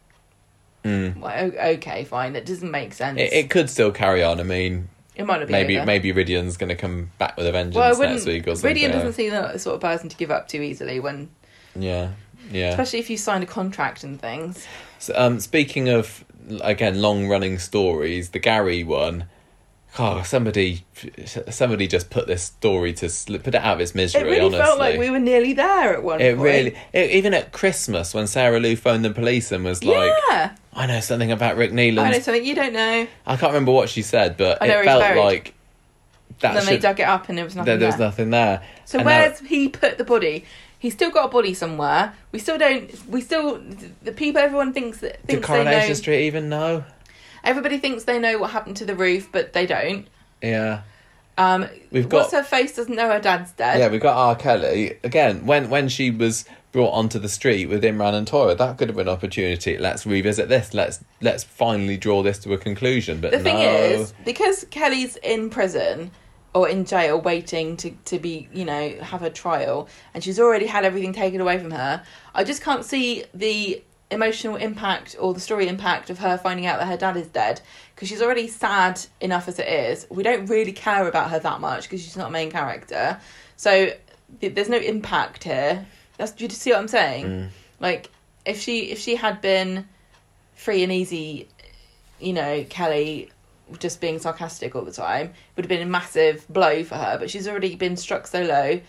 Mm. 0.84 1.16
Well, 1.18 1.50
okay, 1.74 2.04
fine. 2.04 2.34
That 2.34 2.46
doesn't 2.46 2.70
make 2.70 2.92
sense. 2.92 3.18
It, 3.18 3.32
it 3.32 3.50
could 3.50 3.68
still 3.70 3.90
carry 3.90 4.22
on. 4.22 4.38
I 4.38 4.44
mean, 4.44 4.88
It 5.16 5.24
might 5.26 5.38
not 5.38 5.48
be 5.48 5.52
maybe 5.52 5.76
over. 5.78 5.86
maybe 5.86 6.12
Ridian's 6.12 6.56
going 6.56 6.68
to 6.68 6.76
come 6.76 7.10
back 7.18 7.36
with 7.36 7.46
a 7.46 7.52
vengeance 7.52 7.74
Well, 7.74 7.98
next 7.98 8.26
week 8.26 8.46
or 8.46 8.54
something. 8.54 8.76
Ridian 8.76 8.92
doesn't 8.92 9.14
seem 9.14 9.32
like 9.32 9.52
the 9.54 9.58
sort 9.58 9.74
of 9.76 9.80
person 9.80 10.08
to 10.10 10.16
give 10.16 10.30
up 10.30 10.46
too 10.46 10.60
easily 10.62 11.00
when, 11.00 11.30
Yeah, 11.74 12.10
yeah. 12.52 12.68
especially 12.70 12.98
if 13.00 13.10
you 13.10 13.16
signed 13.16 13.42
a 13.42 13.46
contract 13.48 14.04
and 14.04 14.20
things. 14.20 14.64
So, 14.98 15.12
um, 15.16 15.40
speaking 15.40 15.88
of 15.88 16.24
again 16.60 17.00
long 17.02 17.26
running 17.28 17.58
stories, 17.58 18.28
the 18.30 18.38
Gary 18.38 18.84
one. 18.84 19.24
Oh, 19.98 20.22
somebody, 20.22 20.84
somebody 21.50 21.86
just 21.86 22.10
put 22.10 22.26
this 22.26 22.42
story 22.42 22.92
to 22.94 23.08
put 23.38 23.54
it 23.54 23.54
out 23.54 23.74
of 23.74 23.80
its 23.80 23.94
misery. 23.94 24.22
It 24.22 24.24
really 24.24 24.40
honestly, 24.40 24.58
felt 24.58 24.78
like 24.78 24.98
we 24.98 25.08
were 25.08 25.18
nearly 25.18 25.54
there 25.54 25.94
at 25.94 26.02
one 26.02 26.18
point. 26.18 26.22
It 26.28 26.36
point. 26.36 26.44
really, 26.44 26.76
it, 26.92 27.10
even 27.12 27.32
at 27.32 27.52
Christmas 27.52 28.12
when 28.12 28.26
Sarah 28.26 28.60
Lou 28.60 28.76
phoned 28.76 29.04
the 29.04 29.10
police 29.10 29.52
and 29.52 29.64
was 29.64 29.82
like, 29.82 30.12
yeah. 30.28 30.54
"I 30.74 30.86
know 30.86 31.00
something 31.00 31.32
about 31.32 31.56
Rick 31.56 31.72
Neelan." 31.72 32.00
I 32.00 32.10
know 32.10 32.18
something 32.18 32.44
you 32.44 32.54
don't 32.54 32.74
know. 32.74 33.06
I 33.26 33.36
can't 33.36 33.52
remember 33.52 33.72
what 33.72 33.88
she 33.88 34.02
said, 34.02 34.36
but 34.36 34.58
it 34.60 34.84
felt 34.84 35.16
like 35.16 35.54
that 36.40 36.50
and 36.50 36.58
then 36.58 36.66
they 36.66 36.78
dug 36.78 37.00
it 37.00 37.04
up 37.04 37.28
and 37.28 37.38
there 37.38 37.44
was 37.46 37.56
nothing 37.56 37.66
There, 37.66 37.78
there 37.78 37.88
was 37.88 37.98
nothing 37.98 38.30
there. 38.30 38.62
So 38.84 38.98
And 38.98 39.06
now- 39.06 39.20
where's 39.20 39.40
he 39.40 39.68
put 39.68 39.96
the 39.96 40.04
body? 40.04 40.44
He's 40.78 40.92
still 40.92 41.10
got 41.10 41.24
a 41.24 41.28
body 41.28 41.54
somewhere. 41.54 42.12
We 42.32 42.38
still 42.38 42.58
don't. 42.58 43.08
We 43.08 43.22
still 43.22 43.62
the 44.02 44.12
people. 44.12 44.42
Everyone 44.42 44.74
thinks 44.74 44.98
that 44.98 45.26
Did 45.26 45.36
thinks 45.36 45.48
they 45.48 45.54
know. 45.54 45.64
Coronation 45.64 45.94
Street 45.94 46.26
even 46.26 46.50
know? 46.50 46.84
Everybody 47.46 47.78
thinks 47.78 48.04
they 48.04 48.18
know 48.18 48.38
what 48.38 48.50
happened 48.50 48.76
to 48.78 48.84
the 48.84 48.94
roof, 48.94 49.30
but 49.32 49.54
they 49.54 49.64
don't. 49.64 50.06
Yeah. 50.42 50.82
Um, 51.38 51.68
We've 51.90 52.10
what's 52.10 52.32
got- 52.32 52.38
her 52.38 52.44
face 52.44 52.76
doesn't 52.76 52.94
know 52.94 53.08
her 53.10 53.20
dad's 53.20 53.52
dead. 53.52 53.78
Yeah, 53.78 53.88
we've 53.88 54.00
got 54.00 54.16
R. 54.16 54.36
Kelly 54.36 54.98
again. 55.04 55.46
When 55.46 55.70
when 55.70 55.88
she 55.88 56.10
was 56.10 56.44
brought 56.72 56.90
onto 56.90 57.18
the 57.18 57.28
street 57.28 57.66
with 57.66 57.82
Imran 57.82 58.14
and 58.14 58.26
Toyah, 58.26 58.56
that 58.58 58.78
could 58.78 58.88
have 58.88 58.96
been 58.96 59.08
an 59.08 59.14
opportunity. 59.14 59.78
Let's 59.78 60.06
revisit 60.06 60.48
this. 60.48 60.74
Let's 60.74 61.04
let's 61.20 61.44
finally 61.44 61.96
draw 61.96 62.22
this 62.22 62.38
to 62.40 62.52
a 62.52 62.58
conclusion. 62.58 63.20
But 63.20 63.30
the 63.32 63.40
thing 63.40 63.56
no. 63.56 63.70
is, 63.70 64.14
because 64.24 64.66
Kelly's 64.70 65.16
in 65.16 65.50
prison 65.50 66.10
or 66.54 66.70
in 66.70 66.86
jail 66.86 67.20
waiting 67.20 67.76
to, 67.76 67.90
to 68.06 68.18
be, 68.18 68.48
you 68.50 68.64
know, 68.64 68.96
have 69.02 69.22
a 69.22 69.28
trial, 69.28 69.88
and 70.14 70.24
she's 70.24 70.40
already 70.40 70.64
had 70.64 70.86
everything 70.86 71.12
taken 71.12 71.38
away 71.42 71.58
from 71.58 71.70
her, 71.70 72.02
I 72.34 72.44
just 72.44 72.62
can't 72.62 72.82
see 72.82 73.24
the 73.34 73.82
emotional 74.10 74.56
impact 74.56 75.16
or 75.18 75.34
the 75.34 75.40
story 75.40 75.66
impact 75.68 76.10
of 76.10 76.18
her 76.18 76.38
finding 76.38 76.66
out 76.66 76.78
that 76.78 76.86
her 76.86 76.96
dad 76.96 77.16
is 77.16 77.26
dead 77.26 77.60
because 77.94 78.08
she's 78.08 78.22
already 78.22 78.46
sad 78.46 79.00
enough 79.20 79.48
as 79.48 79.58
it 79.58 79.66
is. 79.66 80.06
We 80.10 80.22
don't 80.22 80.46
really 80.46 80.72
care 80.72 81.08
about 81.08 81.30
her 81.30 81.38
that 81.40 81.60
much 81.60 81.84
because 81.84 82.02
she's 82.02 82.16
not 82.16 82.28
a 82.28 82.32
main 82.32 82.50
character. 82.50 83.18
So 83.56 83.92
th- 84.40 84.54
there's 84.54 84.68
no 84.68 84.78
impact 84.78 85.44
here. 85.44 85.86
That's 86.18 86.32
do 86.32 86.44
you 86.44 86.50
see 86.50 86.70
what 86.70 86.78
I'm 86.78 86.88
saying? 86.88 87.26
Mm. 87.26 87.48
Like 87.80 88.10
if 88.44 88.60
she 88.60 88.90
if 88.90 88.98
she 88.98 89.16
had 89.16 89.40
been 89.40 89.86
free 90.54 90.82
and 90.82 90.92
easy, 90.92 91.48
you 92.20 92.32
know, 92.32 92.64
Kelly 92.68 93.30
just 93.80 94.00
being 94.00 94.20
sarcastic 94.20 94.76
all 94.76 94.82
the 94.82 94.92
time 94.92 95.32
would 95.56 95.64
have 95.64 95.68
been 95.68 95.82
a 95.82 95.90
massive 95.90 96.46
blow 96.48 96.84
for 96.84 96.94
her. 96.94 97.18
But 97.18 97.30
she's 97.30 97.48
already 97.48 97.74
been 97.74 97.96
struck 97.96 98.28
so 98.28 98.42
low. 98.42 98.80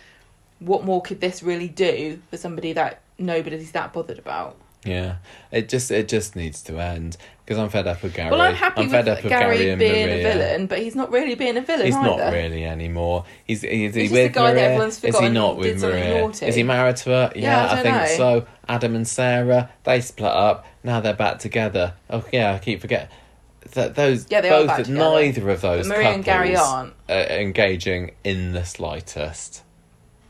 What 0.59 0.85
more 0.85 1.01
could 1.01 1.21
this 1.21 1.41
really 1.41 1.67
do 1.67 2.21
for 2.29 2.37
somebody 2.37 2.73
that 2.73 3.01
nobody's 3.17 3.71
that 3.71 3.93
bothered 3.93 4.19
about? 4.19 4.55
Yeah, 4.87 5.15
it 5.51 5.69
just 5.69 5.91
it 5.91 6.07
just 6.07 6.35
needs 6.35 6.61
to 6.63 6.79
end 6.79 7.17
because 7.45 7.57
I'm 7.59 7.69
fed 7.69 7.87
up 7.87 8.01
with 8.03 8.13
Gary. 8.13 8.31
Well, 8.31 8.41
I'm 8.41 8.55
happy 8.55 8.87
fed 8.87 9.05
with 9.05 9.17
up 9.17 9.23
with 9.23 9.29
Gary, 9.31 9.57
Gary 9.57 9.69
and 9.71 9.79
being 9.79 10.07
Maria. 10.07 10.19
a 10.19 10.33
villain, 10.33 10.67
but 10.67 10.79
he's 10.79 10.95
not 10.95 11.11
really 11.11 11.35
being 11.35 11.57
a 11.57 11.61
villain 11.61 11.85
He's 11.85 11.95
either. 11.95 12.07
not 12.17 12.33
really 12.33 12.65
anymore. 12.65 13.25
He's 13.45 13.61
He's 13.61 13.93
just 13.93 14.11
with 14.11 14.25
a 14.31 14.33
guy 14.33 14.53
that 14.53 14.77
Maria? 14.77 14.87
is 14.87 14.99
he 15.19 15.29
not 15.29 15.57
with 15.57 15.81
Maria? 15.81 16.21
naughty. 16.21 16.45
Is 16.47 16.55
he 16.55 16.63
married 16.63 16.97
to 16.97 17.09
her? 17.09 17.31
Yeah, 17.35 17.65
I 17.67 17.79
I, 17.79 17.83
think 17.83 17.95
know. 17.95 18.05
so. 18.41 18.47
Adam 18.69 18.95
and 18.95 19.07
Sarah 19.07 19.69
they 19.83 20.01
split 20.01 20.31
up. 20.31 20.65
Now 20.83 20.99
they're 21.01 21.13
back 21.13 21.39
together. 21.39 21.93
Oh 22.09 22.23
yeah, 22.33 22.53
I 22.53 22.59
keep 22.59 22.81
forgetting. 22.81 23.09
That 23.73 23.95
those 23.95 24.27
Yeah, 24.29 24.41
they 24.41 24.49
are 24.49 24.59
both 24.65 24.67
back 24.67 24.87
neither 24.87 25.49
of 25.49 25.59
those 25.61 25.87
But 25.87 25.97
Maria 25.97 26.09
and 26.13 26.23
Gary 26.23 26.55
aren't. 26.55 26.93
are 27.09 27.23
engaging 27.23 28.11
in 28.23 28.53
the 28.53 28.63
slightest. 28.63 29.63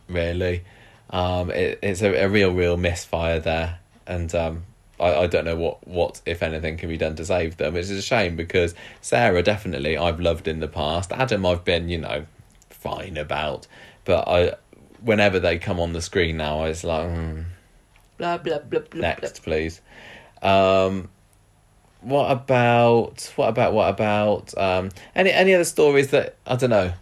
Really, 0.09 0.63
um, 1.09 1.51
it, 1.51 1.79
it's 1.83 2.01
a, 2.01 2.13
a 2.23 2.29
real, 2.29 2.53
real 2.53 2.77
misfire 2.77 3.39
there, 3.39 3.79
and 4.07 4.33
um, 4.33 4.63
I, 4.99 5.13
I 5.13 5.27
don't 5.27 5.45
know 5.45 5.55
what, 5.55 5.87
what, 5.87 6.21
if 6.25 6.41
anything, 6.41 6.77
can 6.77 6.89
be 6.89 6.97
done 6.97 7.15
to 7.17 7.25
save 7.25 7.57
them. 7.57 7.75
It's 7.75 7.89
a 7.89 8.01
shame 8.01 8.35
because 8.35 8.73
Sarah, 9.01 9.43
definitely, 9.43 9.97
I've 9.97 10.19
loved 10.19 10.47
in 10.47 10.59
the 10.59 10.67
past. 10.67 11.11
Adam, 11.11 11.45
I've 11.45 11.63
been, 11.63 11.89
you 11.89 11.99
know, 11.99 12.25
fine 12.69 13.17
about. 13.17 13.67
But 14.05 14.27
I, 14.27 14.53
whenever 15.01 15.39
they 15.39 15.59
come 15.59 15.79
on 15.79 15.93
the 15.93 16.01
screen 16.01 16.37
now, 16.37 16.63
it's 16.63 16.83
like, 16.83 17.09
hmm, 17.09 17.41
Blah 18.17 18.37
blah 18.39 18.59
blah 18.59 18.79
blah. 18.79 19.01
next, 19.01 19.43
please. 19.43 19.81
Um, 20.41 21.09
what 22.01 22.31
about, 22.31 23.31
what 23.35 23.49
about, 23.49 23.73
what 23.73 23.89
about, 23.89 24.57
um, 24.57 24.89
any, 25.15 25.31
any 25.31 25.53
other 25.53 25.63
stories 25.63 26.09
that, 26.11 26.35
I 26.45 26.55
don't 26.55 26.69
know, 26.69 26.93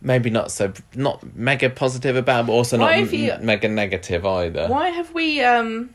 maybe 0.00 0.30
not 0.30 0.50
so, 0.50 0.72
not 0.94 1.36
mega 1.36 1.68
positive 1.70 2.16
about, 2.16 2.46
but 2.46 2.52
also 2.52 2.78
Why 2.78 3.00
not 3.02 3.12
you- 3.12 3.36
mega 3.40 3.68
negative 3.68 4.24
either? 4.24 4.68
Why 4.68 4.88
have 4.88 5.12
we 5.14 5.42
um? 5.42 5.94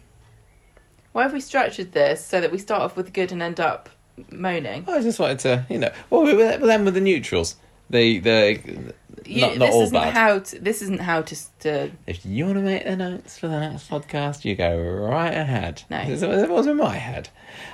Why 1.18 1.24
have 1.24 1.34
we 1.34 1.40
structured 1.40 1.94
this 1.94 2.24
so 2.24 2.40
that 2.42 2.52
we 2.52 2.60
start 2.60 2.84
off 2.84 2.96
with 2.96 3.12
good 3.12 3.32
and 3.32 3.42
end 3.42 3.60
up 3.60 3.90
moaning? 4.30 4.86
I 4.88 5.02
just 5.02 5.18
wanted 5.18 5.40
to, 5.40 5.66
you 5.68 5.80
know, 5.80 5.92
well, 6.12 6.22
we 6.22 6.36
were 6.36 6.58
then 6.58 6.86
with 6.86 6.94
the 6.94 7.02
neutrals. 7.02 7.56
they 7.90 8.20
the 8.20 8.60
You- 9.26 9.42
not 9.42 9.58
not 9.58 9.66
this 9.66 9.74
all 9.74 9.82
isn't 9.82 9.94
bad. 9.96 10.14
how 10.14 10.38
to, 10.38 10.60
this 10.60 10.84
isn't 10.84 11.02
how 11.02 11.24
to, 11.24 11.36
to 11.62 11.92
if 12.06 12.24
you 12.24 12.46
want 12.46 12.58
to 12.60 12.62
make 12.64 12.84
the 12.84 12.96
notes 12.96 13.40
for 13.40 13.48
the 13.48 13.60
next 13.60 13.90
podcast, 13.90 14.46
you 14.46 14.54
go 14.54 14.80
right 14.80 15.34
ahead. 15.34 15.82
No. 15.90 16.02
it 16.02 16.50
was 16.52 16.68
in 16.68 16.78
my 16.78 16.98
head. 16.98 17.30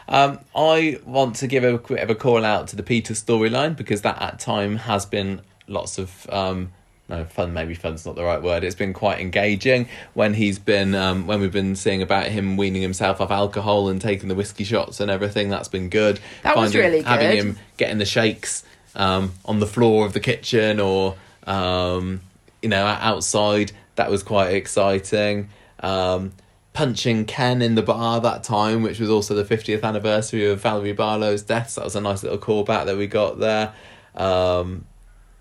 Um, 0.07 0.39
I 0.55 0.99
want 1.05 1.35
to 1.35 1.47
give 1.47 1.65
a 1.65 1.77
quick 1.77 1.97
bit 1.97 2.03
of 2.03 2.09
a 2.11 2.15
call 2.15 2.45
out 2.45 2.69
to 2.69 2.77
the 2.77 2.83
Peter 2.83 3.13
storyline 3.13 3.75
because 3.75 4.03
that 4.03 4.21
at 4.21 4.39
time 4.39 4.77
has 4.77 5.05
been 5.05 5.41
lots 5.67 5.97
of 5.97 6.29
um, 6.29 6.71
no 7.14 7.26
fun. 7.26 7.53
Maybe 7.53 7.73
fun's 7.73 8.06
not 8.06 8.15
the 8.15 8.23
right 8.23 8.41
word. 8.41 8.64
It's 8.64 8.76
been 8.76 8.94
quite 8.94 9.19
engaging 9.19 9.88
when 10.14 10.34
he's 10.34 10.60
been 10.60 10.95
um, 10.95 11.27
when 11.27 11.40
we've 11.40 11.52
been 11.52 11.76
seeing 11.76 12.02
about 12.02 12.27
him 12.27 12.57
weaning 12.57 12.81
himself 12.81 13.22
off 13.22 13.31
alcohol 13.31 13.90
and 13.90 14.02
taking 14.02 14.30
the 14.30 14.35
whiskey 14.35 14.64
shots 14.64 14.99
and 14.99 15.10
everything. 15.10 15.49
That's 15.49 15.68
been 15.68 15.90
good. 15.90 16.19
That 16.44 16.56
was 16.56 16.76
really 16.76 16.98
good 16.98 17.06
having 17.06 17.38
him 17.38 17.57
getting 17.77 17.98
the 17.98 18.06
shakes 18.06 18.64
um, 18.95 19.34
on 19.45 19.60
the 19.60 19.68
floor 19.68 20.06
of 20.06 20.14
the 20.14 20.19
kitchen 20.19 20.80
or 20.80 21.15
um, 21.45 22.22
you 22.61 22.69
know 22.69 22.85
outside. 22.85 23.72
That 23.95 24.10
was 24.10 24.23
quite 24.23 24.49
exciting. 24.53 25.49
Um, 25.80 26.34
punching 26.73 27.26
Ken 27.26 27.61
in 27.61 27.76
the 27.76 27.84
bar 27.84 28.19
that 28.22 28.44
time, 28.44 28.81
which 28.81 28.99
was 28.99 29.10
also 29.10 29.35
the 29.35 29.44
50th 29.44 29.84
anniversary 29.84 30.49
of 30.49 30.61
Valerie 30.61 30.94
Barlow's 30.94 31.44
death. 31.44 31.69
So 31.69 31.81
that 31.81 31.85
was 31.85 31.95
a 31.95 32.02
nice 32.02 32.23
little 32.23 32.40
callback 32.40 32.88
that 32.88 32.98
we 32.98 33.06
got 33.06 33.38
there. 33.38 33.73
Um, 34.15 34.85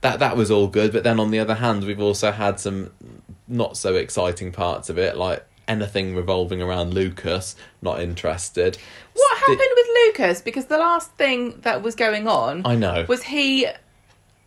that 0.02 0.18
that 0.20 0.36
was 0.36 0.50
all 0.50 0.66
good. 0.68 0.92
But 0.92 1.02
then 1.04 1.18
on 1.18 1.30
the 1.30 1.38
other 1.38 1.54
hand, 1.56 1.84
we've 1.84 2.00
also 2.00 2.30
had 2.30 2.60
some 2.60 2.90
not 3.48 3.76
so 3.76 3.94
exciting 3.96 4.52
parts 4.52 4.88
of 4.90 4.98
it, 4.98 5.16
like 5.16 5.44
anything 5.68 6.14
revolving 6.14 6.60
around 6.62 6.92
Lucas. 6.94 7.56
Not 7.80 8.00
interested. 8.00 8.76
What 9.14 9.36
Sti- 9.38 9.52
happened 9.52 9.70
with 9.74 9.86
Lucas? 10.06 10.40
Because 10.42 10.66
the 10.66 10.78
last 10.78 11.12
thing 11.12 11.60
that 11.62 11.82
was 11.82 11.94
going 11.94 12.28
on 12.28 12.62
I 12.66 12.74
know. 12.76 13.06
was 13.08 13.22
he 13.24 13.66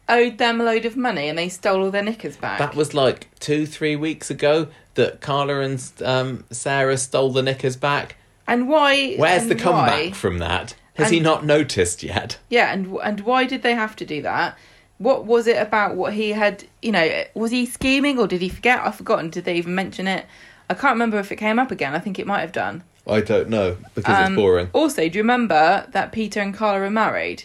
owed 0.07 0.38
them 0.38 0.61
a 0.61 0.64
load 0.64 0.86
of 0.86 0.95
money 0.95 1.27
and 1.30 1.38
they 1.38 1.49
stole 1.49 1.84
all 1.84 1.91
their 1.91 2.03
knickers 2.03 2.38
back. 2.38 2.60
That 2.60 2.76
was 2.76 2.94
like 2.94 3.27
two, 3.40 3.65
three 3.65 3.95
weeks 3.95 4.30
ago 4.30 4.68
that 4.94 5.19
Carla 5.19 5.61
and 5.61 5.84
um, 6.03 6.44
Sarah 6.52 6.98
stole 6.98 7.32
the 7.32 7.41
knickers 7.41 7.76
back. 7.76 8.15
and 8.48 8.68
why? 8.69 9.15
Where's 9.15 9.44
and 9.44 9.52
the 9.52 9.56
comeback 9.56 9.91
why- 9.91 10.11
from 10.11 10.38
that? 10.40 10.76
Has 10.95 11.10
he 11.10 11.19
not 11.19 11.44
noticed 11.45 12.03
yet? 12.03 12.38
Yeah, 12.49 12.72
and 12.72 12.95
and 13.03 13.19
why 13.22 13.44
did 13.45 13.64
they 13.64 13.73
have 13.73 13.98
to 13.98 14.06
do 14.06 14.22
that? 14.22 14.57
What 14.98 15.26
was 15.26 15.46
it 15.48 15.58
about 15.58 15.96
what 15.96 16.14
he 16.14 16.30
had? 16.32 16.64
You 16.82 16.92
know, 16.94 17.24
was 17.34 17.52
he 17.52 17.66
scheming 17.66 18.18
or 18.18 18.28
did 18.28 18.42
he 18.42 18.50
forget? 18.50 18.80
I've 18.80 18.96
forgotten. 18.96 19.30
Did 19.30 19.46
they 19.46 19.56
even 19.58 19.76
mention 19.76 20.08
it? 20.08 20.26
I 20.70 20.74
can't 20.74 20.94
remember 20.94 21.20
if 21.20 21.32
it 21.32 21.36
came 21.36 21.60
up 21.60 21.70
again. 21.72 21.94
I 21.94 22.00
think 22.00 22.18
it 22.18 22.26
might 22.26 22.40
have 22.42 22.52
done. 22.52 22.84
I 23.08 23.22
don't 23.22 23.50
know 23.50 23.78
because 23.94 24.18
Um, 24.18 24.34
it's 24.34 24.36
boring. 24.42 24.70
Also, 24.74 25.08
do 25.08 25.18
you 25.18 25.24
remember 25.24 25.86
that 25.92 26.12
Peter 26.12 26.40
and 26.40 26.54
Carla 26.54 26.82
are 26.86 26.90
married? 26.90 27.44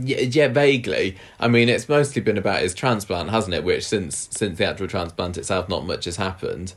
Yeah, 0.00 0.20
yeah, 0.20 0.48
vaguely. 0.48 1.16
I 1.38 1.48
mean, 1.48 1.68
it's 1.68 1.88
mostly 1.88 2.22
been 2.22 2.38
about 2.38 2.60
his 2.62 2.74
transplant, 2.74 3.30
hasn't 3.30 3.54
it? 3.54 3.62
Which 3.62 3.86
since 3.86 4.28
since 4.32 4.56
the 4.58 4.64
actual 4.64 4.88
transplant 4.88 5.36
itself, 5.36 5.68
not 5.68 5.86
much 5.86 6.06
has 6.06 6.16
happened. 6.16 6.74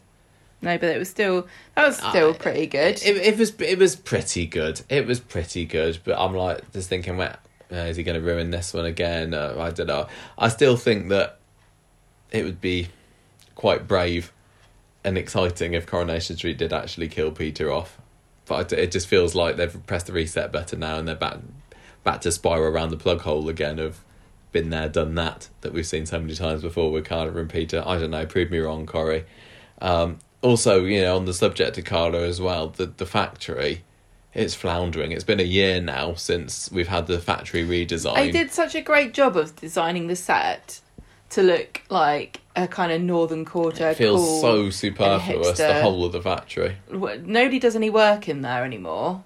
No, 0.62 0.78
but 0.78 0.90
it 0.90 1.00
was 1.00 1.10
still 1.10 1.48
that 1.76 1.88
was 1.88 1.98
still 1.98 2.32
Uh, 2.32 2.34
pretty 2.34 2.68
good. 2.68 3.02
It, 3.04 3.16
it 3.18 3.38
was 3.38 3.54
it 3.62 3.80
was 3.80 3.96
pretty 3.96 4.46
good. 4.46 4.82
It 4.90 5.08
was 5.08 5.20
pretty 5.22 5.64
good. 5.66 6.00
But 6.04 6.20
I'm 6.20 6.36
like 6.36 6.70
just 6.74 6.90
thinking, 6.90 7.16
well, 7.18 7.38
uh, 7.72 7.76
is 7.76 7.98
he 7.98 8.04
going 8.04 8.20
to 8.20 8.26
ruin 8.26 8.52
this 8.52 8.74
one 8.74 8.86
again? 8.86 9.34
Uh, 9.34 9.56
I 9.60 9.72
don't 9.72 9.88
know. 9.88 10.08
I 10.38 10.50
still 10.50 10.78
think 10.78 11.10
that 11.10 11.40
it 12.32 12.44
would 12.44 12.62
be 12.62 12.90
quite 13.56 13.88
brave 13.88 14.32
and 15.04 15.18
exciting 15.18 15.74
if 15.74 15.86
Coronation 15.86 16.36
Street 16.36 16.58
did 16.58 16.74
actually 16.74 17.08
kill 17.08 17.32
Peter 17.32 17.72
off. 17.72 18.00
But 18.46 18.74
it 18.74 18.92
just 18.92 19.08
feels 19.08 19.34
like 19.34 19.56
they've 19.56 19.86
pressed 19.88 20.08
the 20.08 20.14
reset 20.14 20.52
button 20.52 20.80
now 20.80 20.98
and 20.98 21.08
they're 21.08 21.16
back 21.16 21.38
back 22.04 22.22
to 22.22 22.32
spiral 22.32 22.72
around 22.72 22.92
the 22.92 22.98
plug 22.98 23.22
hole 23.22 23.50
again 23.50 23.80
of 23.80 24.04
been 24.52 24.70
there, 24.70 24.88
done 24.88 25.16
that 25.16 25.50
that 25.62 25.74
we've 25.74 25.86
seen 25.86 26.06
so 26.06 26.20
many 26.20 26.34
times 26.34 26.62
before 26.62 26.92
with 26.92 27.06
Carla 27.06 27.34
and 27.34 27.50
Peter. 27.50 27.84
I 27.86 27.98
don't 27.98 28.12
know. 28.12 28.26
Prove 28.26 28.52
me 28.52 28.60
wrong, 28.60 28.86
Corrie. 28.86 29.26
Um, 29.82 30.20
also, 30.42 30.86
you 30.86 31.02
know, 31.02 31.18
on 31.18 31.26
the 31.26 31.34
subject 31.34 31.78
of 31.78 31.86
Carla 31.86 32.22
as 32.22 32.40
well, 32.40 32.70
the 32.70 32.86
the 32.86 33.06
factory, 33.06 33.84
it's 34.36 34.54
floundering. 34.54 35.12
It's 35.14 35.24
been 35.24 35.40
a 35.40 35.44
year 35.44 35.82
now 35.82 36.14
since 36.14 36.70
we've 36.72 36.90
had 36.90 37.08
the 37.08 37.20
factory 37.20 37.64
redesign. 37.64 38.16
They 38.16 38.32
did 38.32 38.52
such 38.52 38.76
a 38.76 38.82
great 38.82 39.14
job 39.14 39.38
of 39.38 39.56
designing 39.56 40.08
the 40.08 40.16
set 40.16 40.82
to 41.30 41.42
look 41.42 41.82
like 41.90 42.42
a 42.56 42.68
kind 42.68 42.92
of 42.92 43.02
northern 43.02 43.46
quarter. 43.46 43.90
It 43.90 43.98
feels 43.98 44.20
cool 44.22 44.42
so 44.42 44.70
superfluous. 44.70 45.58
The 45.58 45.82
whole 45.82 46.06
of 46.06 46.12
the 46.12 46.22
factory. 46.22 46.76
nobody 46.92 47.60
does 47.60 47.76
any 47.76 47.90
work 47.90 48.28
in 48.30 48.42
there 48.42 48.64
anymore, 48.64 49.24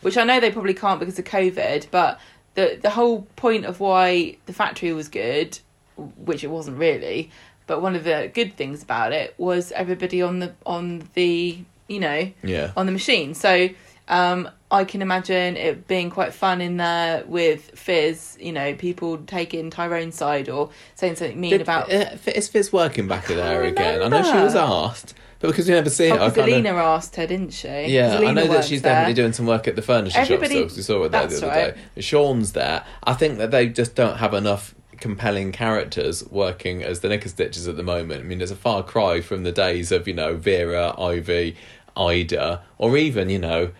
which 0.00 0.16
I 0.16 0.24
know 0.24 0.40
they 0.40 0.50
probably 0.50 0.74
can't 0.74 1.00
because 1.00 1.18
of 1.18 1.24
COVID. 1.24 1.88
But 1.90 2.20
the 2.54 2.78
the 2.80 2.90
whole 2.90 3.22
point 3.36 3.64
of 3.66 3.80
why 3.80 4.36
the 4.46 4.52
factory 4.52 4.92
was 4.92 5.08
good, 5.08 5.58
which 5.96 6.44
it 6.44 6.48
wasn't 6.48 6.78
really, 6.78 7.30
but 7.66 7.82
one 7.82 7.96
of 7.96 8.04
the 8.04 8.30
good 8.32 8.56
things 8.56 8.82
about 8.82 9.12
it 9.12 9.34
was 9.38 9.72
everybody 9.72 10.22
on 10.22 10.38
the 10.38 10.54
on 10.64 11.08
the 11.14 11.58
you 11.88 12.00
know 12.00 12.30
Yeah. 12.44 12.70
on 12.76 12.86
the 12.86 12.92
machine. 12.92 13.34
So 13.34 13.68
um, 14.12 14.48
I 14.70 14.84
can 14.84 15.02
imagine 15.02 15.56
it 15.56 15.86
being 15.88 16.10
quite 16.10 16.32
fun 16.34 16.60
in 16.60 16.76
there 16.76 17.24
with 17.26 17.72
Fizz. 17.78 18.38
You 18.40 18.52
know, 18.52 18.74
people 18.74 19.18
taking 19.18 19.70
Tyrone's 19.70 20.14
side 20.14 20.48
or 20.48 20.70
saying 20.94 21.16
something 21.16 21.40
mean 21.40 21.50
Did, 21.50 21.60
about. 21.62 21.90
uh, 21.92 22.16
is 22.26 22.48
Fizz 22.48 22.72
working 22.72 23.08
back 23.08 23.28
in 23.30 23.36
there 23.36 23.64
again? 23.64 24.02
I 24.02 24.08
know 24.08 24.22
she 24.22 24.38
was 24.38 24.54
asked, 24.54 25.14
but 25.40 25.48
because 25.48 25.66
we 25.68 25.74
never 25.74 25.90
see 25.90 26.06
it, 26.06 26.12
Oh, 26.12 26.26
I 26.26 26.28
because 26.28 26.36
kind 26.44 26.52
Alina 26.66 26.70
asked 26.74 27.16
her, 27.16 27.26
didn't 27.26 27.52
she? 27.52 27.68
Yeah, 27.68 28.18
I 28.18 28.32
know 28.32 28.46
that 28.48 28.64
she's 28.64 28.82
there. 28.82 28.92
definitely 28.92 29.14
doing 29.14 29.32
some 29.32 29.46
work 29.46 29.66
at 29.66 29.76
the 29.76 29.82
furniture 29.82 30.18
Everybody- 30.18 30.60
shop. 30.62 30.70
So 30.70 30.76
we 30.76 30.82
saw 30.82 31.02
her 31.02 31.08
there 31.08 31.20
that's 31.22 31.40
the 31.40 31.50
other 31.50 31.60
right. 31.60 31.74
day. 31.96 32.00
Sean's 32.02 32.52
there. 32.52 32.84
I 33.04 33.14
think 33.14 33.38
that 33.38 33.50
they 33.50 33.68
just 33.68 33.94
don't 33.94 34.18
have 34.18 34.34
enough 34.34 34.74
compelling 35.00 35.50
characters 35.52 36.22
working 36.30 36.82
as 36.84 37.00
the 37.00 37.08
knicker 37.08 37.28
stitches 37.28 37.66
at 37.66 37.76
the 37.76 37.82
moment. 37.82 38.20
I 38.20 38.24
mean, 38.24 38.38
there's 38.38 38.52
a 38.52 38.56
far 38.56 38.82
cry 38.84 39.20
from 39.20 39.42
the 39.42 39.50
days 39.52 39.90
of 39.90 40.06
you 40.06 40.14
know 40.14 40.36
Vera, 40.36 40.94
Ivy, 41.00 41.56
Ida, 41.96 42.62
or 42.78 42.96
even 42.96 43.28
you 43.28 43.38
know, 43.40 43.70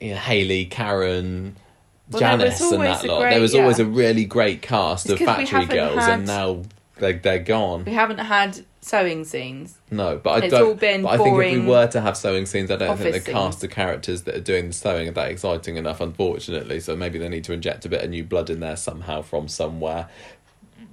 you 0.00 0.10
know 0.10 0.16
Hayley, 0.16 0.64
Karen. 0.66 1.56
Well, 2.10 2.18
Janice 2.20 2.60
and 2.60 2.80
that 2.82 3.04
lot. 3.04 3.20
great- 3.20 3.30
there 3.30 3.40
was 3.40 3.54
always 3.54 3.78
a 3.78 3.84
really 3.84 4.24
great 4.24 4.62
cast 4.62 5.08
It's 5.08 5.20
of 5.20 5.26
factory 5.26 5.66
girls, 5.66 6.00
had- 6.00 6.18
and 6.20 6.26
now 6.26 6.62
they're, 6.96 7.12
they're 7.14 7.38
gone. 7.38 7.84
We 7.84 7.92
haven't 7.92 8.18
had 8.18 8.64
sewing 8.80 9.24
scenes. 9.24 9.78
No, 9.90 10.16
but 10.22 10.30
I 10.30 10.38
It's 10.46 10.52
don't. 10.54 10.66
all 10.68 10.74
been 10.74 11.02
but 11.02 11.08
I 11.10 11.16
think 11.18 11.38
if 11.40 11.52
we 11.62 11.66
were 11.66 11.86
to 11.86 12.00
have 12.00 12.16
sewing 12.16 12.46
scenes, 12.46 12.70
I 12.70 12.76
don't 12.76 12.96
think 12.98 13.24
the 13.24 13.30
cast 13.32 13.62
of 13.62 13.70
characters 13.70 14.22
that 14.22 14.34
are 14.34 14.40
doing 14.40 14.68
the 14.68 14.72
sewing 14.72 15.06
are 15.08 15.12
that 15.12 15.30
exciting 15.30 15.76
enough, 15.76 16.00
unfortunately. 16.00 16.80
So 16.80 16.96
maybe 16.96 17.18
they 17.18 17.28
need 17.28 17.44
to 17.44 17.52
inject 17.52 17.84
a 17.84 17.88
bit 17.88 18.02
of 18.02 18.10
new 18.10 18.24
blood 18.24 18.50
in 18.50 18.58
there 18.60 18.76
somehow 18.76 19.22
from 19.22 19.46
somewhere, 19.48 20.08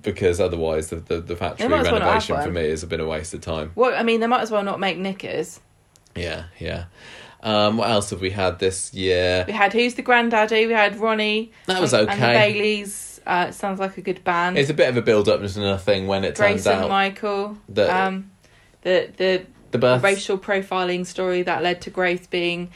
because 0.04 0.40
otherwise 0.40 0.90
the 0.90 0.98
the, 0.98 1.20
the 1.20 1.36
factory 1.36 1.68
well 1.68 1.84
renovation 1.84 2.40
for 2.42 2.52
me 2.52 2.70
has 2.70 2.84
been 2.86 3.00
a 3.00 3.08
waste 3.08 3.34
of 3.34 3.42
time. 3.42 3.72
Well, 3.76 3.94
I 3.96 4.04
mean, 4.04 4.20
they 4.20 4.28
might 4.28 4.42
as 4.42 4.52
well 4.52 4.64
not 4.64 4.80
make 4.80 4.98
knickers. 4.98 5.60
Yeah, 6.16 6.44
yeah. 6.60 6.86
Um, 7.44 7.78
what 7.78 7.90
else 7.90 8.10
have 8.10 8.20
we 8.22 8.32
had 8.32 8.60
this 8.60 8.94
year? 8.94 9.44
We 9.48 9.54
had 9.54 9.72
Who's 9.74 9.94
the 9.96 10.02
Granddaddy? 10.02 10.66
We 10.68 10.74
had 10.74 10.98
Ronnie. 10.98 11.52
That 11.68 11.80
was 11.80 11.94
and, 11.94 12.10
And 12.10 12.22
the 12.22 12.26
okay. 12.26 12.54
Baileys. 12.54 13.22
Uh, 13.26 13.52
sounds 13.52 13.80
like 13.80 13.98
a 13.98 14.02
good 14.02 14.24
band. 14.24 14.58
It's 14.58 14.70
a 14.70 14.74
bit 14.74 14.88
of 14.90 14.96
a 14.98 15.02
build 15.02 15.28
up 15.30 15.42
to 15.42 15.78
thing 15.78 16.08
when 16.08 16.24
it 16.24 16.36
Grace 16.36 16.64
turns 16.64 16.68
and 16.68 16.84
out 16.86 16.90
Michael. 16.90 17.58
that- 17.70 17.90
um, 17.90 18.32
the 18.84 19.12
the 19.18 19.46
the 19.72 19.78
birth. 19.78 20.02
racial 20.04 20.38
profiling 20.38 21.06
story 21.06 21.42
that 21.44 21.62
led 21.62 21.82
to 21.82 21.90
Grace 21.90 22.26
being 22.26 22.70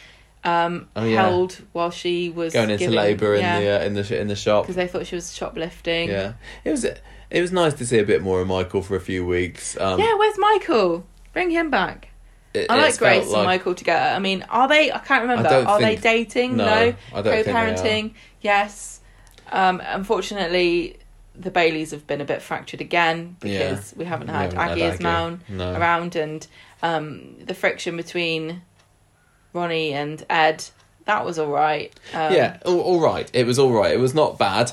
um, 0.44 0.90
Oh, 0.96 1.06
yeah. 1.06 1.22
held 1.22 1.62
while 1.72 1.90
she 1.92 2.30
was 2.30 2.52
going 2.54 2.70
into 2.70 2.80
giving- 2.86 2.96
labour 2.98 3.36
in 3.36 3.42
yeah, 3.42 3.60
the 3.60 3.70
uh, 3.82 3.86
in 3.86 3.94
the 3.94 4.20
in 4.22 4.28
the 4.28 4.36
shop. 4.36 4.64
because 4.64 4.76
they 4.76 4.88
thought 4.88 5.08
she 5.08 5.16
was 5.16 5.34
shoplifting. 5.34 6.10
Yeah, 6.10 6.34
it 6.66 6.72
was 6.72 6.84
it 6.84 7.42
was 7.42 7.52
nice 7.54 7.74
to 7.76 7.86
see 7.86 8.00
a 8.00 8.04
bit 8.04 8.22
more 8.22 8.42
of 8.42 8.48
Michael 8.48 8.82
for 8.82 8.96
a 8.98 9.02
few 9.02 9.26
weeks. 9.26 9.80
Um, 9.80 10.00
Yeah, 10.00 10.14
where's 10.18 10.38
Michael? 10.38 11.06
Bring 11.32 11.50
him 11.52 11.70
back. 11.70 12.10
It- 12.54 12.70
I 12.70 12.76
like 12.82 12.98
Grace 12.98 13.32
and 13.32 13.44
Michael 13.44 13.76
together. 13.76 14.14
I 14.16 14.20
mean, 14.20 14.46
are 14.50 14.68
they? 14.68 14.92
I 14.92 14.98
can't 15.00 15.22
remember. 15.24 15.50
don't 15.50 15.66
are 15.68 15.80
think- 15.80 16.02
they 16.02 16.10
dating? 16.24 16.58
No, 16.58 16.66
No. 16.66 16.72
I 16.72 16.82
don't 16.82 16.96
think 17.24 17.46
they 17.46 17.52
are. 17.52 17.76
Co-parenting? 17.76 18.14
Yes. 18.42 19.00
Um, 19.52 19.82
unfortunately, 19.86 20.98
the 21.36 21.52
Baileys 21.52 21.92
have 21.92 22.06
been 22.08 22.22
a 22.22 22.26
bit 22.26 22.42
fractured 22.42 22.82
again 22.82 23.38
Yeah. 23.44 23.70
because 23.70 23.94
we 23.96 24.06
haven't 24.06 24.28
We 24.28 24.34
had 24.34 24.54
haven't 24.54 24.60
had 24.60 24.72
Aggie 24.72 24.84
as 24.84 25.00
No. 25.50 25.74
around, 25.74 26.16
and 26.16 26.46
um, 26.84 27.36
the 27.46 27.54
friction 27.54 27.96
between 27.98 28.62
Ronnie 29.54 29.94
and 29.94 30.26
Ed. 30.30 30.64
That 31.06 31.26
was 31.26 31.40
all 31.40 31.48
right. 31.52 31.92
Um, 32.14 32.34
yeah, 32.34 32.58
all, 32.66 32.80
all 32.80 33.00
right. 33.00 33.30
It 33.34 33.46
was 33.46 33.58
all 33.60 33.72
right. 33.72 33.92
It 33.92 34.00
was 34.00 34.14
not 34.14 34.38
bad. 34.38 34.72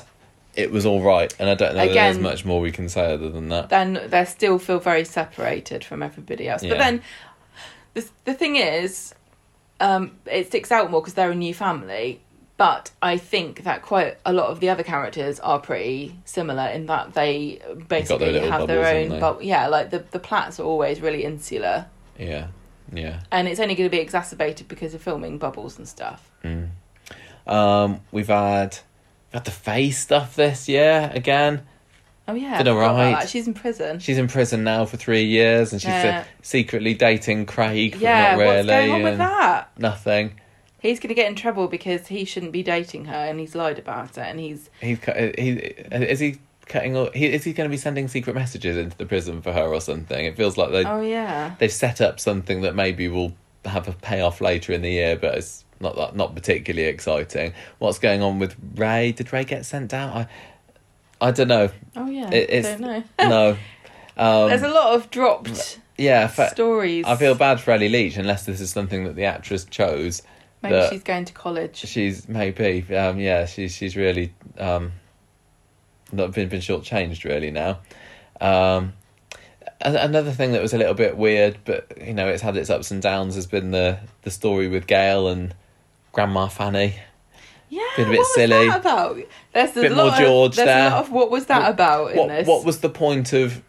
It 0.55 0.71
was 0.71 0.85
all 0.85 1.01
right, 1.01 1.33
and 1.39 1.49
I 1.49 1.53
don't 1.55 1.75
know 1.75 1.85
that 1.85 1.93
there's 1.93 2.17
much 2.19 2.43
more 2.43 2.59
we 2.59 2.71
can 2.71 2.89
say 2.89 3.13
other 3.13 3.29
than 3.29 3.49
that. 3.49 3.69
Then 3.69 4.01
they 4.07 4.25
still 4.25 4.59
feel 4.59 4.79
very 4.79 5.05
separated 5.05 5.83
from 5.85 6.01
everybody 6.03 6.49
else. 6.49 6.63
Yeah. 6.63 6.69
But 6.71 6.79
then 6.79 7.01
the 8.05 8.09
the 8.25 8.33
thing 8.33 8.55
is, 8.55 9.13
um, 9.79 10.17
it 10.25 10.47
sticks 10.47 10.71
out 10.71 10.91
more 10.91 11.01
because 11.01 11.13
they're 11.13 11.31
a 11.31 11.35
new 11.35 11.53
family. 11.53 12.21
But 12.57 12.91
I 13.01 13.15
think 13.17 13.63
that 13.63 13.83
quite 13.83 14.17
a 14.25 14.33
lot 14.33 14.47
of 14.47 14.59
the 14.59 14.67
other 14.69 14.83
characters 14.83 15.39
are 15.39 15.59
pretty 15.59 16.13
similar 16.25 16.67
in 16.67 16.87
that 16.87 17.13
they 17.13 17.61
basically 17.87 18.33
little 18.33 18.51
have 18.51 18.67
their 18.67 18.83
bubbles, 18.83 19.13
own. 19.13 19.19
But 19.21 19.43
yeah, 19.45 19.67
like 19.67 19.91
the 19.91 19.99
the 19.99 20.19
Platts 20.19 20.59
are 20.59 20.63
always 20.63 20.99
really 20.99 21.23
insular, 21.23 21.85
Yeah, 22.17 22.47
yeah. 22.91 23.21
and 23.31 23.47
it's 23.47 23.61
only 23.61 23.75
going 23.75 23.89
to 23.89 23.95
be 23.95 24.01
exacerbated 24.01 24.67
because 24.67 24.93
of 24.93 25.01
filming 25.01 25.37
bubbles 25.37 25.77
and 25.77 25.87
stuff. 25.87 26.29
Um, 27.47 28.01
we've 28.11 28.27
had 28.27 28.77
we've 29.27 29.33
had 29.33 29.45
the 29.45 29.51
Faye 29.51 29.91
stuff 29.91 30.35
this 30.35 30.67
year 30.67 31.09
again. 31.13 31.61
Oh 32.29 32.35
yeah, 32.35 32.57
Did 32.57 32.67
forgot 32.67 32.91
alright. 32.95 33.29
She's 33.29 33.47
in 33.47 33.53
prison. 33.53 33.99
She's 33.99 34.17
in 34.17 34.27
prison 34.27 34.63
now 34.63 34.85
for 34.85 34.97
three 34.97 35.23
years, 35.25 35.71
and 35.71 35.81
she's 35.81 35.89
uh, 35.89 36.03
Yeah. 36.03 36.23
secretly 36.41 36.93
dating 36.93 37.45
Craig. 37.45 37.95
Yeah, 37.99 38.31
not 38.35 38.39
really, 38.39 38.55
what's 38.55 38.67
going 38.67 38.91
on 38.91 39.03
with 39.03 39.17
that? 39.17 39.71
Nothing. 39.77 40.39
He's 40.81 40.99
going 40.99 41.09
to 41.09 41.13
get 41.15 41.27
in 41.27 41.35
trouble 41.35 41.67
because 41.67 42.07
he 42.07 42.23
shouldn't 42.23 42.53
be 42.53 42.63
dating 42.63 43.05
her, 43.05 43.13
and 43.15 43.39
he's 43.39 43.53
lied 43.55 43.79
about 43.79 44.11
it, 44.17 44.21
and 44.21 44.39
he's 44.39 44.69
He's 44.79 44.99
cu- 44.99 45.33
he 45.37 45.49
is 45.91 46.19
he 46.19 46.37
cutting. 46.67 46.95
all- 46.95 47.11
He 47.13 47.25
is 47.25 47.43
he 47.43 47.51
going 47.53 47.69
to 47.69 47.73
be 47.73 47.77
sending 47.77 48.07
secret 48.07 48.35
messages 48.35 48.77
into 48.77 48.97
the 48.97 49.05
prison 49.05 49.41
for 49.41 49.51
her 49.51 49.67
or 49.73 49.81
something? 49.81 50.23
It 50.25 50.37
feels 50.37 50.55
like 50.57 50.71
they 50.71 50.85
oh 50.85 51.01
yeah. 51.01 51.55
they've 51.59 51.71
set 51.71 51.99
up 51.99 52.19
something 52.19 52.61
that 52.61 52.75
maybe 52.75 53.07
will 53.09 53.33
have 53.65 53.87
a 53.89 53.91
payoff 53.91 54.39
later 54.39 54.71
in 54.71 54.81
the 54.81 54.91
year, 54.91 55.17
but 55.17 55.35
it's 55.37 55.65
not 55.81 55.95
that 55.97 56.15
not 56.15 56.33
particularly 56.35 56.87
exciting. 56.87 57.53
What's 57.79 57.99
going 57.99 58.21
on 58.21 58.39
with 58.39 58.55
Ray? 58.75 59.11
Did 59.11 59.33
Ray 59.33 59.43
get 59.43 59.65
sent 59.65 59.93
out? 59.93 60.15
I 60.15 60.27
I 61.21 61.31
don't 61.31 61.47
know. 61.47 61.69
Oh 61.95 62.09
yeah, 62.09 62.29
It- 62.31 62.49
I 62.49 62.53
it's- 62.53 62.65
don't 62.65 62.81
know. 62.81 63.03
No. 63.29 63.57
Um, 64.17 64.49
There's 64.49 64.63
a 64.63 64.67
lot 64.69 64.95
of 64.95 65.09
dropped 65.09 65.79
yeah, 65.97 66.27
fa- 66.27 66.49
stories. 66.49 67.05
I 67.07 67.15
feel 67.15 67.35
bad 67.35 67.59
for 67.61 67.71
Ellie 67.71 67.87
Leach 67.89 68.17
unless 68.17 68.45
this 68.45 68.59
is 68.59 68.69
something 68.69 69.05
that 69.05 69.15
the 69.15 69.25
actress 69.25 69.63
chose. 69.65 70.21
maybe 70.61 70.85
she's 70.89 71.03
going 71.03 71.23
to 71.25 71.31
college. 71.33 71.77
She's 71.77 72.27
maybe, 72.27 72.83
um, 72.95 73.17
yeah, 73.19 73.45
she's 73.45 73.73
she's 73.73 73.95
really 73.95 74.33
um, 74.57 74.91
not 76.11 76.33
been 76.33 76.49
been 76.49 76.59
shortchanged 76.59 77.23
really 77.23 77.51
now. 77.51 77.79
Um, 78.41 78.93
another 79.81 80.31
thing 80.31 80.51
that 80.51 80.61
was 80.61 80.73
a 80.73 80.77
little 80.77 80.93
bit 80.95 81.15
weird, 81.15 81.57
but 81.63 81.97
you 82.05 82.13
know, 82.13 82.27
it's 82.27 82.41
had 82.41 82.57
its 82.57 82.69
ups 82.69 82.91
and 82.91 83.01
downs. 83.01 83.35
Has 83.35 83.47
been 83.47 83.71
the 83.71 83.99
the 84.23 84.31
story 84.31 84.67
with 84.67 84.85
Gail 84.87 85.27
and 85.29 85.53
Grandma 86.11 86.47
Fanny. 86.47 86.95
Yeah, 87.69 87.81
Been 87.97 88.07
a 88.07 88.09
bit 88.11 88.17
what 88.17 88.19
was 88.19 88.33
silly. 88.35 88.67
that 88.67 88.79
about? 88.79 89.17
There's 89.53 89.77
a 89.77 89.81
Bit 89.81 89.91
lot 89.91 89.97
more 90.05 90.13
of, 90.13 90.17
George 90.19 90.55
there's 90.55 90.65
there. 90.65 90.91
of 90.91 91.11
what 91.11 91.29
was 91.29 91.45
that 91.47 91.69
about 91.69 92.11
in 92.11 92.17
What 92.17 92.27
this? 92.29 92.47
what 92.47 92.65
was 92.65 92.79
the 92.79 92.89
point 92.89 93.31
of 93.33 93.61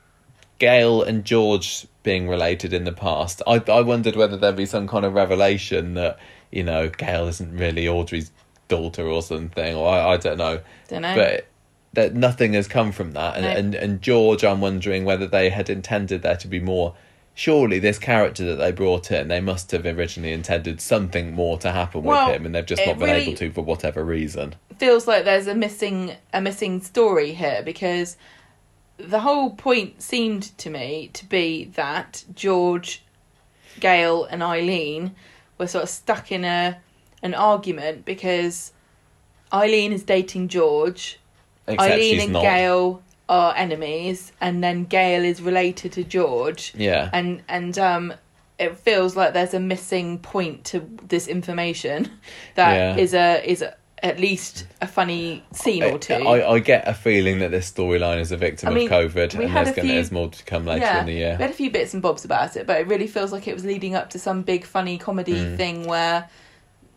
Gail 0.59 1.03
and 1.03 1.25
George 1.25 1.87
being 2.03 2.29
related 2.29 2.73
in 2.73 2.85
the 2.85 2.93
past? 2.93 3.43
I 3.47 3.63
I 3.69 3.81
wondered 3.83 4.17
whether 4.17 4.37
there'd 4.37 4.57
be 4.57 4.67
some 4.67 4.89
kind 4.89 5.05
of 5.05 5.13
revelation 5.15 5.95
that 5.95 6.19
you 6.51 6.63
know 6.65 6.89
Gail 6.89 7.29
isn't 7.29 7.57
really 7.57 7.87
Audrey's 7.89 8.31
daughter 8.69 9.07
or 9.07 9.23
something, 9.23 9.75
or 9.75 9.89
I, 9.89 10.13
I 10.13 10.17
don't 10.17 10.39
know. 10.39 10.61
Don't 10.89 11.03
know. 11.03 11.15
but 11.15 11.47
that 11.93 12.15
nothing 12.15 12.53
has 12.53 12.69
come 12.69 12.93
from 12.93 13.13
that 13.13 13.35
and, 13.37 13.45
No. 13.45 13.51
and 13.51 13.75
and 13.75 14.03
George 14.03 14.45
I'm 14.45 14.61
wondering 14.61 15.05
whether 15.05 15.27
they 15.27 15.51
had 15.51 15.69
intended 15.69 16.23
there 16.23 16.37
to 16.37 16.47
be 16.49 16.61
more 16.61 16.95
surely 17.41 17.79
this 17.79 17.99
character 17.99 18.45
that 18.45 18.57
they 18.57 18.71
brought 18.71 19.11
in 19.11 19.29
they 19.29 19.41
must 19.41 19.71
have 19.71 19.87
originally 19.87 20.31
intended 20.31 20.79
something 20.79 21.33
more 21.33 21.57
to 21.57 21.73
happen 21.73 22.03
Well, 22.03 22.27
with 22.27 22.37
him 22.37 22.45
and 22.45 22.55
they've 22.55 22.67
just 22.67 22.85
not 22.85 22.99
been 22.99 23.09
really- 23.09 23.23
able 23.23 23.35
to 23.39 23.51
for 23.51 23.63
whatever 23.63 24.05
reason. 24.05 24.55
feels 24.79 25.07
like 25.09 25.25
there's 25.25 25.47
a 25.47 25.55
missing 25.55 26.13
a 26.35 26.41
missing 26.43 26.83
story 26.83 27.33
here 27.33 27.63
because 27.65 28.19
the 28.99 29.21
whole 29.21 29.51
point 29.55 30.03
seemed 30.03 30.57
to 30.59 30.69
me 30.69 31.09
to 31.15 31.25
be 31.25 31.65
that 31.77 32.25
George, 32.35 33.03
Gail, 33.81 34.25
and 34.27 34.43
Eileen 34.43 35.13
were 35.57 35.67
sort 35.67 35.85
of 35.85 35.89
stuck 35.89 36.31
in 36.31 36.45
a 36.45 36.77
an 37.23 37.33
argument 37.33 38.05
because 38.05 38.73
Eileen 39.51 39.93
is 39.95 40.03
dating 40.03 40.49
George, 40.49 41.19
except 41.67 41.91
Eileen 41.93 42.15
she's 42.17 42.25
and 42.25 42.33
not. 42.35 42.43
Gail 42.43 43.03
are 43.31 43.55
enemies, 43.57 44.33
and 44.43 44.63
then 44.63 44.85
Gail 44.85 45.25
is 45.25 45.41
related 45.41 45.93
to 45.93 46.05
George, 46.05 46.73
yeah 46.77 47.09
and 47.15 47.43
and 47.49 47.79
um. 47.79 48.13
It 48.59 48.77
feels 48.77 49.17
like 49.17 49.33
there's 49.33 49.55
a 49.55 49.59
missing 49.59 50.19
point 50.19 50.65
to 50.65 50.81
this 51.09 51.29
information 51.29 52.11
that 52.57 52.99
is 52.99 53.15
Yeah. 53.15 53.37
a 53.37 53.43
is 53.43 53.63
a, 53.63 53.75
at 54.03 54.21
least 54.21 54.67
a 54.83 54.87
funny 54.87 55.43
scene 55.53 55.83
or 55.83 55.99
two. 55.99 56.13
I, 56.13 56.47
I 56.57 56.59
get 56.59 56.87
a 56.87 56.93
feeling 56.93 57.39
that 57.39 57.51
this 57.53 57.73
storyline 57.73 58.21
is 58.21 58.33
a 58.33 58.37
victim 58.37 58.69
I 58.69 58.73
mean, 58.75 58.93
of 58.93 59.15
COVID 59.15 59.33
and 59.33 59.41
there's, 59.57 59.69
gonna, 59.71 59.73
few- 59.73 59.83
there's 59.95 60.13
more 60.13 60.29
to 60.29 60.45
come 60.45 60.67
later 60.67 60.85
yeah, 60.85 61.01
in 61.01 61.07
the 61.07 61.13
year 61.15 61.37
we 61.39 61.43
had 61.43 61.51
a 61.51 61.55
few 61.55 61.71
bits 61.71 61.95
and 61.95 62.03
bobs 62.03 62.27
about 62.27 62.55
it, 62.57 62.67
but 62.67 62.79
it 62.83 62.87
really 62.87 63.07
feels 63.07 63.33
like 63.33 63.49
it 63.49 63.55
was 63.55 63.65
leading 63.65 63.95
up 63.95 64.11
to 64.11 64.19
some 64.19 64.43
big 64.43 64.67
funny 64.67 64.99
comedy 64.99 65.33
Mm. 65.37 65.57
thing 65.57 65.87
where 65.87 66.29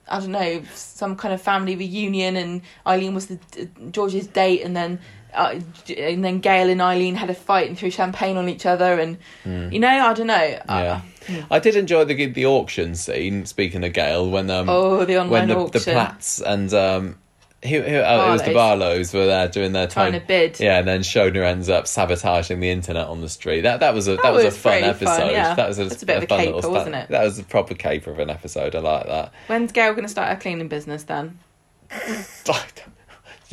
I 0.10 0.19
don't 0.19 0.34
know 0.34 0.64
some 0.76 1.15
kind 1.15 1.34
of 1.34 1.41
family 1.41 1.77
reunion, 1.77 2.35
and 2.35 2.61
Eileen 2.85 3.14
was 3.15 3.27
the 3.27 3.39
George's 3.89 4.27
date, 4.27 4.64
and 4.64 4.76
then. 4.76 4.99
Uh, 5.34 5.60
and 5.97 6.23
then 6.23 6.39
Gail 6.39 6.69
and 6.69 6.81
Eileen 6.81 7.15
had 7.15 7.30
a 7.30 7.34
fight 7.34 7.68
and 7.68 7.77
threw 7.77 7.89
champagne 7.89 8.38
on 8.38 8.49
each 8.49 8.65
other, 8.65 8.99
and 8.99 9.18
you 9.45 9.80
know, 9.80 9.88
I 9.88 10.14
don't 10.14 10.27
know. 10.27 10.34
Mm. 10.34 10.65
yeah 10.68 11.01
Uh, 11.30 11.43
I 11.49 11.60
did 11.60 11.76
enjoy 11.76 12.05
the 12.05 12.26
the 12.27 12.45
auction 12.45 12.95
scene 12.95 13.45
speaking 13.45 13.84
of 13.84 13.93
Gail 13.93 14.30
when 14.30 14.49
um 14.49 14.69
oh, 14.69 15.05
the 15.05 15.19
online 15.19 15.47
when 15.47 15.47
the, 15.47 15.80
the 15.80 15.80
Platts 15.80 16.41
and 16.41 16.73
um, 16.73 17.18
who, 17.64 17.81
who, 17.81 17.95
oh, 17.95 18.27
it 18.27 18.31
was 18.31 18.43
the 18.43 18.53
Barlows 18.53 19.14
were 19.14 19.26
there 19.26 19.47
doing 19.47 19.72
their 19.72 19.88
trying 19.88 20.11
time. 20.11 20.22
to 20.22 20.27
bid. 20.27 20.60
Yeah, 20.60 20.80
and 20.80 20.88
then 20.88 21.01
Shona 21.01 21.45
ends 21.45 21.69
up 21.69 21.88
sabotaging 21.88 22.60
the 22.60 22.69
internet 22.69 23.07
on 23.07 23.22
the 23.22 23.30
street. 23.30 23.61
That 23.61 23.80
that 23.80 23.93
was 23.93 24.07
a 24.07 24.18
that, 24.18 24.23
That 24.23 24.34
was, 24.34 24.45
a 24.45 24.51
fun 24.51 24.84
episode. 24.84 25.05
fun, 25.05 25.31
yeah. 25.31 25.55
That 25.55 25.69
was 25.69 25.80
a, 25.80 25.85
That's 25.85 26.03
a 26.03 26.05
bit 26.05 26.18
of 26.18 26.23
a 26.23 26.27
fun 26.27 26.39
caper, 26.39 26.55
little 26.55 26.72
wasn't 26.72 26.95
it? 26.95 27.10
That 27.10 27.23
was 27.23 27.39
a 27.39 27.43
proper 27.43 27.73
caper 27.73 28.11
of 28.11 28.19
an 28.19 28.30
episode. 28.30 28.76
I 28.76 28.80
like 28.80 29.05
that. 29.05 29.34
When's 29.47 29.72
Gail 29.72 29.93
going 29.93 30.03
to 30.03 30.10
start 30.10 30.30
her 30.30 30.35
cleaning 30.35 30.68
business 30.68 31.03
then? 31.03 31.39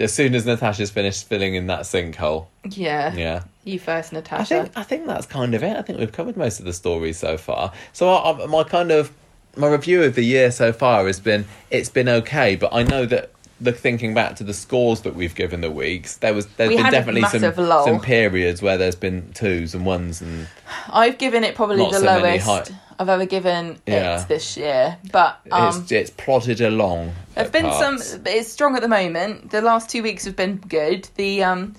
as 0.01 0.13
soon 0.13 0.35
as 0.35 0.45
Natasha's 0.47 0.91
finished 0.91 1.27
filling 1.29 1.55
in 1.55 1.67
that 1.69 1.81
sinkhole, 1.81 2.47
Yeah, 2.65 3.15
yeah. 3.15 3.43
you 3.65 3.79
first, 3.79 4.13
Natasha. 4.13 4.55
I 4.55 4.59
Natasha. 4.59 4.63
think 4.65 4.79
I 4.79 4.83
think 4.83 5.07
that's 5.07 5.27
kind 5.27 5.55
of 5.55 5.63
it. 5.63 5.77
I 5.77 5.83
think 5.83 5.99
we've 5.99 6.13
covered 6.13 6.37
most 6.37 6.59
of 6.59 6.65
the 6.67 6.73
stories 6.73 7.19
so 7.19 7.37
far. 7.37 7.73
So 7.93 8.09
I, 8.09 8.43
I, 8.43 8.47
my 8.47 8.65
kind 8.65 8.91
of 8.91 9.13
my 9.57 9.69
review 9.69 10.03
of 10.03 10.15
the 10.15 10.23
year 10.25 10.51
so 10.51 10.73
far 10.73 11.07
has 11.07 11.21
been 11.21 11.45
it's 11.71 11.89
been 11.91 12.09
okay, 12.09 12.57
but 12.57 12.73
I 12.73 12.83
know 12.83 13.07
that 13.07 13.31
the 13.63 13.73
thinking 13.73 14.15
back 14.15 14.37
to 14.37 14.45
the 14.45 14.55
scores 14.55 15.03
that 15.03 15.15
we've 15.15 15.35
given 15.35 15.61
the 15.61 15.71
weeks, 15.71 16.17
there 16.19 16.33
was 16.33 16.47
there's 16.57 16.71
We 16.71 16.77
been 16.77 16.91
definitely 16.91 17.23
some 17.25 17.43
lull. 17.69 17.85
some 17.85 18.01
periods 18.01 18.63
where 18.63 18.79
there's 18.79 18.95
been 18.95 19.31
twos 19.35 19.75
and 19.75 19.85
ones 19.85 20.23
and 20.23 20.47
I've 20.89 21.19
given 21.19 21.45
it 21.45 21.55
probably 21.55 21.77
Not 21.77 21.93
the 21.93 21.99
so 21.99 22.05
many 22.07 22.23
lowest 22.41 22.47
high- 22.71 22.77
I've 23.01 23.09
ever 23.09 23.25
given 23.25 23.79
Yeah. 23.87 24.21
it 24.23 24.29
this 24.29 24.57
year, 24.59 24.99
but 25.11 25.41
um, 25.51 25.81
it's 25.81 25.91
it's 25.91 26.11
plodded 26.11 26.61
along. 26.61 27.15
there've 27.35 27.51
been 27.51 27.65
parts. 27.65 28.05
some. 28.11 28.23
It's 28.27 28.53
strong 28.53 28.77
at 28.77 28.83
the 28.83 28.89
moment. 28.89 29.51
The 29.51 29.63
last 29.63 29.89
two 29.89 30.03
weeks 30.03 30.27
have 30.27 30.37
been 30.37 30.57
good. 30.57 31.09
The 31.15 31.43
um, 31.45 31.75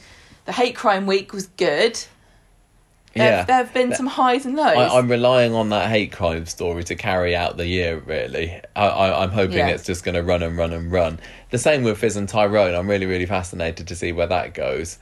the 0.46 0.52
hate 0.52 0.76
crime 0.76 1.06
week 1.06 1.32
was 1.32 1.46
good. 1.58 1.94
There, 3.14 3.30
Yeah. 3.30 3.44
there 3.44 3.58
have 3.58 3.74
been 3.74 3.94
some 3.94 4.08
highs 4.08 4.46
and 4.48 4.56
lows. 4.56 4.76
I, 4.78 4.98
I'm 4.98 5.10
relying 5.12 5.54
on 5.54 5.70
that 5.70 5.90
hate 5.90 6.12
crime 6.12 6.46
story 6.48 6.84
to 6.86 6.96
carry 6.96 7.36
out 7.36 7.56
the 7.58 7.68
year. 7.68 8.00
Really, 8.00 8.60
I, 8.76 8.88
I, 8.88 9.24
I'm 9.24 9.30
hoping 9.32 9.58
Yeah. 9.60 9.68
it's 9.68 9.86
just 9.86 10.04
going 10.04 10.16
to 10.16 10.24
run 10.24 10.42
and 10.42 10.58
run 10.58 10.74
and 10.74 10.92
run. 10.92 11.20
The 11.52 11.60
same 11.60 11.84
with 11.84 12.00
Fizz 12.00 12.16
and 12.16 12.28
Tyrone. 12.28 12.74
I'm 12.74 12.90
really, 12.90 13.06
really 13.06 13.28
fascinated 13.28 13.90
to 13.90 13.96
see 13.96 14.12
where 14.12 14.28
that 14.28 14.54
goes. 14.56 14.98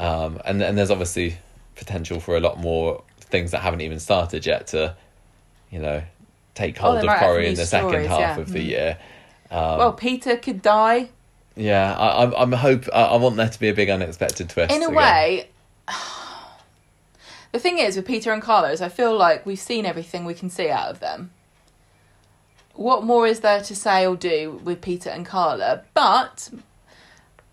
Um, 0.00 0.40
and 0.44 0.60
and 0.62 0.76
there's 0.76 0.90
obviously 0.90 1.36
potential 1.76 2.18
for 2.18 2.36
a 2.36 2.40
lot 2.40 2.58
more 2.58 3.04
things 3.20 3.52
that 3.52 3.60
haven't 3.60 3.82
even 3.82 4.00
started 4.00 4.44
yet 4.46 4.66
to, 4.68 4.96
you 5.70 5.78
know, 5.80 6.02
take 6.54 6.78
Oh, 6.78 6.82
hold 6.92 6.96
they 6.96 7.00
of 7.00 7.06
might 7.06 7.18
Corrie 7.20 7.46
in 7.48 7.54
the 7.54 7.66
second 7.66 8.06
half 8.06 8.18
yeah. 8.20 8.38
of 8.38 8.52
the 8.52 8.58
Mm. 8.60 8.66
year. 8.68 8.98
Um, 9.50 9.78
well, 9.78 9.92
Peter 9.92 10.36
could 10.36 10.62
die. 10.62 11.08
yeah, 11.56 11.96
I, 11.96 12.22
I'm, 12.22 12.34
I'm 12.34 12.52
hope. 12.52 12.86
I, 12.92 13.02
I 13.06 13.16
want 13.16 13.36
there 13.36 13.48
to 13.48 13.60
be 13.60 13.68
a 13.68 13.74
big 13.74 13.90
unexpected 13.90 14.48
twist. 14.50 14.72
In 14.74 14.82
a 14.82 14.86
again. 14.86 14.96
way, 14.96 15.48
the 17.52 17.58
thing 17.58 17.78
is 17.78 17.96
with 17.96 18.06
Peter 18.06 18.32
and 18.32 18.42
Carla 18.42 18.70
is 18.70 18.80
I 18.80 18.88
feel 18.88 19.16
like 19.16 19.44
we've 19.44 19.58
seen 19.58 19.84
everything 19.86 20.24
we 20.24 20.34
can 20.34 20.50
see 20.50 20.68
out 20.70 20.88
of 20.88 21.00
them. 21.00 21.30
What 22.74 23.02
more 23.04 23.26
is 23.26 23.40
there 23.40 23.60
to 23.62 23.74
say 23.76 24.06
or 24.06 24.16
do 24.16 24.60
with 24.64 24.80
Peter 24.80 25.10
and 25.10 25.26
Carla? 25.26 25.82
But 25.94 26.50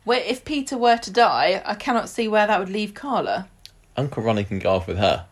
where 0.03 0.21
if 0.21 0.45
Peter 0.45 0.77
were 0.77 0.97
to 0.97 1.11
die, 1.11 1.61
I 1.65 1.73
cannot 1.75 2.07
see 2.09 2.27
where 2.27 2.47
that 2.47 2.59
would 2.59 2.69
leave 2.69 2.93
Carla. 2.93 3.49
Uncle 3.97 4.23
Ronnie 4.23 4.43
can 4.45 4.59
go 4.59 4.75
off 4.75 4.87
with 4.87 4.97
her. 4.99 5.25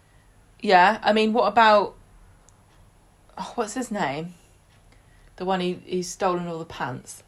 Yeah, 0.60 1.00
I 1.04 1.14
mean, 1.14 1.32
what 1.34 1.48
about 1.48 1.95
oh, 3.38 3.52
what's 3.56 3.74
his 3.74 3.92
name? 3.92 4.34
The 5.38 5.46
one 5.46 5.60
who 5.62 5.76
who's 5.90 6.08
stolen 6.08 6.48
all 6.48 6.60
the 6.60 6.66
pants. 6.66 7.24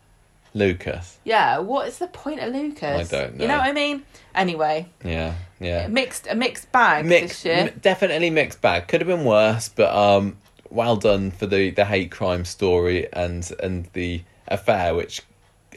Lucas. 0.54 1.18
Yeah, 1.24 1.60
what 1.60 1.88
is 1.88 2.00
the 2.00 2.08
point 2.08 2.40
of 2.40 2.52
Lucas? 2.54 3.14
I 3.14 3.18
don't 3.18 3.36
know. 3.36 3.42
You 3.44 3.48
know 3.48 3.58
what 3.58 3.68
I 3.68 3.74
mean? 3.74 4.04
Anyway, 4.34 4.88
Yeah, 5.04 5.36
yeah. 5.60 5.88
mixed 5.88 6.26
a 6.28 6.36
mixed 6.36 6.72
bag 6.72 7.06
mixed, 7.06 7.44
this 7.44 7.46
year. 7.46 7.56
m- 7.74 7.80
definitely 7.82 8.30
mixed 8.30 8.62
bag. 8.62 8.88
Could 8.88 9.02
have 9.02 9.08
been 9.08 9.26
worse, 9.26 9.70
but 9.70 9.94
um, 9.94 10.38
well 10.70 10.96
done 10.96 11.32
for 11.32 11.46
the 11.46 11.70
the 11.72 11.86
hate 11.86 12.12
crime 12.12 12.46
story 12.46 13.08
and 13.14 13.52
and 13.62 13.88
the 13.94 14.22
affair, 14.48 14.96
which 14.96 15.22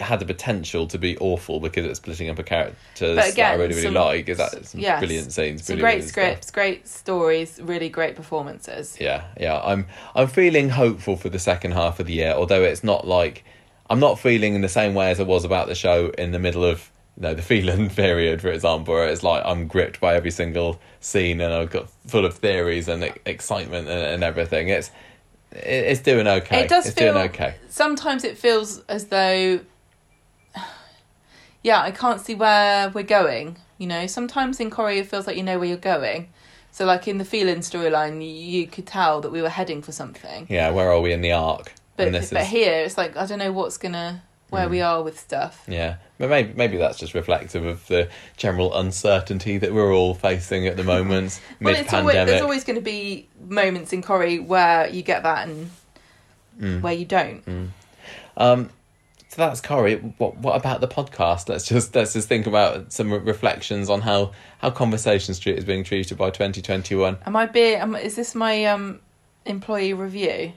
had 0.00 0.20
the 0.20 0.24
potential 0.24 0.86
to 0.88 0.98
be 0.98 1.16
awful 1.18 1.60
because 1.60 1.84
it's 1.86 1.98
splitting 1.98 2.30
up 2.30 2.38
a 2.38 2.42
character 2.42 3.14
that 3.14 3.38
I 3.38 3.54
really 3.54 3.68
really 3.68 3.82
some- 3.82 3.94
like. 3.94 4.28
Is 4.28 4.38
that 4.38 4.66
some 4.66 4.80
yes, 4.80 4.98
brilliant 5.00 5.32
scenes, 5.32 5.64
Some 5.64 5.76
brilliant 5.76 6.00
great 6.00 6.08
stuff. 6.08 6.10
scripts, 6.24 6.50
great 6.50 6.88
stories, 6.88 7.60
really 7.62 7.88
great 7.88 8.16
performances. 8.16 8.96
Yeah, 9.00 9.24
yeah. 9.38 9.60
I'm 9.62 9.86
I'm 10.14 10.28
feeling 10.28 10.70
hopeful 10.70 11.16
for 11.16 11.28
the 11.28 11.38
second 11.38 11.72
half 11.72 12.00
of 12.00 12.06
the 12.06 12.14
year, 12.14 12.32
although 12.32 12.62
it's 12.62 12.82
not 12.82 13.06
like 13.06 13.44
I'm 13.88 14.00
not 14.00 14.18
feeling 14.18 14.54
in 14.54 14.60
the 14.60 14.68
same 14.68 14.94
way 14.94 15.10
as 15.10 15.20
I 15.20 15.24
was 15.24 15.44
about 15.44 15.66
the 15.66 15.74
show 15.74 16.10
in 16.16 16.32
the 16.32 16.38
middle 16.38 16.64
of 16.64 16.90
you 17.16 17.22
know 17.22 17.34
the 17.34 17.42
Phelan 17.42 17.90
period, 18.04 18.40
for 18.40 18.50
example, 18.50 18.94
where 18.94 19.08
it's 19.08 19.22
like 19.22 19.42
I'm 19.44 19.66
gripped 19.66 20.00
by 20.00 20.14
every 20.14 20.30
single 20.30 20.80
scene 21.00 21.40
and 21.40 21.52
I've 21.52 21.70
got 21.70 21.88
full 22.06 22.24
of 22.24 22.34
theories 22.34 22.88
and 22.88 23.12
excitement 23.26 23.88
and, 23.88 24.00
and 24.00 24.24
everything. 24.24 24.68
It's 24.68 24.90
it's 25.52 26.00
doing 26.00 26.28
okay. 26.28 26.60
It 26.60 26.68
does 26.68 26.86
it's 26.86 26.96
feel 26.96 27.14
doing 27.14 27.26
okay. 27.30 27.56
sometimes 27.68 28.22
it 28.22 28.38
feels 28.38 28.78
as 28.84 29.06
though 29.06 29.60
yeah, 31.62 31.80
I 31.82 31.90
can't 31.90 32.20
see 32.20 32.34
where 32.34 32.90
we're 32.90 33.02
going. 33.04 33.56
You 33.78 33.86
know, 33.86 34.06
sometimes 34.06 34.60
in 34.60 34.70
Corrie 34.70 34.98
it 34.98 35.06
feels 35.08 35.26
like 35.26 35.36
you 35.36 35.42
know 35.42 35.58
where 35.58 35.68
you're 35.68 35.76
going. 35.78 36.28
So 36.72 36.84
like 36.84 37.08
in 37.08 37.18
the 37.18 37.24
Phelan 37.24 37.58
storyline, 37.60 38.20
you, 38.22 38.66
could 38.66 38.86
tell 38.86 39.20
that 39.22 39.32
we 39.32 39.42
were 39.42 39.48
heading 39.48 39.82
for 39.82 39.90
something. 39.92 40.46
Yeah, 40.48 40.70
where 40.70 40.90
are 40.92 41.00
we 41.00 41.12
in 41.12 41.20
the 41.20 41.32
arc? 41.32 41.72
But 41.96 42.12
but 42.12 42.22
is 42.22 42.30
here 42.48 42.84
it's 42.84 42.96
like 42.96 43.16
I 43.16 43.26
don't 43.26 43.38
know 43.38 43.52
what's 43.52 43.76
gonna 43.76 44.22
where 44.50 44.66
Mm. 44.66 44.70
we 44.70 44.80
are 44.80 45.02
with 45.02 45.18
stuff. 45.20 45.62
yeah, 45.68 45.96
but 46.18 46.28
maybe 46.30 46.52
maybe 46.54 46.76
that's 46.76 46.98
just 46.98 47.14
reflective 47.14 47.64
of 47.64 47.86
the 47.88 48.08
general 48.36 48.76
uncertainty 48.76 49.58
that 49.58 49.72
we're 49.72 49.94
all 49.94 50.14
facing 50.14 50.66
at 50.66 50.76
the 50.76 50.84
moment 50.94 51.40
Well, 51.60 51.72
mid 51.74 51.82
it's 51.82 51.92
always, 51.92 52.14
pandemic. 52.14 52.26
there's 52.30 52.42
always 52.42 52.64
going 52.64 52.76
to 52.76 52.82
be 52.82 53.28
moments 53.48 53.92
in 53.92 54.02
Corrie 54.02 54.38
where 54.40 54.88
you 54.88 55.02
get 55.02 55.22
that 55.24 55.48
and 55.48 55.70
Mm. 56.60 56.82
where 56.82 56.92
you 56.92 57.04
don't. 57.06 57.70
Um, 58.36 58.70
so 59.30 59.36
that's 59.36 59.60
Corrie. 59.60 59.94
What 60.18 60.38
what 60.38 60.56
about 60.56 60.80
the 60.80 60.88
podcast? 60.88 61.48
Let's 61.48 61.68
just 61.68 61.94
let's 61.94 62.14
just 62.14 62.26
think 62.26 62.48
about 62.48 62.92
some 62.92 63.12
re- 63.12 63.20
reflections 63.20 63.88
on 63.88 64.00
how 64.00 64.32
how 64.58 64.70
Conversation 64.70 65.34
Street 65.34 65.56
is 65.56 65.64
being 65.64 65.84
treated 65.84 66.18
by 66.18 66.30
twenty 66.30 66.60
twenty 66.60 66.96
one. 66.96 67.16
Am 67.24 67.36
I 67.36 67.46
being? 67.46 67.78
Am, 67.78 67.94
is 67.94 68.16
this 68.16 68.34
my 68.34 68.64
um 68.64 68.98
employee 69.46 69.94
review? 69.94 70.52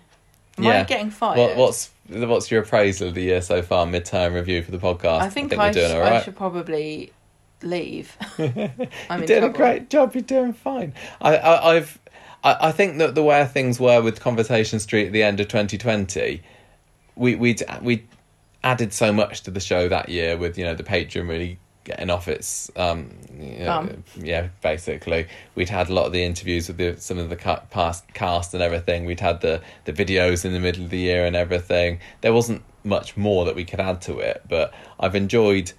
Am 0.58 0.66
I 0.66 0.84
getting 0.86 1.12
fired? 1.12 1.38
What 1.38 1.56
what's 1.56 1.92
what's 2.10 2.50
your 2.50 2.64
appraisal 2.64 3.10
of 3.10 3.14
the 3.14 3.22
year 3.22 3.44
so 3.44 3.62
far? 3.62 3.86
Midterm 3.86 4.34
review 4.34 4.64
for 4.64 4.72
the 4.72 4.80
podcast. 4.80 5.22
I 5.22 5.30
think, 5.30 5.56
I, 5.56 5.72
doing 5.72 5.92
sh- 5.92 5.94
all 5.94 6.02
I 6.02 6.22
should 6.24 6.36
probably 6.36 7.14
leave. 7.62 8.18
I'm 8.40 9.26
doing 9.26 9.42
trouble. 9.42 9.46
a 9.46 9.50
great 9.50 9.92
job. 9.92 10.16
You're 10.16 10.24
doing 10.24 10.54
fine. 10.54 10.96
I, 11.22 11.38
I 11.38 11.76
I've 11.76 12.00
I, 12.44 12.70
I 12.70 12.72
think 12.72 12.98
that 12.98 13.14
the 13.14 13.24
way 13.24 13.46
things 13.46 13.80
were 13.80 14.02
with 14.02 14.20
Conversation 14.20 14.80
Street 14.80 15.06
at 15.06 15.14
the 15.14 15.22
end 15.22 15.40
of 15.40 15.48
twenty 15.48 15.78
twenty, 15.78 16.42
we 17.16 17.36
we 17.36 17.56
we 17.84 18.04
added 18.64 18.94
so 18.94 19.12
much 19.12 19.42
to 19.44 19.52
the 19.52 19.60
show 19.60 19.88
that 19.90 20.10
year 20.10 20.38
with 20.38 20.58
you 20.58 20.64
know 20.64 20.76
the 20.76 20.84
Patreon 20.84 21.28
really 21.28 21.60
getting 21.84 22.10
off 22.10 22.30
its 22.30 22.72
um 22.78 23.12
you 23.38 23.60
know, 23.60 23.90
yeah 24.16 24.48
basically. 24.62 25.28
We'd 25.56 25.70
had 25.70 25.90
a 25.90 25.94
lot 25.94 26.06
of 26.06 26.14
the 26.14 26.24
interviews 26.24 26.68
with 26.68 26.78
the, 26.78 26.96
some 27.00 27.18
of 27.18 27.30
the 27.30 27.36
ca- 27.36 27.64
past 27.72 28.08
cast 28.14 28.54
and 28.54 28.64
everything. 28.64 29.06
We'd 29.06 29.20
had 29.20 29.42
the 29.42 29.62
the 29.86 29.94
videos 29.94 30.46
in 30.46 30.54
the 30.54 30.60
middle 30.60 30.84
of 30.84 30.90
the 30.90 31.00
year 31.00 31.26
and 31.26 31.36
everything. 31.36 32.00
There 32.22 32.34
wasn't 32.34 32.64
much 32.86 33.16
more 33.16 33.46
that 33.46 33.56
we 33.56 33.64
could 33.64 33.80
add 33.80 34.02
to 34.02 34.20
it 34.20 34.44
but 34.50 34.74
I've 35.00 35.16
enjoyed 35.16 35.72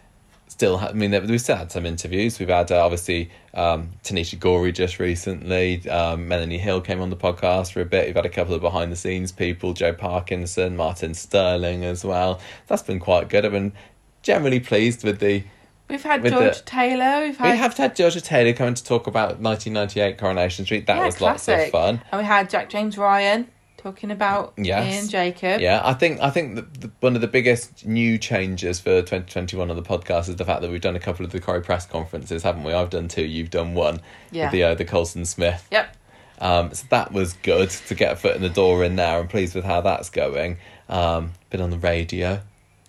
still 0.48 0.76
I 0.76 0.92
mean 0.92 1.10
we've 1.26 1.40
still 1.40 1.56
had 1.56 1.72
some 1.72 1.86
interviews. 1.86 2.38
We've 2.38 2.48
had 2.48 2.70
uh, 2.70 2.84
obviously 2.84 3.30
um 3.54 3.90
Tanisha 4.02 4.38
Gorey 4.38 4.72
just 4.72 4.98
recently 4.98 5.88
um 5.88 6.28
Melanie 6.28 6.58
Hill 6.58 6.80
came 6.80 7.00
on 7.00 7.10
the 7.10 7.16
podcast 7.16 7.72
for 7.72 7.80
a 7.80 7.84
bit. 7.84 8.06
We've 8.06 8.16
had 8.16 8.26
a 8.26 8.30
couple 8.30 8.54
of 8.54 8.60
behind 8.60 8.92
the 8.92 8.96
scenes 8.96 9.32
people 9.32 9.72
Joe 9.72 9.92
Parkinson 9.92 10.76
Martin 10.76 11.14
Sterling 11.14 11.84
as 11.84 12.04
well. 12.04 12.40
That's 12.66 12.82
been 12.82 13.00
quite 13.00 13.28
good. 13.28 13.44
I've 13.44 13.52
been 13.52 13.72
generally 14.22 14.60
pleased 14.60 15.04
with 15.04 15.20
the 15.20 15.44
We've 15.88 16.02
had 16.02 16.24
George 16.24 16.58
the- 16.58 16.62
Taylor. 16.64 17.26
We've 17.26 17.36
had 17.36 17.50
we 17.50 17.58
have 17.58 17.76
had 17.76 17.94
Georgia 17.94 18.20
Taylor 18.20 18.54
coming 18.54 18.74
to 18.74 18.82
talk 18.82 19.06
about 19.06 19.40
1998 19.40 20.16
Coronation 20.16 20.64
Street. 20.64 20.86
That 20.86 20.96
yeah, 20.96 21.04
was 21.06 21.20
lots 21.20 21.46
of 21.46 21.68
fun. 21.68 22.00
And 22.10 22.20
we 22.22 22.24
had 22.26 22.48
Jack 22.48 22.70
James 22.70 22.96
Ryan 22.96 23.48
talking 23.84 24.10
about 24.10 24.54
Yes. 24.56 24.94
Ian 24.94 25.08
Jacob. 25.08 25.60
Yeah, 25.60 25.82
I 25.84 25.92
think 25.92 26.20
I 26.20 26.30
think 26.30 26.54
the, 26.56 26.62
the, 26.62 26.90
one 27.00 27.14
of 27.14 27.20
the 27.20 27.28
biggest 27.28 27.84
new 27.86 28.16
changes 28.16 28.80
for 28.80 29.02
2021 29.02 29.70
on 29.70 29.76
the 29.76 29.82
podcast 29.82 30.28
is 30.30 30.36
the 30.36 30.44
fact 30.44 30.62
that 30.62 30.70
we've 30.70 30.80
done 30.80 30.96
a 30.96 31.00
couple 31.00 31.24
of 31.24 31.32
the 31.32 31.40
Corrie 31.40 31.60
press 31.60 31.84
conferences, 31.86 32.42
haven't 32.42 32.64
we? 32.64 32.72
I've 32.72 32.88
done 32.90 33.08
two, 33.08 33.24
you've 33.24 33.50
done 33.50 33.74
one. 33.74 34.00
Yeah. 34.30 34.50
The 34.50 34.62
uh, 34.64 34.74
the 34.74 34.86
Colson 34.86 35.26
Smith. 35.26 35.68
Yep. 35.70 35.96
Um, 36.40 36.72
so 36.72 36.86
that 36.88 37.12
was 37.12 37.34
good 37.34 37.70
to 37.70 37.94
get 37.94 38.12
a 38.12 38.16
foot 38.16 38.34
in 38.34 38.42
the 38.42 38.48
door 38.48 38.82
in 38.82 38.96
there. 38.96 39.20
I'm 39.20 39.28
pleased 39.28 39.54
with 39.54 39.64
how 39.64 39.82
that's 39.82 40.08
going. 40.10 40.56
Um, 40.88 41.32
been 41.50 41.60
on 41.60 41.70
the 41.70 41.78
radio. 41.78 42.40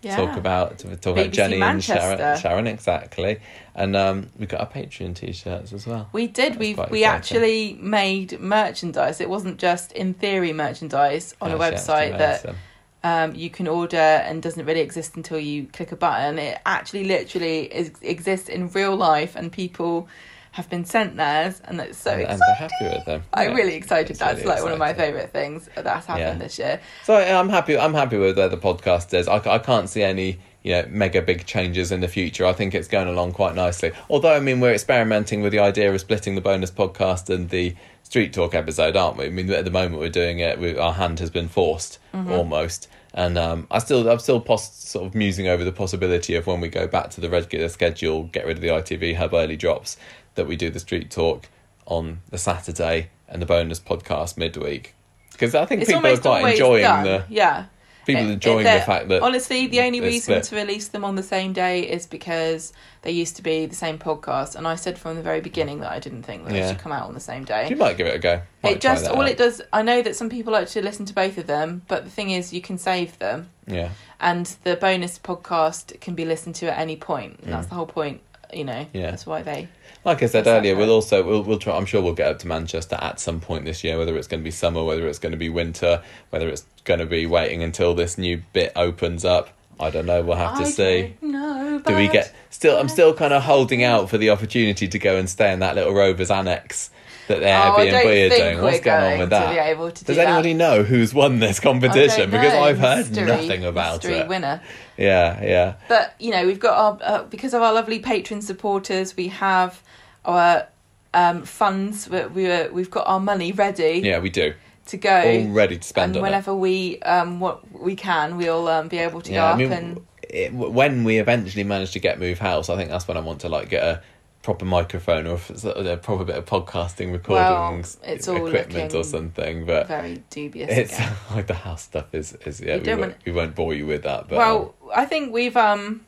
Yeah. 0.05 0.17
Talk 0.17 0.37
about 0.37 0.77
to 0.79 0.95
talk 0.97 1.17
about 1.17 1.31
BBC 1.31 1.31
Jenny 1.31 1.59
and 1.59 1.83
Sharon, 1.83 2.37
Sharon 2.37 2.67
exactly, 2.67 3.39
and 3.73 3.95
um, 3.95 4.29
we 4.37 4.45
got 4.45 4.59
our 4.59 4.69
Patreon 4.69 5.15
t-shirts 5.15 5.73
as 5.73 5.87
well. 5.87 6.09
We 6.13 6.27
did. 6.27 6.57
We 6.57 6.75
we 6.91 7.03
actually 7.05 7.73
made 7.81 8.39
merchandise. 8.39 9.19
It 9.19 9.31
wasn't 9.31 9.57
just 9.57 9.91
in 9.93 10.13
theory 10.13 10.53
merchandise 10.53 11.33
on 11.41 11.49
a 11.49 11.53
Actually, 11.55 11.65
actually 11.77 11.95
website 11.95 12.17
that 12.19 12.55
um, 13.03 13.33
you 13.33 13.49
can 13.49 13.67
order 13.67 13.97
and 13.97 14.43
doesn't 14.43 14.63
really 14.63 14.81
exist 14.81 15.15
until 15.15 15.39
you 15.39 15.65
click 15.65 15.91
a 15.91 15.95
button. 15.95 16.37
It 16.37 16.59
actually 16.67 17.05
literally 17.05 17.61
is, 17.73 17.91
exists 18.03 18.47
in 18.47 18.69
real 18.69 18.95
life, 18.95 19.35
and 19.35 19.51
people 19.51 20.07
have 20.55 20.69
been 20.69 20.85
sent 20.85 21.17
theirs, 21.17 21.61
and 21.65 21.79
that's 21.79 21.97
so 21.97 22.11
and, 22.11 22.21
and 22.21 22.31
exciting. 22.31 22.39
they're 22.47 22.55
happy 22.89 22.97
with 22.97 23.05
them. 23.05 23.23
I'm 23.33 23.49
Yeah. 23.49 23.55
really 23.55 23.75
excited. 23.75 24.15
That's 24.15 24.37
really 24.39 24.47
like 24.47 24.63
one 24.63 24.71
of 24.71 24.79
my 24.79 24.93
favourite 24.93 25.31
things 25.31 25.69
that's 25.75 26.05
happened 26.05 26.19
Yeah. 26.19 26.33
this 26.35 26.57
year. 26.57 26.79
So 27.03 27.13
I- 27.15 27.37
I'm 27.37 27.49
happy. 27.49 27.77
I'm 27.77 27.93
happy 27.93 28.17
with 28.17 28.37
where 28.37 28.47
the 28.49 28.57
podcast 28.57 29.13
is. 29.13 29.27
I, 29.27 29.37
I 29.45 29.59
can't 29.59 29.89
see 29.89 30.01
any 30.01 30.39
you 30.63 30.71
know 30.71 30.85
mega 30.89 31.21
big 31.21 31.45
changes 31.45 31.91
in 31.91 31.99
the 31.99 32.07
future. 32.07 32.45
I 32.45 32.53
think 32.53 32.73
it's 32.73 32.87
going 32.87 33.07
along 33.07 33.33
quite 33.33 33.53
nicely. 33.53 33.91
Although 34.09 34.33
I 34.33 34.39
mean 34.39 34.61
we're 34.61 34.73
experimenting 34.73 35.41
with 35.41 35.51
the 35.51 35.59
idea 35.59 35.93
of 35.93 35.99
splitting 35.99 36.35
the 36.35 36.41
bonus 36.41 36.71
podcast 36.71 37.29
and 37.33 37.49
the 37.49 37.75
street 38.03 38.31
talk 38.33 38.55
episode, 38.55 38.95
aren't 38.95 39.17
we? 39.17 39.25
I 39.25 39.29
mean 39.29 39.49
at 39.51 39.65
the 39.65 39.71
moment 39.71 39.99
we're 40.01 40.09
doing 40.09 40.39
it. 40.39 40.57
We, 40.59 40.77
our 40.77 40.93
hand 40.93 41.19
has 41.19 41.29
been 41.29 41.49
forced 41.49 41.99
almost, 42.13 42.87
and 43.13 43.37
um, 43.37 43.67
I 43.69 43.79
still 43.79 44.09
I'm 44.09 44.19
still 44.19 44.39
pos- 44.39 44.73
sort 44.73 45.05
of 45.05 45.13
musing 45.15 45.47
over 45.47 45.63
the 45.65 45.71
possibility 45.71 46.35
of 46.35 46.47
when 46.47 46.61
we 46.61 46.69
go 46.69 46.87
back 46.87 47.09
to 47.11 47.21
the 47.21 47.29
regular 47.29 47.67
schedule, 47.69 48.23
get 48.23 48.45
rid 48.45 48.57
of 48.57 48.61
the 48.61 48.69
ITV 48.69 49.15
hub 49.17 49.33
early 49.33 49.57
drops, 49.57 49.97
that 50.35 50.47
we 50.47 50.55
do 50.55 50.69
the 50.69 50.79
street 50.79 51.09
talk 51.11 51.47
on 51.85 52.19
the 52.29 52.37
Saturday 52.37 53.09
and 53.27 53.41
the 53.41 53.45
bonus 53.45 53.79
podcast 53.79 54.37
midweek. 54.37 54.93
Because 55.31 55.55
I 55.55 55.65
think 55.65 55.81
It's 55.81 55.91
people 55.91 56.05
are 56.09 56.17
quite 56.17 56.51
enjoying 56.53 56.83
done. 56.83 57.03
the 57.03 57.25
yeah. 57.29 57.65
people 58.05 58.23
It- 58.25 58.31
enjoying 58.33 58.63
the 58.63 58.79
fact 58.81 59.07
that 59.09 59.21
honestly 59.23 59.67
the 59.67 59.81
only 59.81 59.99
reason 59.99 60.21
split. 60.41 60.43
to 60.45 60.55
release 60.55 60.87
them 60.89 61.03
on 61.03 61.15
the 61.15 61.23
same 61.23 61.53
day 61.53 61.81
is 61.81 62.05
because 62.05 62.71
they 63.01 63.09
used 63.11 63.35
to 63.37 63.41
be 63.41 63.65
the 63.65 63.75
same 63.75 63.97
podcast 63.97 64.55
and 64.55 64.67
i 64.67 64.75
said 64.75 64.95
from 64.99 65.15
the 65.15 65.23
very 65.23 65.41
beginning 65.41 65.79
that 65.79 65.91
i 65.91 65.97
didn't 65.97 66.21
think 66.21 66.45
that 66.45 66.53
Yeah. 66.53 66.61
they 66.61 66.69
should 66.69 66.79
come 66.79 66.91
out 66.91 67.07
on 67.07 67.15
the 67.15 67.19
same 67.19 67.45
day 67.45 67.67
you 67.67 67.75
might 67.75 67.97
give 67.97 68.05
it 68.05 68.13
a 68.15 68.19
go. 68.19 68.41
Might 68.63 68.73
it 68.75 68.81
just 68.81 69.07
all 69.07 69.23
out. 69.23 69.29
it 69.29 69.37
does 69.39 69.59
i 69.73 69.81
know 69.81 70.03
that 70.03 70.15
some 70.15 70.29
people 70.29 70.53
like 70.53 70.67
to 70.69 70.83
listen 70.83 71.05
to 71.07 71.13
both 71.15 71.39
of 71.39 71.47
them 71.47 71.81
but 71.87 72.03
the 72.05 72.11
thing 72.11 72.29
is 72.29 72.53
you 72.53 72.61
can 72.61 72.77
save 72.77 73.17
them 73.17 73.49
Yeah, 73.65 73.89
and 74.19 74.45
the 74.63 74.75
bonus 74.75 75.17
podcast 75.17 75.99
can 75.99 76.13
be 76.13 76.25
listened 76.25 76.53
to 76.57 76.71
at 76.71 76.77
any 76.79 76.95
point 76.97 77.39
and 77.43 77.51
that's 77.51 77.67
the 77.67 77.75
whole 77.75 77.87
point 77.87 78.21
you 78.53 78.63
know 78.65 78.73
Mm. 78.85 78.87
Yeah. 78.93 79.09
that's 79.09 79.25
why 79.25 79.41
they 79.41 79.67
like 80.05 80.23
I 80.23 80.27
said 80.27 80.47
earlier, 80.47 80.75
we'll 80.75 80.91
also 80.91 81.23
we'll 81.23 81.43
we'll 81.43 81.59
try. 81.59 81.75
I'm 81.75 81.85
sure 81.85 82.01
we'll 82.01 82.13
get 82.13 82.27
up 82.29 82.39
to 82.39 82.47
Manchester 82.47 82.97
at 83.01 83.19
some 83.19 83.39
point 83.41 83.65
this 83.65 83.83
year. 83.83 83.97
Whether 83.97 84.15
it's 84.17 84.27
going 84.27 84.39
to 84.39 84.43
be 84.43 84.51
summer, 84.51 84.83
whether 84.83 85.07
it's 85.07 85.19
going 85.19 85.31
to 85.31 85.37
be 85.37 85.49
winter, 85.49 86.01
whether 86.29 86.47
it's 86.47 86.65
going 86.85 86.99
to 86.99 87.05
be 87.05 87.25
waiting 87.25 87.63
until 87.63 87.93
this 87.95 88.17
new 88.17 88.41
bit 88.53 88.71
opens 88.75 89.25
up. 89.25 89.49
I 89.79 89.89
don't 89.89 90.05
know. 90.05 90.21
We'll 90.21 90.37
have 90.37 90.57
to 90.59 90.63
I 90.63 90.69
see. 90.69 91.15
don't 91.21 91.83
Do 91.83 91.95
we 91.95 92.07
get 92.07 92.33
still? 92.49 92.77
I'm 92.79 92.87
still 92.87 93.13
kind 93.13 93.33
of 93.33 93.43
holding 93.43 93.83
out 93.83 94.09
for 94.09 94.17
the 94.17 94.29
opportunity 94.29 94.87
to 94.87 94.99
go 94.99 95.17
and 95.17 95.29
stay 95.29 95.51
in 95.51 95.59
that 95.59 95.75
little 95.75 95.93
Rovers 95.93 96.31
annex 96.31 96.91
that 97.27 97.39
the 97.39 97.47
Oh, 97.47 97.75
Airbnb 97.79 98.25
are 98.31 98.37
doing. 98.37 98.61
What's 98.61 98.79
going 98.81 99.13
on 99.13 99.19
with 99.19 99.29
that? 99.31 99.95
Does 100.05 100.17
anybody 100.17 100.53
that. 100.53 100.57
know 100.59 100.83
who's 100.83 101.13
won 101.13 101.39
this 101.39 101.59
competition? 101.59 102.29
Because. 102.29 102.53
I've 102.53 102.77
heard 102.77 103.07
Mystery- 103.09 103.25
nothing 103.25 103.65
about 103.65 103.95
mystery 104.03 104.19
it. 104.19 104.27
winner 104.29 104.61
Yeah, 104.97 105.43
yeah. 105.43 105.73
But 105.89 106.13
you 106.19 106.31
know, 106.31 106.45
we've 106.45 106.59
got 106.59 106.77
our 106.77 106.99
uh, 107.01 107.23
because 107.23 107.53
of 107.53 107.61
our 107.61 107.73
lovely 107.73 107.99
patron 107.99 108.41
supporters, 108.41 109.17
we 109.17 109.27
have 109.29 109.81
our 110.25 110.67
um, 111.13 111.43
funds. 111.43 112.09
We, 112.09 112.25
we 112.27 112.43
were, 112.47 112.69
we've 112.71 112.91
got 112.91 113.07
our 113.07 113.19
money 113.19 113.51
ready 113.51 114.01
Yeah, 114.03 114.19
we 114.19 114.29
do. 114.29 114.53
to 114.87 114.97
go, 114.97 115.21
All 115.21 115.47
ready 115.49 115.77
to 115.77 115.83
spend 115.87 116.11
and 116.11 116.17
on 116.17 116.19
it. 116.19 116.23
whenever 116.23 116.53
we 116.55 116.99
um 117.01 117.39
what 117.39 117.71
we 117.71 117.95
can, 117.95 118.37
we'll 118.37 118.67
um, 118.67 118.87
be 118.87 118.97
able 118.99 119.21
to 119.21 119.31
Yeah, 119.31 119.39
go 119.41 119.45
I 119.45 119.51
up 119.51 119.57
mean, 119.57 119.71
and 119.71 120.05
it, 120.29 120.53
when 120.53 121.03
we 121.03 121.17
eventually 121.19 121.63
manage 121.63 121.91
to 121.93 121.99
get 121.99 122.19
Move 122.19 122.39
House, 122.39 122.69
I 122.69 122.75
think 122.75 122.89
that's 122.89 123.07
when 123.07 123.15
I 123.17 123.21
want 123.21 123.41
to 123.41 123.49
like 123.49 123.69
get 123.69 123.83
a 123.83 124.01
proper 124.43 124.65
microphone 124.65 125.25
or 125.25 125.33
of 125.39 125.65
a 125.87 125.97
proper 125.97 126.23
bit 126.23 126.35
of 126.35 126.45
podcasting 126.45 127.11
recording 127.11 127.79
s- 127.79 127.97
it's 128.03 128.27
all 128.27 128.45
equipment 128.45 128.93
or 128.93 129.03
something. 129.03 129.65
But 129.65 129.87
very 129.87 130.21
dubious. 130.29 130.69
it's 130.69 130.93
again. 130.97 131.13
like 131.35 131.47
the 131.47 131.53
house 131.55 131.83
stuff 131.83 132.13
is 132.13 132.33
is 132.45 132.59
yeah. 132.61 132.77
We 132.77 132.89
won't, 132.89 132.99
want- 132.99 133.15
we 133.25 133.31
won't 133.31 133.55
bore 133.55 133.73
you 133.73 133.85
with 133.87 134.03
that. 134.03 134.27
But 134.27 134.37
well, 134.37 134.75
I 134.93 135.05
think 135.05 135.33
we've 135.33 135.55
um 135.57 136.05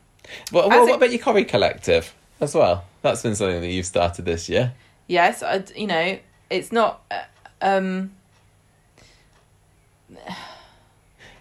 well, 0.52 0.70
well, 0.70 0.84
it- 0.84 0.90
what 0.90 0.96
about 0.98 1.12
your 1.12 1.20
Corrie 1.20 1.46
Collective 1.46 2.14
as 2.42 2.54
well? 2.54 2.84
That's 3.08 3.24
been 3.24 3.36
something 3.36 3.62
that 3.62 3.68
you've 3.72 3.86
started 3.86 4.26
this 4.26 4.48
year. 4.50 4.74
yes, 5.08 5.42
I, 5.44 5.64
you 5.76 5.88
know, 5.88 6.20
it's 6.50 6.72
not 6.72 7.02
uh, 7.12 7.24
um 7.62 8.12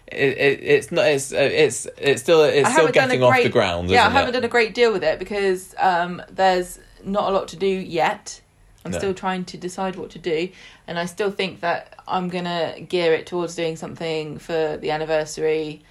It, 0.09 0.37
it, 0.37 0.59
it's 0.63 0.91
not. 0.91 1.05
It's 1.05 1.33
uh, 1.33 1.37
it's 1.37 1.85
it's 1.97 2.21
still 2.21 2.41
it's 2.43 2.69
still 2.69 2.85
haven't 2.87 2.95
done 2.95 3.03
a 3.05 3.07
getting 3.17 3.23
off 3.23 3.43
the 3.43 3.49
ground. 3.49 3.89
Yeah, 3.89 4.07
I 4.07 4.09
haven't 4.09 4.29
it? 4.29 4.33
done 4.33 4.43
a 4.45 4.47
great 4.47 4.73
deal 4.73 4.93
with 4.93 5.03
it 5.03 5.19
because 5.19 5.75
um, 5.77 6.21
there's 6.29 6.79
not 7.03 7.29
a 7.29 7.33
lot 7.33 7.49
to 7.49 7.57
do 7.57 7.67
yet. 7.67 8.39
I'm 8.85 8.91
No. 8.93 8.97
still 8.99 9.13
trying 9.13 9.43
to 9.45 9.57
decide 9.57 9.97
what 9.97 10.09
to 10.11 10.19
do, 10.19 10.47
and 10.87 10.97
I 10.97 11.05
still 11.05 11.29
think 11.29 11.59
that 11.59 11.93
I'm 12.07 12.29
gonna 12.29 12.79
gear 12.87 13.13
it 13.13 13.25
towards 13.27 13.53
doing 13.55 13.75
something 13.75 14.37
for 14.37 14.77
the 14.77 14.91
anniversary 14.91 15.81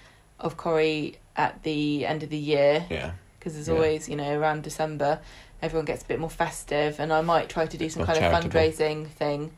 of 0.40 0.56
Corrie 0.56 1.18
at 1.36 1.62
the 1.62 2.06
end 2.06 2.22
of 2.22 2.30
the 2.30 2.38
year 2.38 2.86
Yeah. 2.88 3.10
because 3.38 3.52
there's 3.52 3.68
Yeah. 3.68 3.74
always 3.74 4.08
you 4.08 4.16
know 4.16 4.38
around 4.38 4.62
December 4.62 5.18
everyone 5.62 5.84
gets 5.84 6.02
a 6.02 6.06
bit 6.06 6.20
more 6.20 6.30
festive, 6.30 7.00
and 7.00 7.12
I 7.12 7.20
might 7.22 7.48
try 7.48 7.66
to 7.66 7.76
do 7.76 7.88
some 7.88 8.04
kind 8.04 8.18
of 8.18 8.22
charitable. 8.22 8.50
fundraising 8.60 9.08
thing. 9.08 9.52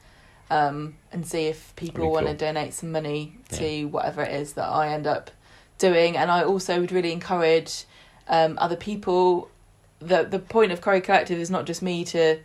Um, 0.50 0.94
and 1.12 1.26
see 1.26 1.44
if 1.44 1.76
people 1.76 2.04
That'd 2.04 2.08
be 2.08 2.12
want 2.14 2.26
to 2.26 2.32
cool. 2.32 2.54
donate 2.54 2.72
some 2.72 2.90
money 2.90 3.36
to 3.50 3.84
whatever 3.84 4.22
it 4.22 4.34
is 4.34 4.54
that 4.54 4.66
I 4.66 4.88
end 4.88 5.06
up 5.06 5.30
doing. 5.76 6.16
And 6.16 6.30
I 6.30 6.42
also 6.42 6.80
would 6.80 6.90
really 6.90 7.12
encourage 7.12 7.84
um, 8.28 8.56
other 8.58 8.76
people. 8.76 9.50
The 9.98 10.22
the 10.24 10.38
point 10.38 10.72
of 10.72 10.80
Corrie 10.80 11.02
Collective 11.02 11.38
is 11.38 11.50
not 11.50 11.66
just 11.66 11.82
me 11.82 12.02
to 12.06 12.38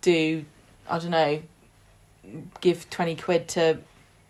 do, 0.00 0.44
I 0.88 0.98
don't 0.98 1.12
know, 1.12 1.42
give 2.60 2.90
twenty 2.90 3.14
quid 3.14 3.46
to 3.50 3.78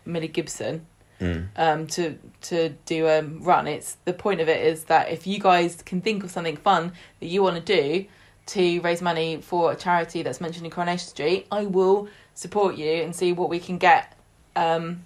Millie 0.05 0.28
Gibson 0.28 0.87
Mm. 1.21 1.49
um, 1.57 1.87
to 1.89 2.19
to 2.43 2.71
do 2.87 3.07
a 3.07 3.23
run. 3.23 3.67
It's 3.69 3.97
the 4.07 4.13
point 4.15 4.41
of 4.41 4.49
it 4.49 4.67
is 4.67 4.85
that 4.85 5.11
if 5.11 5.27
you 5.27 5.39
guys 5.39 5.83
can 5.85 6.01
think 6.01 6.25
of 6.25 6.31
something 6.31 6.57
fun 6.57 6.93
that 7.21 7.27
you 7.27 7.43
want 7.43 7.57
to 7.57 7.63
do 7.77 8.07
to 8.47 8.81
raise 8.81 9.03
money 9.03 9.41
for 9.43 9.71
a 9.73 9.77
charity 9.77 10.23
that's 10.23 10.41
mentioned 10.41 10.65
in 10.65 10.73
Coronation 10.73 11.07
Street, 11.09 11.47
I 11.53 11.67
will 11.67 12.09
support 12.35 12.77
you 12.77 12.91
and 13.03 13.15
see 13.15 13.33
what 13.33 13.49
we 13.51 13.59
can 13.61 13.77
get. 13.79 14.17
Um, 14.57 15.05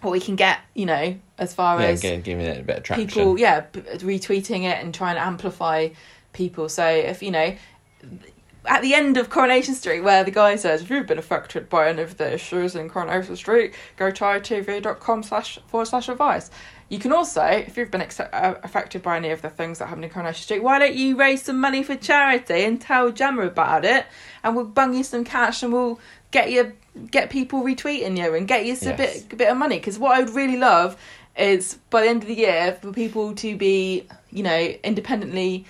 what 0.00 0.12
we 0.12 0.20
can 0.20 0.36
get, 0.36 0.60
you 0.74 0.86
know, 0.86 1.16
as 1.38 1.52
far 1.54 1.80
Yeah, 1.80 1.88
as 1.88 2.00
gi- 2.02 2.18
giving 2.18 2.46
it 2.46 2.60
a 2.60 2.62
bit 2.62 2.76
of 2.78 2.82
traction. 2.84 3.08
people, 3.08 3.36
yeah, 3.38 3.64
retweeting 3.72 4.62
it 4.62 4.78
and 4.82 4.94
trying 4.94 5.16
to 5.16 5.20
amplify 5.20 5.88
people. 6.32 6.68
So 6.68 6.86
if 6.86 7.20
you 7.20 7.32
know, 7.32 7.56
at 8.68 8.82
the 8.82 8.94
end 8.94 9.16
of 9.16 9.30
Coronation 9.30 9.74
Street, 9.74 10.00
where 10.00 10.22
the 10.24 10.30
guy 10.30 10.56
says, 10.56 10.82
"If 10.82 10.90
you've 10.90 11.06
been 11.06 11.18
affected 11.18 11.68
by 11.68 11.88
any 11.88 12.02
of 12.02 12.16
the 12.18 12.34
issues 12.34 12.76
in 12.76 12.88
Coronation 12.88 13.36
Street, 13.36 13.74
go 13.96 14.10
to 14.10 14.24
itv.com 14.24 15.22
slash 15.22 15.58
forward 15.68 15.86
slash 15.86 16.08
advice." 16.08 16.50
You 16.90 16.98
can 16.98 17.12
also, 17.12 17.42
if 17.44 17.76
you've 17.76 17.90
been 17.90 18.00
ex- 18.00 18.18
uh, 18.18 18.54
affected 18.62 19.02
by 19.02 19.16
any 19.18 19.30
of 19.30 19.42
the 19.42 19.50
things 19.50 19.78
that 19.78 19.86
happened 19.86 20.04
in 20.04 20.10
Coronation 20.10 20.42
Street, 20.42 20.62
why 20.62 20.78
don't 20.78 20.94
you 20.94 21.16
raise 21.16 21.42
some 21.42 21.60
money 21.60 21.82
for 21.82 21.96
charity 21.96 22.64
and 22.64 22.80
tell 22.80 23.10
Gemma 23.10 23.42
about 23.42 23.84
it, 23.84 24.06
and 24.42 24.56
we'll 24.56 24.64
bung 24.64 24.94
you 24.94 25.04
some 25.04 25.22
cash 25.24 25.62
and 25.62 25.72
we'll 25.72 26.00
get 26.30 26.50
you 26.50 26.72
get 27.10 27.30
people 27.30 27.62
retweeting 27.62 28.16
you 28.18 28.34
and 28.34 28.48
get 28.48 28.64
you 28.66 28.74
some 28.74 28.94
Yes. 28.98 29.22
bit 29.22 29.32
a 29.32 29.36
bit 29.36 29.48
of 29.50 29.56
money. 29.56 29.78
Because 29.78 29.98
what 29.98 30.16
I 30.16 30.20
would 30.20 30.34
really 30.34 30.56
love 30.56 30.96
is 31.36 31.74
by 31.90 32.02
the 32.02 32.08
end 32.08 32.22
of 32.22 32.28
the 32.28 32.34
year 32.34 32.76
for 32.80 32.90
people 32.92 33.34
to 33.36 33.56
be, 33.56 34.06
you 34.32 34.42
know, 34.42 34.74
independently 34.82 35.64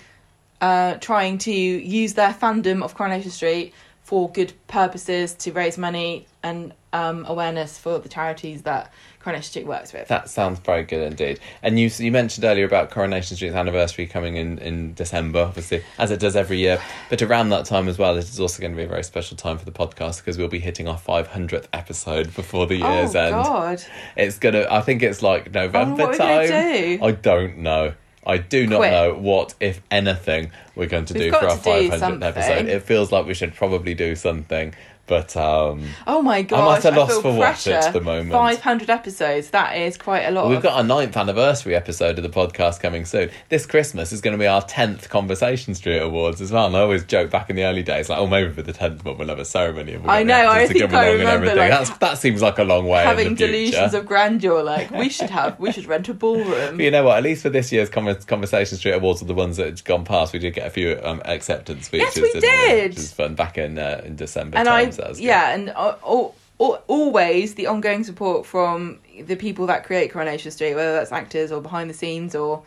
uh, 0.60 0.94
trying 0.94 1.38
to 1.38 1.52
use 1.52 2.14
their 2.14 2.32
fandom 2.32 2.82
of 2.82 2.94
Coronation 2.94 3.30
Street 3.30 3.74
for 4.08 4.30
good 4.30 4.54
purposes 4.68 5.34
to 5.34 5.52
raise 5.52 5.76
money 5.76 6.26
and 6.42 6.72
um, 6.94 7.26
awareness 7.28 7.76
for 7.76 7.98
the 7.98 8.08
charities 8.08 8.62
that 8.62 8.90
Coronation 9.20 9.50
Street 9.50 9.66
works 9.66 9.92
with. 9.92 10.08
That 10.08 10.30
sounds 10.30 10.58
very 10.60 10.84
good 10.84 11.02
indeed. 11.02 11.40
And 11.62 11.78
you 11.78 11.90
you 11.98 12.10
mentioned 12.10 12.46
earlier 12.46 12.64
about 12.64 12.90
Coronation 12.90 13.36
Street's 13.36 13.54
anniversary 13.54 14.06
coming 14.06 14.36
in 14.36 14.58
in 14.60 14.94
December, 14.94 15.40
obviously, 15.40 15.84
as 15.98 16.10
it 16.10 16.20
does 16.20 16.36
every 16.36 16.56
year. 16.56 16.80
But 17.10 17.20
around 17.20 17.50
that 17.50 17.66
time 17.66 17.86
as 17.86 17.98
well, 17.98 18.16
it 18.16 18.24
is 18.24 18.40
also 18.40 18.62
going 18.62 18.72
to 18.72 18.76
be 18.78 18.84
a 18.84 18.88
very 18.88 19.04
special 19.04 19.36
time 19.36 19.58
for 19.58 19.66
the 19.66 19.72
podcast 19.72 20.18
because 20.18 20.38
we'll 20.38 20.48
be 20.48 20.58
hitting 20.58 20.88
our 20.88 20.98
500th 20.98 21.66
episode 21.74 22.34
before 22.34 22.66
the 22.66 22.76
year's 22.76 23.14
oh 23.14 23.20
end. 23.20 23.32
God! 23.32 23.84
It's 24.16 24.38
gonna. 24.38 24.66
I 24.70 24.80
think 24.80 25.02
it's 25.02 25.20
like 25.20 25.52
November 25.52 26.06
what 26.06 26.18
are 26.18 26.40
we 26.40 26.48
time. 26.48 27.04
I 27.04 27.10
don't 27.10 27.58
know. 27.58 27.92
I 28.26 28.38
do 28.38 28.66
not 28.66 28.78
Quit. 28.78 28.90
know 28.92 29.14
what, 29.14 29.54
if 29.60 29.80
anything, 29.90 30.50
we're 30.74 30.86
going 30.86 31.06
to 31.06 31.14
We've 31.14 31.24
do 31.24 31.30
for 31.30 31.46
our 31.46 31.56
500th 31.56 32.24
episode. 32.24 32.66
It 32.66 32.82
feels 32.82 33.10
like 33.10 33.26
we 33.26 33.34
should 33.34 33.54
probably 33.54 33.94
do 33.94 34.14
something, 34.16 34.74
but 35.08 35.36
um, 35.36 35.82
Oh 36.06 36.22
my 36.22 36.42
God! 36.42 36.60
I'm 36.60 36.76
at 36.78 36.84
a 36.84 36.96
loss 36.96 37.20
for 37.20 37.32
what 37.32 37.40
pressure. 37.40 37.72
at 37.72 37.92
the 37.92 38.00
moment. 38.00 38.30
Five 38.32 38.60
hundred 38.60 38.90
episodes. 38.90 39.50
That 39.50 39.76
is 39.76 39.96
quite 39.96 40.22
a 40.22 40.30
lot. 40.30 40.48
we've 40.48 40.58
of- 40.58 40.62
got 40.62 40.74
our 40.74 40.84
ninth 40.84 41.16
anniversary 41.16 41.74
episode 41.74 42.18
of 42.18 42.22
the 42.22 42.28
podcast 42.28 42.80
coming 42.80 43.04
soon. 43.04 43.30
This 43.48 43.66
Christmas 43.66 44.12
is 44.12 44.20
going 44.20 44.32
to 44.32 44.38
be 44.38 44.46
our 44.46 44.62
tenth 44.62 45.08
Conversation 45.08 45.74
Street 45.74 45.98
Awards 45.98 46.40
as 46.40 46.52
well. 46.52 46.66
And 46.66 46.76
I 46.76 46.80
always 46.80 47.04
joke 47.04 47.30
back 47.30 47.50
in 47.50 47.56
the 47.56 47.64
early 47.64 47.82
days, 47.82 48.08
like, 48.08 48.18
oh, 48.18 48.26
maybe 48.26 48.52
for 48.52 48.62
the 48.62 48.72
tenth 48.72 49.04
one 49.04 49.18
we'll 49.18 49.28
have 49.28 49.38
a 49.38 49.44
ceremony. 49.44 49.94
And 49.94 50.02
we'll 50.04 50.12
I 50.12 50.22
know, 50.22 50.48
I 50.48 50.66
think 50.66 50.92
I 50.92 51.10
remember, 51.12 51.54
like, 51.54 51.70
That's, 51.70 51.90
that 51.98 52.18
seems 52.18 52.42
like 52.42 52.58
a 52.58 52.64
long 52.64 52.86
way 52.86 53.02
having 53.04 53.34
delusions 53.34 53.94
of 53.94 54.06
grandeur. 54.06 54.62
Like 54.62 54.90
we 54.90 55.08
should 55.08 55.30
have. 55.30 55.58
We 55.58 55.72
should 55.72 55.86
rent 55.86 56.08
a 56.08 56.14
ballroom. 56.14 56.76
But 56.76 56.84
you 56.84 56.90
know 56.90 57.04
what? 57.04 57.16
At 57.18 57.22
least 57.24 57.42
for 57.42 57.48
this 57.50 57.72
year's 57.72 57.88
Conversation 57.88 58.76
Street 58.78 58.92
Awards, 58.92 59.22
or 59.22 59.24
the 59.24 59.34
ones 59.34 59.56
that 59.56 59.66
had 59.66 59.84
gone 59.84 60.04
past, 60.04 60.32
we 60.32 60.38
did 60.38 60.54
get 60.54 60.66
a 60.66 60.70
few 60.70 61.00
um, 61.02 61.22
acceptance 61.24 61.86
speeches. 61.86 62.16
Yes, 62.16 62.34
we 62.34 62.40
didn't. 62.40 62.88
Which 62.90 62.96
was 62.96 63.12
fun 63.12 63.34
back 63.34 63.56
in 63.58 63.78
uh, 63.78 64.02
in 64.04 64.16
December. 64.16 64.58
and 64.58 64.68
I, 64.68 64.90
times, 64.98 65.06
that 65.06 65.08
was 65.10 65.18
good. 65.18 65.24
yeah, 65.26 65.54
and 65.54 65.70
uh, 65.70 65.96
al- 66.04 66.34
al- 66.60 66.82
always 66.88 67.54
the 67.54 67.66
ongoing 67.66 68.04
support 68.04 68.46
from 68.46 68.98
the 69.20 69.36
people 69.36 69.66
that 69.66 69.84
create 69.84 70.12
Coronation 70.12 70.50
Street, 70.50 70.74
whether 70.74 70.92
that's 70.92 71.12
actors 71.12 71.50
or 71.52 71.60
behind 71.60 71.88
the 71.90 71.94
scenes 71.94 72.34
or 72.34 72.62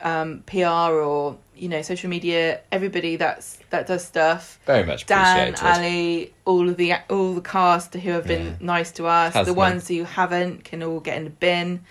um, 0.00 0.42
PR 0.46 0.92
or 0.92 1.36
you 1.56 1.68
know 1.70 1.80
social 1.80 2.10
media, 2.10 2.60
everybody 2.70 3.16
that's 3.16 3.58
that 3.70 3.86
does 3.86 4.04
stuff. 4.04 4.58
very 4.66 4.84
much 4.84 5.06
Dan. 5.06 5.54
Ali, 5.62 6.34
all 6.44 6.68
of 6.68 6.76
the 6.76 6.92
all 7.08 7.32
the 7.34 7.40
cast 7.40 7.94
who 7.94 8.10
have 8.10 8.26
been 8.26 8.46
Yeah. 8.46 8.52
nice 8.60 8.90
to 8.92 9.06
us. 9.06 9.32
Hasn't 9.34 9.46
the 9.54 9.58
it? 9.60 9.64
ones 9.64 9.88
who 9.88 10.04
haven't 10.04 10.64
can 10.64 10.82
all 10.82 11.00
get 11.00 11.16
in 11.16 11.24
the 11.24 11.30
bin. 11.30 11.84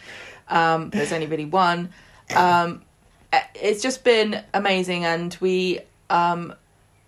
Um, 0.49 0.91
there's 0.91 1.11
only 1.11 1.25
really 1.25 1.45
one. 1.45 1.89
Um, 2.35 2.83
it's 3.55 3.81
just 3.81 4.03
been 4.03 4.43
amazing, 4.53 5.03
and 5.03 5.35
we 5.41 5.79
um, 6.11 6.53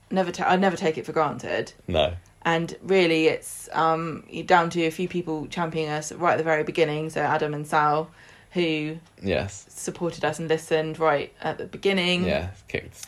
never. 0.09 0.31
Ta- 0.31 0.45
I 0.47 0.55
never 0.55 0.75
take 0.75 0.97
it 0.97 1.05
for 1.05 1.11
granted. 1.11 1.73
No, 1.87 2.13
And 2.47 2.73
really, 2.81 3.27
it's 3.27 3.67
um, 3.73 4.23
down 4.45 4.69
to 4.69 4.85
a 4.85 4.89
few 4.89 5.09
people 5.09 5.47
championing 5.47 5.91
us 5.91 6.13
right 6.13 6.31
at 6.31 6.37
the 6.37 6.45
very 6.45 6.63
beginning. 6.63 7.09
So 7.09 7.19
Adam 7.19 7.53
and 7.53 7.67
Sal, 7.67 8.09
who 8.51 8.99
yes, 9.21 9.65
supported 9.67 10.23
us 10.23 10.39
and 10.39 10.47
listened 10.47 10.97
right 10.97 11.33
at 11.41 11.57
the 11.57 11.65
beginning 11.65 12.23
yeah, 12.23 12.51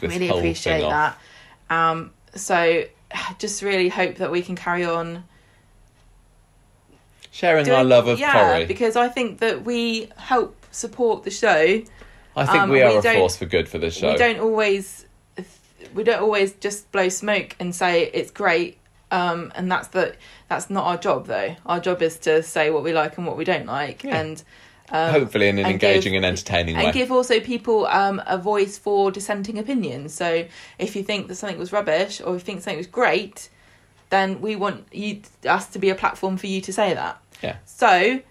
really 0.01 0.27
appreciate 0.27 0.81
that. 0.81 1.17
Um, 1.69 2.11
so 2.35 2.83
just 3.39 3.61
really 3.61 3.87
hope 3.87 4.15
that 4.15 4.29
we 4.29 4.41
can 4.41 4.57
carry 4.57 4.83
on 4.83 5.23
Sharing 7.31 7.63
doing 7.63 7.77
our 7.77 7.85
love 7.85 8.09
of 8.09 8.19
yeah, 8.19 8.33
Corrie. 8.33 8.65
because 8.65 8.97
I 8.97 9.07
think 9.07 9.39
that 9.39 9.63
we 9.63 10.09
help 10.17 10.53
support 10.71 11.23
the 11.23 11.31
show. 11.31 11.81
I 12.35 12.45
think 12.45 12.63
um, 12.63 12.69
we 12.69 12.81
are 12.81 12.91
we 12.91 12.97
a 12.97 13.13
force 13.13 13.37
for 13.37 13.45
good 13.45 13.69
for 13.69 13.77
this 13.77 13.95
show. 13.95 14.11
We 14.11 14.17
don't 14.17 14.39
always 14.39 15.05
we 15.93 16.03
don't 16.03 16.21
always 16.21 16.51
just 16.55 16.91
blow 16.91 17.07
smoke 17.07 17.55
and 17.57 17.73
say 17.73 18.11
it's 18.13 18.31
great. 18.31 18.79
Um, 19.11 19.51
and 19.55 19.71
that's 19.71 19.87
the 19.89 20.15
that's 20.49 20.69
not 20.69 20.85
our 20.85 20.97
job 20.97 21.27
though. 21.27 21.55
Our 21.65 21.79
job 21.79 22.01
is 22.01 22.17
to 22.19 22.43
say 22.43 22.69
what 22.69 22.83
we 22.83 22.93
like 22.93 23.17
and 23.17 23.25
what 23.25 23.37
we 23.37 23.43
don't 23.43 23.65
like, 23.65 24.03
Yeah. 24.03 24.17
and 24.19 24.43
um, 24.91 25.11
Hopefully 25.13 25.47
in 25.49 25.57
an 25.59 25.65
and 25.65 25.73
engaging 25.73 26.13
give- 26.13 26.17
and 26.17 26.25
entertaining 26.25 26.75
and 26.75 26.83
way. 26.83 26.85
And 26.89 26.93
give 26.93 27.11
also 27.11 27.39
people 27.39 27.85
um, 27.87 28.21
a 28.27 28.37
voice 28.37 28.77
for 28.77 29.11
dissenting 29.11 29.57
opinions. 29.59 30.13
So 30.13 30.45
if 30.79 30.95
you 30.95 31.03
think 31.03 31.27
that 31.27 31.35
something 31.35 31.59
was 31.59 31.71
rubbish 31.71 32.21
or 32.21 32.35
if 32.35 32.41
you 32.41 32.45
think 32.45 32.61
something 32.61 32.77
was 32.77 32.87
great, 32.87 33.49
then 34.09 34.41
we 34.41 34.55
want 34.55 34.87
you 34.91 35.21
us 35.47 35.67
to 35.67 35.79
be 35.79 35.89
a 35.89 35.95
platform 35.95 36.37
for 36.37 36.47
you 36.47 36.61
to 36.61 36.73
say 36.73 36.93
that. 36.95 37.21
Yeah. 37.43 37.57
So, 37.65 38.21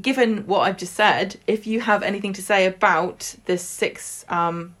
given 0.00 0.46
what 0.46 0.60
I've 0.60 0.76
just 0.76 0.94
said, 0.94 1.36
if 1.46 1.66
you 1.66 1.80
have 1.80 2.02
anything 2.02 2.32
to 2.34 2.42
say 2.42 2.66
about 2.66 3.34
this 3.46 3.62
six 3.62 4.24
um 4.28 4.74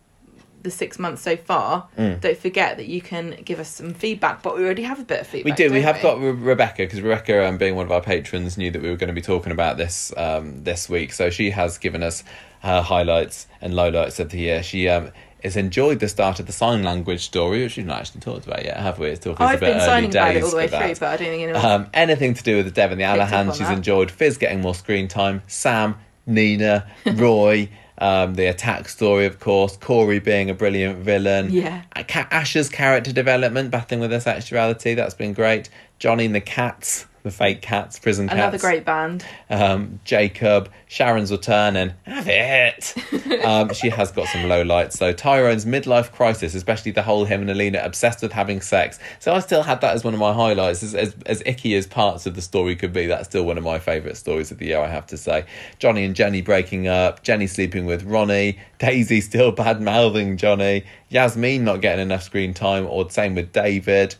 the 0.62 0.70
six 0.70 0.98
months 0.98 1.22
so 1.22 1.36
far, 1.36 1.88
Mm. 1.98 2.20
don't 2.20 2.36
forget 2.38 2.76
that 2.76 2.86
you 2.86 3.00
can 3.00 3.36
give 3.44 3.58
us 3.60 3.68
some 3.68 3.94
feedback. 3.94 4.42
But 4.42 4.56
we 4.56 4.64
already 4.64 4.82
have 4.82 4.98
a 5.00 5.04
bit 5.04 5.20
of 5.20 5.26
feedback. 5.26 5.58
We 5.58 5.68
do. 5.68 5.72
We 5.72 5.82
have 5.82 6.00
got 6.02 6.20
Re- 6.20 6.30
Rebecca 6.30 6.82
because 6.82 7.00
Rebecca, 7.00 7.46
um, 7.46 7.56
being 7.58 7.76
one 7.76 7.86
of 7.86 7.92
our 7.92 8.00
patrons, 8.02 8.58
knew 8.58 8.70
that 8.70 8.82
we 8.82 8.90
were 8.90 8.96
going 8.96 9.08
to 9.08 9.14
be 9.14 9.22
talking 9.22 9.52
about 9.52 9.76
this 9.76 10.12
um, 10.16 10.64
this 10.64 10.88
week. 10.88 11.12
So 11.12 11.30
she 11.30 11.50
has 11.50 11.78
given 11.78 12.02
us 12.02 12.24
her 12.62 12.82
highlights 12.82 13.46
and 13.60 13.72
lowlights 13.72 14.20
of 14.20 14.30
the 14.30 14.38
year. 14.38 14.62
She 14.62 14.86
um, 14.88 15.10
has 15.42 15.56
enjoyed 15.56 15.98
the 16.00 16.08
start 16.08 16.38
of 16.40 16.46
the 16.46 16.52
sign 16.52 16.82
language 16.82 17.24
story, 17.24 17.62
which 17.62 17.78
we've 17.78 17.86
not 17.86 18.00
actually 18.00 18.20
talked 18.20 18.46
about 18.46 18.62
yet, 18.62 18.76
have 18.76 18.98
we? 18.98 19.08
It's 19.08 19.24
talking 19.24 19.46
I've 19.46 19.58
been 19.60 19.80
signing 19.80 20.10
about 20.10 20.36
it 20.36 20.42
all 20.44 20.50
the 20.50 20.56
way 20.58 20.68
through, 20.68 20.94
but 20.96 21.02
I 21.04 21.16
don't 21.16 21.28
think 21.28 21.42
anyone. 21.44 21.64
Um, 21.64 21.86
anything 21.94 22.34
to 22.34 22.42
do 22.42 22.56
with 22.58 22.66
the 22.66 22.70
Devon 22.72 22.98
the 22.98 23.04
Alahan, 23.04 23.48
she's 23.56 23.60
that. 23.60 23.72
enjoyed. 23.78 24.10
Fizz 24.10 24.36
getting 24.36 24.60
more 24.60 24.74
screen 24.74 25.08
time. 25.08 25.40
Sam, 25.46 25.96
Nina, 26.26 26.86
Roy, 27.14 27.70
um, 28.00 28.34
the 28.34 28.46
attack 28.46 28.88
story, 28.88 29.26
of 29.26 29.38
course. 29.38 29.76
Corey 29.76 30.18
being 30.18 30.50
a 30.50 30.54
brilliant 30.54 30.98
villain. 30.98 31.52
Yeah. 31.52 31.82
Asha's 31.96 32.68
character 32.68 33.12
development, 33.12 33.70
battling 33.70 34.00
with 34.00 34.10
her 34.10 34.20
sexuality, 34.20 34.94
that's 34.94 35.14
been 35.14 35.34
great. 35.34 35.68
Johnny 35.98 36.24
and 36.24 36.34
the 36.34 36.40
cats, 36.40 37.06
the 37.22 37.30
fake 37.30 37.60
cats, 37.60 37.98
prison 37.98 38.28
cats. 38.28 38.38
Another 38.38 38.58
great 38.58 38.84
band. 38.84 39.24
um, 39.50 40.00
Jacob, 40.04 40.70
Sharon's 40.86 41.30
Return, 41.30 41.76
and 41.76 41.94
Have 42.04 42.26
it. 42.28 42.94
um, 43.44 43.72
she 43.74 43.90
has 43.90 44.10
got 44.10 44.28
some 44.28 44.48
low 44.48 44.62
lights 44.62 44.98
though. 44.98 45.12
Tyrone's 45.12 45.64
midlife 45.64 46.12
crisis, 46.12 46.54
especially 46.54 46.92
the 46.92 47.02
whole 47.02 47.24
him 47.24 47.42
and 47.42 47.50
Alina 47.50 47.80
obsessed 47.82 48.22
with 48.22 48.32
having 48.32 48.60
sex. 48.60 48.98
So 49.18 49.34
I 49.34 49.40
still 49.40 49.62
had 49.62 49.80
that 49.82 49.94
as 49.94 50.04
one 50.04 50.14
of 50.14 50.20
my 50.20 50.32
highlights. 50.32 50.82
As, 50.82 50.94
as, 50.94 51.14
as 51.26 51.42
icky 51.44 51.74
as 51.74 51.86
parts 51.86 52.26
of 52.26 52.34
the 52.34 52.42
story 52.42 52.76
could 52.76 52.92
be, 52.92 53.06
that's 53.06 53.28
still 53.28 53.44
one 53.44 53.58
of 53.58 53.64
my 53.64 53.78
favourite 53.78 54.16
stories 54.16 54.50
of 54.50 54.58
the 54.58 54.66
year, 54.66 54.80
I 54.80 54.88
have 54.88 55.06
to 55.08 55.16
say. 55.16 55.44
Johnny 55.78 56.04
and 56.04 56.14
Jenny 56.14 56.42
breaking 56.42 56.88
up, 56.88 57.22
Jenny 57.22 57.46
sleeping 57.46 57.86
with 57.86 58.02
Ronnie, 58.04 58.58
Daisy 58.78 59.20
still 59.20 59.52
bad 59.60 59.80
mouthing 59.80 60.36
Johnny, 60.36 60.84
Yasmeen 61.10 61.60
not 61.62 61.80
getting 61.80 62.02
enough 62.02 62.22
screen 62.22 62.54
time, 62.54 62.86
or 62.86 63.10
same 63.10 63.34
with 63.34 63.52
David. 63.52 64.14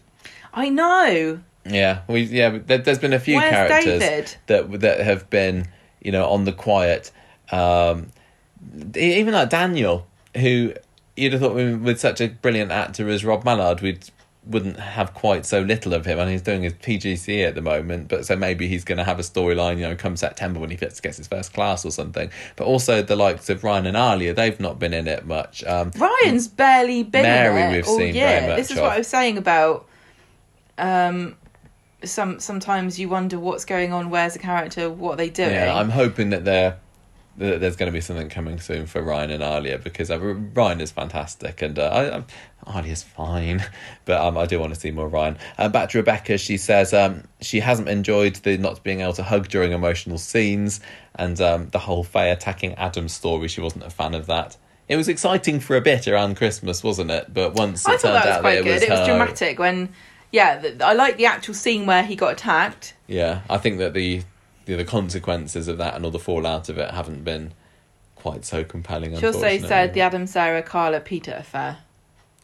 I 0.52 0.68
know. 0.68 1.40
Yeah, 1.64 2.02
we 2.08 2.22
yeah. 2.22 2.58
There, 2.64 2.78
there's 2.78 2.98
been 2.98 3.12
a 3.12 3.20
few 3.20 3.36
Where's 3.36 3.50
characters 3.50 4.00
David? 4.00 4.34
that 4.46 4.80
that 4.80 5.00
have 5.00 5.28
been 5.30 5.68
you 6.00 6.12
know 6.12 6.26
on 6.28 6.44
the 6.44 6.52
quiet. 6.52 7.10
Um, 7.52 8.08
even 8.96 9.34
like 9.34 9.50
Daniel, 9.50 10.06
who 10.36 10.74
you'd 11.16 11.32
have 11.32 11.42
thought 11.42 11.54
with 11.54 11.80
with 11.82 12.00
such 12.00 12.20
a 12.20 12.28
brilliant 12.28 12.70
actor 12.72 13.08
as 13.08 13.24
Rob 13.24 13.44
Mallard, 13.44 13.80
we 13.82 13.98
wouldn't 14.46 14.78
have 14.78 15.12
quite 15.12 15.44
so 15.44 15.60
little 15.60 15.92
of 15.92 16.06
him. 16.06 16.18
And 16.18 16.30
he's 16.30 16.40
doing 16.42 16.62
his 16.62 16.72
PGCE 16.72 17.46
at 17.46 17.54
the 17.54 17.60
moment, 17.60 18.08
but 18.08 18.24
so 18.24 18.36
maybe 18.36 18.68
he's 18.68 18.84
going 18.84 18.96
to 18.98 19.04
have 19.04 19.18
a 19.18 19.22
storyline, 19.22 19.76
you 19.76 19.82
know, 19.82 19.94
come 19.94 20.16
September 20.16 20.58
when 20.58 20.70
he 20.70 20.76
gets 20.76 20.98
gets 21.00 21.18
his 21.18 21.26
first 21.28 21.52
class 21.52 21.84
or 21.84 21.90
something. 21.90 22.30
But 22.56 22.64
also 22.66 23.02
the 23.02 23.16
likes 23.16 23.50
of 23.50 23.62
Ryan 23.62 23.86
and 23.86 23.96
Alya, 23.98 24.34
they've 24.34 24.58
not 24.58 24.78
been 24.78 24.94
in 24.94 25.06
it 25.06 25.26
much. 25.26 25.62
Um, 25.64 25.90
Ryan's 25.96 26.48
barely 26.48 27.02
been 27.02 27.22
Mary 27.22 27.60
in 27.62 27.68
it 27.70 27.76
we've 27.76 27.86
all 27.88 27.98
seen 27.98 28.14
year. 28.14 28.26
very 28.26 28.46
much 28.48 28.56
This 28.56 28.70
is 28.70 28.78
of. 28.78 28.84
what 28.84 28.92
I 28.92 28.98
was 28.98 29.08
saying 29.08 29.36
about. 29.36 29.86
Um, 30.78 31.36
some 32.04 32.40
sometimes 32.40 32.98
you 32.98 33.08
wonder 33.08 33.38
what's 33.38 33.64
going 33.64 33.92
on. 33.92 34.10
Where's 34.10 34.32
the 34.34 34.38
character? 34.38 34.90
What 34.90 35.14
are 35.14 35.16
they 35.16 35.30
doing? 35.30 35.52
Yeah, 35.52 35.74
I'm 35.74 35.90
hoping 35.90 36.30
that 36.30 36.44
they're 36.44 36.78
that 37.36 37.60
there's 37.60 37.76
going 37.76 37.86
to 37.90 37.92
be 37.92 38.00
something 38.00 38.28
coming 38.28 38.60
soon 38.60 38.86
for 38.86 39.00
Ryan 39.00 39.30
and 39.30 39.42
Alya 39.42 39.82
because 39.82 40.10
uh, 40.10 40.18
Ryan 40.20 40.80
is 40.80 40.90
fantastic 40.90 41.62
and 41.62 41.78
uh, 41.78 41.84
I, 41.86 42.10
um, 42.10 42.26
Alya's 42.66 43.02
fine, 43.02 43.64
but 44.04 44.20
um, 44.20 44.36
I 44.36 44.46
do 44.46 44.60
want 44.60 44.74
to 44.74 44.80
see 44.80 44.90
more 44.90 45.08
Ryan. 45.08 45.38
Uh, 45.56 45.68
back 45.68 45.90
to 45.90 45.98
Rebecca, 45.98 46.36
she 46.36 46.58
says 46.58 46.92
um, 46.92 47.24
she 47.40 47.60
hasn't 47.60 47.88
enjoyed 47.88 48.34
the 48.36 48.58
not 48.58 48.82
being 48.82 49.00
able 49.00 49.14
to 49.14 49.22
hug 49.22 49.48
during 49.48 49.72
emotional 49.72 50.18
scenes 50.18 50.80
and 51.14 51.40
um, 51.40 51.68
the 51.70 51.78
whole 51.78 52.04
Faye 52.04 52.30
attacking 52.30 52.74
Adam 52.74 53.08
story. 53.08 53.48
She 53.48 53.60
wasn't 53.60 53.84
a 53.84 53.90
fan 53.90 54.14
of 54.14 54.26
that. 54.26 54.56
It 54.88 54.96
was 54.96 55.08
exciting 55.08 55.60
for 55.60 55.76
a 55.76 55.80
bit 55.80 56.08
around 56.08 56.36
Christmas, 56.36 56.82
wasn't 56.82 57.12
it? 57.12 57.32
But 57.32 57.54
once 57.54 57.86
it 57.86 57.92
I 57.92 57.96
thought 57.96 58.02
turned 58.02 58.14
that 58.16 58.26
was 58.26 58.34
out 58.34 58.40
quite 58.40 58.54
that 58.56 58.60
it 58.60 58.64
good. 58.64 58.74
was, 58.74 58.82
it 58.82 58.90
was 58.90 58.98
her- 58.98 59.06
dramatic 59.06 59.58
when. 59.58 59.92
Yeah, 60.32 60.60
th 60.60 60.80
I 60.80 60.92
like 60.92 61.16
the 61.16 61.26
actual 61.26 61.54
scene 61.54 61.86
where 61.86 62.02
he 62.02 62.14
got 62.16 62.32
attacked. 62.32 62.94
Yeah, 63.06 63.40
I 63.48 63.58
think 63.58 63.78
that 63.78 63.94
the 63.94 64.22
the, 64.66 64.76
the 64.76 64.84
consequences 64.84 65.68
of 65.68 65.78
that 65.78 65.94
and 65.94 66.04
all 66.04 66.10
the 66.10 66.18
fallout 66.18 66.68
of 66.68 66.78
it 66.78 66.90
haven't 66.92 67.24
been 67.24 67.52
quite 68.14 68.44
so 68.44 68.62
compelling. 68.62 69.16
She 69.18 69.26
also 69.26 69.58
said 69.58 69.94
the 69.94 70.02
Adam, 70.02 70.26
Sarah, 70.26 70.62
Carla, 70.62 71.00
Peter 71.00 71.32
affair. 71.32 71.78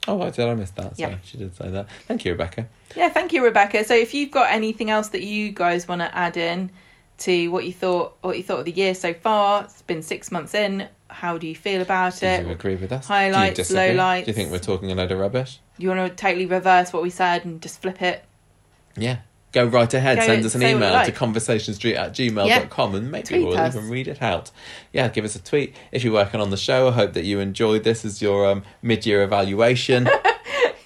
Oh, 0.09 0.23
I 0.23 0.31
did. 0.31 0.49
I 0.49 0.55
missed 0.55 0.77
that. 0.77 0.97
So 0.97 1.03
Yeah. 1.03 1.17
she 1.25 1.37
did 1.37 1.55
say 1.57 1.69
that. 1.71 1.89
Thank 2.07 2.25
you, 2.25 2.33
Rebecca. 2.33 2.69
Yeah, 2.95 3.09
thank 3.09 3.33
you, 3.33 3.45
Rebecca. 3.45 3.85
So 3.85 3.95
if 3.95 4.15
you've 4.15 4.31
got 4.31 4.51
anything 4.51 4.89
else 4.91 5.09
that 5.09 5.23
you 5.23 5.51
guys 5.51 5.89
want 5.89 6.01
to 6.01 6.17
add 6.17 6.37
in 6.37 6.71
to 7.19 7.49
what 7.49 7.65
you 7.65 7.73
thought, 7.73 8.17
what 8.21 8.37
you 8.37 8.43
thought 8.43 8.61
of 8.61 8.65
the 8.65 8.73
year 8.73 8.95
so 8.95 9.13
far, 9.13 9.65
it's 9.65 9.83
been 9.83 10.03
six 10.03 10.31
months 10.31 10.55
in. 10.55 10.89
How 11.09 11.39
do 11.39 11.47
you 11.47 11.55
feel 11.55 11.81
about 11.83 12.19
Do 12.19 12.27
it? 12.27 12.41
Do 12.43 12.47
you 12.47 12.53
agree 12.53 12.77
with 12.77 12.93
us? 12.93 13.07
highlights, 13.07 13.57
do 13.57 13.63
disagree? 13.63 13.97
lowlights. 13.97 14.25
Do 14.25 14.31
you 14.31 14.35
think 14.35 14.51
we're 14.51 14.59
talking 14.59 14.91
a 14.91 14.95
load 14.95 15.13
of 15.13 15.19
rubbish? 15.19 15.61
You 15.79 15.89
want 15.89 16.11
to 16.11 16.15
totally 16.23 16.47
reverse 16.47 16.93
what 16.93 17.03
we 17.03 17.11
said 17.11 17.45
and 17.45 17.61
just 17.63 17.81
flip 17.81 18.03
it? 18.03 18.25
Yeah. 18.97 19.19
Go 19.53 19.65
right 19.67 19.93
ahead. 19.95 20.19
Go 20.19 20.27
Send 20.27 20.45
us 20.45 20.55
an 20.55 20.61
say 20.61 20.67
what 20.67 20.71
you 20.71 20.77
email 20.77 20.91
to 20.91 20.97
like. 20.97 21.15
conversationstreet 21.15 21.97
at 21.97 22.13
gmail.com 22.13 22.95
and 22.95 23.11
maybe 23.11 23.27
Tweet 23.29 23.47
we'll 23.47 23.57
us. 23.57 23.75
even 23.75 23.89
read 23.89 24.09
it 24.09 24.21
out. 24.21 24.51
Yeah, 24.93 25.09
give 25.09 25.25
us 25.25 25.35
a 25.37 25.43
tweet. 25.43 25.75
If 25.93 26.05
you're 26.05 26.13
working 26.13 26.41
on 26.41 26.51
the 26.51 26.57
show, 26.59 26.89
I 26.89 26.93
hope 26.93 27.13
that 27.15 27.25
you 27.25 27.41
enjoyed 27.41 27.85
this 27.85 28.05
as 28.05 28.21
your 28.21 28.47
um, 28.47 28.65
mid 28.83 29.07
year 29.07 29.23
evaluation. 29.23 30.09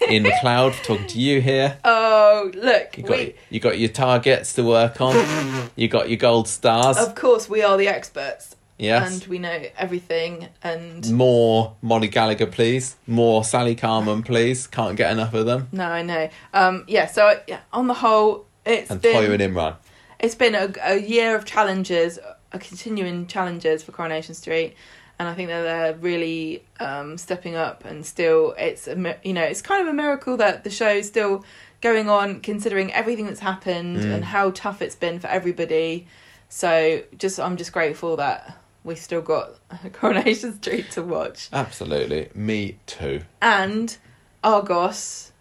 In 0.09 0.23
the 0.23 0.33
cloud, 0.41 0.73
talking 0.83 1.07
to 1.07 1.19
you 1.19 1.39
here. 1.41 1.77
Oh, 1.85 2.51
look, 2.53 2.97
You 2.97 3.03
got 3.03 3.17
we, 3.17 3.35
you 3.49 3.59
got 3.61 3.79
your 3.79 3.87
targets 3.89 4.51
to 4.53 4.63
work 4.63 4.99
on. 4.99 5.69
You 5.77 5.87
got 5.87 6.09
your 6.09 6.17
gold 6.17 6.47
stars. 6.49 6.97
of 6.97 7.15
course, 7.15 7.47
we 7.49 7.63
are 7.63 7.77
the 7.77 7.87
experts, 7.87 8.57
yes. 8.81 9.11
and 9.21 9.27
we 9.27 9.39
know 9.39 9.63
everything. 9.77 10.47
And 10.63 11.09
More 11.13 11.75
Mollie 11.81 12.07
Gallagher, 12.09 12.47
please. 12.47 12.95
More 13.07 13.43
Sally 13.43 13.75
Carman, 13.75 14.23
please. 14.31 14.67
Can't 14.67 14.97
get 14.97 15.11
enough 15.11 15.33
of 15.33 15.45
them. 15.45 15.67
no, 15.71 15.85
I 15.85 16.01
know. 16.01 16.29
Um, 16.53 16.83
yeah. 16.87 17.05
So 17.07 17.39
yeah, 17.47 17.59
on 17.71 17.87
the 17.87 17.93
whole, 17.95 18.45
it's 18.65 18.89
And 18.91 19.01
been 19.01 19.15
Toyah 19.15 19.39
and 19.41 19.55
Imran. 19.55 19.75
it's 20.19 20.35
been 20.35 20.55
a, 20.55 20.73
a 20.83 20.97
year 20.99 21.35
of 21.35 21.45
challenges, 21.45 22.19
a 22.51 22.59
continuing 22.59 23.27
challenges 23.27 23.81
for 23.83 23.91
Coronation 23.91 24.35
Street, 24.35 24.75
and 25.17 25.27
I 25.29 25.33
think 25.33 25.49
that 25.49 25.61
they're 25.63 25.93
really 25.95 26.63
um, 26.79 27.17
stepping 27.17 27.55
up. 27.55 27.85
And 27.85 28.05
still, 28.05 28.53
it's 28.57 28.87
a, 28.87 29.17
you 29.23 29.33
know 29.33 29.43
it's 29.43 29.61
kind 29.61 29.81
of 29.81 29.87
a 29.87 29.93
miracle 29.93 30.37
that 30.37 30.63
the 30.63 30.69
show's 30.69 31.07
still 31.07 31.43
going 31.81 32.09
on, 32.09 32.41
considering 32.41 32.93
everything 32.93 33.25
that's 33.25 33.39
happened 33.39 33.97
Mm. 33.97 34.13
and 34.13 34.25
how 34.25 34.51
tough 34.51 34.81
it's 34.83 34.95
been 34.95 35.17
for 35.19 35.25
everybody. 35.27 36.05
So 36.49 37.01
just 37.17 37.39
I'm 37.39 37.57
just 37.57 37.71
grateful 37.71 38.17
that 38.17 38.55
we've 38.83 38.97
still 38.99 39.21
got 39.21 39.51
Coronation 39.93 40.55
Street 40.61 40.91
to 40.91 41.03
watch 41.03 41.49
Absolutely. 41.53 42.29
Me 42.35 42.77
too. 42.85 43.21
and 43.41 43.97
Argos 44.43 45.31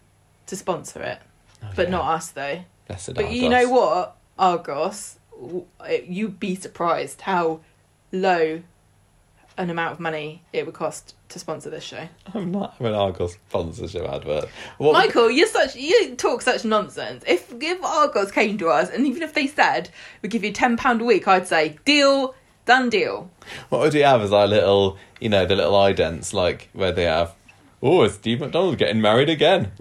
to 0.46 0.56
sponsor 0.56 1.02
it, 1.02 1.18
Oh, 1.62 1.68
but 1.76 1.86
yeah. 1.86 1.90
not 1.92 2.14
us 2.14 2.28
though. 2.30 2.60
Blessed 2.86 3.14
But 3.14 3.30
you 3.32 3.48
know 3.48 3.68
what, 3.70 4.16
Argos, 4.38 5.18
you'd 6.06 6.40
be 6.40 6.54
surprised 6.54 7.20
how 7.22 7.60
low 8.12 8.62
an 9.56 9.68
amount 9.68 9.92
of 9.92 10.00
money 10.00 10.42
it 10.52 10.64
would 10.64 10.74
cost 10.74 11.14
to 11.28 11.38
sponsor 11.38 11.68
this 11.70 11.84
show. 11.84 12.08
I'm 12.34 12.50
not 12.50 12.74
having 12.78 12.94
Argos 12.94 13.36
sponsorship 13.48 14.04
advert. 14.08 14.48
What, 14.78 14.94
Michael, 14.94 15.30
you're 15.30 15.46
such 15.46 15.76
you 15.76 16.16
talk 16.16 16.40
such 16.42 16.64
nonsense. 16.64 17.22
If 17.26 17.52
if 17.60 17.84
Argos 17.84 18.32
came 18.32 18.56
to 18.58 18.68
us 18.68 18.88
and 18.90 19.06
even 19.06 19.22
if 19.22 19.34
they 19.34 19.46
said 19.46 19.90
we 20.22 20.28
give 20.28 20.42
you 20.44 20.52
ten 20.52 20.76
pound 20.76 21.02
a 21.02 21.04
week, 21.04 21.28
I'd 21.28 21.46
say 21.46 21.76
deal, 21.84 22.34
done 22.66 22.91
deal. 22.91 23.31
what 23.69 23.81
would 23.81 23.95
we 23.95 24.01
have 24.01 24.20
as 24.23 24.32
our 24.32 24.47
little, 24.47 24.99
you 25.20 25.28
know, 25.28 25.47
the 25.47 25.57
little 25.57 25.73
idents, 25.74 26.32
like 26.32 26.69
where 26.73 26.93
they 26.93 27.05
have, 27.05 27.35
oh, 27.82 28.03
is 28.05 28.15
Steve 28.15 28.41
McDonald 28.41 28.78
getting 28.78 29.01
married 29.01 29.28
again? 29.28 29.73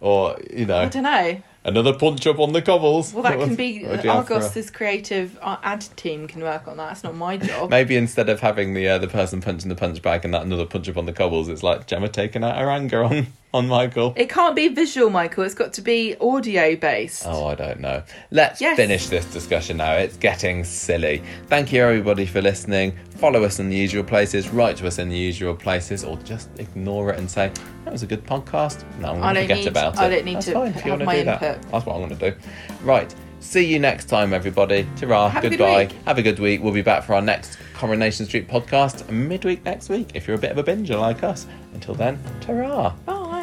Or, 0.00 0.38
you 0.52 0.66
know. 0.66 0.78
I 0.78 0.88
don't 0.88 1.02
know. 1.04 1.42
another 1.64 1.92
punch 1.94 2.26
up 2.26 2.38
on 2.38 2.52
the 2.52 2.62
cobbles. 2.62 3.12
Well, 3.12 3.22
that 3.22 3.38
can 3.38 3.54
be 3.54 3.84
What 3.84 4.04
you 4.04 4.10
have 4.10 4.30
Argos's 4.30 4.70
creative 4.70 5.38
uh, 5.40 5.56
ad 5.62 5.80
team 5.96 6.28
can 6.28 6.42
work 6.42 6.68
on 6.68 6.76
that. 6.76 6.92
It's 6.92 7.02
not 7.04 7.16
my 7.16 7.36
job. 7.38 7.70
Maybe 7.70 7.96
instead 7.96 8.28
of 8.28 8.40
having 8.40 8.74
the 8.74 8.86
uh, 8.88 8.98
the 8.98 9.08
person 9.08 9.40
punching 9.40 9.68
the 9.68 9.74
punch 9.74 10.02
bag 10.02 10.24
and 10.24 10.34
that 10.34 10.42
another 10.42 10.66
punch 10.66 10.88
up 10.88 10.96
on 10.96 11.06
the 11.06 11.12
cobbles, 11.12 11.48
it's 11.48 11.62
like 11.62 11.86
Gemma 11.86 12.08
taking 12.08 12.44
out 12.44 12.56
her 12.56 12.70
anger 12.70 13.02
on, 13.04 13.28
on 13.56 13.66
Michael. 13.68 14.12
It 14.16 14.28
can't 14.28 14.54
be 14.54 14.68
visual, 14.68 15.10
Michael. 15.10 15.42
It's 15.44 15.54
got 15.54 15.72
to 15.74 15.82
be 15.82 16.14
audio 16.20 16.76
based. 16.76 17.24
Oh, 17.26 17.46
I 17.46 17.54
don't 17.54 17.80
know. 17.80 18.02
Let's 18.30 18.60
Yes. 18.60 18.76
finish 18.76 19.06
this 19.08 19.24
discussion 19.26 19.78
now. 19.78 19.94
It's 19.94 20.16
getting 20.16 20.62
silly. 20.64 21.22
Thank 21.48 21.72
you, 21.72 21.82
everybody, 21.82 22.26
for 22.26 22.40
listening. 22.42 22.94
Follow 23.16 23.42
us 23.44 23.58
in 23.58 23.68
the 23.70 23.76
usual 23.76 24.04
places, 24.04 24.50
write 24.50 24.76
to 24.76 24.86
us 24.86 24.98
in 24.98 25.08
the 25.08 25.16
usual 25.16 25.54
places, 25.54 26.04
or 26.04 26.16
just 26.18 26.48
ignore 26.58 27.10
it 27.12 27.18
and 27.18 27.30
say, 27.30 27.50
that 27.84 27.92
was 27.92 28.02
a 28.02 28.06
good 28.06 28.24
podcast. 28.26 28.84
No, 29.00 29.12
I'm 29.12 29.20
going 29.20 29.34
to 29.34 29.40
forget 29.42 29.56
need- 29.58 29.66
about 29.68 29.94
it. 29.94 30.00
I 30.00 30.08
don't 30.10 30.24
need 30.24 30.36
That's 30.36 30.46
to 30.46 30.52
fine 30.52 30.68
if 30.68 30.74
you 30.76 30.80
have 30.82 30.90
want 30.90 31.00
to 31.00 31.06
my 31.06 31.18
do 31.18 31.24
that. 31.24 31.42
input. 31.42 31.72
That's 31.72 31.86
what 31.86 31.94
I'm 31.96 32.00
going 32.08 32.18
to 32.18 32.30
do. 32.30 32.36
Right. 32.82 33.14
See 33.40 33.64
you 33.64 33.78
next 33.78 34.06
time, 34.06 34.32
everybody. 34.32 34.86
Ta-ra. 34.96 35.28
Have 35.28 35.44
a 35.44 35.48
good 35.50 35.58
Goodbye. 35.58 35.88
Have 36.04 36.18
a 36.18 36.22
good 36.22 36.40
week. 36.40 36.62
We'll 36.62 36.72
be 36.72 36.82
back 36.82 37.04
for 37.04 37.14
our 37.14 37.22
next 37.22 37.58
Coronation 37.74 38.26
Street 38.26 38.48
podcast 38.48 39.08
midweek 39.08 39.64
next 39.64 39.88
week 39.88 40.10
if 40.14 40.26
you're 40.26 40.36
a 40.36 40.40
bit 40.40 40.50
of 40.50 40.58
a 40.58 40.64
binger 40.64 40.98
like 41.00 41.22
us. 41.22 41.46
Until 41.74 41.94
then, 41.94 42.18
ta-ra. 42.40 42.92